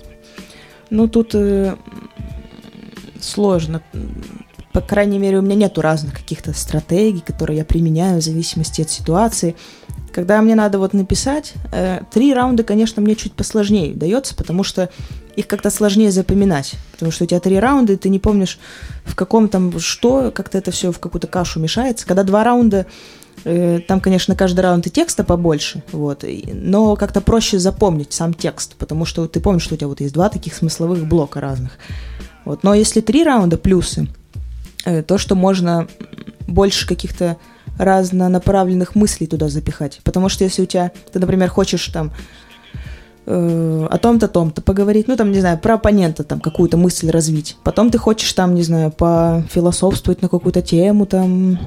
Ну, 0.90 1.08
тут 1.08 1.36
э, 1.36 1.76
сложно 3.20 3.82
по 4.74 4.82
крайней 4.82 5.20
мере, 5.20 5.38
у 5.38 5.42
меня 5.42 5.56
нету 5.56 5.82
разных 5.82 6.16
каких-то 6.16 6.52
стратегий, 6.54 7.22
которые 7.22 7.60
я 7.60 7.66
применяю 7.66 8.20
в 8.20 8.24
зависимости 8.24 8.82
от 8.82 8.90
ситуации. 8.90 9.56
Когда 10.12 10.42
мне 10.42 10.56
надо 10.56 10.80
вот 10.80 10.94
написать, 10.94 11.54
э, 11.72 12.02
три 12.12 12.34
раунда, 12.34 12.64
конечно, 12.64 13.02
мне 13.02 13.16
чуть 13.16 13.34
посложнее 13.34 13.94
дается, 13.94 14.36
потому 14.36 14.64
что 14.64 14.90
их 15.36 15.48
как-то 15.48 15.70
сложнее 15.70 16.12
запоминать. 16.12 16.74
Потому 16.92 17.12
что 17.12 17.24
у 17.24 17.28
тебя 17.28 17.40
три 17.40 17.60
раунда, 17.60 17.94
и 17.94 17.98
ты 17.98 18.10
не 18.10 18.20
помнишь, 18.20 18.60
в 19.06 19.16
каком 19.16 19.48
там 19.48 19.80
что, 19.80 20.32
как-то 20.32 20.58
это 20.58 20.72
все 20.72 20.92
в 20.92 21.00
какую-то 21.00 21.28
кашу 21.28 21.60
мешается. 21.60 22.08
Когда 22.08 22.24
два 22.24 22.44
раунда, 22.44 22.88
э, 23.44 23.80
там, 23.88 24.00
конечно, 24.00 24.36
каждый 24.36 24.62
раунд 24.62 24.88
и 24.88 24.90
текста 24.90 25.24
побольше, 25.24 25.84
вот, 25.92 26.26
но 26.52 26.96
как-то 26.96 27.22
проще 27.22 27.60
запомнить 27.60 28.12
сам 28.12 28.34
текст, 28.34 28.76
потому 28.76 29.06
что 29.06 29.28
ты 29.28 29.40
помнишь, 29.40 29.64
что 29.64 29.76
у 29.76 29.78
тебя 29.78 29.88
вот 29.88 30.02
есть 30.02 30.16
два 30.16 30.30
таких 30.30 30.56
смысловых 30.56 31.08
блока 31.08 31.42
разных. 31.42 31.78
Вот. 32.46 32.64
Но 32.64 32.74
если 32.74 33.02
три 33.02 33.24
раунда 33.24 33.58
плюсы, 33.58 34.08
то, 34.84 35.18
что 35.18 35.36
можно 35.36 35.88
больше 36.48 36.88
каких-то 36.88 37.38
разнонаправленных 37.78 38.96
мыслей 38.96 39.28
туда 39.28 39.50
запихать. 39.50 40.00
Потому 40.04 40.30
что 40.30 40.44
если 40.44 40.62
у 40.62 40.66
тебя, 40.66 40.92
ты, 41.12 41.20
например, 41.20 41.50
хочешь 41.50 41.88
там 41.88 42.12
э, 43.26 43.88
о 43.90 43.98
том-то, 43.98 44.28
том-то 44.28 44.62
поговорить, 44.62 45.08
ну, 45.08 45.16
там, 45.16 45.32
не 45.32 45.40
знаю, 45.40 45.58
про 45.58 45.76
оппонента 45.76 46.24
там 46.24 46.40
какую-то 46.40 46.78
мысль 46.78 47.10
развить. 47.10 47.58
Потом 47.64 47.90
ты 47.90 47.98
хочешь 47.98 48.32
там, 48.34 48.54
не 48.54 48.64
знаю, 48.64 48.92
пофилософствовать 48.92 50.22
на 50.22 50.30
какую-то 50.30 50.62
тему, 50.62 51.06
там, 51.06 51.58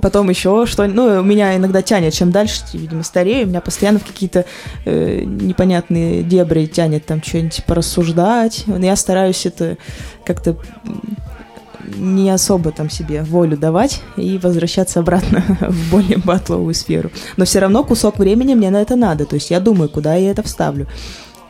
потом 0.00 0.28
еще 0.30 0.66
что 0.66 0.86
Ну, 0.86 1.22
меня 1.22 1.56
иногда 1.56 1.82
тянет, 1.82 2.14
чем 2.14 2.30
дальше, 2.30 2.62
видимо, 2.72 3.02
старею, 3.02 3.48
меня 3.48 3.60
постоянно 3.60 3.98
в 3.98 4.06
какие-то 4.06 4.44
э, 4.84 5.22
непонятные 5.24 6.22
дебри 6.22 6.66
тянет 6.66 7.06
там 7.06 7.22
что-нибудь 7.22 7.64
порассуждать. 7.64 8.64
Я 8.66 8.94
стараюсь 8.94 9.46
это 9.46 9.78
как-то 10.24 10.56
не 11.96 12.30
особо 12.30 12.70
там 12.70 12.90
себе 12.90 13.22
волю 13.22 13.56
давать 13.56 14.00
и 14.16 14.38
возвращаться 14.38 15.00
обратно 15.00 15.44
в 15.60 15.90
более 15.90 16.18
батловую 16.18 16.74
сферу. 16.74 17.10
Но 17.36 17.44
все 17.44 17.60
равно 17.60 17.84
кусок 17.84 18.18
времени 18.18 18.54
мне 18.54 18.70
на 18.70 18.80
это 18.82 18.96
надо. 18.96 19.24
То 19.24 19.34
есть 19.34 19.50
я 19.50 19.60
думаю, 19.60 19.88
куда 19.88 20.14
я 20.14 20.30
это 20.30 20.42
вставлю. 20.42 20.86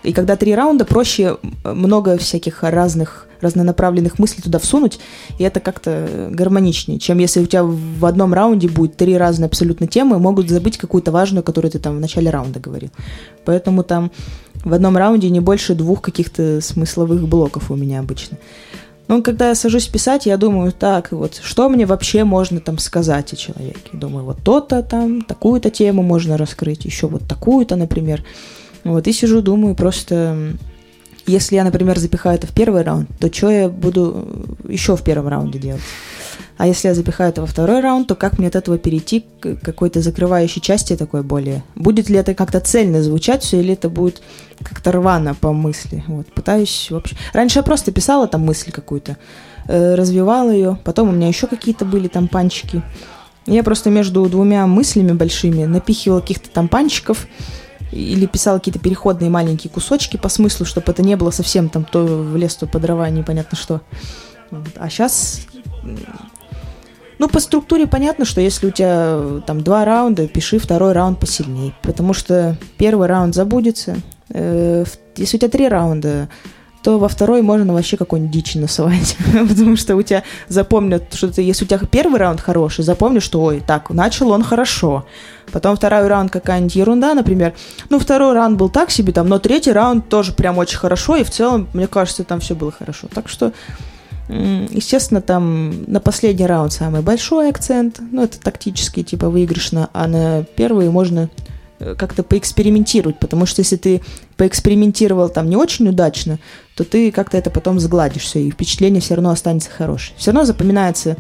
И 0.05 0.13
когда 0.13 0.37
три 0.37 0.55
раунда, 0.55 0.85
проще 0.85 1.39
много 1.65 2.19
всяких 2.19 2.63
разных 2.63 3.27
разнонаправленных 3.41 4.19
мыслей 4.19 4.43
туда 4.43 4.59
всунуть, 4.59 4.99
и 5.39 5.45
это 5.45 5.61
как-то 5.61 6.29
гармоничнее, 6.31 6.99
чем 6.99 7.19
если 7.19 7.41
у 7.41 7.47
тебя 7.47 7.65
в 7.65 8.05
одном 8.05 8.35
раунде 8.35 8.69
будет 8.69 8.97
три 8.97 9.17
разные 9.17 9.47
абсолютно 9.47 9.87
темы, 9.87 10.19
могут 10.19 10.51
забыть 10.51 10.79
какую-то 10.79 11.11
важную, 11.11 11.43
которую 11.43 11.71
ты 11.71 11.79
там 11.79 11.97
в 11.97 12.01
начале 12.01 12.31
раунда 12.31 12.61
говорил. 12.61 12.91
Поэтому 13.45 13.83
там 13.83 14.11
в 14.65 14.73
одном 14.73 14.97
раунде 14.97 15.31
не 15.31 15.41
больше 15.41 15.75
двух 15.75 16.03
каких-то 16.03 16.61
смысловых 16.61 17.27
блоков 17.27 17.71
у 17.71 17.77
меня 17.77 18.01
обычно. 18.01 18.39
Ну, 19.07 19.23
когда 19.23 19.49
я 19.49 19.55
сажусь 19.55 19.87
писать, 19.87 20.27
я 20.27 20.37
думаю, 20.37 20.73
так, 20.73 21.13
вот, 21.13 21.41
что 21.43 21.69
мне 21.69 21.85
вообще 21.85 22.25
можно 22.25 22.61
там 22.61 22.79
сказать 22.79 23.33
о 23.33 23.37
человеке? 23.37 23.91
Думаю, 23.93 24.25
вот 24.25 24.39
то-то 24.43 24.83
там, 24.83 25.21
такую-то 25.23 25.71
тему 25.71 26.03
можно 26.03 26.39
раскрыть, 26.39 26.87
еще 26.87 27.07
вот 27.07 27.27
такую-то, 27.29 27.77
например. 27.77 28.25
Вот, 28.83 29.07
и 29.07 29.13
сижу, 29.13 29.43
думаю, 29.43 29.75
просто, 29.75 30.55
если 31.27 31.57
я, 31.57 31.65
например, 31.65 31.99
запихаю 31.99 32.39
это 32.39 32.47
в 32.47 32.53
первый 32.53 32.83
раунд, 32.83 33.11
то 33.19 33.33
что 33.33 33.51
я 33.51 33.69
буду 33.69 34.27
еще 34.69 34.97
в 34.97 35.03
первом 35.03 35.29
раунде 35.29 35.59
делать? 35.59 35.83
А 36.57 36.67
если 36.67 36.89
я 36.89 36.95
запихаю 36.95 37.31
это 37.31 37.41
во 37.41 37.47
второй 37.47 37.81
раунд, 37.81 38.07
то 38.07 38.15
как 38.15 38.39
мне 38.39 38.49
от 38.49 38.55
этого 38.55 38.79
перейти 38.79 39.25
к 39.41 39.57
какой-то 39.57 40.01
закрывающей 40.01 40.61
части 40.61 40.97
такой 40.97 41.23
более? 41.23 41.65
Будет 41.75 42.09
ли 42.09 42.17
это 42.17 42.35
как-то 42.35 42.61
цельно 42.61 43.03
звучать 43.03 43.43
все, 43.43 43.61
или 43.61 43.73
это 43.73 43.89
будет 43.89 44.23
как-то 44.63 44.93
рвано 44.93 45.35
по 45.35 45.53
мысли? 45.53 46.05
Вот, 46.07 46.27
пытаюсь 46.33 46.89
вообще... 46.91 47.17
Раньше 47.33 47.59
я 47.59 47.63
просто 47.65 47.91
писала 47.91 48.29
там 48.29 48.43
мысль 48.43 48.71
какую-то, 48.71 49.17
э, 49.67 49.95
развивала 49.95 50.51
ее, 50.51 50.79
потом 50.85 51.09
у 51.09 51.13
меня 51.13 51.27
еще 51.27 51.49
какие-то 51.49 51.85
были 51.85 52.07
там 52.07 52.29
панчики. 52.29 52.83
Я 53.47 53.63
просто 53.63 53.91
между 53.91 54.25
двумя 54.29 54.67
мыслями 54.67 55.13
большими 55.13 55.65
напихивала 55.65 56.21
каких-то 56.21 56.51
там 56.51 56.69
панчиков, 56.69 57.27
или 57.91 58.27
писала 58.27 58.59
какие-то 58.59 58.81
переходные 58.81 59.31
маленькие 59.31 59.71
кусочки 59.71 60.17
по 60.17 60.29
смыслу, 60.29 60.67
чтобы 60.67 60.91
это 60.91 61.03
не 61.03 61.17
было 61.17 61.31
совсем 61.31 61.69
там 61.69 61.85
то 61.85 62.05
в 62.05 62.37
лес, 62.37 62.55
то 62.57 62.67
по 62.67 62.81
дрова, 62.81 63.09
непонятно 63.11 63.57
что. 63.57 63.83
А 64.77 64.89
сейчас 64.89 65.47
ну, 67.19 67.29
по 67.29 67.41
структуре 67.41 67.87
понятно, 67.87 68.25
что 68.25 68.41
если 68.41 68.69
у 68.69 68.71
тебя 68.71 69.17
э, 69.17 69.41
там 69.47 69.63
два 69.63 69.85
раунда, 69.85 70.27
пиши 70.27 70.59
второй 70.59 70.93
раунд 70.93 71.21
посильнее. 71.21 71.75
Потому 71.83 72.13
что 72.13 72.57
первый 72.77 73.07
раунд 73.07 73.35
забудется. 73.35 73.97
Э, 74.31 74.85
если 75.17 75.37
у 75.37 75.41
тебя 75.41 75.51
три 75.51 75.69
раунда, 75.69 76.29
то 76.85 76.99
во 76.99 77.09
второй 77.09 77.41
можно 77.41 77.73
вообще 77.73 77.97
какой-нибудь 77.97 78.31
дичь 78.31 78.55
насылать. 78.57 79.17
Потому 79.49 79.77
что 79.77 79.97
у 79.97 80.03
тебя 80.03 80.23
запомнят, 80.49 81.15
что 81.15 81.33
ты, 81.33 81.41
если 81.41 81.65
у 81.65 81.69
тебя 81.69 81.79
первый 81.79 82.21
раунд 82.21 82.41
хороший, 82.41 82.85
запомни, 82.85 83.21
что, 83.21 83.43
ой, 83.43 83.63
так, 83.67 83.89
начал 83.91 84.31
он 84.31 84.45
хорошо. 84.45 85.07
Потом 85.51 85.77
второй 85.77 86.09
раунд 86.09 86.31
какая-нибудь 86.31 86.77
ерунда, 86.77 87.15
например. 87.15 87.55
Ну, 87.89 87.99
второй 87.99 88.35
раунд 88.35 88.59
был 88.59 88.69
так 88.69 88.91
себе 88.91 89.15
там, 89.15 89.29
но 89.29 89.39
третий 89.39 89.73
раунд 89.73 90.11
тоже 90.11 90.33
прям 90.33 90.59
очень 90.59 90.77
хорошо, 90.77 91.17
и 91.17 91.25
в 91.25 91.31
целом, 91.31 91.69
мне 91.73 91.87
кажется, 91.87 92.23
там 92.23 92.41
все 92.41 92.55
было 92.55 92.71
хорошо. 92.71 93.09
Так 93.13 93.31
что, 93.31 93.53
естественно, 94.29 95.21
там 95.21 95.85
на 95.91 96.01
последний 96.01 96.47
раунд 96.47 96.73
самый 96.73 97.03
большой 97.03 97.51
акцент, 97.51 98.01
ну, 98.11 98.23
это 98.25 98.41
тактически, 98.41 99.03
типа, 99.03 99.29
выигрышно, 99.29 99.91
а 99.93 100.07
на 100.07 100.45
первый 100.57 100.89
можно 100.91 101.29
Э, 101.81 101.95
как-то 101.97 102.23
поэкспериментировать, 102.23 103.19
потому 103.19 103.47
что 103.47 103.61
если 103.61 103.77
ты 103.77 104.01
поэкспериментировал 104.37 105.29
там 105.29 105.51
не 105.51 105.57
очень 105.57 105.89
удачно, 105.89 106.39
то 106.77 106.85
ты 106.85 107.11
как-то 107.11 107.37
это 107.37 107.51
потом 107.51 107.81
сгладишь 107.81 108.23
все, 108.23 108.41
и 108.41 108.51
впечатление 108.51 109.01
все 109.01 109.15
равно 109.15 109.31
останется 109.31 109.71
хорошее. 109.71 110.17
Все 110.19 110.31
равно 110.31 110.45
запоминается 110.45 111.17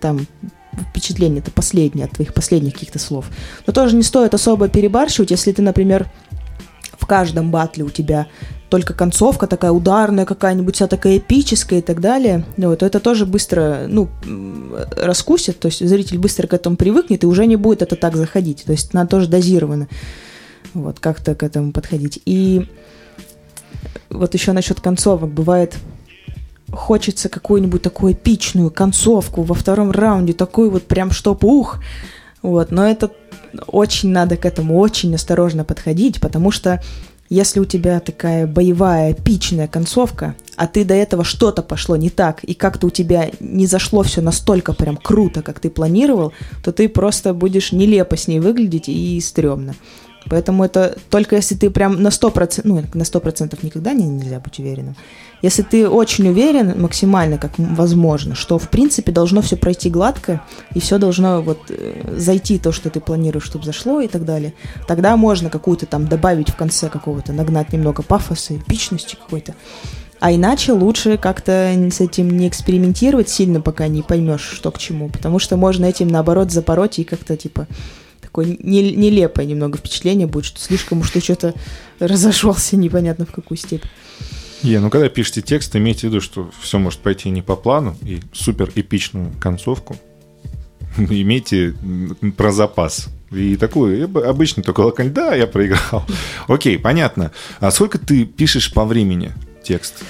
там 0.00 0.26
впечатление, 0.90 1.40
это 1.40 1.50
последнее 1.50 2.06
от 2.06 2.12
твоих 2.12 2.32
последних 2.32 2.74
каких-то 2.74 2.98
слов. 2.98 3.26
Но 3.66 3.72
тоже 3.72 3.94
не 3.94 4.02
стоит 4.02 4.34
особо 4.34 4.68
перебарщивать, 4.68 5.30
если 5.30 5.52
ты, 5.52 5.62
например, 5.62 6.10
в 6.98 7.06
каждом 7.06 7.50
батле 7.50 7.84
у 7.84 7.90
тебя 7.90 8.26
только 8.70 8.94
концовка 8.94 9.46
такая 9.46 9.72
ударная 9.72 10.24
какая-нибудь, 10.24 10.76
вся 10.76 10.86
такая 10.86 11.18
эпическая 11.18 11.80
и 11.80 11.82
так 11.82 12.00
далее, 12.00 12.44
вот, 12.56 12.82
это 12.82 13.00
тоже 13.00 13.26
быстро, 13.26 13.86
ну, 13.88 14.08
раскусит, 14.96 15.58
то 15.58 15.66
есть 15.66 15.86
зритель 15.86 16.18
быстро 16.18 16.46
к 16.46 16.54
этому 16.54 16.76
привыкнет 16.76 17.24
и 17.24 17.26
уже 17.26 17.46
не 17.46 17.56
будет 17.56 17.82
это 17.82 17.96
так 17.96 18.16
заходить, 18.16 18.64
то 18.64 18.72
есть 18.72 18.94
надо 18.94 19.10
тоже 19.10 19.28
дозированно 19.28 19.88
вот, 20.72 21.00
как-то 21.00 21.34
к 21.34 21.42
этому 21.42 21.72
подходить. 21.72 22.22
И 22.24 22.68
вот 24.08 24.34
еще 24.34 24.52
насчет 24.52 24.80
концовок, 24.80 25.30
бывает, 25.30 25.76
хочется 26.72 27.28
какую-нибудь 27.28 27.82
такую 27.82 28.12
эпичную 28.12 28.70
концовку 28.70 29.42
во 29.42 29.54
втором 29.54 29.90
раунде, 29.90 30.32
такую 30.32 30.70
вот 30.70 30.84
прям 30.84 31.10
чтоб 31.10 31.42
ух, 31.44 31.80
вот, 32.42 32.70
но 32.70 32.88
это 32.88 33.10
очень 33.66 34.10
надо 34.10 34.36
к 34.36 34.46
этому 34.46 34.78
очень 34.78 35.14
осторожно 35.14 35.64
подходить, 35.64 36.20
потому 36.20 36.52
что 36.52 36.80
если 37.30 37.60
у 37.60 37.64
тебя 37.64 38.00
такая 38.00 38.46
боевая, 38.46 39.12
эпичная 39.12 39.68
концовка, 39.68 40.34
а 40.56 40.66
ты 40.66 40.84
до 40.84 40.94
этого 40.94 41.24
что-то 41.24 41.62
пошло 41.62 41.96
не 41.96 42.10
так, 42.10 42.42
и 42.42 42.54
как-то 42.54 42.88
у 42.88 42.90
тебя 42.90 43.30
не 43.38 43.66
зашло 43.66 44.02
все 44.02 44.20
настолько 44.20 44.72
прям 44.74 44.96
круто, 44.96 45.40
как 45.40 45.60
ты 45.60 45.70
планировал, 45.70 46.32
то 46.64 46.72
ты 46.72 46.88
просто 46.88 47.32
будешь 47.32 47.70
нелепо 47.70 48.16
с 48.16 48.26
ней 48.26 48.40
выглядеть 48.40 48.88
и 48.88 49.18
стрёмно. 49.20 49.76
Поэтому 50.28 50.64
это 50.64 50.96
только 51.08 51.36
если 51.36 51.54
ты 51.54 51.70
прям 51.70 52.02
на 52.02 52.08
100%, 52.08 52.60
ну, 52.64 52.84
на 52.94 53.02
100% 53.02 53.58
никогда 53.62 53.92
не, 53.92 54.04
нельзя 54.04 54.38
быть 54.38 54.58
уверенным. 54.58 54.96
Если 55.42 55.62
ты 55.62 55.88
очень 55.88 56.28
уверен, 56.28 56.80
максимально, 56.80 57.38
как 57.38 57.52
возможно, 57.56 58.34
что, 58.34 58.58
в 58.58 58.68
принципе, 58.68 59.12
должно 59.12 59.40
все 59.40 59.56
пройти 59.56 59.88
гладко, 59.88 60.42
и 60.74 60.80
все 60.80 60.98
должно 60.98 61.40
вот 61.40 61.58
э, 61.70 62.16
зайти 62.18 62.58
то, 62.58 62.72
что 62.72 62.90
ты 62.90 63.00
планируешь, 63.00 63.44
чтобы 63.44 63.64
зашло 63.64 64.00
и 64.00 64.08
так 64.08 64.24
далее, 64.24 64.52
тогда 64.86 65.16
можно 65.16 65.48
какую-то 65.48 65.86
там 65.86 66.06
добавить 66.06 66.50
в 66.50 66.56
конце 66.56 66.90
какого-то, 66.90 67.32
нагнать 67.32 67.72
немного 67.72 68.02
пафоса, 68.02 68.56
эпичности 68.56 69.16
какой-то. 69.16 69.54
А 70.20 70.32
иначе 70.32 70.72
лучше 70.72 71.16
как-то 71.16 71.72
с 71.90 72.00
этим 72.00 72.36
не 72.36 72.46
экспериментировать 72.46 73.30
сильно, 73.30 73.62
пока 73.62 73.88
не 73.88 74.02
поймешь, 74.02 74.42
что 74.42 74.70
к 74.70 74.78
чему. 74.78 75.08
Потому 75.08 75.38
что 75.38 75.56
можно 75.56 75.86
этим, 75.86 76.08
наоборот, 76.08 76.52
запороть 76.52 76.98
и 76.98 77.04
как-то, 77.04 77.38
типа, 77.38 77.66
такое 78.30 78.56
нелепое 78.60 79.44
немного 79.44 79.78
впечатление 79.78 80.26
будет, 80.26 80.44
что 80.44 80.60
слишком 80.60 81.00
уж 81.00 81.10
ты 81.10 81.20
что-то 81.20 81.54
разошелся 81.98 82.76
непонятно 82.76 83.26
в 83.26 83.32
какую 83.32 83.58
степень. 83.58 83.90
Е, 84.62 84.78
ну 84.78 84.88
когда 84.88 85.08
пишете 85.08 85.42
текст, 85.42 85.74
имейте 85.74 86.00
в 86.00 86.10
виду, 86.10 86.20
что 86.20 86.50
все 86.60 86.78
может 86.78 87.00
пойти 87.00 87.28
не 87.30 87.42
по 87.42 87.56
плану, 87.56 87.96
и 88.02 88.20
супер 88.32 88.70
эпичную 88.74 89.32
концовку 89.40 89.96
имейте 90.96 91.74
про 92.36 92.52
запас. 92.52 93.08
И 93.32 93.56
такую, 93.56 94.04
обычно 94.28 94.62
только 94.62 94.80
локаль, 94.80 95.10
да, 95.10 95.34
я 95.34 95.46
проиграл. 95.46 96.04
Окей, 96.48 96.78
понятно. 96.78 97.32
А 97.58 97.70
сколько 97.70 97.98
ты 97.98 98.24
пишешь 98.24 98.72
по 98.72 98.84
времени 98.84 99.32
текст? 99.62 100.04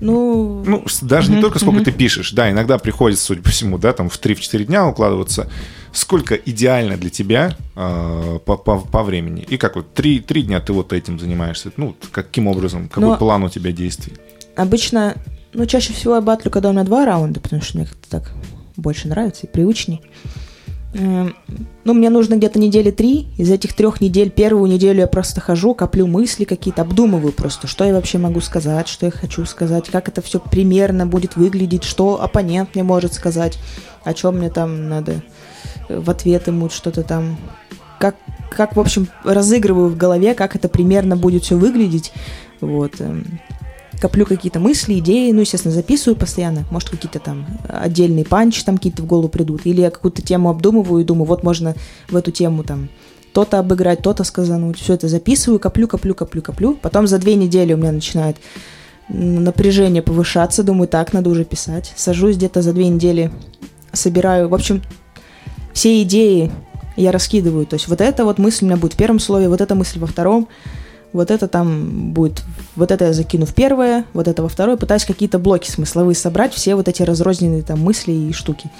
Ну, 0.00 0.62
ну 0.64 0.84
даже 1.02 1.30
не 1.32 1.40
только 1.40 1.58
сколько 1.58 1.84
ты 1.84 1.92
пишешь, 1.92 2.32
да, 2.32 2.50
иногда 2.50 2.78
приходится, 2.78 3.24
судя 3.24 3.42
по 3.42 3.50
всему, 3.50 3.78
да, 3.78 3.92
там 3.92 4.08
в 4.08 4.20
3-4 4.20 4.64
дня 4.64 4.86
укладываться. 4.86 5.50
Сколько 5.92 6.34
идеально 6.34 6.96
для 6.96 7.10
тебя 7.10 7.56
э, 7.74 8.38
по, 8.44 8.56
по, 8.56 8.78
по 8.78 9.02
времени? 9.02 9.44
И 9.48 9.56
как 9.56 9.76
вот 9.76 9.94
3, 9.94 10.20
3 10.20 10.42
дня 10.42 10.60
ты 10.60 10.72
вот 10.72 10.92
этим 10.92 11.18
занимаешься? 11.18 11.72
Ну, 11.76 11.96
каким 12.12 12.46
образом, 12.46 12.88
какой 12.88 13.10
Но 13.10 13.16
план 13.16 13.42
у 13.44 13.48
тебя 13.48 13.72
действий? 13.72 14.12
Обычно, 14.54 15.16
ну, 15.52 15.66
чаще 15.66 15.92
всего 15.92 16.16
я 16.16 16.20
батлю, 16.20 16.50
когда 16.50 16.68
у 16.68 16.72
меня 16.72 16.84
два 16.84 17.04
раунда, 17.04 17.40
потому 17.40 17.62
что 17.62 17.78
мне 17.78 17.86
как-то 17.86 18.08
так 18.10 18.32
больше 18.76 19.08
нравится 19.08 19.46
и 19.46 19.50
привычней. 19.50 20.02
Эм, 20.94 21.36
ну, 21.84 21.92
мне 21.92 22.08
нужно 22.08 22.36
где-то 22.36 22.58
недели 22.58 22.90
три. 22.90 23.28
Из 23.36 23.50
этих 23.50 23.74
трех 23.74 24.00
недель, 24.00 24.30
первую 24.30 24.70
неделю 24.70 25.00
я 25.00 25.06
просто 25.06 25.40
хожу, 25.40 25.74
коплю 25.74 26.06
мысли 26.06 26.44
какие-то, 26.44 26.82
обдумываю 26.82 27.32
просто, 27.32 27.66
что 27.66 27.84
я 27.84 27.92
вообще 27.92 28.18
могу 28.18 28.40
сказать, 28.40 28.88
что 28.88 29.06
я 29.06 29.12
хочу 29.12 29.44
сказать, 29.44 29.88
как 29.90 30.08
это 30.08 30.22
все 30.22 30.40
примерно 30.40 31.06
будет 31.06 31.36
выглядеть, 31.36 31.84
что 31.84 32.22
оппонент 32.22 32.74
мне 32.74 32.84
может 32.84 33.12
сказать, 33.12 33.58
о 34.04 34.14
чем 34.14 34.38
мне 34.38 34.50
там 34.50 34.88
надо 34.88 35.22
э, 35.88 35.98
в 36.00 36.08
ответ 36.08 36.46
ему 36.46 36.70
что-то 36.70 37.02
там. 37.02 37.36
Как, 37.98 38.16
как, 38.50 38.76
в 38.76 38.80
общем, 38.80 39.08
разыгрываю 39.24 39.88
в 39.88 39.96
голове, 39.96 40.34
как 40.34 40.56
это 40.56 40.68
примерно 40.68 41.16
будет 41.16 41.42
все 41.42 41.56
выглядеть. 41.56 42.12
Вот. 42.60 42.94
Коплю 44.00 44.26
какие-то 44.26 44.60
мысли, 44.60 44.98
идеи, 45.00 45.32
ну, 45.32 45.40
естественно, 45.40 45.74
записываю 45.74 46.16
постоянно, 46.16 46.64
может, 46.70 46.90
какие-то 46.90 47.18
там 47.18 47.46
отдельные 47.68 48.24
панчи 48.24 48.64
там 48.64 48.76
какие-то 48.76 49.02
в 49.02 49.06
голову 49.06 49.28
придут, 49.28 49.62
или 49.64 49.80
я 49.80 49.90
какую-то 49.90 50.22
тему 50.22 50.50
обдумываю 50.50 51.02
и 51.02 51.04
думаю, 51.04 51.26
вот 51.26 51.42
можно 51.42 51.74
в 52.08 52.14
эту 52.14 52.30
тему 52.30 52.62
там 52.62 52.90
то-то 53.32 53.58
обыграть, 53.58 54.02
то-то 54.02 54.22
сказануть, 54.22 54.78
все 54.78 54.94
это 54.94 55.08
записываю, 55.08 55.58
коплю, 55.58 55.88
коплю, 55.88 56.14
коплю, 56.14 56.42
коплю, 56.42 56.74
потом 56.80 57.08
за 57.08 57.18
две 57.18 57.34
недели 57.34 57.72
у 57.72 57.76
меня 57.76 57.90
начинает 57.90 58.36
напряжение 59.08 60.02
повышаться, 60.02 60.62
думаю, 60.62 60.86
так, 60.86 61.12
надо 61.12 61.30
уже 61.30 61.44
писать, 61.44 61.92
сажусь 61.96 62.36
где-то 62.36 62.62
за 62.62 62.72
две 62.72 62.88
недели, 62.88 63.32
собираю, 63.92 64.48
в 64.48 64.54
общем, 64.54 64.82
все 65.72 66.02
идеи 66.02 66.52
я 66.96 67.10
раскидываю, 67.10 67.66
то 67.66 67.74
есть 67.74 67.88
вот 67.88 68.00
эта 68.00 68.24
вот 68.24 68.38
мысль 68.38 68.64
у 68.64 68.68
меня 68.68 68.76
будет 68.76 68.94
в 68.94 68.96
первом 68.96 69.18
слове, 69.18 69.48
вот 69.48 69.60
эта 69.60 69.74
мысль 69.74 69.98
во 69.98 70.06
втором, 70.06 70.48
вот 71.12 71.30
это 71.30 71.48
там 71.48 72.12
будет, 72.12 72.42
вот 72.76 72.90
это 72.90 73.06
я 73.06 73.12
закину 73.12 73.46
в 73.46 73.54
первое, 73.54 74.04
вот 74.12 74.28
это 74.28 74.42
во 74.42 74.48
второе, 74.48 74.76
пытаюсь 74.76 75.04
какие-то 75.04 75.38
блоки 75.38 75.70
смысловые 75.70 76.14
собрать, 76.14 76.52
все 76.52 76.74
вот 76.74 76.88
эти 76.88 77.02
разрозненные 77.02 77.62
там 77.62 77.80
мысли 77.80 78.12
и 78.12 78.32
штуки. 78.32 78.70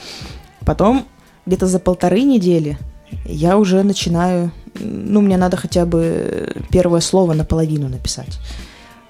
Потом 0.64 1.06
где-то 1.46 1.66
за 1.66 1.78
полторы 1.78 2.22
недели 2.22 2.78
я 3.24 3.56
уже 3.56 3.82
начинаю, 3.82 4.52
ну, 4.78 5.22
мне 5.22 5.36
надо 5.36 5.56
хотя 5.56 5.86
бы 5.86 6.54
первое 6.70 7.00
слово 7.00 7.32
наполовину 7.32 7.88
написать. 7.88 8.38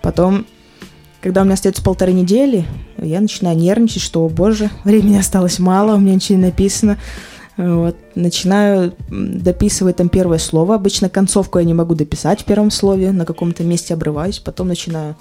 Потом, 0.02 0.46
когда 1.20 1.42
у 1.42 1.44
меня 1.44 1.54
остается 1.54 1.82
полторы 1.82 2.12
недели, 2.12 2.64
я 2.98 3.20
начинаю 3.20 3.56
нервничать, 3.56 4.02
что, 4.02 4.24
о 4.24 4.28
боже, 4.28 4.70
времени 4.84 5.18
осталось 5.18 5.58
мало, 5.58 5.96
у 5.96 5.98
меня 5.98 6.14
ничего 6.14 6.38
не 6.38 6.46
написано. 6.46 6.98
Вот. 7.58 7.96
Начинаю 8.14 8.94
дописывать 9.10 9.96
там 9.96 10.08
первое 10.08 10.38
слово. 10.38 10.76
Обычно 10.76 11.08
концовку 11.08 11.58
я 11.58 11.64
не 11.64 11.74
могу 11.74 11.96
дописать 11.96 12.42
в 12.42 12.44
первом 12.44 12.70
слове, 12.70 13.10
на 13.10 13.26
каком-то 13.26 13.64
месте 13.64 13.94
обрываюсь. 13.94 14.38
Потом 14.38 14.68
начинаю 14.68 15.16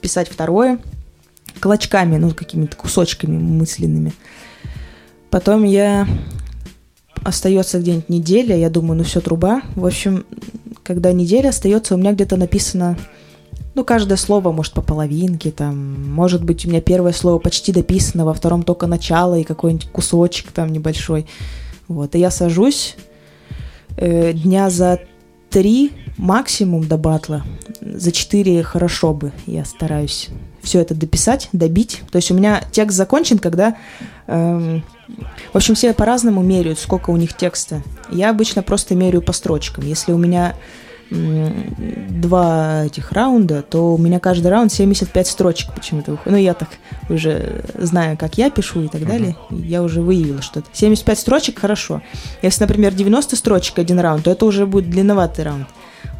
писать 0.00 0.28
второе 0.28 0.78
клочками, 1.60 2.16
ну, 2.16 2.30
какими-то 2.30 2.76
кусочками 2.76 3.36
мысленными. 3.36 4.14
Потом 5.30 5.64
я 5.64 6.08
остается 7.22 7.78
где-нибудь 7.78 8.08
неделя, 8.08 8.56
я 8.56 8.70
думаю, 8.70 8.98
ну 8.98 9.04
все, 9.04 9.20
труба. 9.20 9.62
В 9.74 9.84
общем, 9.84 10.24
когда 10.82 11.12
неделя 11.12 11.50
остается, 11.50 11.94
у 11.94 11.98
меня 11.98 12.12
где-то 12.12 12.36
написано, 12.36 12.96
ну, 13.74 13.84
каждое 13.84 14.16
слово, 14.16 14.52
может, 14.52 14.72
по 14.72 14.80
половинке, 14.80 15.50
там, 15.50 16.10
может 16.10 16.42
быть, 16.42 16.64
у 16.64 16.70
меня 16.70 16.80
первое 16.80 17.12
слово 17.12 17.38
почти 17.38 17.72
дописано, 17.72 18.24
во 18.24 18.32
втором 18.32 18.62
только 18.62 18.86
начало 18.86 19.38
и 19.38 19.44
какой-нибудь 19.44 19.90
кусочек 19.90 20.52
там 20.52 20.72
небольшой. 20.72 21.26
Вот, 21.88 22.14
и 22.14 22.18
я 22.18 22.30
сажусь 22.30 22.96
э, 23.96 24.32
дня 24.32 24.70
за 24.70 25.00
три 25.50 25.92
максимум 26.16 26.86
до 26.86 26.96
батла, 26.96 27.44
за 27.80 28.12
четыре 28.12 28.62
хорошо 28.62 29.14
бы, 29.14 29.32
я 29.46 29.64
стараюсь 29.64 30.30
все 30.66 30.80
это 30.80 30.94
дописать, 30.94 31.48
добить. 31.52 32.02
То 32.10 32.16
есть 32.16 32.30
у 32.30 32.34
меня 32.34 32.62
текст 32.72 32.96
закончен, 32.96 33.38
когда... 33.38 33.76
Эм, 34.26 34.82
в 35.52 35.56
общем, 35.56 35.76
все 35.76 35.94
по-разному 35.94 36.42
меряют, 36.42 36.80
сколько 36.80 37.10
у 37.10 37.16
них 37.16 37.36
текста. 37.36 37.82
Я 38.10 38.30
обычно 38.30 38.62
просто 38.62 38.96
меряю 38.96 39.22
по 39.22 39.32
строчкам. 39.32 39.84
Если 39.84 40.12
у 40.12 40.18
меня 40.18 40.56
два 41.10 42.84
этих 42.84 43.12
раунда, 43.12 43.62
то 43.62 43.94
у 43.94 43.98
меня 43.98 44.18
каждый 44.18 44.48
раунд 44.48 44.72
75 44.72 45.26
строчек 45.26 45.72
почему-то 45.74 46.12
выходит. 46.12 46.32
Ну, 46.32 46.36
я 46.36 46.54
так 46.54 46.68
уже 47.08 47.64
знаю, 47.74 48.16
как 48.16 48.38
я 48.38 48.50
пишу 48.50 48.82
и 48.82 48.88
так 48.88 49.02
uh-huh. 49.02 49.06
далее, 49.06 49.36
я 49.50 49.82
уже 49.82 50.00
выявила 50.00 50.42
что-то. 50.42 50.68
75 50.72 51.18
строчек– 51.18 51.58
хорошо. 51.60 52.02
Если, 52.42 52.62
например, 52.62 52.94
90 52.94 53.36
строчек 53.36 53.78
один 53.78 54.00
раунд, 54.00 54.24
то 54.24 54.30
это 54.30 54.46
уже 54.46 54.66
будет 54.66 54.90
длинноватый 54.90 55.44
раунд. 55.44 55.68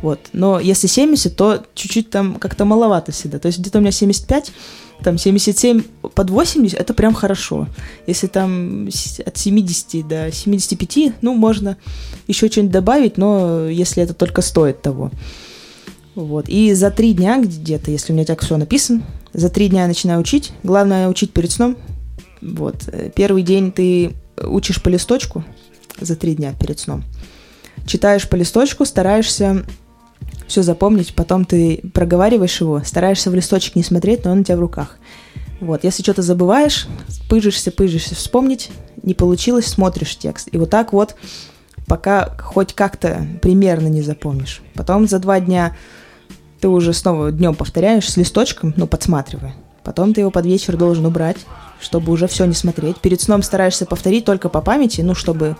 Вот. 0.03 0.21
Но 0.33 0.61
если 0.61 0.87
70, 0.87 1.37
то 1.37 1.63
чуть-чуть 1.75 2.11
там 2.11 2.37
как-то 2.37 2.65
маловато 2.65 3.13
всегда. 3.13 3.39
То 3.39 3.47
есть 3.47 3.59
где-то 3.59 3.79
у 3.79 3.81
меня 3.81 3.93
75, 3.93 4.53
там 5.03 5.19
77 5.19 5.83
под 6.15 6.31
80, 6.31 6.79
это 6.79 6.95
прям 6.95 7.15
хорошо. 7.15 7.69
Если 8.07 8.27
там 8.27 8.89
от 9.25 9.37
70 9.37 10.07
до 10.07 10.33
75, 10.33 11.15
ну, 11.23 11.35
можно 11.35 11.77
еще 12.27 12.49
что-нибудь 12.49 12.73
добавить, 12.73 13.17
но 13.17 13.69
если 13.69 14.03
это 14.03 14.15
только 14.15 14.43
стоит 14.43 14.83
того. 14.83 15.11
Вот. 16.15 16.49
И 16.49 16.73
за 16.73 16.91
три 16.91 17.13
дня 17.13 17.39
где-то, 17.41 17.91
если 17.91 18.13
у 18.13 18.17
меня 18.17 18.25
так 18.25 18.41
все 18.41 18.57
написано, 18.57 19.03
за 19.33 19.51
три 19.51 19.69
дня 19.69 19.83
я 19.83 19.89
начинаю 19.89 20.21
учить. 20.21 20.53
Главное 20.63 21.09
учить 21.09 21.33
перед 21.33 21.51
сном. 21.51 21.77
Вот. 22.41 22.89
Первый 23.15 23.43
день 23.43 23.71
ты 23.71 24.15
учишь 24.43 24.83
по 24.83 24.89
листочку 24.89 25.45
за 26.01 26.17
три 26.17 26.35
дня 26.35 26.55
перед 26.59 26.79
сном. 26.79 27.05
Читаешь 27.85 28.29
по 28.29 28.37
листочку, 28.37 28.85
стараешься 28.85 29.65
все 30.47 30.63
запомнить, 30.63 31.15
потом 31.15 31.45
ты 31.45 31.81
проговариваешь 31.93 32.61
его, 32.61 32.81
стараешься 32.85 33.31
в 33.31 33.35
листочек 33.35 33.75
не 33.75 33.83
смотреть, 33.83 34.25
но 34.25 34.33
он 34.33 34.41
у 34.41 34.45
тебя 34.45 34.57
в 34.57 34.61
руках. 34.61 34.99
Вот, 35.61 35.85
если 35.85 36.03
что-то 36.03 36.23
забываешь, 36.23 36.87
пыжишься, 37.29 37.71
пыжишься, 37.71 38.15
вспомнить, 38.15 38.71
не 39.03 39.15
получилось, 39.15 39.67
смотришь 39.67 40.17
текст. 40.17 40.49
И 40.53 40.59
вот 40.59 40.71
так 40.71 40.93
вот, 40.93 41.17
пока 41.87 42.37
хоть 42.39 42.75
как-то 42.75 43.27
примерно 43.41 43.89
не 43.89 44.03
запомнишь. 44.03 44.63
Потом 44.75 45.09
за 45.09 45.19
два 45.19 45.41
дня 45.41 45.77
ты 46.61 46.69
уже 46.69 46.93
снова 46.93 47.33
днем 47.33 47.55
повторяешь 47.55 48.09
с 48.09 48.17
листочком, 48.17 48.75
ну, 48.77 48.87
подсматривая. 48.87 49.55
Потом 49.83 50.13
ты 50.13 50.23
его 50.23 50.31
под 50.31 50.47
вечер 50.47 50.77
должен 50.77 51.07
убрать, 51.07 51.37
чтобы 51.81 52.13
уже 52.13 52.27
все 52.27 52.45
не 52.45 52.55
смотреть. 52.55 52.99
Перед 52.99 53.21
сном 53.21 53.43
стараешься 53.43 53.87
повторить 53.87 54.25
только 54.25 54.49
по 54.49 54.61
памяти, 54.61 55.01
ну, 55.01 55.15
чтобы 55.15 55.57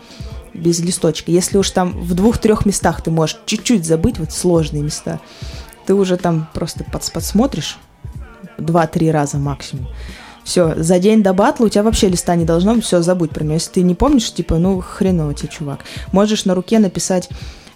без 0.57 0.81
листочка. 0.81 1.31
Если 1.31 1.59
уж 1.59 1.71
там 1.71 1.93
в 2.01 2.15
двух-трех 2.15 2.67
местах 2.67 3.03
ты 3.03 3.11
можешь 3.11 3.39
чуть-чуть 3.47 3.85
забыть, 3.85 4.19
вот 4.19 4.33
сложные 4.33 4.83
места, 4.83 5.21
ты 5.87 5.95
уже 5.95 6.17
там 6.17 6.49
просто 6.53 6.85
под, 6.85 7.11
подсмотришь 7.13 7.79
два-три 8.59 9.11
раза 9.11 9.39
максимум. 9.39 9.89
Все, 10.45 10.75
за 10.77 10.99
день 10.99 11.23
до 11.23 11.33
батла 11.33 11.67
у 11.67 11.69
тебя 11.69 11.83
вообще 11.83 12.09
листа 12.09 12.37
не 12.37 12.45
должно 12.45 12.75
быть, 12.75 12.85
все, 12.85 13.03
забудь 13.03 13.31
про 13.31 13.43
него. 13.43 13.55
Если 13.55 13.73
ты 13.73 13.83
не 13.83 13.95
помнишь, 13.95 14.33
типа, 14.33 14.59
ну, 14.59 14.81
хреново 14.81 15.35
тебе, 15.35 15.49
чувак. 15.49 15.81
Можешь 16.13 16.45
на 16.45 16.55
руке 16.55 16.79
написать 16.79 17.29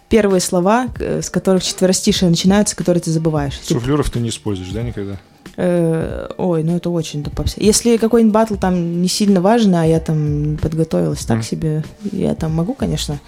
первые 0.08 0.40
слова, 0.40 0.88
с 0.98 1.30
которых 1.30 1.64
четверостишие 1.64 2.30
начинаются, 2.30 2.76
которые 2.76 3.02
ты 3.02 3.10
забываешь. 3.10 3.58
Суфлеров 3.62 4.10
ты 4.10 4.20
не 4.20 4.28
используешь, 4.28 4.70
да, 4.70 4.82
никогда? 4.82 5.18
Э, 5.56 6.28
ой, 6.38 6.62
ну 6.62 6.76
это 6.76 6.90
очень 6.90 7.22
попса. 7.24 7.56
Если 7.58 7.96
какой-нибудь 7.96 8.32
батл 8.32 8.54
там 8.54 9.02
не 9.02 9.08
сильно 9.08 9.40
важный, 9.40 9.82
а 9.82 9.84
я 9.84 10.00
там 10.00 10.58
подготовилась 10.60 11.24
так 11.24 11.44
себе, 11.44 11.84
я 12.12 12.34
там 12.34 12.54
могу, 12.54 12.74
конечно. 12.74 13.20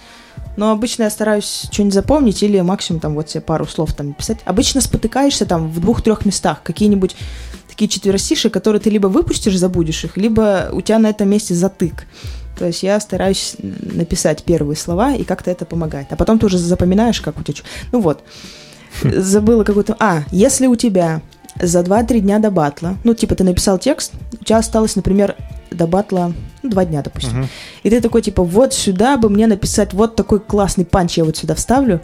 Но 0.55 0.71
обычно 0.71 1.03
я 1.03 1.09
стараюсь 1.09 1.67
что-нибудь 1.71 1.93
запомнить 1.93 2.43
или 2.43 2.59
максимум 2.61 2.99
там 2.99 3.15
вот 3.15 3.29
себе 3.29 3.41
пару 3.41 3.65
слов 3.65 3.93
там 3.93 4.13
писать. 4.13 4.39
Обычно 4.45 4.81
спотыкаешься 4.81 5.45
там 5.45 5.69
в 5.69 5.79
двух-трех 5.79 6.25
местах. 6.25 6.61
Какие-нибудь 6.63 7.15
такие 7.67 7.89
четверостишие, 7.89 8.51
которые 8.51 8.79
ты 8.79 8.89
либо 8.89 9.07
выпустишь, 9.07 9.57
забудешь 9.57 10.03
их, 10.03 10.15
либо 10.15 10.69
у 10.71 10.81
тебя 10.81 10.99
на 10.99 11.09
этом 11.09 11.29
месте 11.29 11.55
затык. 11.55 12.05
То 12.57 12.67
есть 12.67 12.83
я 12.83 12.99
стараюсь 12.99 13.55
написать 13.59 14.43
первые 14.43 14.77
слова, 14.77 15.15
и 15.15 15.23
как-то 15.23 15.49
это 15.49 15.65
помогает. 15.65 16.07
А 16.11 16.15
потом 16.15 16.37
ты 16.37 16.45
уже 16.45 16.59
запоминаешь, 16.59 17.19
как 17.19 17.39
у 17.39 17.43
тебя... 17.43 17.57
Ну 17.91 17.99
вот, 17.99 18.23
забыла 19.03 19.63
какую-то... 19.63 19.95
А, 19.99 20.23
если 20.31 20.67
у 20.67 20.75
тебя 20.75 21.21
за 21.61 21.81
2-3 21.81 22.19
дня 22.19 22.39
до 22.39 22.51
батла, 22.51 22.97
ну, 23.03 23.13
типа, 23.13 23.35
ты 23.35 23.43
написал 23.43 23.77
текст, 23.77 24.13
у 24.39 24.43
тебя 24.43 24.57
осталось, 24.57 24.95
например, 24.95 25.35
до 25.71 25.87
батла 25.87 26.33
ну, 26.63 26.69
два 26.69 26.85
дня, 26.85 27.01
допустим. 27.01 27.41
Uh-huh. 27.41 27.47
И 27.83 27.89
ты 27.89 28.01
такой, 28.01 28.21
типа, 28.21 28.43
вот 28.43 28.73
сюда 28.73 29.17
бы 29.17 29.29
мне 29.29 29.47
написать 29.47 29.93
вот 29.93 30.15
такой 30.15 30.39
классный 30.39 30.85
панч, 30.85 31.17
я 31.17 31.25
вот 31.25 31.37
сюда 31.37 31.55
вставлю. 31.55 32.01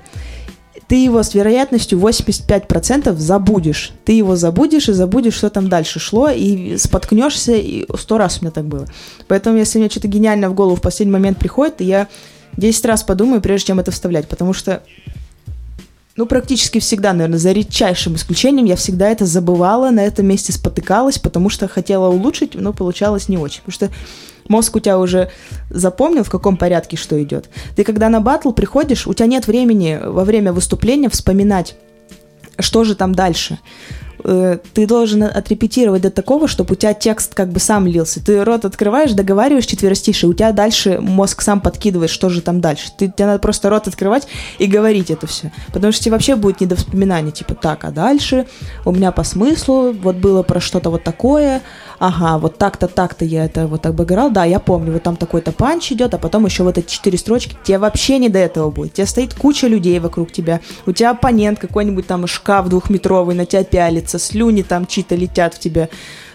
Ты 0.88 0.96
его 0.96 1.22
с 1.22 1.36
вероятностью 1.36 2.00
85% 2.00 3.16
забудешь. 3.16 3.94
Ты 4.06 4.14
его 4.14 4.36
забудешь 4.36 4.90
и 4.90 4.94
забудешь, 4.94 5.36
что 5.36 5.50
там 5.50 5.70
дальше 5.70 6.00
шло, 6.00 6.30
и 6.30 6.78
споткнешься, 6.78 7.54
и 7.54 7.86
сто 7.96 8.18
раз 8.18 8.40
у 8.40 8.42
меня 8.42 8.52
так 8.52 8.66
было. 8.66 8.88
Поэтому, 9.28 9.58
если 9.58 9.78
мне 9.78 9.90
что-то 9.90 10.08
гениальное 10.08 10.50
в 10.50 10.56
голову 10.56 10.76
в 10.76 10.82
последний 10.82 11.14
момент 11.14 11.38
приходит, 11.38 11.82
я 11.82 12.08
10 12.58 12.86
раз 12.86 13.04
подумаю, 13.04 13.40
прежде 13.40 13.68
чем 13.68 13.80
это 13.80 13.92
вставлять, 13.92 14.28
потому 14.28 14.54
что 14.54 14.82
ну, 16.20 16.26
практически 16.26 16.80
всегда, 16.80 17.14
наверное, 17.14 17.40
за 17.40 17.54
редчайшим 17.54 18.16
исключением, 18.16 18.66
я 18.66 18.76
всегда 18.76 19.10
это 19.10 19.26
забывала, 19.26 19.90
на 19.90 20.02
этом 20.02 20.26
месте 20.26 20.52
спотыкалась, 20.52 21.18
потому 21.18 21.48
что 21.48 21.70
хотела 21.70 22.10
улучшить, 22.10 22.56
но 22.56 22.74
получалось 22.74 23.30
не 23.30 23.38
очень. 23.38 23.62
Потому 23.62 23.72
что 23.72 23.90
мозг 24.50 24.76
у 24.76 24.82
тебя 24.82 25.00
уже 25.00 25.32
запомнил, 25.70 26.26
в 26.26 26.30
каком 26.30 26.58
порядке 26.58 26.98
что 26.98 27.24
идет. 27.24 27.50
Ты 27.78 27.86
когда 27.86 28.10
на 28.10 28.20
батл 28.20 28.52
приходишь, 28.52 29.08
у 29.08 29.14
тебя 29.14 29.28
нет 29.28 29.48
времени 29.48 29.98
во 30.04 30.26
время 30.26 30.52
выступления 30.52 31.08
вспоминать, 31.08 31.78
что 32.60 32.84
же 32.84 32.96
там 32.96 33.16
дальше. 33.16 33.58
Э, 34.24 34.58
ты 34.74 34.86
должен 34.86 35.24
отрепетировать 35.24 36.02
до 36.02 36.12
такого, 36.12 36.48
чтобы 36.48 36.74
у 36.74 36.76
тебя 36.76 36.94
текст 36.94 37.34
как 37.34 37.50
бы 37.50 37.60
сам 37.60 37.88
лился. 37.88 38.24
Ты 38.24 38.44
рот 38.44 38.66
открываешь, 38.66 39.12
договариваешь 39.12 39.66
четверостишие, 39.66 40.30
у 40.30 40.34
тебя 40.34 40.52
дальше 40.52 41.00
мозг 41.00 41.42
сам 41.42 41.62
подкидывает, 41.62 42.10
что 42.10 42.30
же 42.30 42.42
там 42.42 42.62
дальше. 42.62 42.90
Ты, 42.98 43.08
тебе 43.08 43.26
надо 43.26 43.40
просто 43.40 43.70
рот 43.70 43.88
открывать 43.88 44.28
и 44.58 44.66
говорить 44.66 45.10
это 45.12 45.28
все. 45.28 45.52
Потому 45.74 45.92
что 45.92 46.04
тебе 46.04 46.14
вообще 46.14 46.36
будет 46.36 46.62
не 46.62 46.68
до 46.68 46.76
вспоминания, 46.76 47.32
типа, 47.32 47.56
так, 47.56 47.86
а 47.86 47.92
дальше 47.92 48.46
у 48.86 48.92
меня 48.92 49.12
по 49.12 49.24
смыслу, 49.24 49.94
вот 49.94 50.18
было 50.18 50.44
про 50.44 50.60
что-то 50.60 50.90
вот 50.90 51.04
такое, 51.04 51.62
ага, 52.00 52.38
вот 52.38 52.58
так-то, 52.58 52.88
так-то 52.88 53.26
я 53.26 53.46
это 53.46 53.68
вот 53.68 53.86
обыграл, 53.86 54.32
да, 54.32 54.46
я 54.46 54.60
помню, 54.60 54.94
вот 54.94 55.04
там 55.04 55.16
такой-то 55.16 55.52
панч 55.52 55.92
идет, 55.92 56.14
а 56.14 56.18
потом 56.18 56.46
еще 56.46 56.64
вот 56.64 56.78
эти 56.78 56.90
четыре 56.90 57.18
строчки, 57.18 57.58
тебе 57.64 57.78
вообще 57.78 58.18
не 58.18 58.30
до 58.30 58.40
этого 58.40 58.72
будет. 58.72 58.94
Тебе 58.94 59.06
стоит 59.06 59.34
куча 59.34 59.68
людей 59.68 60.00
вокруг 60.00 60.32
тебя, 60.32 60.62
у 60.86 60.92
тебя 60.94 61.12
оппонент 61.12 61.60
какой-нибудь 61.60 62.08
там 62.08 62.26
шкаф 62.26 62.70
двухметровый 62.70 63.36
на 63.36 63.46
тебя 63.46 63.64
пялится, 63.64 64.18
слюни 64.18 64.62
там 64.62 64.88
чьи-то 64.88 65.16
летят 65.16 65.54
в 65.54 65.60
тебя, 65.60 65.90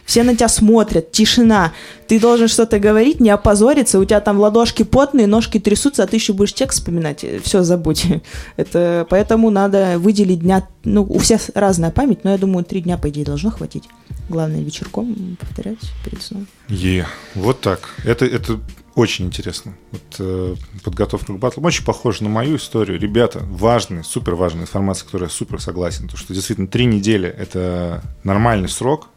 все 0.04 0.22
на 0.22 0.34
тебя 0.34 0.48
смотрят, 0.48 1.10
тишина. 1.12 1.72
Ты 2.06 2.20
должен 2.20 2.48
что-то 2.48 2.78
говорить, 2.78 3.20
не 3.20 3.30
опозориться, 3.30 3.98
у 3.98 4.04
тебя 4.04 4.20
там 4.20 4.38
ладошки 4.38 4.82
потные, 4.82 5.26
ножки 5.26 5.58
трясутся, 5.58 6.02
а 6.02 6.06
ты 6.06 6.16
еще 6.16 6.32
будешь 6.32 6.52
текст 6.52 6.78
вспоминать. 6.78 7.24
Все, 7.42 7.62
забудь. 7.62 8.06
Это, 8.56 9.06
поэтому 9.08 9.50
надо 9.50 9.98
выделить 9.98 10.40
дня... 10.40 10.68
Ну, 10.84 11.02
у 11.02 11.18
всех 11.18 11.40
разная 11.54 11.90
память, 11.90 12.24
но 12.24 12.32
я 12.32 12.38
думаю, 12.38 12.64
три 12.64 12.82
дня, 12.82 12.98
по 12.98 13.08
идее, 13.08 13.24
должно 13.24 13.50
хватить. 13.50 13.84
Главное, 14.28 14.60
вечерком 14.60 15.36
повторять 15.40 15.78
перед 16.04 16.22
сном. 16.22 16.46
Е, 16.68 17.06
вот 17.34 17.60
так. 17.60 17.80
Это, 18.04 18.26
это 18.26 18.60
очень 18.94 19.26
интересно. 19.26 19.74
Вот, 19.90 20.02
э, 20.18 20.54
подготовка 20.84 21.32
к 21.32 21.38
батлу 21.38 21.62
очень 21.64 21.84
похожа 21.84 22.22
на 22.22 22.30
мою 22.30 22.56
историю. 22.56 22.98
Ребята, 22.98 23.40
важная, 23.42 24.02
супер 24.02 24.34
важная 24.34 24.62
информация, 24.62 25.06
которая 25.06 25.28
я 25.28 25.34
супер 25.34 25.60
согласен. 25.60 26.08
То, 26.08 26.16
что 26.16 26.32
действительно 26.32 26.68
три 26.68 26.84
недели– 26.84 27.28
это 27.38 28.02
нормальный 28.22 28.68
срок. 28.68 29.08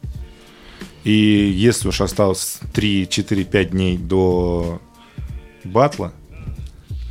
И 1.04 1.12
если 1.12 1.88
уж 1.88 2.00
осталось 2.00 2.58
3, 2.74 3.08
4, 3.08 3.44
5 3.44 3.70
дней 3.70 3.98
до 3.98 4.80
батла, 5.64 6.12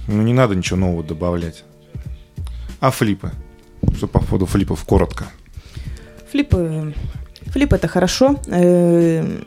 ну 0.07 0.21
не 0.21 0.33
надо 0.33 0.55
ничего 0.55 0.77
нового 0.77 1.03
добавлять. 1.03 1.63
А 2.79 2.91
флипы? 2.91 3.31
Что 3.95 4.07
по 4.07 4.19
поводу 4.19 4.45
флипов 4.45 4.83
коротко? 4.83 5.27
Флипы 6.31 6.93
Флип 7.51 7.73
это 7.73 7.87
хорошо. 7.87 8.35
Э, 8.47 9.41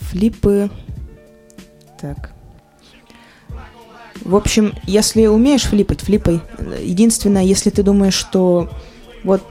флипы... 0.00 0.70
Так. 2.00 2.30
В 4.22 4.36
общем, 4.36 4.74
если 4.84 5.26
умеешь 5.26 5.64
флипать, 5.64 6.00
флипай. 6.00 6.40
Единственное, 6.82 7.42
если 7.42 7.70
ты 7.70 7.82
думаешь, 7.82 8.14
что 8.14 8.68
вот 9.24 9.42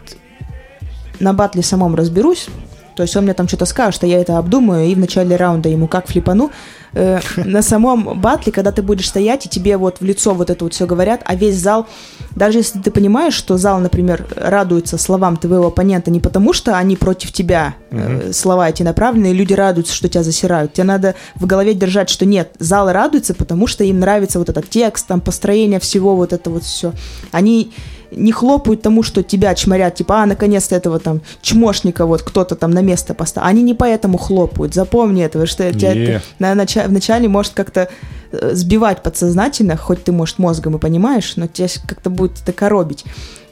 на 1.20 1.34
батле 1.34 1.64
самом 1.64 1.96
разберусь, 1.96 2.48
то 2.96 3.04
есть 3.04 3.16
он 3.16 3.26
мне 3.26 3.34
там 3.34 3.48
что-то 3.48 3.66
скажет, 3.66 3.96
что 3.96 4.08
я 4.08 4.20
это 4.20 4.38
обдумаю, 4.38 4.88
и 4.88 4.96
в 4.96 5.00
начале 5.00 5.36
раунда 5.36 5.70
ему 5.70 5.88
как 5.88 6.08
флипану. 6.08 6.52
Э, 6.93 7.20
на 7.38 7.62
самом 7.62 8.20
батле, 8.20 8.52
когда 8.52 8.72
ты 8.72 8.82
будешь 8.82 9.10
стоять, 9.10 9.46
и 9.46 9.50
тебе 9.50 9.78
вот 9.78 10.00
в 10.00 10.06
лицо 10.06 10.34
вот 10.34 10.50
это 10.50 10.64
вот 10.64 10.74
все 10.74 10.86
говорят, 10.86 11.22
а 11.26 11.36
весь 11.36 11.58
зал, 11.58 11.88
даже 12.36 12.60
если 12.60 12.80
ты 12.80 12.89
понимаешь, 12.89 13.34
что 13.34 13.58
зал, 13.58 13.80
например, 13.80 14.26
радуется 14.36 14.98
словам 14.98 15.38
твоего 15.38 15.68
оппонента 15.68 16.10
не 16.10 16.20
потому, 16.20 16.54
что 16.54 16.78
они 16.78 16.96
против 16.96 17.32
тебя, 17.32 17.76
э, 17.91 18.32
слова 18.34 18.70
эти 18.70 18.84
направлены, 18.84 19.32
и 19.32 19.34
люди 19.34 19.54
радуются, 19.54 19.93
что 19.93 20.08
тебя 20.08 20.24
засирают. 20.24 20.74
Тебе 20.74 20.86
надо 20.86 21.16
в 21.36 21.46
голове 21.46 21.74
держать, 21.74 22.10
что 22.10 22.26
нет, 22.26 22.52
зал 22.60 22.91
радуется, 22.91 23.34
потому 23.34 23.68
что 23.68 23.84
им 23.84 24.00
нравится 24.00 24.39
вот 24.39 24.50
этот 24.50 24.70
текст, 24.70 25.08
там, 25.08 25.20
построение 25.20 25.80
всего, 25.80 26.16
вот 26.16 26.32
это 26.32 26.50
вот 26.50 26.64
все. 26.64 26.93
Они 27.32 27.74
не 28.12 28.32
хлопают 28.32 28.82
тому, 28.82 29.03
что 29.03 29.24
тебя 29.24 29.53
чморят, 29.56 29.95
типа, 29.95 30.24
а, 30.24 30.26
наконец-то 30.26 30.76
этого 30.76 30.99
там 30.99 31.22
чмошника 31.41 32.06
вот 32.06 32.22
кто-то 32.22 32.56
там 32.56 32.72
на 32.72 32.82
место 32.82 33.14
поставил. 33.14 33.47
Они 33.47 33.64
не 33.64 33.74
поэтому 33.74 34.18
хлопают, 34.18 34.74
запомни 34.74 35.24
этого, 35.24 35.45
что 35.45 35.64
yeah. 35.64 35.74
тебя 35.74 35.93
это 35.93 36.24
на, 36.39 36.56
нач... 36.56 36.76
вначале 36.76 37.28
может 37.28 37.53
как-то 37.53 37.89
э, 38.32 38.51
сбивать 38.53 39.03
подсознательно, 39.03 39.78
хоть 39.78 40.03
ты, 40.03 40.12
может, 40.12 40.39
мозгом 40.39 40.76
и 40.76 40.80
понимаешь, 40.80 41.36
но 41.36 41.47
тебя 41.47 41.68
как-то 41.88 42.10
будет 42.10 42.41
это 42.41 42.53
коробить. 42.53 43.06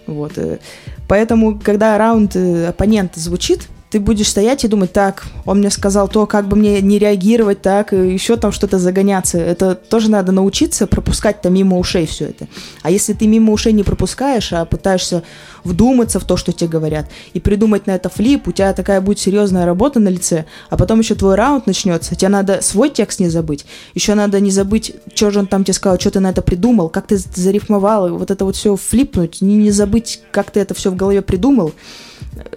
Вот. 0.08 0.34
Э. 0.38 0.60
Поэтому, 1.08 1.60
когда 1.60 1.98
раунд 1.98 2.36
э, 2.36 2.68
оппонента 2.68 3.20
звучит, 3.20 3.68
ты 3.94 4.00
будешь 4.00 4.30
стоять 4.30 4.64
и 4.64 4.68
думать, 4.68 4.92
так, 4.92 5.24
он 5.46 5.60
мне 5.60 5.70
сказал 5.70 6.08
то, 6.08 6.26
как 6.26 6.48
бы 6.48 6.58
мне 6.58 6.82
не 6.82 6.98
реагировать, 6.98 7.62
так, 7.62 7.94
и 7.94 8.12
еще 8.12 8.38
там 8.38 8.52
что-то 8.52 8.80
загоняться. 8.80 9.38
Это 9.38 9.76
тоже 9.76 10.10
надо 10.10 10.32
научиться 10.32 10.88
пропускать-то 10.88 11.52
мимо 11.52 11.78
ушей 11.78 12.08
все 12.08 12.26
это. 12.26 12.48
А 12.82 12.90
если 12.90 13.14
ты 13.14 13.28
мимо 13.28 13.54
ушей 13.54 13.72
не 13.72 13.84
пропускаешь, 13.84 14.52
а 14.52 14.66
пытаешься 14.66 15.22
вдуматься 15.64 16.20
в 16.20 16.26
то, 16.26 16.38
что 16.38 16.52
тебе 16.54 16.72
говорят, 16.72 17.06
и 17.34 17.40
придумать 17.40 17.86
на 17.86 17.92
это 17.92 18.10
флип, 18.10 18.48
у 18.48 18.52
тебя 18.52 18.74
такая 18.74 19.00
будет 19.00 19.20
серьезная 19.20 19.68
работа 19.68 20.00
на 20.00 20.10
лице, 20.10 20.46
а 20.72 20.76
потом 20.76 21.00
еще 21.00 21.14
твой 21.14 21.36
раунд 21.36 21.68
начнется, 21.68 22.16
тебе 22.16 22.30
надо 22.30 22.64
свой 22.64 22.90
текст 22.90 23.20
не 23.20 23.30
забыть, 23.30 23.68
еще 23.94 24.16
надо 24.16 24.40
не 24.40 24.50
забыть, 24.50 24.96
что 25.14 25.30
же 25.30 25.38
он 25.38 25.46
там 25.46 25.64
тебе 25.64 25.76
сказал, 25.76 26.00
что 26.00 26.10
ты 26.10 26.20
на 26.20 26.32
это 26.32 26.42
придумал, 26.42 26.90
как 26.90 27.06
ты 27.06 27.18
зарифмовал, 27.18 28.18
вот 28.18 28.32
это 28.32 28.44
вот 28.44 28.56
все 28.56 28.76
флипнуть, 28.76 29.42
не, 29.42 29.56
не 29.56 29.70
забыть, 29.70 30.22
как 30.32 30.50
ты 30.50 30.62
это 30.62 30.74
все 30.74 30.90
в 30.90 30.96
голове 30.96 31.22
придумал, 31.22 31.74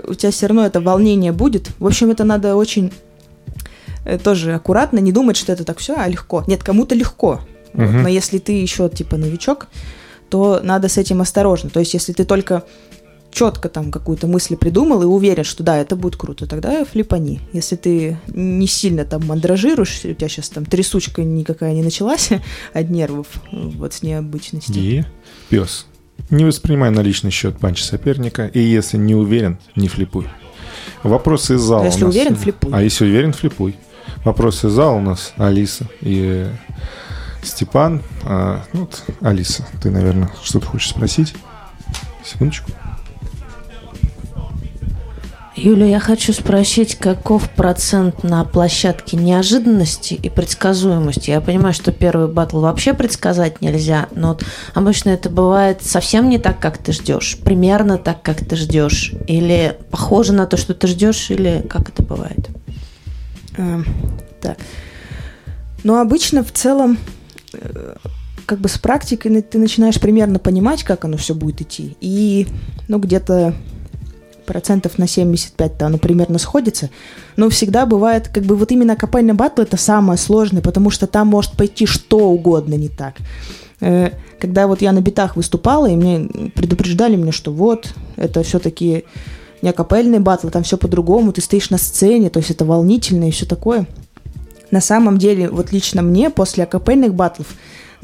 у 0.07 0.15
тебя 0.15 0.31
все 0.31 0.47
равно 0.47 0.67
это 0.67 0.81
волнение 0.81 1.33
будет. 1.33 1.71
В 1.79 1.87
общем, 1.87 2.11
это 2.11 2.25
надо 2.25 2.57
очень 2.57 2.93
э, 4.05 4.19
тоже 4.19 4.55
аккуратно, 4.55 4.99
не 4.99 5.13
думать, 5.13 5.37
что 5.37 5.53
это 5.53 5.65
так 5.65 5.79
все, 5.79 5.95
а 5.97 6.09
легко. 6.09 6.45
Нет, 6.47 6.63
кому-то 6.63 6.95
легко. 6.95 7.41
Угу. 7.75 7.85
Вот, 7.85 7.93
но 7.93 8.09
если 8.09 8.39
ты 8.39 8.53
еще 8.53 8.89
типа 8.89 9.17
новичок, 9.17 9.69
то 10.29 10.61
надо 10.63 10.89
с 10.89 10.99
этим 10.99 11.21
осторожно. 11.21 11.71
То 11.71 11.81
есть, 11.81 11.95
если 11.95 12.13
ты 12.13 12.25
только 12.25 12.65
четко 13.31 13.69
там 13.69 13.91
какую-то 13.91 14.27
мысль 14.27 14.57
придумал 14.57 15.03
и 15.03 15.05
уверен, 15.05 15.45
что 15.45 15.63
да, 15.63 15.77
это 15.77 15.95
будет 15.95 16.17
круто, 16.17 16.47
тогда 16.47 16.85
флипани. 16.85 17.41
Если 17.53 17.77
ты 17.77 18.19
не 18.29 18.67
сильно 18.67 19.05
там 19.05 19.27
мандражируешь, 19.27 20.01
у 20.05 20.15
тебя 20.15 20.29
сейчас 20.29 20.49
там 20.49 20.65
трясучка 20.65 21.23
никакая 21.23 21.75
не 21.75 21.83
началась 21.83 22.31
от 22.73 22.89
нервов, 22.89 23.27
вот 23.53 23.93
с 23.93 24.03
необычности. 24.03 24.79
И 24.79 25.05
пес. 25.51 25.87
Не 26.31 26.45
воспринимай 26.45 26.91
на 26.91 27.01
личный 27.01 27.31
счет 27.31 27.59
панч 27.59 27.83
соперника, 27.83 28.47
и 28.47 28.61
если 28.61 28.97
не 28.97 29.15
уверен, 29.15 29.59
не 29.77 29.89
флипуй. 29.89 30.27
Вопросы 31.03 31.55
из 31.55 31.61
зала. 31.61 31.83
А 31.83 31.87
если 31.87 32.05
уверен, 32.05 32.37
флипуй. 32.37 32.73
А 32.73 32.83
если 32.83 33.05
уверен, 33.05 33.33
флипуй. 33.33 33.77
Вопросы 34.25 34.67
из 34.69 34.73
зала 34.73 34.97
у 34.97 35.01
нас 35.01 35.33
Алиса 35.37 35.87
и 36.01 36.49
Степан. 37.43 38.03
А, 38.25 38.65
ну, 38.73 38.81
вот, 38.81 39.05
Алиса, 39.21 39.67
ты, 39.83 39.91
наверное, 39.91 40.31
что-то 40.43 40.67
хочешь 40.67 40.91
спросить? 40.91 41.35
Секундочку. 42.25 42.73
Юля, 45.57 45.87
я 45.87 46.01
хочу 46.01 46.35
спросить, 46.35 46.97
каков 46.97 47.49
процент 47.49 48.23
на 48.23 48.45
площадке 48.45 49.17
неожиданности 49.17 50.13
и 50.13 50.29
предсказуемости? 50.29 51.31
Я 51.31 51.41
понимаю, 51.41 51.73
что 51.73 51.93
первый 51.93 52.29
батл 52.29 52.61
вообще 52.61 52.93
предсказать 52.93 53.63
нельзя, 53.63 54.09
но 54.15 54.29
вот 54.29 54.45
обычно 54.75 55.11
это 55.11 55.31
бывает 55.31 55.83
совсем 55.83 56.29
не 56.29 56.39
так, 56.39 56.61
как 56.61 56.77
ты 56.77 56.93
ждешь, 56.93 57.39
примерно 57.43 57.97
так, 57.97 58.21
как 58.21 58.45
ты 58.45 58.55
ждешь, 58.55 59.15
или 59.27 59.79
похоже 59.91 60.35
на 60.35 60.47
то, 60.47 60.59
что 60.59 60.75
ты 60.75 60.89
ждешь, 60.89 61.31
или 61.31 61.65
как 61.71 61.89
это 61.89 62.03
бывает? 62.03 62.51
А, 63.57 63.81
так. 64.43 64.59
Ну, 65.85 65.99
обычно 65.99 66.45
в 66.45 66.53
целом 66.53 66.99
э, 67.55 67.97
как 68.45 68.59
бы 68.59 68.69
с 68.69 68.77
практикой 68.77 69.41
ты 69.41 69.59
начинаешь 69.59 69.99
примерно 69.99 70.39
понимать, 70.39 70.85
как 70.85 71.07
оно 71.07 71.17
все 71.17 71.35
будет 71.35 71.63
идти. 71.63 71.97
И, 72.03 72.47
ну, 72.89 72.99
где-то 72.99 73.55
процентов 74.47 74.99
на 74.99 75.05
75-то 75.05 75.87
оно 75.87 75.99
примерно 75.99 76.39
сходится. 76.39 76.91
Но 77.37 77.51
всегда 77.51 77.85
бывает, 77.85 78.29
как 78.29 78.45
бы 78.45 78.57
вот 78.57 78.73
именно 78.73 78.97
капельный 78.97 79.35
батл 79.35 79.63
это 79.63 79.77
самое 79.77 80.19
сложное, 80.19 80.63
потому 80.63 80.91
что 80.91 81.07
там 81.07 81.29
может 81.29 81.53
пойти 81.53 81.87
что 81.87 82.31
угодно 82.31 82.75
не 82.75 82.89
так. 82.89 83.17
Э, 83.81 84.11
когда 84.39 84.67
вот 84.67 84.83
я 84.83 84.93
на 84.93 85.01
битах 85.01 85.37
выступала, 85.37 85.87
и 85.87 85.97
мне 85.97 86.51
предупреждали 86.55 87.17
мне, 87.17 87.33
что 87.33 87.53
вот, 87.53 87.93
это 88.17 88.43
все-таки 88.43 89.05
не 89.63 89.71
акапельный 89.71 90.21
батл, 90.21 90.49
там 90.49 90.63
все 90.63 90.77
по-другому, 90.77 91.33
ты 91.33 91.41
стоишь 91.41 91.71
на 91.71 91.79
сцене, 91.79 92.31
то 92.31 92.39
есть 92.39 92.51
это 92.51 92.65
волнительно 92.65 93.29
и 93.29 93.31
все 93.31 93.47
такое. 93.47 93.87
На 94.71 94.81
самом 94.81 95.19
деле, 95.19 95.49
вот 95.49 95.73
лично 95.73 96.03
мне 96.03 96.31
после 96.31 96.65
акапельных 96.65 97.15
батлов 97.15 97.55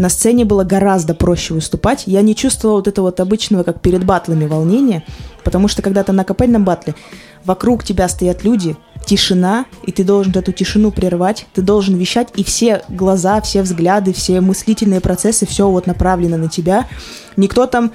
на 0.03 0.09
сцене 0.09 0.45
было 0.45 0.65
гораздо 0.65 1.15
проще 1.15 1.55
выступать. 1.55 2.03
Я 2.07 2.23
не 2.23 2.35
чувствовала 2.35 2.79
вот 2.79 2.89
этого 2.89 3.07
вот 3.07 3.21
обычного, 3.21 3.63
как 3.63 3.81
перед 3.81 4.05
батлами, 4.05 4.47
волнения, 4.47 5.05
потому 5.45 5.69
что 5.69 5.81
когда 5.81 6.03
ты 6.03 6.11
на 6.11 6.25
капельном 6.25 6.65
батле, 6.65 6.97
вокруг 7.45 7.85
тебя 7.85 8.09
стоят 8.09 8.43
люди, 8.43 8.77
тишина, 9.07 9.65
и 9.85 9.93
ты 9.93 10.03
должен 10.03 10.33
эту 10.37 10.51
тишину 10.51 10.91
прервать, 10.91 11.47
ты 11.55 11.63
должен 11.63 11.95
вещать, 11.95 12.31
и 12.35 12.43
все 12.43 12.83
глаза, 12.89 13.41
все 13.43 13.63
взгляды, 13.63 14.13
все 14.13 14.41
мыслительные 14.41 15.01
процессы, 15.01 15.47
все 15.47 15.69
вот 15.69 15.87
направлено 15.87 16.37
на 16.37 16.49
тебя. 16.49 16.89
Никто 17.37 17.67
там 17.67 17.93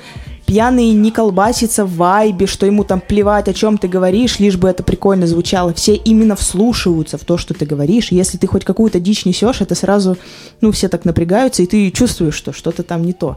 пьяный 0.48 0.92
не 0.94 1.12
колбасится 1.12 1.86
в 1.86 1.98
вайбе, 1.98 2.48
что 2.48 2.66
ему 2.66 2.86
там 2.86 3.02
плевать, 3.02 3.50
о 3.50 3.54
чем 3.54 3.78
ты 3.78 3.90
говоришь, 3.90 4.40
лишь 4.40 4.56
бы 4.56 4.70
это 4.70 4.82
прикольно 4.82 5.28
звучало. 5.28 5.74
Все 5.74 5.94
именно 5.94 6.38
вслушиваются 6.38 7.18
в 7.18 7.26
то, 7.26 7.38
что 7.38 7.54
ты 7.54 7.66
говоришь. 7.66 8.12
Если 8.12 8.38
ты 8.38 8.48
хоть 8.48 8.64
какую-то 8.64 9.00
дичь 9.02 9.26
несешь, 9.26 9.60
это 9.60 9.76
сразу, 9.76 10.18
ну, 10.62 10.72
все 10.72 10.88
так 10.88 11.04
напрягаются, 11.04 11.62
и 11.62 11.68
ты 11.68 11.92
чувствуешь, 11.92 12.34
что 12.34 12.54
что-то 12.54 12.84
там 12.84 13.04
не 13.04 13.12
то. 13.12 13.36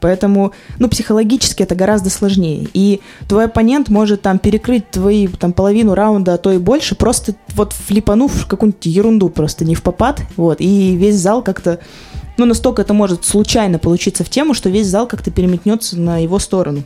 Поэтому, 0.00 0.52
ну, 0.78 0.88
психологически 0.88 1.62
это 1.62 1.76
гораздо 1.76 2.10
сложнее. 2.10 2.66
И 2.74 3.00
твой 3.28 3.44
оппонент 3.46 3.88
может 3.88 4.22
там 4.22 4.40
перекрыть 4.40 4.90
твои 4.90 5.28
там 5.28 5.52
половину 5.52 5.94
раунда, 5.94 6.34
а 6.34 6.38
то 6.38 6.52
и 6.52 6.58
больше, 6.58 6.96
просто 6.96 7.34
вот 7.54 7.72
флипанув 7.72 8.46
какую-нибудь 8.46 8.86
ерунду 8.86 9.28
просто 9.28 9.64
не 9.64 9.76
в 9.76 9.82
попад, 9.82 10.22
вот, 10.36 10.60
и 10.60 10.96
весь 10.96 11.16
зал 11.16 11.42
как-то 11.42 11.80
ну, 12.38 12.46
настолько 12.46 12.82
это 12.82 12.94
может 12.94 13.24
случайно 13.24 13.78
получиться 13.78 14.24
в 14.24 14.30
тему, 14.30 14.54
что 14.54 14.70
весь 14.70 14.86
зал 14.86 15.06
как-то 15.06 15.30
переметнется 15.30 15.98
на 15.98 16.18
его 16.18 16.38
сторону. 16.38 16.84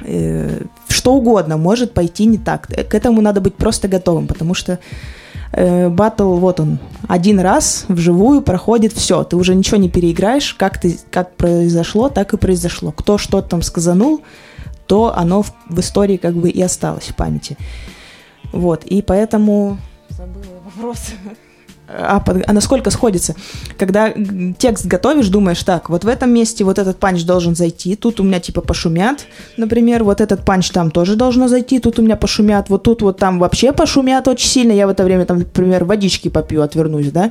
Э, 0.00 0.62
что 0.88 1.14
угодно 1.14 1.56
может 1.56 1.92
пойти 1.92 2.24
не 2.24 2.38
так. 2.38 2.66
К 2.66 2.94
этому 2.94 3.20
надо 3.20 3.40
быть 3.40 3.54
просто 3.54 3.86
готовым, 3.86 4.26
потому 4.26 4.54
что 4.54 4.78
э, 5.52 5.88
батл, 5.88 6.34
вот 6.34 6.60
он, 6.60 6.78
один 7.06 7.38
раз 7.38 7.84
вживую 7.88 8.42
проходит 8.42 8.92
все. 8.92 9.22
Ты 9.24 9.36
уже 9.36 9.54
ничего 9.54 9.76
не 9.76 9.90
переиграешь. 9.90 10.54
Как, 10.54 10.80
ты, 10.80 10.98
как 11.10 11.36
произошло, 11.36 12.08
так 12.08 12.32
и 12.32 12.36
произошло. 12.36 12.90
Кто 12.90 13.18
что 13.18 13.42
там 13.42 13.62
сказанул, 13.62 14.22
то 14.86 15.14
оно 15.14 15.42
в, 15.42 15.52
в 15.68 15.78
истории 15.80 16.16
как 16.16 16.34
бы 16.34 16.48
и 16.48 16.62
осталось 16.62 17.08
в 17.08 17.14
памяти. 17.14 17.56
Вот, 18.52 18.84
и 18.84 19.02
поэтому... 19.02 19.78
Забыла 20.08 20.62
вопрос 20.64 20.98
а, 21.88 22.22
а 22.46 22.52
насколько 22.52 22.90
сходится. 22.90 23.34
Когда 23.78 24.12
текст 24.58 24.86
готовишь, 24.86 25.28
думаешь, 25.28 25.62
так, 25.62 25.88
вот 25.88 26.04
в 26.04 26.08
этом 26.08 26.32
месте 26.32 26.64
вот 26.64 26.78
этот 26.78 26.98
панч 26.98 27.24
должен 27.24 27.56
зайти, 27.56 27.96
тут 27.96 28.20
у 28.20 28.24
меня 28.24 28.40
типа 28.40 28.60
пошумят, 28.60 29.26
например, 29.56 30.04
вот 30.04 30.20
этот 30.20 30.44
панч 30.44 30.70
там 30.70 30.90
тоже 30.90 31.16
должно 31.16 31.48
зайти, 31.48 31.78
тут 31.78 31.98
у 31.98 32.02
меня 32.02 32.16
пошумят, 32.16 32.68
вот 32.68 32.82
тут 32.82 33.02
вот 33.02 33.18
там 33.18 33.38
вообще 33.38 33.72
пошумят 33.72 34.28
очень 34.28 34.48
сильно, 34.48 34.72
я 34.72 34.86
в 34.86 34.90
это 34.90 35.04
время 35.04 35.24
там, 35.24 35.38
например, 35.38 35.84
водички 35.84 36.28
попью, 36.28 36.62
отвернусь, 36.62 37.10
да, 37.10 37.30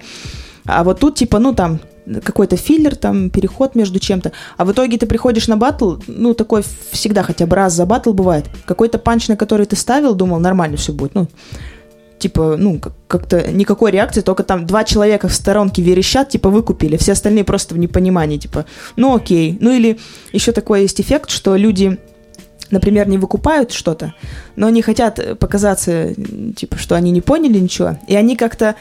а 0.65 0.83
вот 0.83 0.99
тут 0.99 1.15
типа, 1.15 1.39
ну 1.39 1.53
там, 1.53 1.79
какой-то 2.23 2.57
филлер, 2.57 2.95
там, 2.95 3.29
переход 3.29 3.75
между 3.75 3.99
чем-то. 3.99 4.31
А 4.57 4.65
в 4.65 4.71
итоге 4.71 4.97
ты 4.97 5.05
приходишь 5.05 5.47
на 5.47 5.57
батл, 5.57 5.95
ну, 6.07 6.33
такой 6.33 6.63
всегда 6.91 7.23
хотя 7.23 7.45
бы 7.45 7.55
раз 7.55 7.73
за 7.73 7.85
батл 7.85 8.13
бывает. 8.13 8.45
Какой-то 8.65 8.97
панч, 8.97 9.27
на 9.27 9.35
который 9.35 9.65
ты 9.65 9.75
ставил, 9.75 10.15
думал, 10.15 10.39
нормально 10.39 10.77
все 10.77 10.93
будет. 10.93 11.15
Ну, 11.15 11.27
типа, 12.19 12.55
ну, 12.57 12.79
как-то 13.07 13.51
никакой 13.51 13.91
реакции, 13.91 14.21
только 14.21 14.43
там 14.43 14.65
два 14.65 14.83
человека 14.83 15.27
в 15.27 15.33
сторонке 15.33 15.81
верещат, 15.81 16.29
типа, 16.29 16.49
выкупили, 16.49 16.97
все 16.97 17.13
остальные 17.13 17.43
просто 17.43 17.75
в 17.75 17.77
непонимании, 17.77 18.37
типа, 18.37 18.65
ну 18.95 19.15
окей. 19.15 19.57
Ну 19.59 19.71
или 19.71 19.99
еще 20.33 20.51
такой 20.51 20.81
есть 20.81 20.99
эффект, 21.01 21.29
что 21.29 21.55
люди 21.55 21.97
например, 22.69 23.07
не 23.07 23.17
выкупают 23.17 23.71
что-то, 23.71 24.13
но 24.57 24.67
они 24.67 24.81
хотят 24.81 25.39
показаться, 25.39 26.13
типа, 26.53 26.77
что 26.77 26.95
они 26.95 27.11
не 27.11 27.21
поняли 27.21 27.59
ничего, 27.59 27.97
и 28.07 28.15
они 28.15 28.35
как-то 28.35 28.75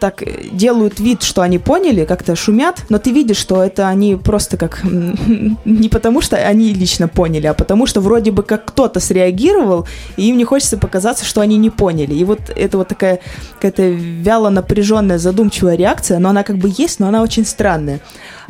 так 0.00 0.22
делают 0.52 0.98
вид, 0.98 1.22
что 1.22 1.42
они 1.42 1.58
поняли, 1.58 2.04
как-то 2.04 2.34
шумят, 2.34 2.82
но 2.88 2.98
ты 2.98 3.12
видишь, 3.12 3.36
что 3.36 3.62
это 3.62 3.86
они 3.88 4.16
просто 4.16 4.56
как 4.56 4.80
не 5.64 5.88
потому, 5.88 6.20
что 6.20 6.36
они 6.36 6.72
лично 6.72 7.06
поняли, 7.06 7.46
а 7.46 7.54
потому 7.54 7.86
что 7.86 8.00
вроде 8.00 8.30
бы 8.32 8.42
как 8.42 8.64
кто-то 8.64 8.98
среагировал, 8.98 9.86
и 10.16 10.28
им 10.28 10.38
не 10.38 10.44
хочется 10.44 10.78
показаться, 10.78 11.24
что 11.24 11.40
они 11.40 11.58
не 11.58 11.70
поняли. 11.70 12.14
И 12.14 12.24
вот 12.24 12.40
это 12.54 12.78
вот 12.78 12.88
такая 12.88 13.20
какая-то 13.54 13.82
вяло 13.90 14.48
напряженная, 14.48 15.18
задумчивая 15.18 15.76
реакция, 15.76 16.18
но 16.18 16.30
она 16.30 16.42
как 16.42 16.56
бы 16.56 16.72
есть, 16.76 16.98
но 16.98 17.08
она 17.08 17.22
очень 17.22 17.44
странная. 17.44 18.00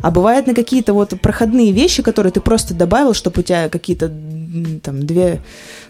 А 0.01 0.09
бывает 0.09 0.47
на 0.47 0.55
какие-то 0.55 0.93
вот 0.93 1.13
проходные 1.21 1.71
вещи, 1.71 2.01
которые 2.01 2.31
ты 2.31 2.41
просто 2.41 2.73
добавил, 2.73 3.13
чтобы 3.13 3.41
у 3.41 3.43
тебя 3.43 3.69
какие-то 3.69 4.11
там 4.83 5.05
две, 5.05 5.41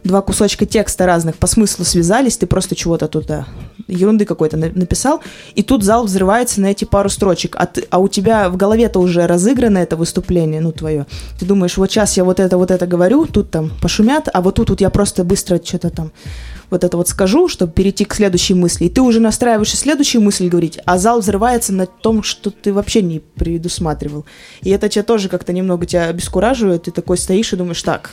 два 0.04 0.22
кусочка 0.22 0.66
текста 0.66 1.06
разных 1.06 1.38
по 1.38 1.48
смыслу 1.48 1.86
связались, 1.86 2.38
ты 2.38 2.48
просто 2.48 2.76
чего-то 2.76 3.08
туда, 3.08 3.48
ерунды 3.88 4.26
какой-то 4.26 4.58
написал, 4.58 5.22
и 5.56 5.64
тут 5.64 5.84
зал 5.84 6.06
взрывается 6.06 6.62
на 6.62 6.68
эти 6.68 6.86
пару 6.86 7.10
строчек, 7.10 7.56
а, 7.58 7.66
ты, 7.66 7.86
а 7.90 8.00
у 8.00 8.08
тебя 8.08 8.50
в 8.50 8.58
голове-то 8.58 9.00
уже 9.00 9.28
разыграно 9.28 9.80
это 9.80 9.96
выступление, 9.96 10.62
ну, 10.62 10.72
твое. 10.72 11.06
Ты 11.40 11.46
думаешь, 11.46 11.78
вот 11.78 11.92
сейчас 11.92 12.18
я 12.18 12.24
вот 12.24 12.40
это, 12.40 12.58
вот 12.58 12.72
это 12.72 12.88
говорю, 12.88 13.26
тут 13.26 13.52
там 13.52 13.72
пошумят, 13.82 14.28
а 14.32 14.42
вот 14.42 14.56
тут 14.56 14.70
вот 14.70 14.82
я 14.82 14.90
просто 14.90 15.24
быстро 15.24 15.60
что-то 15.64 15.90
там 15.90 16.12
вот 16.72 16.86
это 16.86 16.98
вот 16.98 17.10
скажу, 17.10 17.50
чтобы 17.50 17.74
перейти 17.74 18.06
к 18.06 18.16
следующей 18.16 18.54
мысли, 18.54 18.86
и 18.86 18.90
ты 18.90 19.02
уже 19.02 19.20
настраиваешься 19.20 19.78
следующую 19.78 20.22
мысль 20.22 20.48
говорить, 20.48 20.80
а 20.86 20.98
зал 20.98 21.20
взрывается 21.20 21.74
на 21.74 21.86
том, 21.86 22.24
что 22.24 22.50
ты 22.50 22.74
вообще 22.74 23.02
не 23.02 23.20
предусматривал. 23.20 24.26
И 24.62 24.70
это 24.70 24.88
тебя 24.88 25.04
тоже 25.04 25.28
как-то 25.28 25.52
немного 25.52 25.86
тебя 25.86 26.06
обескураживает, 26.06 26.84
ты 26.84 26.92
такой 26.92 27.18
стоишь 27.18 27.52
и 27.52 27.58
думаешь, 27.58 27.84
так, 27.84 28.12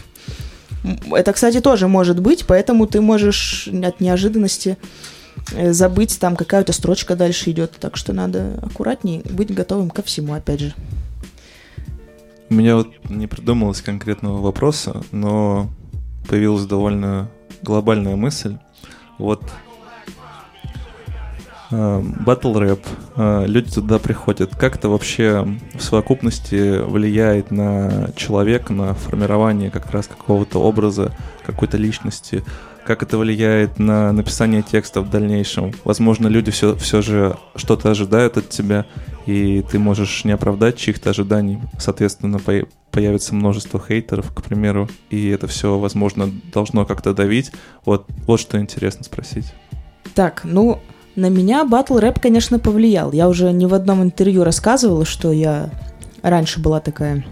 Это, 1.11 1.33
кстати, 1.33 1.61
тоже 1.61 1.89
может 1.89 2.21
быть, 2.21 2.45
поэтому 2.47 2.87
ты 2.87 3.01
можешь 3.01 3.69
от 3.69 4.01
неожиданности 4.01 4.77
э, 5.53 5.73
забыть, 5.73 6.19
там 6.21 6.37
какая-то 6.37 6.73
строчка 6.73 7.17
дальше 7.17 7.51
идет. 7.51 7.73
Так 7.81 7.97
что 7.97 8.13
надо 8.13 8.61
аккуратнее 8.63 9.23
быть 9.31 9.53
готовым 9.53 9.91
ко 9.91 10.03
всему, 10.03 10.35
опять 10.35 10.61
же. 10.61 10.75
У 12.51 12.55
меня 12.55 12.77
вот 12.77 12.89
не 13.11 13.27
придумалось 13.27 13.83
конкретного 13.83 14.41
вопроса, 14.41 15.03
но 15.13 15.69
появилась 16.29 16.65
довольно 16.65 17.29
глобальная 17.63 18.17
мысль. 18.17 18.57
Вот 19.19 19.43
батл 21.71 22.57
э, 22.57 22.61
рэп, 22.61 22.81
люди 23.47 23.71
туда 23.73 23.99
приходят. 23.99 24.55
Как 24.57 24.77
это 24.77 24.89
вообще 24.89 25.47
в 25.75 25.83
совокупности 25.83 26.81
влияет 26.83 27.51
на 27.51 28.11
человека, 28.17 28.73
на 28.73 28.95
формирование 28.95 29.71
как 29.71 29.91
раз 29.91 30.07
какого-то 30.07 30.61
образа, 30.61 31.15
какой-то 31.45 31.77
личности? 31.77 32.43
Как 32.87 33.03
это 33.03 33.19
влияет 33.19 33.79
на 33.79 34.13
написание 34.13 34.63
текста 34.63 35.03
в 35.03 35.11
дальнейшем? 35.11 35.75
Возможно, 35.85 36.27
люди 36.27 36.51
все, 36.51 36.75
все 36.77 37.03
же 37.03 37.37
что-то 37.55 37.91
ожидают 37.91 38.39
от 38.39 38.49
тебя, 38.49 38.87
и 39.27 39.63
ты 39.71 39.79
можешь 39.79 40.25
не 40.25 40.33
оправдать 40.33 40.79
чьих-то 40.79 41.11
ожиданий. 41.11 41.59
Соответственно, 41.79 42.41
появится 42.91 43.35
множество 43.35 43.79
хейтеров, 43.79 44.33
к 44.33 44.43
примеру, 44.43 44.89
и 45.11 45.29
это 45.29 45.47
все, 45.49 45.79
возможно, 45.79 46.31
должно 46.51 46.87
как-то 46.87 47.13
давить. 47.13 47.53
Вот, 47.85 48.07
вот 48.27 48.41
что 48.41 48.59
интересно 48.59 49.05
спросить. 49.05 49.53
Так, 50.15 50.41
ну, 50.45 50.81
на 51.19 51.31
меня 51.31 51.65
батл 51.65 51.99
рэп, 51.99 52.21
конечно, 52.21 52.59
повлиял. 52.59 53.13
Я 53.13 53.29
уже 53.29 53.53
не 53.53 53.67
в 53.67 53.75
одном 53.75 54.03
интервью 54.03 54.45
рассказывала, 54.45 55.05
что 55.05 55.33
я 55.33 55.71
раньше 56.23 56.61
была 56.61 56.81
такая 56.81 57.25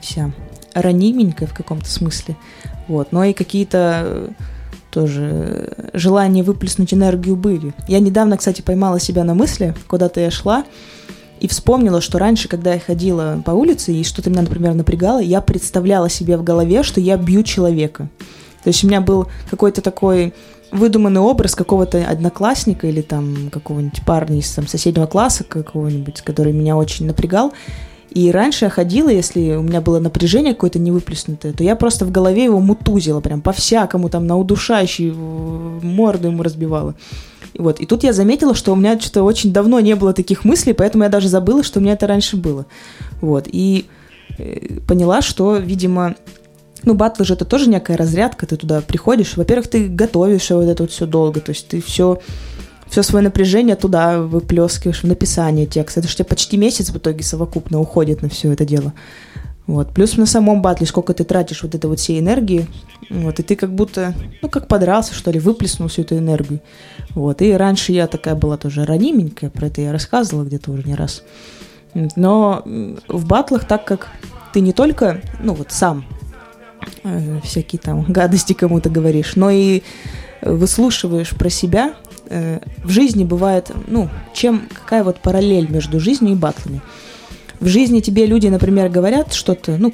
вся 0.00 0.32
ранименькая 0.72 1.48
в 1.48 1.52
каком-то 1.52 1.90
смысле. 1.90 2.36
Вот. 2.88 3.12
Но 3.12 3.24
и 3.24 3.32
какие-то 3.32 4.30
тоже 4.90 5.72
желания 5.92 6.42
выплеснуть 6.42 6.94
энергию 6.94 7.36
были. 7.36 7.74
Я 7.88 7.98
недавно, 7.98 8.36
кстати, 8.36 8.62
поймала 8.62 9.00
себя 9.00 9.24
на 9.24 9.34
мысли, 9.34 9.74
куда-то 9.88 10.20
я 10.20 10.30
шла, 10.30 10.64
и 11.40 11.48
вспомнила, 11.48 12.00
что 12.00 12.18
раньше, 12.18 12.48
когда 12.48 12.74
я 12.74 12.80
ходила 12.80 13.42
по 13.44 13.50
улице 13.50 13.92
и 13.92 14.04
что-то 14.04 14.30
меня, 14.30 14.42
например, 14.42 14.74
напрягало, 14.74 15.18
я 15.18 15.40
представляла 15.40 16.08
себе 16.08 16.36
в 16.36 16.44
голове, 16.44 16.82
что 16.84 17.00
я 17.00 17.16
бью 17.16 17.42
человека. 17.42 18.08
То 18.62 18.68
есть 18.68 18.84
у 18.84 18.86
меня 18.86 19.00
был 19.00 19.26
какой-то 19.50 19.80
такой 19.80 20.34
выдуманный 20.72 21.20
образ 21.20 21.54
какого-то 21.54 22.04
одноклассника 22.04 22.86
или 22.86 23.02
там 23.02 23.50
какого-нибудь 23.50 24.02
парня 24.04 24.38
из 24.38 24.50
там, 24.50 24.66
соседнего 24.66 25.06
класса 25.06 25.44
какого-нибудь, 25.44 26.22
который 26.22 26.52
меня 26.52 26.76
очень 26.76 27.06
напрягал. 27.06 27.52
И 28.10 28.30
раньше 28.30 28.66
я 28.66 28.70
ходила, 28.70 29.08
если 29.08 29.54
у 29.54 29.62
меня 29.62 29.80
было 29.80 29.98
напряжение 29.98 30.52
какое-то 30.52 30.78
невыплеснутое, 30.78 31.52
то 31.52 31.64
я 31.64 31.76
просто 31.76 32.04
в 32.04 32.10
голове 32.10 32.44
его 32.44 32.60
мутузила, 32.60 33.20
прям 33.20 33.40
по-всякому, 33.40 34.10
там, 34.10 34.26
на 34.26 34.36
удушающий 34.36 35.12
морду 35.12 36.28
ему 36.28 36.42
разбивала. 36.42 36.94
Вот, 37.56 37.80
и 37.80 37.86
тут 37.86 38.02
я 38.02 38.12
заметила, 38.12 38.54
что 38.54 38.72
у 38.72 38.76
меня 38.76 38.98
что-то 38.98 39.22
очень 39.22 39.52
давно 39.52 39.80
не 39.80 39.94
было 39.94 40.12
таких 40.12 40.44
мыслей, 40.44 40.72
поэтому 40.72 41.04
я 41.04 41.10
даже 41.10 41.28
забыла, 41.28 41.62
что 41.62 41.78
у 41.78 41.82
меня 41.82 41.94
это 41.94 42.06
раньше 42.06 42.36
было. 42.36 42.66
Вот, 43.20 43.46
и 43.46 43.86
э, 44.38 44.80
поняла, 44.86 45.22
что, 45.22 45.56
видимо, 45.56 46.14
ну, 46.84 46.94
батл 46.94 47.24
же 47.24 47.34
это 47.34 47.44
тоже 47.44 47.68
некая 47.68 47.96
разрядка, 47.96 48.46
ты 48.46 48.56
туда 48.56 48.80
приходишь. 48.80 49.36
Во-первых, 49.36 49.68
ты 49.68 49.88
готовишь 49.88 50.50
вот 50.50 50.64
это 50.64 50.82
вот 50.82 50.90
все 50.90 51.06
долго, 51.06 51.40
то 51.40 51.50
есть 51.50 51.68
ты 51.68 51.80
все 51.80 52.20
все 52.92 53.02
свое 53.02 53.24
напряжение 53.24 53.74
туда 53.74 54.20
выплескиваешь 54.20 55.02
в 55.02 55.06
написание 55.06 55.64
текста. 55.64 56.00
Это 56.00 56.10
же 56.10 56.14
тебе 56.14 56.26
почти 56.26 56.58
месяц 56.58 56.90
в 56.90 56.98
итоге 56.98 57.24
совокупно 57.24 57.80
уходит 57.80 58.20
на 58.20 58.28
все 58.28 58.52
это 58.52 58.66
дело. 58.66 58.92
Вот. 59.66 59.94
Плюс 59.94 60.18
на 60.18 60.26
самом 60.26 60.60
батле, 60.60 60.86
сколько 60.86 61.14
ты 61.14 61.24
тратишь 61.24 61.62
вот 61.62 61.74
этой 61.74 61.86
вот 61.86 62.00
всей 62.00 62.20
энергии, 62.20 62.66
вот, 63.08 63.40
и 63.40 63.42
ты 63.42 63.56
как 63.56 63.74
будто, 63.74 64.12
ну, 64.42 64.50
как 64.50 64.68
подрался, 64.68 65.14
что 65.14 65.30
ли, 65.30 65.38
выплеснул 65.38 65.88
всю 65.88 66.02
эту 66.02 66.18
энергию. 66.18 66.60
Вот. 67.14 67.40
И 67.40 67.52
раньше 67.52 67.92
я 67.92 68.06
такая 68.06 68.34
была 68.34 68.58
тоже 68.58 68.84
ранименькая, 68.84 69.48
про 69.48 69.68
это 69.68 69.80
я 69.80 69.90
рассказывала 69.92 70.44
где-то 70.44 70.70
уже 70.70 70.82
не 70.82 70.94
раз. 70.94 71.22
Но 71.94 72.62
в 73.08 73.26
батлах, 73.26 73.66
так 73.66 73.86
как 73.86 74.08
ты 74.52 74.60
не 74.60 74.74
только, 74.74 75.22
ну, 75.42 75.54
вот 75.54 75.72
сам 75.72 76.04
всякие 77.42 77.80
там 77.80 78.04
гадости 78.08 78.52
кому-то 78.52 78.90
говоришь, 78.90 79.36
но 79.36 79.50
и 79.50 79.82
выслушиваешь 80.42 81.30
про 81.30 81.50
себя. 81.50 81.94
Э, 82.28 82.60
в 82.84 82.90
жизни 82.90 83.24
бывает, 83.24 83.70
ну, 83.86 84.08
чем, 84.34 84.68
какая 84.72 85.04
вот 85.04 85.18
параллель 85.20 85.70
между 85.70 86.00
жизнью 86.00 86.32
и 86.32 86.36
батлами. 86.36 86.80
В 87.60 87.68
жизни 87.68 88.00
тебе 88.00 88.26
люди, 88.26 88.48
например, 88.48 88.88
говорят 88.88 89.32
что-то, 89.32 89.76
ну, 89.76 89.92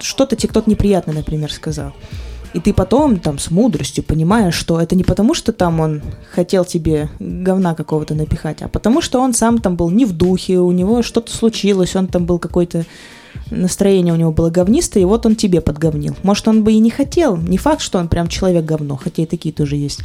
что-то 0.00 0.36
тебе 0.36 0.50
кто-то 0.50 0.68
неприятно, 0.68 1.12
например, 1.12 1.50
сказал. 1.50 1.94
И 2.52 2.60
ты 2.60 2.74
потом 2.74 3.20
там 3.20 3.38
с 3.38 3.50
мудростью 3.50 4.02
понимаешь, 4.02 4.54
что 4.54 4.80
это 4.80 4.96
не 4.96 5.04
потому, 5.04 5.34
что 5.34 5.52
там 5.52 5.80
он 5.80 6.02
хотел 6.32 6.64
тебе 6.64 7.08
говна 7.20 7.74
какого-то 7.74 8.14
напихать, 8.14 8.60
а 8.60 8.68
потому 8.68 9.00
что 9.00 9.20
он 9.20 9.34
сам 9.34 9.58
там 9.58 9.76
был 9.76 9.88
не 9.88 10.04
в 10.04 10.12
духе, 10.12 10.58
у 10.58 10.72
него 10.72 11.02
что-то 11.02 11.32
случилось, 11.32 11.94
он 11.94 12.08
там 12.08 12.26
был 12.26 12.38
какой-то 12.38 12.84
настроение 13.50 14.14
у 14.14 14.16
него 14.16 14.32
было 14.32 14.50
говнистое, 14.50 15.02
и 15.02 15.06
вот 15.06 15.26
он 15.26 15.36
тебе 15.36 15.60
подговнил. 15.60 16.16
Может, 16.22 16.48
он 16.48 16.64
бы 16.64 16.72
и 16.72 16.78
не 16.78 16.90
хотел. 16.90 17.36
Не 17.36 17.58
факт, 17.58 17.82
что 17.82 17.98
он 17.98 18.08
прям 18.08 18.28
человек 18.28 18.64
говно, 18.64 18.96
хотя 18.96 19.22
и 19.22 19.26
такие 19.26 19.52
тоже 19.54 19.76
есть. 19.76 20.00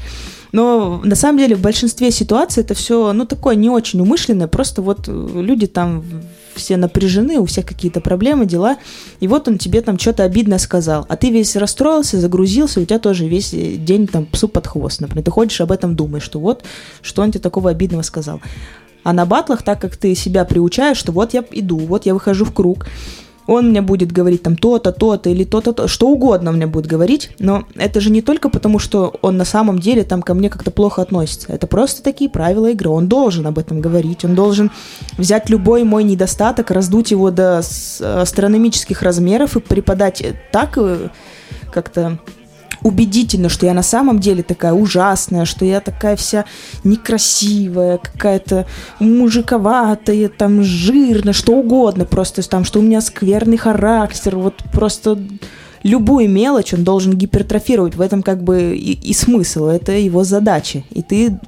Но 0.52 1.02
на 1.04 1.16
самом 1.16 1.40
деле 1.40 1.56
в 1.56 1.62
большинстве 1.62 2.12
ситуаций 2.12 2.64
это 2.64 2.74
все, 2.74 3.12
ну, 3.14 3.26
такое 3.26 3.56
не 3.56 3.70
очень 3.70 4.00
умышленное, 4.00 4.48
просто 4.48 4.82
вот 4.82 5.08
люди 5.08 5.68
там 5.68 6.04
все 6.56 6.78
напряжены, 6.78 7.40
у 7.40 7.46
всех 7.46 7.66
какие-то 7.66 8.00
проблемы, 8.00 8.46
дела, 8.46 8.78
и 9.20 9.28
вот 9.28 9.48
он 9.48 9.58
тебе 9.58 9.82
там 9.82 10.00
что-то 10.00 10.24
обидно 10.24 10.58
сказал, 10.58 11.06
а 11.10 11.18
ты 11.18 11.30
весь 11.30 11.56
расстроился, 11.56 12.20
загрузился, 12.20 12.80
у 12.80 12.86
тебя 12.86 13.00
тоже 13.00 13.28
весь 13.28 13.50
день 13.52 14.08
там 14.08 14.26
псу 14.26 14.48
под 14.48 14.66
хвост, 14.68 15.02
например, 15.02 15.26
ты 15.26 15.32
ходишь 15.32 15.60
об 15.62 15.72
этом 15.72 15.96
думаешь, 15.96 16.24
что 16.24 16.40
вот, 16.40 16.64
что 17.02 17.22
он 17.22 17.32
тебе 17.32 17.42
такого 17.42 17.72
обидного 17.72 18.02
сказал. 18.04 18.42
А 19.04 19.14
на 19.14 19.26
батлах, 19.26 19.62
так 19.62 19.80
как 19.80 19.98
ты 19.98 20.16
себя 20.16 20.46
приучаешь, 20.46 20.98
что 20.98 21.12
вот 21.12 21.34
я 21.34 21.46
иду, 21.52 21.78
вот 21.78 22.06
я 22.08 22.14
выхожу 22.14 22.44
в 22.44 22.54
круг, 22.54 22.88
он 23.48 23.70
мне 23.70 23.82
будет 23.82 24.12
говорить 24.12 24.44
там 24.44 24.56
то-то, 24.56 24.92
то-то 24.92 25.30
или 25.30 25.44
то-то, 25.44 25.74
то, 25.74 25.88
что 25.88 26.10
угодно 26.10 26.52
мне 26.52 26.68
будет 26.68 26.88
говорить, 26.88 27.32
но 27.40 27.66
это 27.76 28.00
же 28.00 28.10
не 28.10 28.22
только 28.22 28.50
потому, 28.50 28.80
что 28.80 29.14
он 29.22 29.38
на 29.38 29.46
самом 29.46 29.80
деле 29.80 30.04
там 30.04 30.22
ко 30.22 30.34
мне 30.34 30.50
как-то 30.50 30.72
плохо 30.72 31.02
относится. 31.02 31.52
Это 31.52 31.68
просто 31.68 32.04
такие 32.04 32.30
правила 32.30 32.72
игры. 32.72 32.90
Он 32.90 33.08
должен 33.08 33.46
об 33.48 33.60
этом 33.60 33.82
говорить, 33.82 34.26
он 34.26 34.36
должен 34.36 34.72
взять 35.18 35.50
любой 35.50 35.84
мой 35.84 36.04
недостаток, 36.04 36.72
раздуть 36.72 37.12
его 37.12 37.32
до 37.32 37.60
астрономических 37.60 39.02
размеров 39.02 39.58
и 39.58 39.60
преподать 39.60 40.24
так 40.52 40.78
э, 40.78 41.10
как-то 41.72 42.20
убедительно, 42.86 43.50
что 43.50 43.66
я 43.66 43.74
на 43.74 43.82
самом 43.82 44.20
деле 44.20 44.44
такая 44.44 44.72
ужасная, 44.74 45.46
что 45.46 45.66
я 45.66 45.80
такая 45.80 46.16
вся 46.16 46.46
некрасивая, 46.84 47.98
какая-то 47.98 48.68
мужиковатая, 49.00 50.30
там 50.30 50.62
жирная, 50.62 51.34
что 51.34 51.54
угодно, 51.54 52.06
просто 52.06 52.48
там, 52.48 52.64
что 52.64 52.80
у 52.80 52.84
меня 52.84 53.02
скверный 53.02 53.58
характер, 53.58 54.38
вот 54.38 54.54
просто 54.72 55.18
любую 55.82 56.30
мелочь 56.30 56.76
он 56.76 56.84
должен 56.84 57.14
гипертрофировать. 57.14 57.96
В 57.96 58.02
этом 58.02 58.22
как 58.22 58.44
бы 58.44 58.76
и, 58.76 58.94
и 58.94 59.14
смысл, 59.14 59.66
это 59.66 59.92
его 59.94 60.24
задача. 60.24 60.84
И 60.92 61.02
ты 61.02 61.40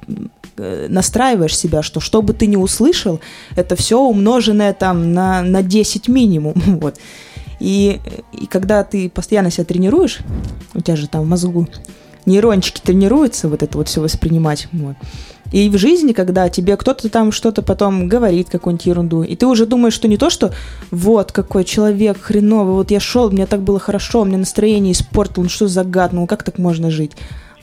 э, 0.56 0.86
настраиваешь 0.88 1.56
себя, 1.56 1.84
что 1.84 2.00
что 2.00 2.20
бы 2.20 2.32
ты 2.32 2.46
ни 2.46 2.56
услышал, 2.56 3.20
это 3.54 3.76
все 3.76 4.00
умноженное 4.00 4.72
там 4.72 5.12
на, 5.12 5.42
на 5.42 5.62
10 5.62 6.08
минимум. 6.08 6.54
Вот. 6.80 6.96
И, 7.60 8.00
и 8.32 8.46
когда 8.46 8.84
ты 8.84 9.10
постоянно 9.10 9.50
себя 9.50 9.64
тренируешь, 9.64 10.18
у 10.74 10.80
тебя 10.80 10.96
же 10.96 11.08
там 11.08 11.22
в 11.22 11.28
мозгу 11.28 11.66
нейрончики 12.26 12.80
тренируются 12.80 13.48
вот 13.48 13.62
это 13.62 13.78
вот 13.78 13.88
все 13.88 14.00
воспринимать. 14.00 14.68
Вот. 14.72 14.96
И 15.50 15.70
в 15.70 15.78
жизни, 15.78 16.12
когда 16.12 16.48
тебе 16.50 16.76
кто-то 16.76 17.08
там 17.08 17.32
что-то 17.32 17.62
потом 17.62 18.06
говорит, 18.06 18.50
какую-нибудь 18.50 18.86
ерунду, 18.86 19.22
и 19.22 19.34
ты 19.34 19.46
уже 19.46 19.64
думаешь, 19.64 19.94
что 19.94 20.06
не 20.06 20.18
то, 20.18 20.28
что 20.28 20.52
вот 20.90 21.32
какой 21.32 21.64
человек 21.64 22.20
хреновый, 22.20 22.74
вот 22.74 22.90
я 22.90 23.00
шел, 23.00 23.30
мне 23.30 23.46
так 23.46 23.62
было 23.62 23.78
хорошо, 23.78 24.24
мне 24.24 24.36
настроение 24.36 24.92
испортил, 24.92 25.42
ну 25.42 25.48
что 25.48 25.66
за 25.66 25.84
гад, 25.84 26.12
ну 26.12 26.26
как 26.26 26.42
так 26.42 26.58
можно 26.58 26.90
жить? 26.90 27.12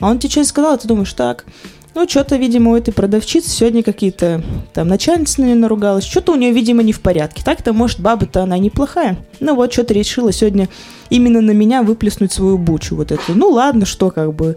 А 0.00 0.10
он 0.10 0.18
тебе 0.18 0.30
что-то 0.30 0.48
сказал, 0.48 0.74
а 0.74 0.76
ты 0.76 0.88
думаешь, 0.88 1.12
так, 1.12 1.44
ну, 1.96 2.08
что-то, 2.08 2.36
видимо, 2.36 2.72
у 2.72 2.76
этой 2.76 2.92
продавщицы 2.92 3.50
сегодня 3.50 3.82
какие-то 3.82 4.44
там 4.74 4.86
начальница 4.86 5.40
на 5.40 5.46
нее 5.46 5.54
наругалась. 5.54 6.04
Что-то 6.04 6.32
у 6.32 6.36
нее, 6.36 6.52
видимо, 6.52 6.82
не 6.82 6.92
в 6.92 7.00
порядке. 7.00 7.42
Так-то, 7.42 7.72
может, 7.72 8.00
баба-то 8.00 8.42
она 8.42 8.58
неплохая. 8.58 9.16
Ну 9.40 9.54
вот, 9.54 9.72
что-то 9.72 9.94
решила 9.94 10.30
сегодня 10.30 10.68
именно 11.08 11.40
на 11.40 11.52
меня 11.52 11.82
выплеснуть 11.82 12.32
свою 12.32 12.58
бучу 12.58 12.94
вот 12.96 13.12
эту. 13.12 13.34
Ну 13.34 13.48
ладно, 13.48 13.86
что 13.86 14.10
как 14.10 14.34
бы... 14.34 14.56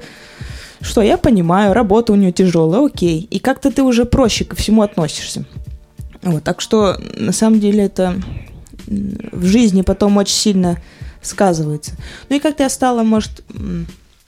Что, 0.82 1.02
я 1.02 1.18
понимаю, 1.18 1.74
работа 1.74 2.14
у 2.14 2.16
нее 2.16 2.32
тяжелая, 2.32 2.86
окей. 2.86 3.28
И 3.32 3.40
как-то 3.40 3.72
ты 3.72 3.84
уже 3.84 4.06
проще 4.06 4.46
ко 4.46 4.56
всему 4.56 4.82
относишься. 4.82 5.46
Вот, 6.22 6.44
так 6.44 6.60
что, 6.60 6.98
на 7.18 7.32
самом 7.32 7.60
деле, 7.60 7.86
это 7.86 8.16
в 8.88 9.46
жизни 9.46 9.82
потом 9.82 10.18
очень 10.18 10.36
сильно 10.36 10.78
сказывается. 11.22 11.94
Ну 12.28 12.36
и 12.36 12.40
как-то 12.40 12.64
я 12.64 12.70
стала, 12.70 13.04
может, 13.04 13.44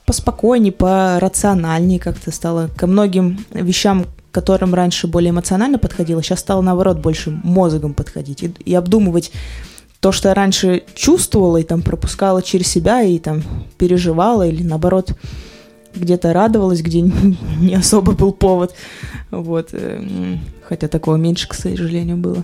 поспокойнее, 0.06 0.72
порациональнее 0.72 1.98
как-то 1.98 2.30
стало 2.30 2.68
ко 2.76 2.86
многим 2.86 3.44
вещам, 3.50 4.06
которым 4.30 4.74
раньше 4.74 5.06
более 5.06 5.30
эмоционально 5.30 5.78
подходила, 5.78 6.22
сейчас 6.22 6.40
стало 6.40 6.62
наоборот 6.62 6.98
больше 6.98 7.30
мозгом 7.30 7.94
подходить 7.94 8.42
и, 8.42 8.54
и 8.64 8.74
обдумывать 8.74 9.30
то, 10.00 10.10
что 10.10 10.28
я 10.28 10.34
раньше 10.34 10.82
чувствовала 10.94 11.58
и 11.58 11.62
там 11.62 11.82
пропускала 11.82 12.42
через 12.42 12.66
себя 12.66 13.02
и 13.02 13.18
там 13.18 13.42
переживала 13.78 14.46
или 14.46 14.62
наоборот 14.62 15.12
где-то 15.94 16.32
радовалась, 16.32 16.80
где 16.80 17.00
не 17.60 17.74
особо 17.74 18.12
был 18.12 18.32
повод. 18.32 18.74
Вот. 19.30 19.72
Хотя 20.72 20.88
такого 20.88 21.16
меньше, 21.16 21.46
к 21.48 21.52
сожалению, 21.52 22.16
было. 22.16 22.42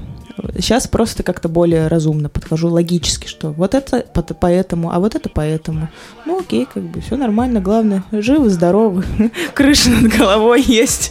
Сейчас 0.57 0.87
просто 0.87 1.23
как-то 1.23 1.49
более 1.49 1.87
разумно 1.87 2.29
подхожу, 2.29 2.69
логически, 2.69 3.27
что 3.27 3.53
вот 3.53 3.75
это 3.75 4.01
по- 4.03 4.21
поэтому, 4.23 4.93
а 4.93 4.99
вот 5.01 5.15
это 5.15 5.31
поэтому. 5.31 5.89
Ну 6.27 6.39
окей, 6.39 6.69
как 6.71 6.83
бы 6.83 7.01
все 7.01 7.17
нормально, 7.17 7.63
главное, 7.63 8.05
живы, 8.13 8.51
здоровы, 8.51 9.03
крыша 9.55 9.89
над 9.89 10.13
головой 10.13 10.61
есть. 10.61 11.11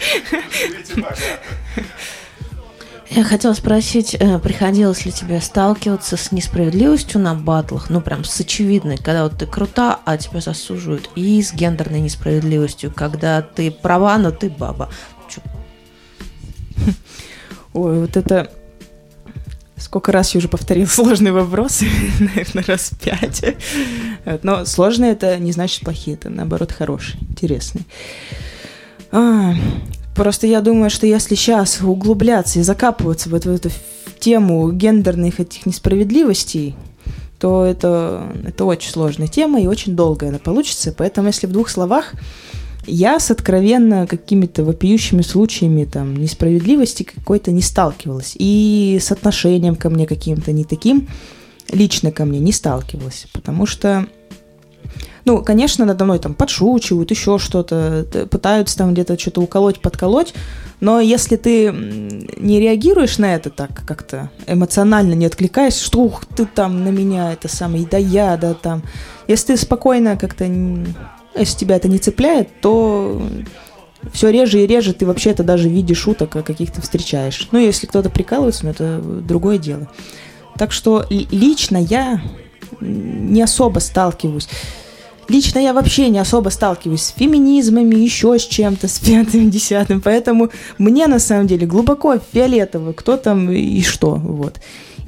Я 3.09 3.23
хотела 3.23 3.53
спросить, 3.53 4.15
э, 4.19 4.37
приходилось 4.37 5.03
ли 5.05 5.11
тебе 5.11 5.41
сталкиваться 5.41 6.17
с 6.17 6.31
несправедливостью 6.31 7.19
на 7.19 7.33
батлах, 7.33 7.89
ну 7.89 7.99
прям 7.99 8.23
с 8.23 8.39
очевидной, 8.39 8.97
когда 8.97 9.23
вот 9.23 9.39
ты 9.39 9.47
крута, 9.47 10.01
а 10.05 10.17
тебя 10.17 10.39
засуживают, 10.39 11.09
и 11.15 11.41
с 11.41 11.51
гендерной 11.51 12.01
несправедливостью, 12.01 12.93
когда 12.95 13.41
ты 13.41 13.71
права, 13.71 14.19
но 14.19 14.29
ты 14.29 14.51
баба. 14.51 14.89
Ой, 17.73 17.99
вот 17.99 18.17
это... 18.17 18.51
Сколько 19.79 20.11
раз 20.11 20.33
я 20.33 20.39
уже 20.39 20.47
повторил 20.47 20.87
сложный 20.87 21.31
вопрос, 21.31 21.81
наверное, 22.19 22.63
раз 22.65 22.91
пять. 22.99 23.43
Но 24.41 24.65
сложные 24.65 25.11
это 25.11 25.37
не 25.37 25.51
значит 25.51 25.81
плохие, 25.81 26.17
это 26.17 26.29
наоборот 26.29 26.71
хорошие, 26.71 27.19
интересные. 27.29 27.85
А, 29.11 29.53
просто 30.15 30.47
я 30.47 30.61
думаю, 30.61 30.89
что 30.89 31.05
если 31.05 31.35
сейчас 31.35 31.79
углубляться 31.81 32.59
и 32.59 32.63
закапываться 32.63 33.29
вот 33.29 33.45
в 33.45 33.49
эту 33.49 33.69
тему 34.19 34.71
гендерных 34.71 35.39
этих 35.39 35.67
несправедливостей, 35.67 36.75
то 37.39 37.63
это, 37.63 38.33
это 38.45 38.65
очень 38.65 38.91
сложная 38.91 39.27
тема 39.27 39.61
и 39.61 39.67
очень 39.67 39.95
долгая 39.95 40.29
она 40.29 40.39
получится. 40.39 40.93
Поэтому, 40.97 41.27
если 41.27 41.47
в 41.47 41.51
двух 41.51 41.69
словах, 41.69 42.13
я 42.87 43.19
с 43.19 43.29
откровенно 43.29 44.07
какими-то 44.07 44.63
вопиющими 44.63 45.21
случаями 45.21 45.85
там 45.85 46.15
несправедливости 46.15 47.03
какой-то 47.03 47.51
не 47.51 47.61
сталкивалась. 47.61 48.35
И 48.39 48.97
с 49.01 49.11
отношением 49.11 49.75
ко 49.75 49.89
мне 49.89 50.07
каким-то 50.07 50.51
не 50.51 50.63
таким 50.63 51.07
лично 51.69 52.11
ко 52.11 52.25
мне 52.25 52.39
не 52.39 52.51
сталкивалась. 52.51 53.27
Потому 53.33 53.65
что, 53.65 54.07
ну, 55.25 55.43
конечно, 55.43 55.85
надо 55.85 56.05
мной 56.05 56.19
там 56.19 56.33
подшучивают, 56.33 57.11
еще 57.11 57.37
что-то, 57.37 58.07
пытаются 58.31 58.77
там 58.77 58.93
где-то 58.93 59.19
что-то 59.19 59.41
уколоть, 59.41 59.81
подколоть. 59.81 60.33
Но 60.79 60.99
если 60.99 61.35
ты 61.35 61.71
не 61.71 62.59
реагируешь 62.59 63.17
на 63.17 63.35
это 63.35 63.49
так 63.49 63.71
как-то 63.85 64.29
эмоционально, 64.45 65.13
не 65.13 65.25
откликаешься, 65.25 65.83
что 65.83 66.01
ух 66.01 66.25
ты 66.25 66.45
там 66.45 66.83
на 66.83 66.89
меня, 66.89 67.33
это 67.33 67.47
самое, 67.47 67.85
да 67.85 67.97
я, 67.97 68.37
да 68.37 68.53
там. 68.53 68.83
Если 69.27 69.47
ты 69.53 69.57
спокойно 69.57 70.15
как-то 70.15 70.47
если 71.39 71.57
тебя 71.57 71.75
это 71.75 71.87
не 71.87 71.97
цепляет, 71.97 72.49
то 72.61 73.21
все 74.13 74.29
реже 74.29 74.63
и 74.63 74.67
реже 74.67 74.93
ты 74.93 75.05
вообще 75.05 75.31
это 75.31 75.43
даже 75.43 75.67
в 75.69 75.71
виде 75.71 75.93
шуток 75.93 76.31
каких-то 76.31 76.81
встречаешь. 76.81 77.47
Ну, 77.51 77.59
если 77.59 77.87
кто-то 77.87 78.09
прикалывается, 78.09 78.65
ну, 78.65 78.71
это 78.71 78.99
другое 79.01 79.57
дело. 79.57 79.89
Так 80.57 80.71
что 80.71 81.05
ли- 81.09 81.27
лично 81.31 81.77
я 81.77 82.21
не 82.79 83.41
особо 83.41 83.79
сталкиваюсь. 83.79 84.47
Лично 85.29 85.59
я 85.59 85.73
вообще 85.73 86.09
не 86.09 86.19
особо 86.19 86.49
сталкиваюсь 86.49 87.01
с 87.01 87.09
феминизмами, 87.17 87.95
еще 87.95 88.39
с 88.39 88.43
чем-то, 88.45 88.87
с 88.87 88.99
пятым, 88.99 89.49
десятым. 89.51 89.99
Поэтому 89.99 90.51
мне 90.77 91.07
на 91.07 91.19
самом 91.19 91.47
деле 91.47 91.67
глубоко 91.67 92.17
фиолетово, 92.31 92.93
кто 92.93 93.17
там 93.17 93.51
и 93.51 93.81
что. 93.81 94.15
Вот. 94.15 94.55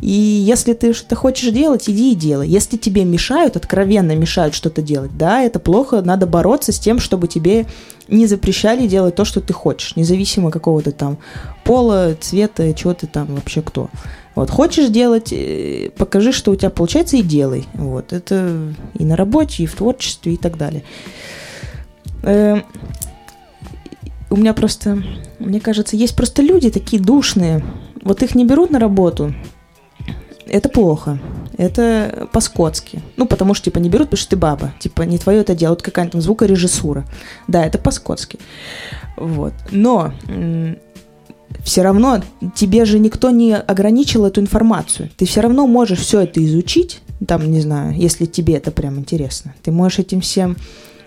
И 0.01 0.11
если 0.11 0.73
ты 0.73 0.93
что-то 0.93 1.15
хочешь 1.15 1.51
делать, 1.51 1.89
иди 1.89 2.13
и 2.13 2.15
делай. 2.15 2.47
Если 2.47 2.77
тебе 2.77 3.03
мешают, 3.03 3.55
откровенно 3.57 4.15
мешают 4.15 4.55
что-то 4.55 4.81
делать, 4.81 5.17
да, 5.17 5.41
это 5.41 5.59
плохо, 5.59 6.01
надо 6.01 6.25
бороться 6.25 6.71
с 6.71 6.79
тем, 6.79 6.99
чтобы 6.99 7.27
тебе 7.27 7.65
не 8.07 8.25
запрещали 8.25 8.87
делать 8.87 9.15
то, 9.15 9.25
что 9.25 9.41
ты 9.41 9.53
хочешь, 9.53 9.95
независимо 9.95 10.51
какого-то 10.51 10.91
там 10.91 11.17
пола, 11.63 12.15
цвета, 12.19 12.73
чего 12.73 12.93
ты 12.93 13.07
там 13.07 13.35
вообще 13.35 13.61
кто. 13.61 13.89
Вот, 14.35 14.49
хочешь 14.49 14.89
делать, 14.89 15.33
э, 15.33 15.91
покажи, 15.97 16.31
что 16.31 16.51
у 16.51 16.55
тебя 16.55 16.69
получается, 16.69 17.17
и 17.17 17.21
делай. 17.21 17.65
Вот, 17.73 18.13
это 18.13 18.73
и 18.93 19.03
на 19.03 19.15
работе, 19.15 19.63
и 19.63 19.65
в 19.65 19.75
творчестве, 19.75 20.35
и 20.35 20.37
так 20.37 20.57
далее. 20.57 20.83
Э, 22.23 22.61
У 24.31 24.37
меня 24.37 24.53
просто, 24.53 25.03
мне 25.39 25.59
кажется, 25.59 25.97
есть 25.97 26.15
просто 26.15 26.41
люди 26.41 26.69
такие 26.69 27.01
душные. 27.01 27.63
Вот 28.03 28.23
их 28.23 28.35
не 28.35 28.45
берут 28.45 28.69
на 28.69 28.79
работу, 28.79 29.33
это 30.49 30.69
плохо. 30.69 31.19
Это 31.57 32.27
по-скотски. 32.31 33.01
Ну, 33.17 33.25
потому 33.25 33.53
что, 33.53 33.65
типа, 33.65 33.79
не 33.79 33.89
берут, 33.89 34.07
потому 34.07 34.21
что 34.21 34.29
ты 34.29 34.37
баба. 34.37 34.73
Типа, 34.79 35.03
не 35.03 35.17
твое 35.17 35.41
это 35.41 35.55
дело, 35.55 35.71
вот 35.71 35.81
какая-то 35.81 36.13
там 36.13 36.21
звукорежиссура. 36.21 37.05
Да, 37.47 37.65
это 37.65 37.77
по-скотски. 37.77 38.39
Вот. 39.17 39.53
Но 39.71 40.13
все 41.63 41.81
равно 41.81 42.21
тебе 42.55 42.85
же 42.85 42.99
никто 42.99 43.29
не 43.31 43.55
ограничил 43.55 44.25
эту 44.25 44.39
информацию. 44.41 45.09
Ты 45.17 45.25
все 45.25 45.41
равно 45.41 45.67
можешь 45.67 45.99
все 45.99 46.21
это 46.21 46.43
изучить, 46.45 47.01
там, 47.27 47.51
не 47.51 47.59
знаю, 47.59 47.93
если 47.95 48.25
тебе 48.25 48.55
это 48.55 48.71
прям 48.71 48.97
интересно. 48.97 49.53
Ты 49.61 49.71
можешь 49.71 49.99
этим 49.99 50.21
всем 50.21 50.55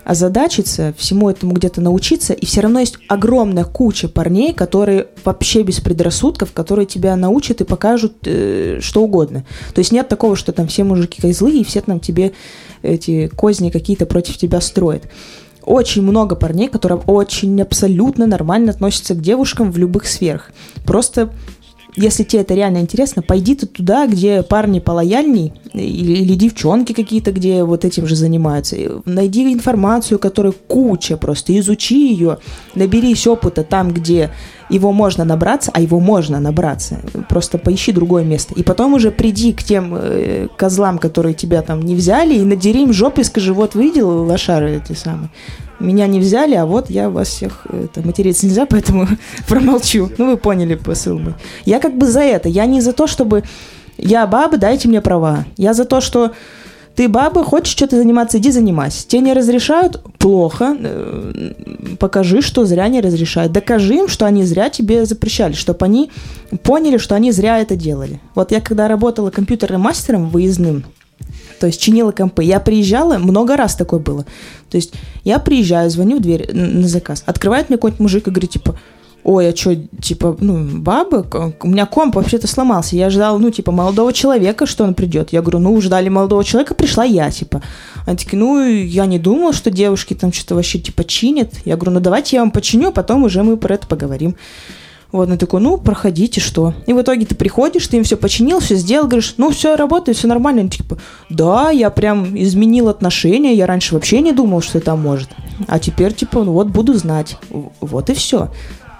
озадачиться, 0.04 0.94
всему 0.96 1.30
этому 1.30 1.52
где-то 1.52 1.80
научиться, 1.80 2.32
и 2.32 2.44
все 2.46 2.60
равно 2.60 2.80
есть 2.80 2.96
огромная 3.08 3.64
куча 3.64 4.08
парней, 4.08 4.52
которые 4.52 5.08
вообще 5.24 5.62
без 5.62 5.80
предрассудков, 5.80 6.52
которые 6.52 6.86
тебя 6.86 7.16
научат 7.16 7.60
и 7.60 7.64
покажут 7.64 8.14
э, 8.24 8.78
что 8.80 9.02
угодно. 9.02 9.44
То 9.74 9.78
есть 9.78 9.92
нет 9.92 10.08
такого, 10.08 10.36
что 10.36 10.52
там 10.52 10.66
все 10.66 10.84
мужики 10.84 11.32
злые, 11.32 11.60
и 11.60 11.64
все 11.64 11.80
там 11.80 12.00
тебе 12.00 12.32
эти 12.82 13.28
козни 13.28 13.70
какие-то 13.70 14.06
против 14.06 14.36
тебя 14.36 14.60
строят. 14.60 15.04
Очень 15.64 16.02
много 16.02 16.34
парней, 16.34 16.68
которые 16.68 16.98
очень 17.06 17.60
абсолютно 17.62 18.26
нормально 18.26 18.72
относятся 18.72 19.14
к 19.14 19.20
девушкам 19.20 19.70
в 19.70 19.78
любых 19.78 20.06
сферах. 20.06 20.50
Просто 20.84 21.30
если 21.94 22.24
тебе 22.24 22.42
это 22.42 22.54
реально 22.54 22.78
интересно, 22.78 23.22
пойди 23.22 23.54
ты 23.54 23.66
туда, 23.66 24.06
где 24.06 24.42
парни 24.42 24.80
полояльней, 24.80 25.52
или, 25.74 26.12
или 26.12 26.34
девчонки 26.34 26.92
какие-то, 26.92 27.32
где 27.32 27.64
вот 27.64 27.84
этим 27.84 28.06
же 28.06 28.16
занимаются. 28.16 28.76
Найди 29.04 29.52
информацию, 29.52 30.18
которая 30.18 30.52
куча 30.52 31.16
просто, 31.16 31.58
изучи 31.58 32.12
ее, 32.12 32.38
наберись 32.74 33.26
опыта 33.26 33.64
там, 33.64 33.92
где 33.92 34.30
его 34.68 34.92
можно 34.92 35.24
набраться, 35.24 35.70
а 35.74 35.80
его 35.80 36.00
можно 36.00 36.40
набраться. 36.40 37.00
Просто 37.28 37.58
поищи 37.58 37.92
другое 37.92 38.24
место. 38.24 38.54
И 38.54 38.62
потом 38.62 38.94
уже 38.94 39.10
приди 39.10 39.52
к 39.52 39.62
тем 39.62 39.94
э, 39.94 40.48
козлам, 40.56 40.98
которые 40.98 41.34
тебя 41.34 41.62
там 41.62 41.82
не 41.82 41.94
взяли, 41.94 42.34
и 42.34 42.42
надери 42.42 42.82
им 42.82 42.92
жопу 42.92 43.20
и 43.20 43.24
скажи, 43.24 43.52
вот 43.52 43.74
видел 43.74 44.24
лошары 44.24 44.76
эти 44.76 44.96
самые. 44.96 45.30
Меня 45.78 46.06
не 46.06 46.20
взяли, 46.20 46.54
а 46.54 46.64
вот 46.64 46.90
я 46.90 47.10
вас 47.10 47.28
всех... 47.28 47.66
Это, 47.68 48.06
материться 48.06 48.46
нельзя, 48.46 48.66
поэтому 48.70 49.06
промолчу. 49.48 50.10
Ну, 50.16 50.30
вы 50.30 50.36
поняли 50.36 50.76
посыл 50.76 51.18
мой. 51.18 51.34
Я 51.64 51.80
как 51.80 51.96
бы 51.98 52.06
за 52.06 52.20
это. 52.20 52.48
Я 52.48 52.66
не 52.66 52.80
за 52.80 52.92
то, 52.92 53.06
чтобы... 53.06 53.42
Я 54.02 54.26
баба, 54.26 54.56
дайте 54.58 54.88
мне 54.88 55.00
права. 55.00 55.46
Я 55.56 55.74
за 55.74 55.84
то, 55.84 56.00
что 56.00 56.32
ты 56.96 57.08
баба, 57.08 57.44
хочешь 57.44 57.72
что-то 57.72 57.96
заниматься, 57.96 58.38
иди 58.38 58.50
занимайся. 58.50 59.06
Тебе 59.06 59.22
не 59.22 59.32
разрешают, 59.32 60.02
плохо. 60.18 60.76
Э, 60.78 61.52
Покажи, 61.98 62.42
что 62.42 62.66
зря 62.66 62.88
не 62.88 63.00
разрешают. 63.00 63.52
Докажи 63.52 63.94
им, 63.94 64.08
что 64.08 64.26
они 64.26 64.44
зря 64.44 64.68
тебе 64.68 65.06
запрещали, 65.06 65.52
чтобы 65.52 65.84
они 65.86 66.10
поняли, 66.62 66.98
что 66.98 67.14
они 67.14 67.30
зря 67.30 67.60
это 67.60 67.76
делали. 67.76 68.20
Вот 68.34 68.50
я 68.50 68.60
когда 68.60 68.88
работала 68.88 69.30
компьютерным 69.30 69.82
мастером 69.82 70.28
выездным, 70.28 70.84
то 71.60 71.66
есть 71.66 71.80
чинила 71.80 72.10
компы. 72.10 72.42
Я 72.42 72.58
приезжала, 72.58 73.18
много 73.18 73.56
раз 73.56 73.76
такое 73.76 74.00
было. 74.00 74.26
То 74.68 74.76
есть 74.76 74.92
я 75.22 75.38
приезжаю, 75.38 75.90
звоню 75.90 76.18
в 76.18 76.20
дверь 76.20 76.52
на 76.52 76.88
заказ. 76.88 77.22
Открывает 77.24 77.68
мне 77.68 77.78
какой-нибудь 77.78 78.00
мужик 78.00 78.26
и 78.26 78.30
говорит, 78.30 78.50
типа, 78.50 78.76
ой, 79.24 79.48
а 79.48 79.56
что, 79.56 79.74
типа, 79.76 80.36
ну, 80.40 80.80
баба, 80.80 81.22
к- 81.22 81.52
у 81.62 81.68
меня 81.68 81.86
комп 81.86 82.16
вообще-то 82.16 82.46
сломался. 82.46 82.96
Я 82.96 83.10
ждал, 83.10 83.38
ну, 83.38 83.50
типа, 83.50 83.72
молодого 83.72 84.12
человека, 84.12 84.66
что 84.66 84.84
он 84.84 84.94
придет. 84.94 85.32
Я 85.32 85.42
говорю, 85.42 85.60
ну, 85.60 85.80
ждали 85.80 86.08
молодого 86.08 86.44
человека, 86.44 86.74
пришла 86.74 87.04
я, 87.04 87.30
типа. 87.30 87.62
Они 88.06 88.16
такие, 88.16 88.38
ну, 88.38 88.64
я 88.64 89.06
не 89.06 89.18
думала, 89.18 89.52
что 89.52 89.70
девушки 89.70 90.14
там 90.14 90.32
что-то 90.32 90.56
вообще, 90.56 90.78
типа, 90.78 91.04
чинят. 91.04 91.50
Я 91.64 91.76
говорю, 91.76 91.92
ну, 91.92 92.00
давайте 92.00 92.36
я 92.36 92.42
вам 92.42 92.50
починю, 92.50 92.90
потом 92.92 93.24
уже 93.24 93.42
мы 93.42 93.56
про 93.56 93.74
это 93.74 93.86
поговорим. 93.86 94.34
Вот, 95.12 95.28
он 95.28 95.36
такой, 95.36 95.60
ну, 95.60 95.76
проходите, 95.76 96.40
что? 96.40 96.72
И 96.86 96.94
в 96.94 97.02
итоге 97.02 97.26
ты 97.26 97.34
приходишь, 97.34 97.86
ты 97.86 97.98
им 97.98 98.02
все 98.02 98.16
починил, 98.16 98.60
все 98.60 98.76
сделал, 98.76 99.06
говоришь, 99.06 99.34
ну, 99.36 99.50
все 99.50 99.76
работает, 99.76 100.16
все 100.16 100.26
нормально. 100.26 100.62
Они 100.62 100.70
типа, 100.70 100.96
да, 101.28 101.70
я 101.70 101.90
прям 101.90 102.34
изменил 102.34 102.88
отношения, 102.88 103.52
я 103.54 103.66
раньше 103.66 103.94
вообще 103.94 104.22
не 104.22 104.32
думал, 104.32 104.62
что 104.62 104.78
это 104.78 104.96
может. 104.96 105.28
А 105.68 105.78
теперь, 105.78 106.14
типа, 106.14 106.44
ну, 106.44 106.52
вот 106.52 106.68
буду 106.68 106.94
знать. 106.94 107.36
Вот 107.80 108.08
и 108.08 108.14
все. 108.14 108.48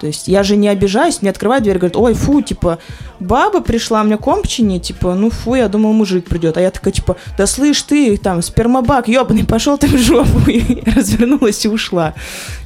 То 0.03 0.07
есть 0.07 0.27
я 0.27 0.43
же 0.43 0.57
не 0.57 0.67
обижаюсь, 0.67 1.21
мне 1.21 1.31
открывают 1.31 1.63
дверь, 1.63 1.77
говорят, 1.77 1.95
ой, 1.95 2.13
фу, 2.13 2.41
типа, 2.41 2.79
баба 3.21 3.61
пришла, 3.61 4.03
мне 4.03 4.17
комп 4.17 4.45
чинить, 4.49 4.83
типа, 4.83 5.15
ну 5.15 5.29
фу, 5.29 5.55
я 5.55 5.69
думал, 5.69 5.93
мужик 5.93 6.25
придет. 6.25 6.57
А 6.57 6.61
я 6.61 6.71
такая, 6.71 6.93
типа, 6.93 7.15
да 7.37 7.47
слышь 7.47 7.81
ты, 7.83 8.17
там, 8.17 8.41
спермобак, 8.41 9.07
ебаный, 9.07 9.45
пошел 9.45 9.77
ты 9.77 9.87
в 9.87 9.97
жопу. 9.97 10.39
И 10.49 10.83
развернулась 10.93 11.63
и 11.63 11.69
ушла. 11.69 12.15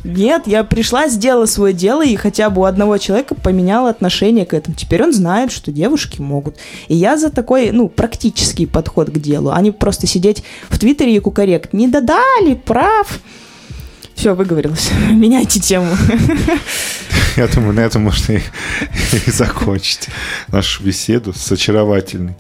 Нет, 0.04 0.48
я 0.48 0.64
пришла, 0.64 1.10
сделала 1.10 1.46
свое 1.46 1.76
дело, 1.76 2.04
и 2.04 2.16
хотя 2.16 2.50
бы 2.50 2.62
у 2.62 2.66
одного 2.66 2.98
человека 2.98 3.36
поменяла 3.36 3.92
отношение 3.92 4.48
к 4.48 4.56
этому. 4.56 4.76
Теперь 4.76 5.04
он 5.04 5.14
знает, 5.14 5.52
что 5.52 5.72
девушки 5.72 6.20
могут. 6.20 6.56
И 6.88 6.96
я 6.96 7.18
за 7.18 7.30
такой, 7.30 7.70
ну, 7.70 7.88
практический 7.88 8.66
подход 8.66 9.12
к 9.12 9.20
делу, 9.20 9.52
а 9.54 9.62
не 9.62 9.70
просто 9.70 10.08
сидеть 10.08 10.44
в 10.70 10.80
Твиттере 10.80 11.16
и 11.16 11.20
кукарект. 11.20 11.72
Не 11.72 11.88
додали, 11.88 12.56
прав. 12.56 13.20
Все, 14.18 14.34
выговорилась. 14.34 14.90
Меняйте 15.12 15.60
тему. 15.60 15.96
Я 17.38 17.48
думаю, 17.48 17.74
на 17.74 17.82
этом 17.82 18.02
можно 18.02 18.34
и, 19.28 19.32
закончить 19.32 20.08
нашу 20.48 20.84
беседу 20.84 21.34
с 21.34 21.52
очаровательной. 21.52 22.36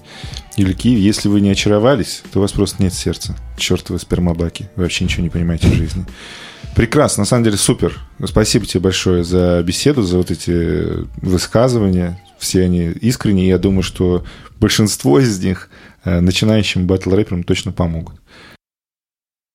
Юльки, 0.56 0.90
если 0.90 1.30
вы 1.30 1.40
не 1.40 1.52
очаровались, 1.52 2.24
то 2.32 2.40
у 2.40 2.42
вас 2.42 2.52
просто 2.52 2.82
нет 2.82 2.96
сердца. 2.96 3.36
Чертовы 3.58 4.00
спермобаки. 4.00 4.70
Вы 4.76 4.84
вообще 4.84 5.04
ничего 5.04 5.22
не 5.22 5.30
понимаете 5.30 5.68
в 5.68 5.76
жизни. 5.76 6.04
Прекрасно, 6.76 7.22
на 7.22 7.26
самом 7.28 7.44
деле 7.44 7.58
супер. 7.58 8.00
Спасибо 8.26 8.66
тебе 8.66 8.82
большое 8.82 9.24
за 9.24 9.62
беседу, 9.62 10.02
за 10.02 10.18
вот 10.18 10.32
эти 10.32 11.06
высказывания. 11.18 12.20
Все 12.40 12.64
они 12.64 12.88
искренние. 12.88 13.50
Я 13.50 13.60
думаю, 13.60 13.84
что 13.84 14.26
большинство 14.60 15.20
из 15.20 15.40
них 15.44 15.70
э, 16.06 16.22
начинающим 16.22 16.88
батл 16.88 17.12
рэперам 17.12 17.44
точно 17.44 17.72
помогут. 17.72 18.16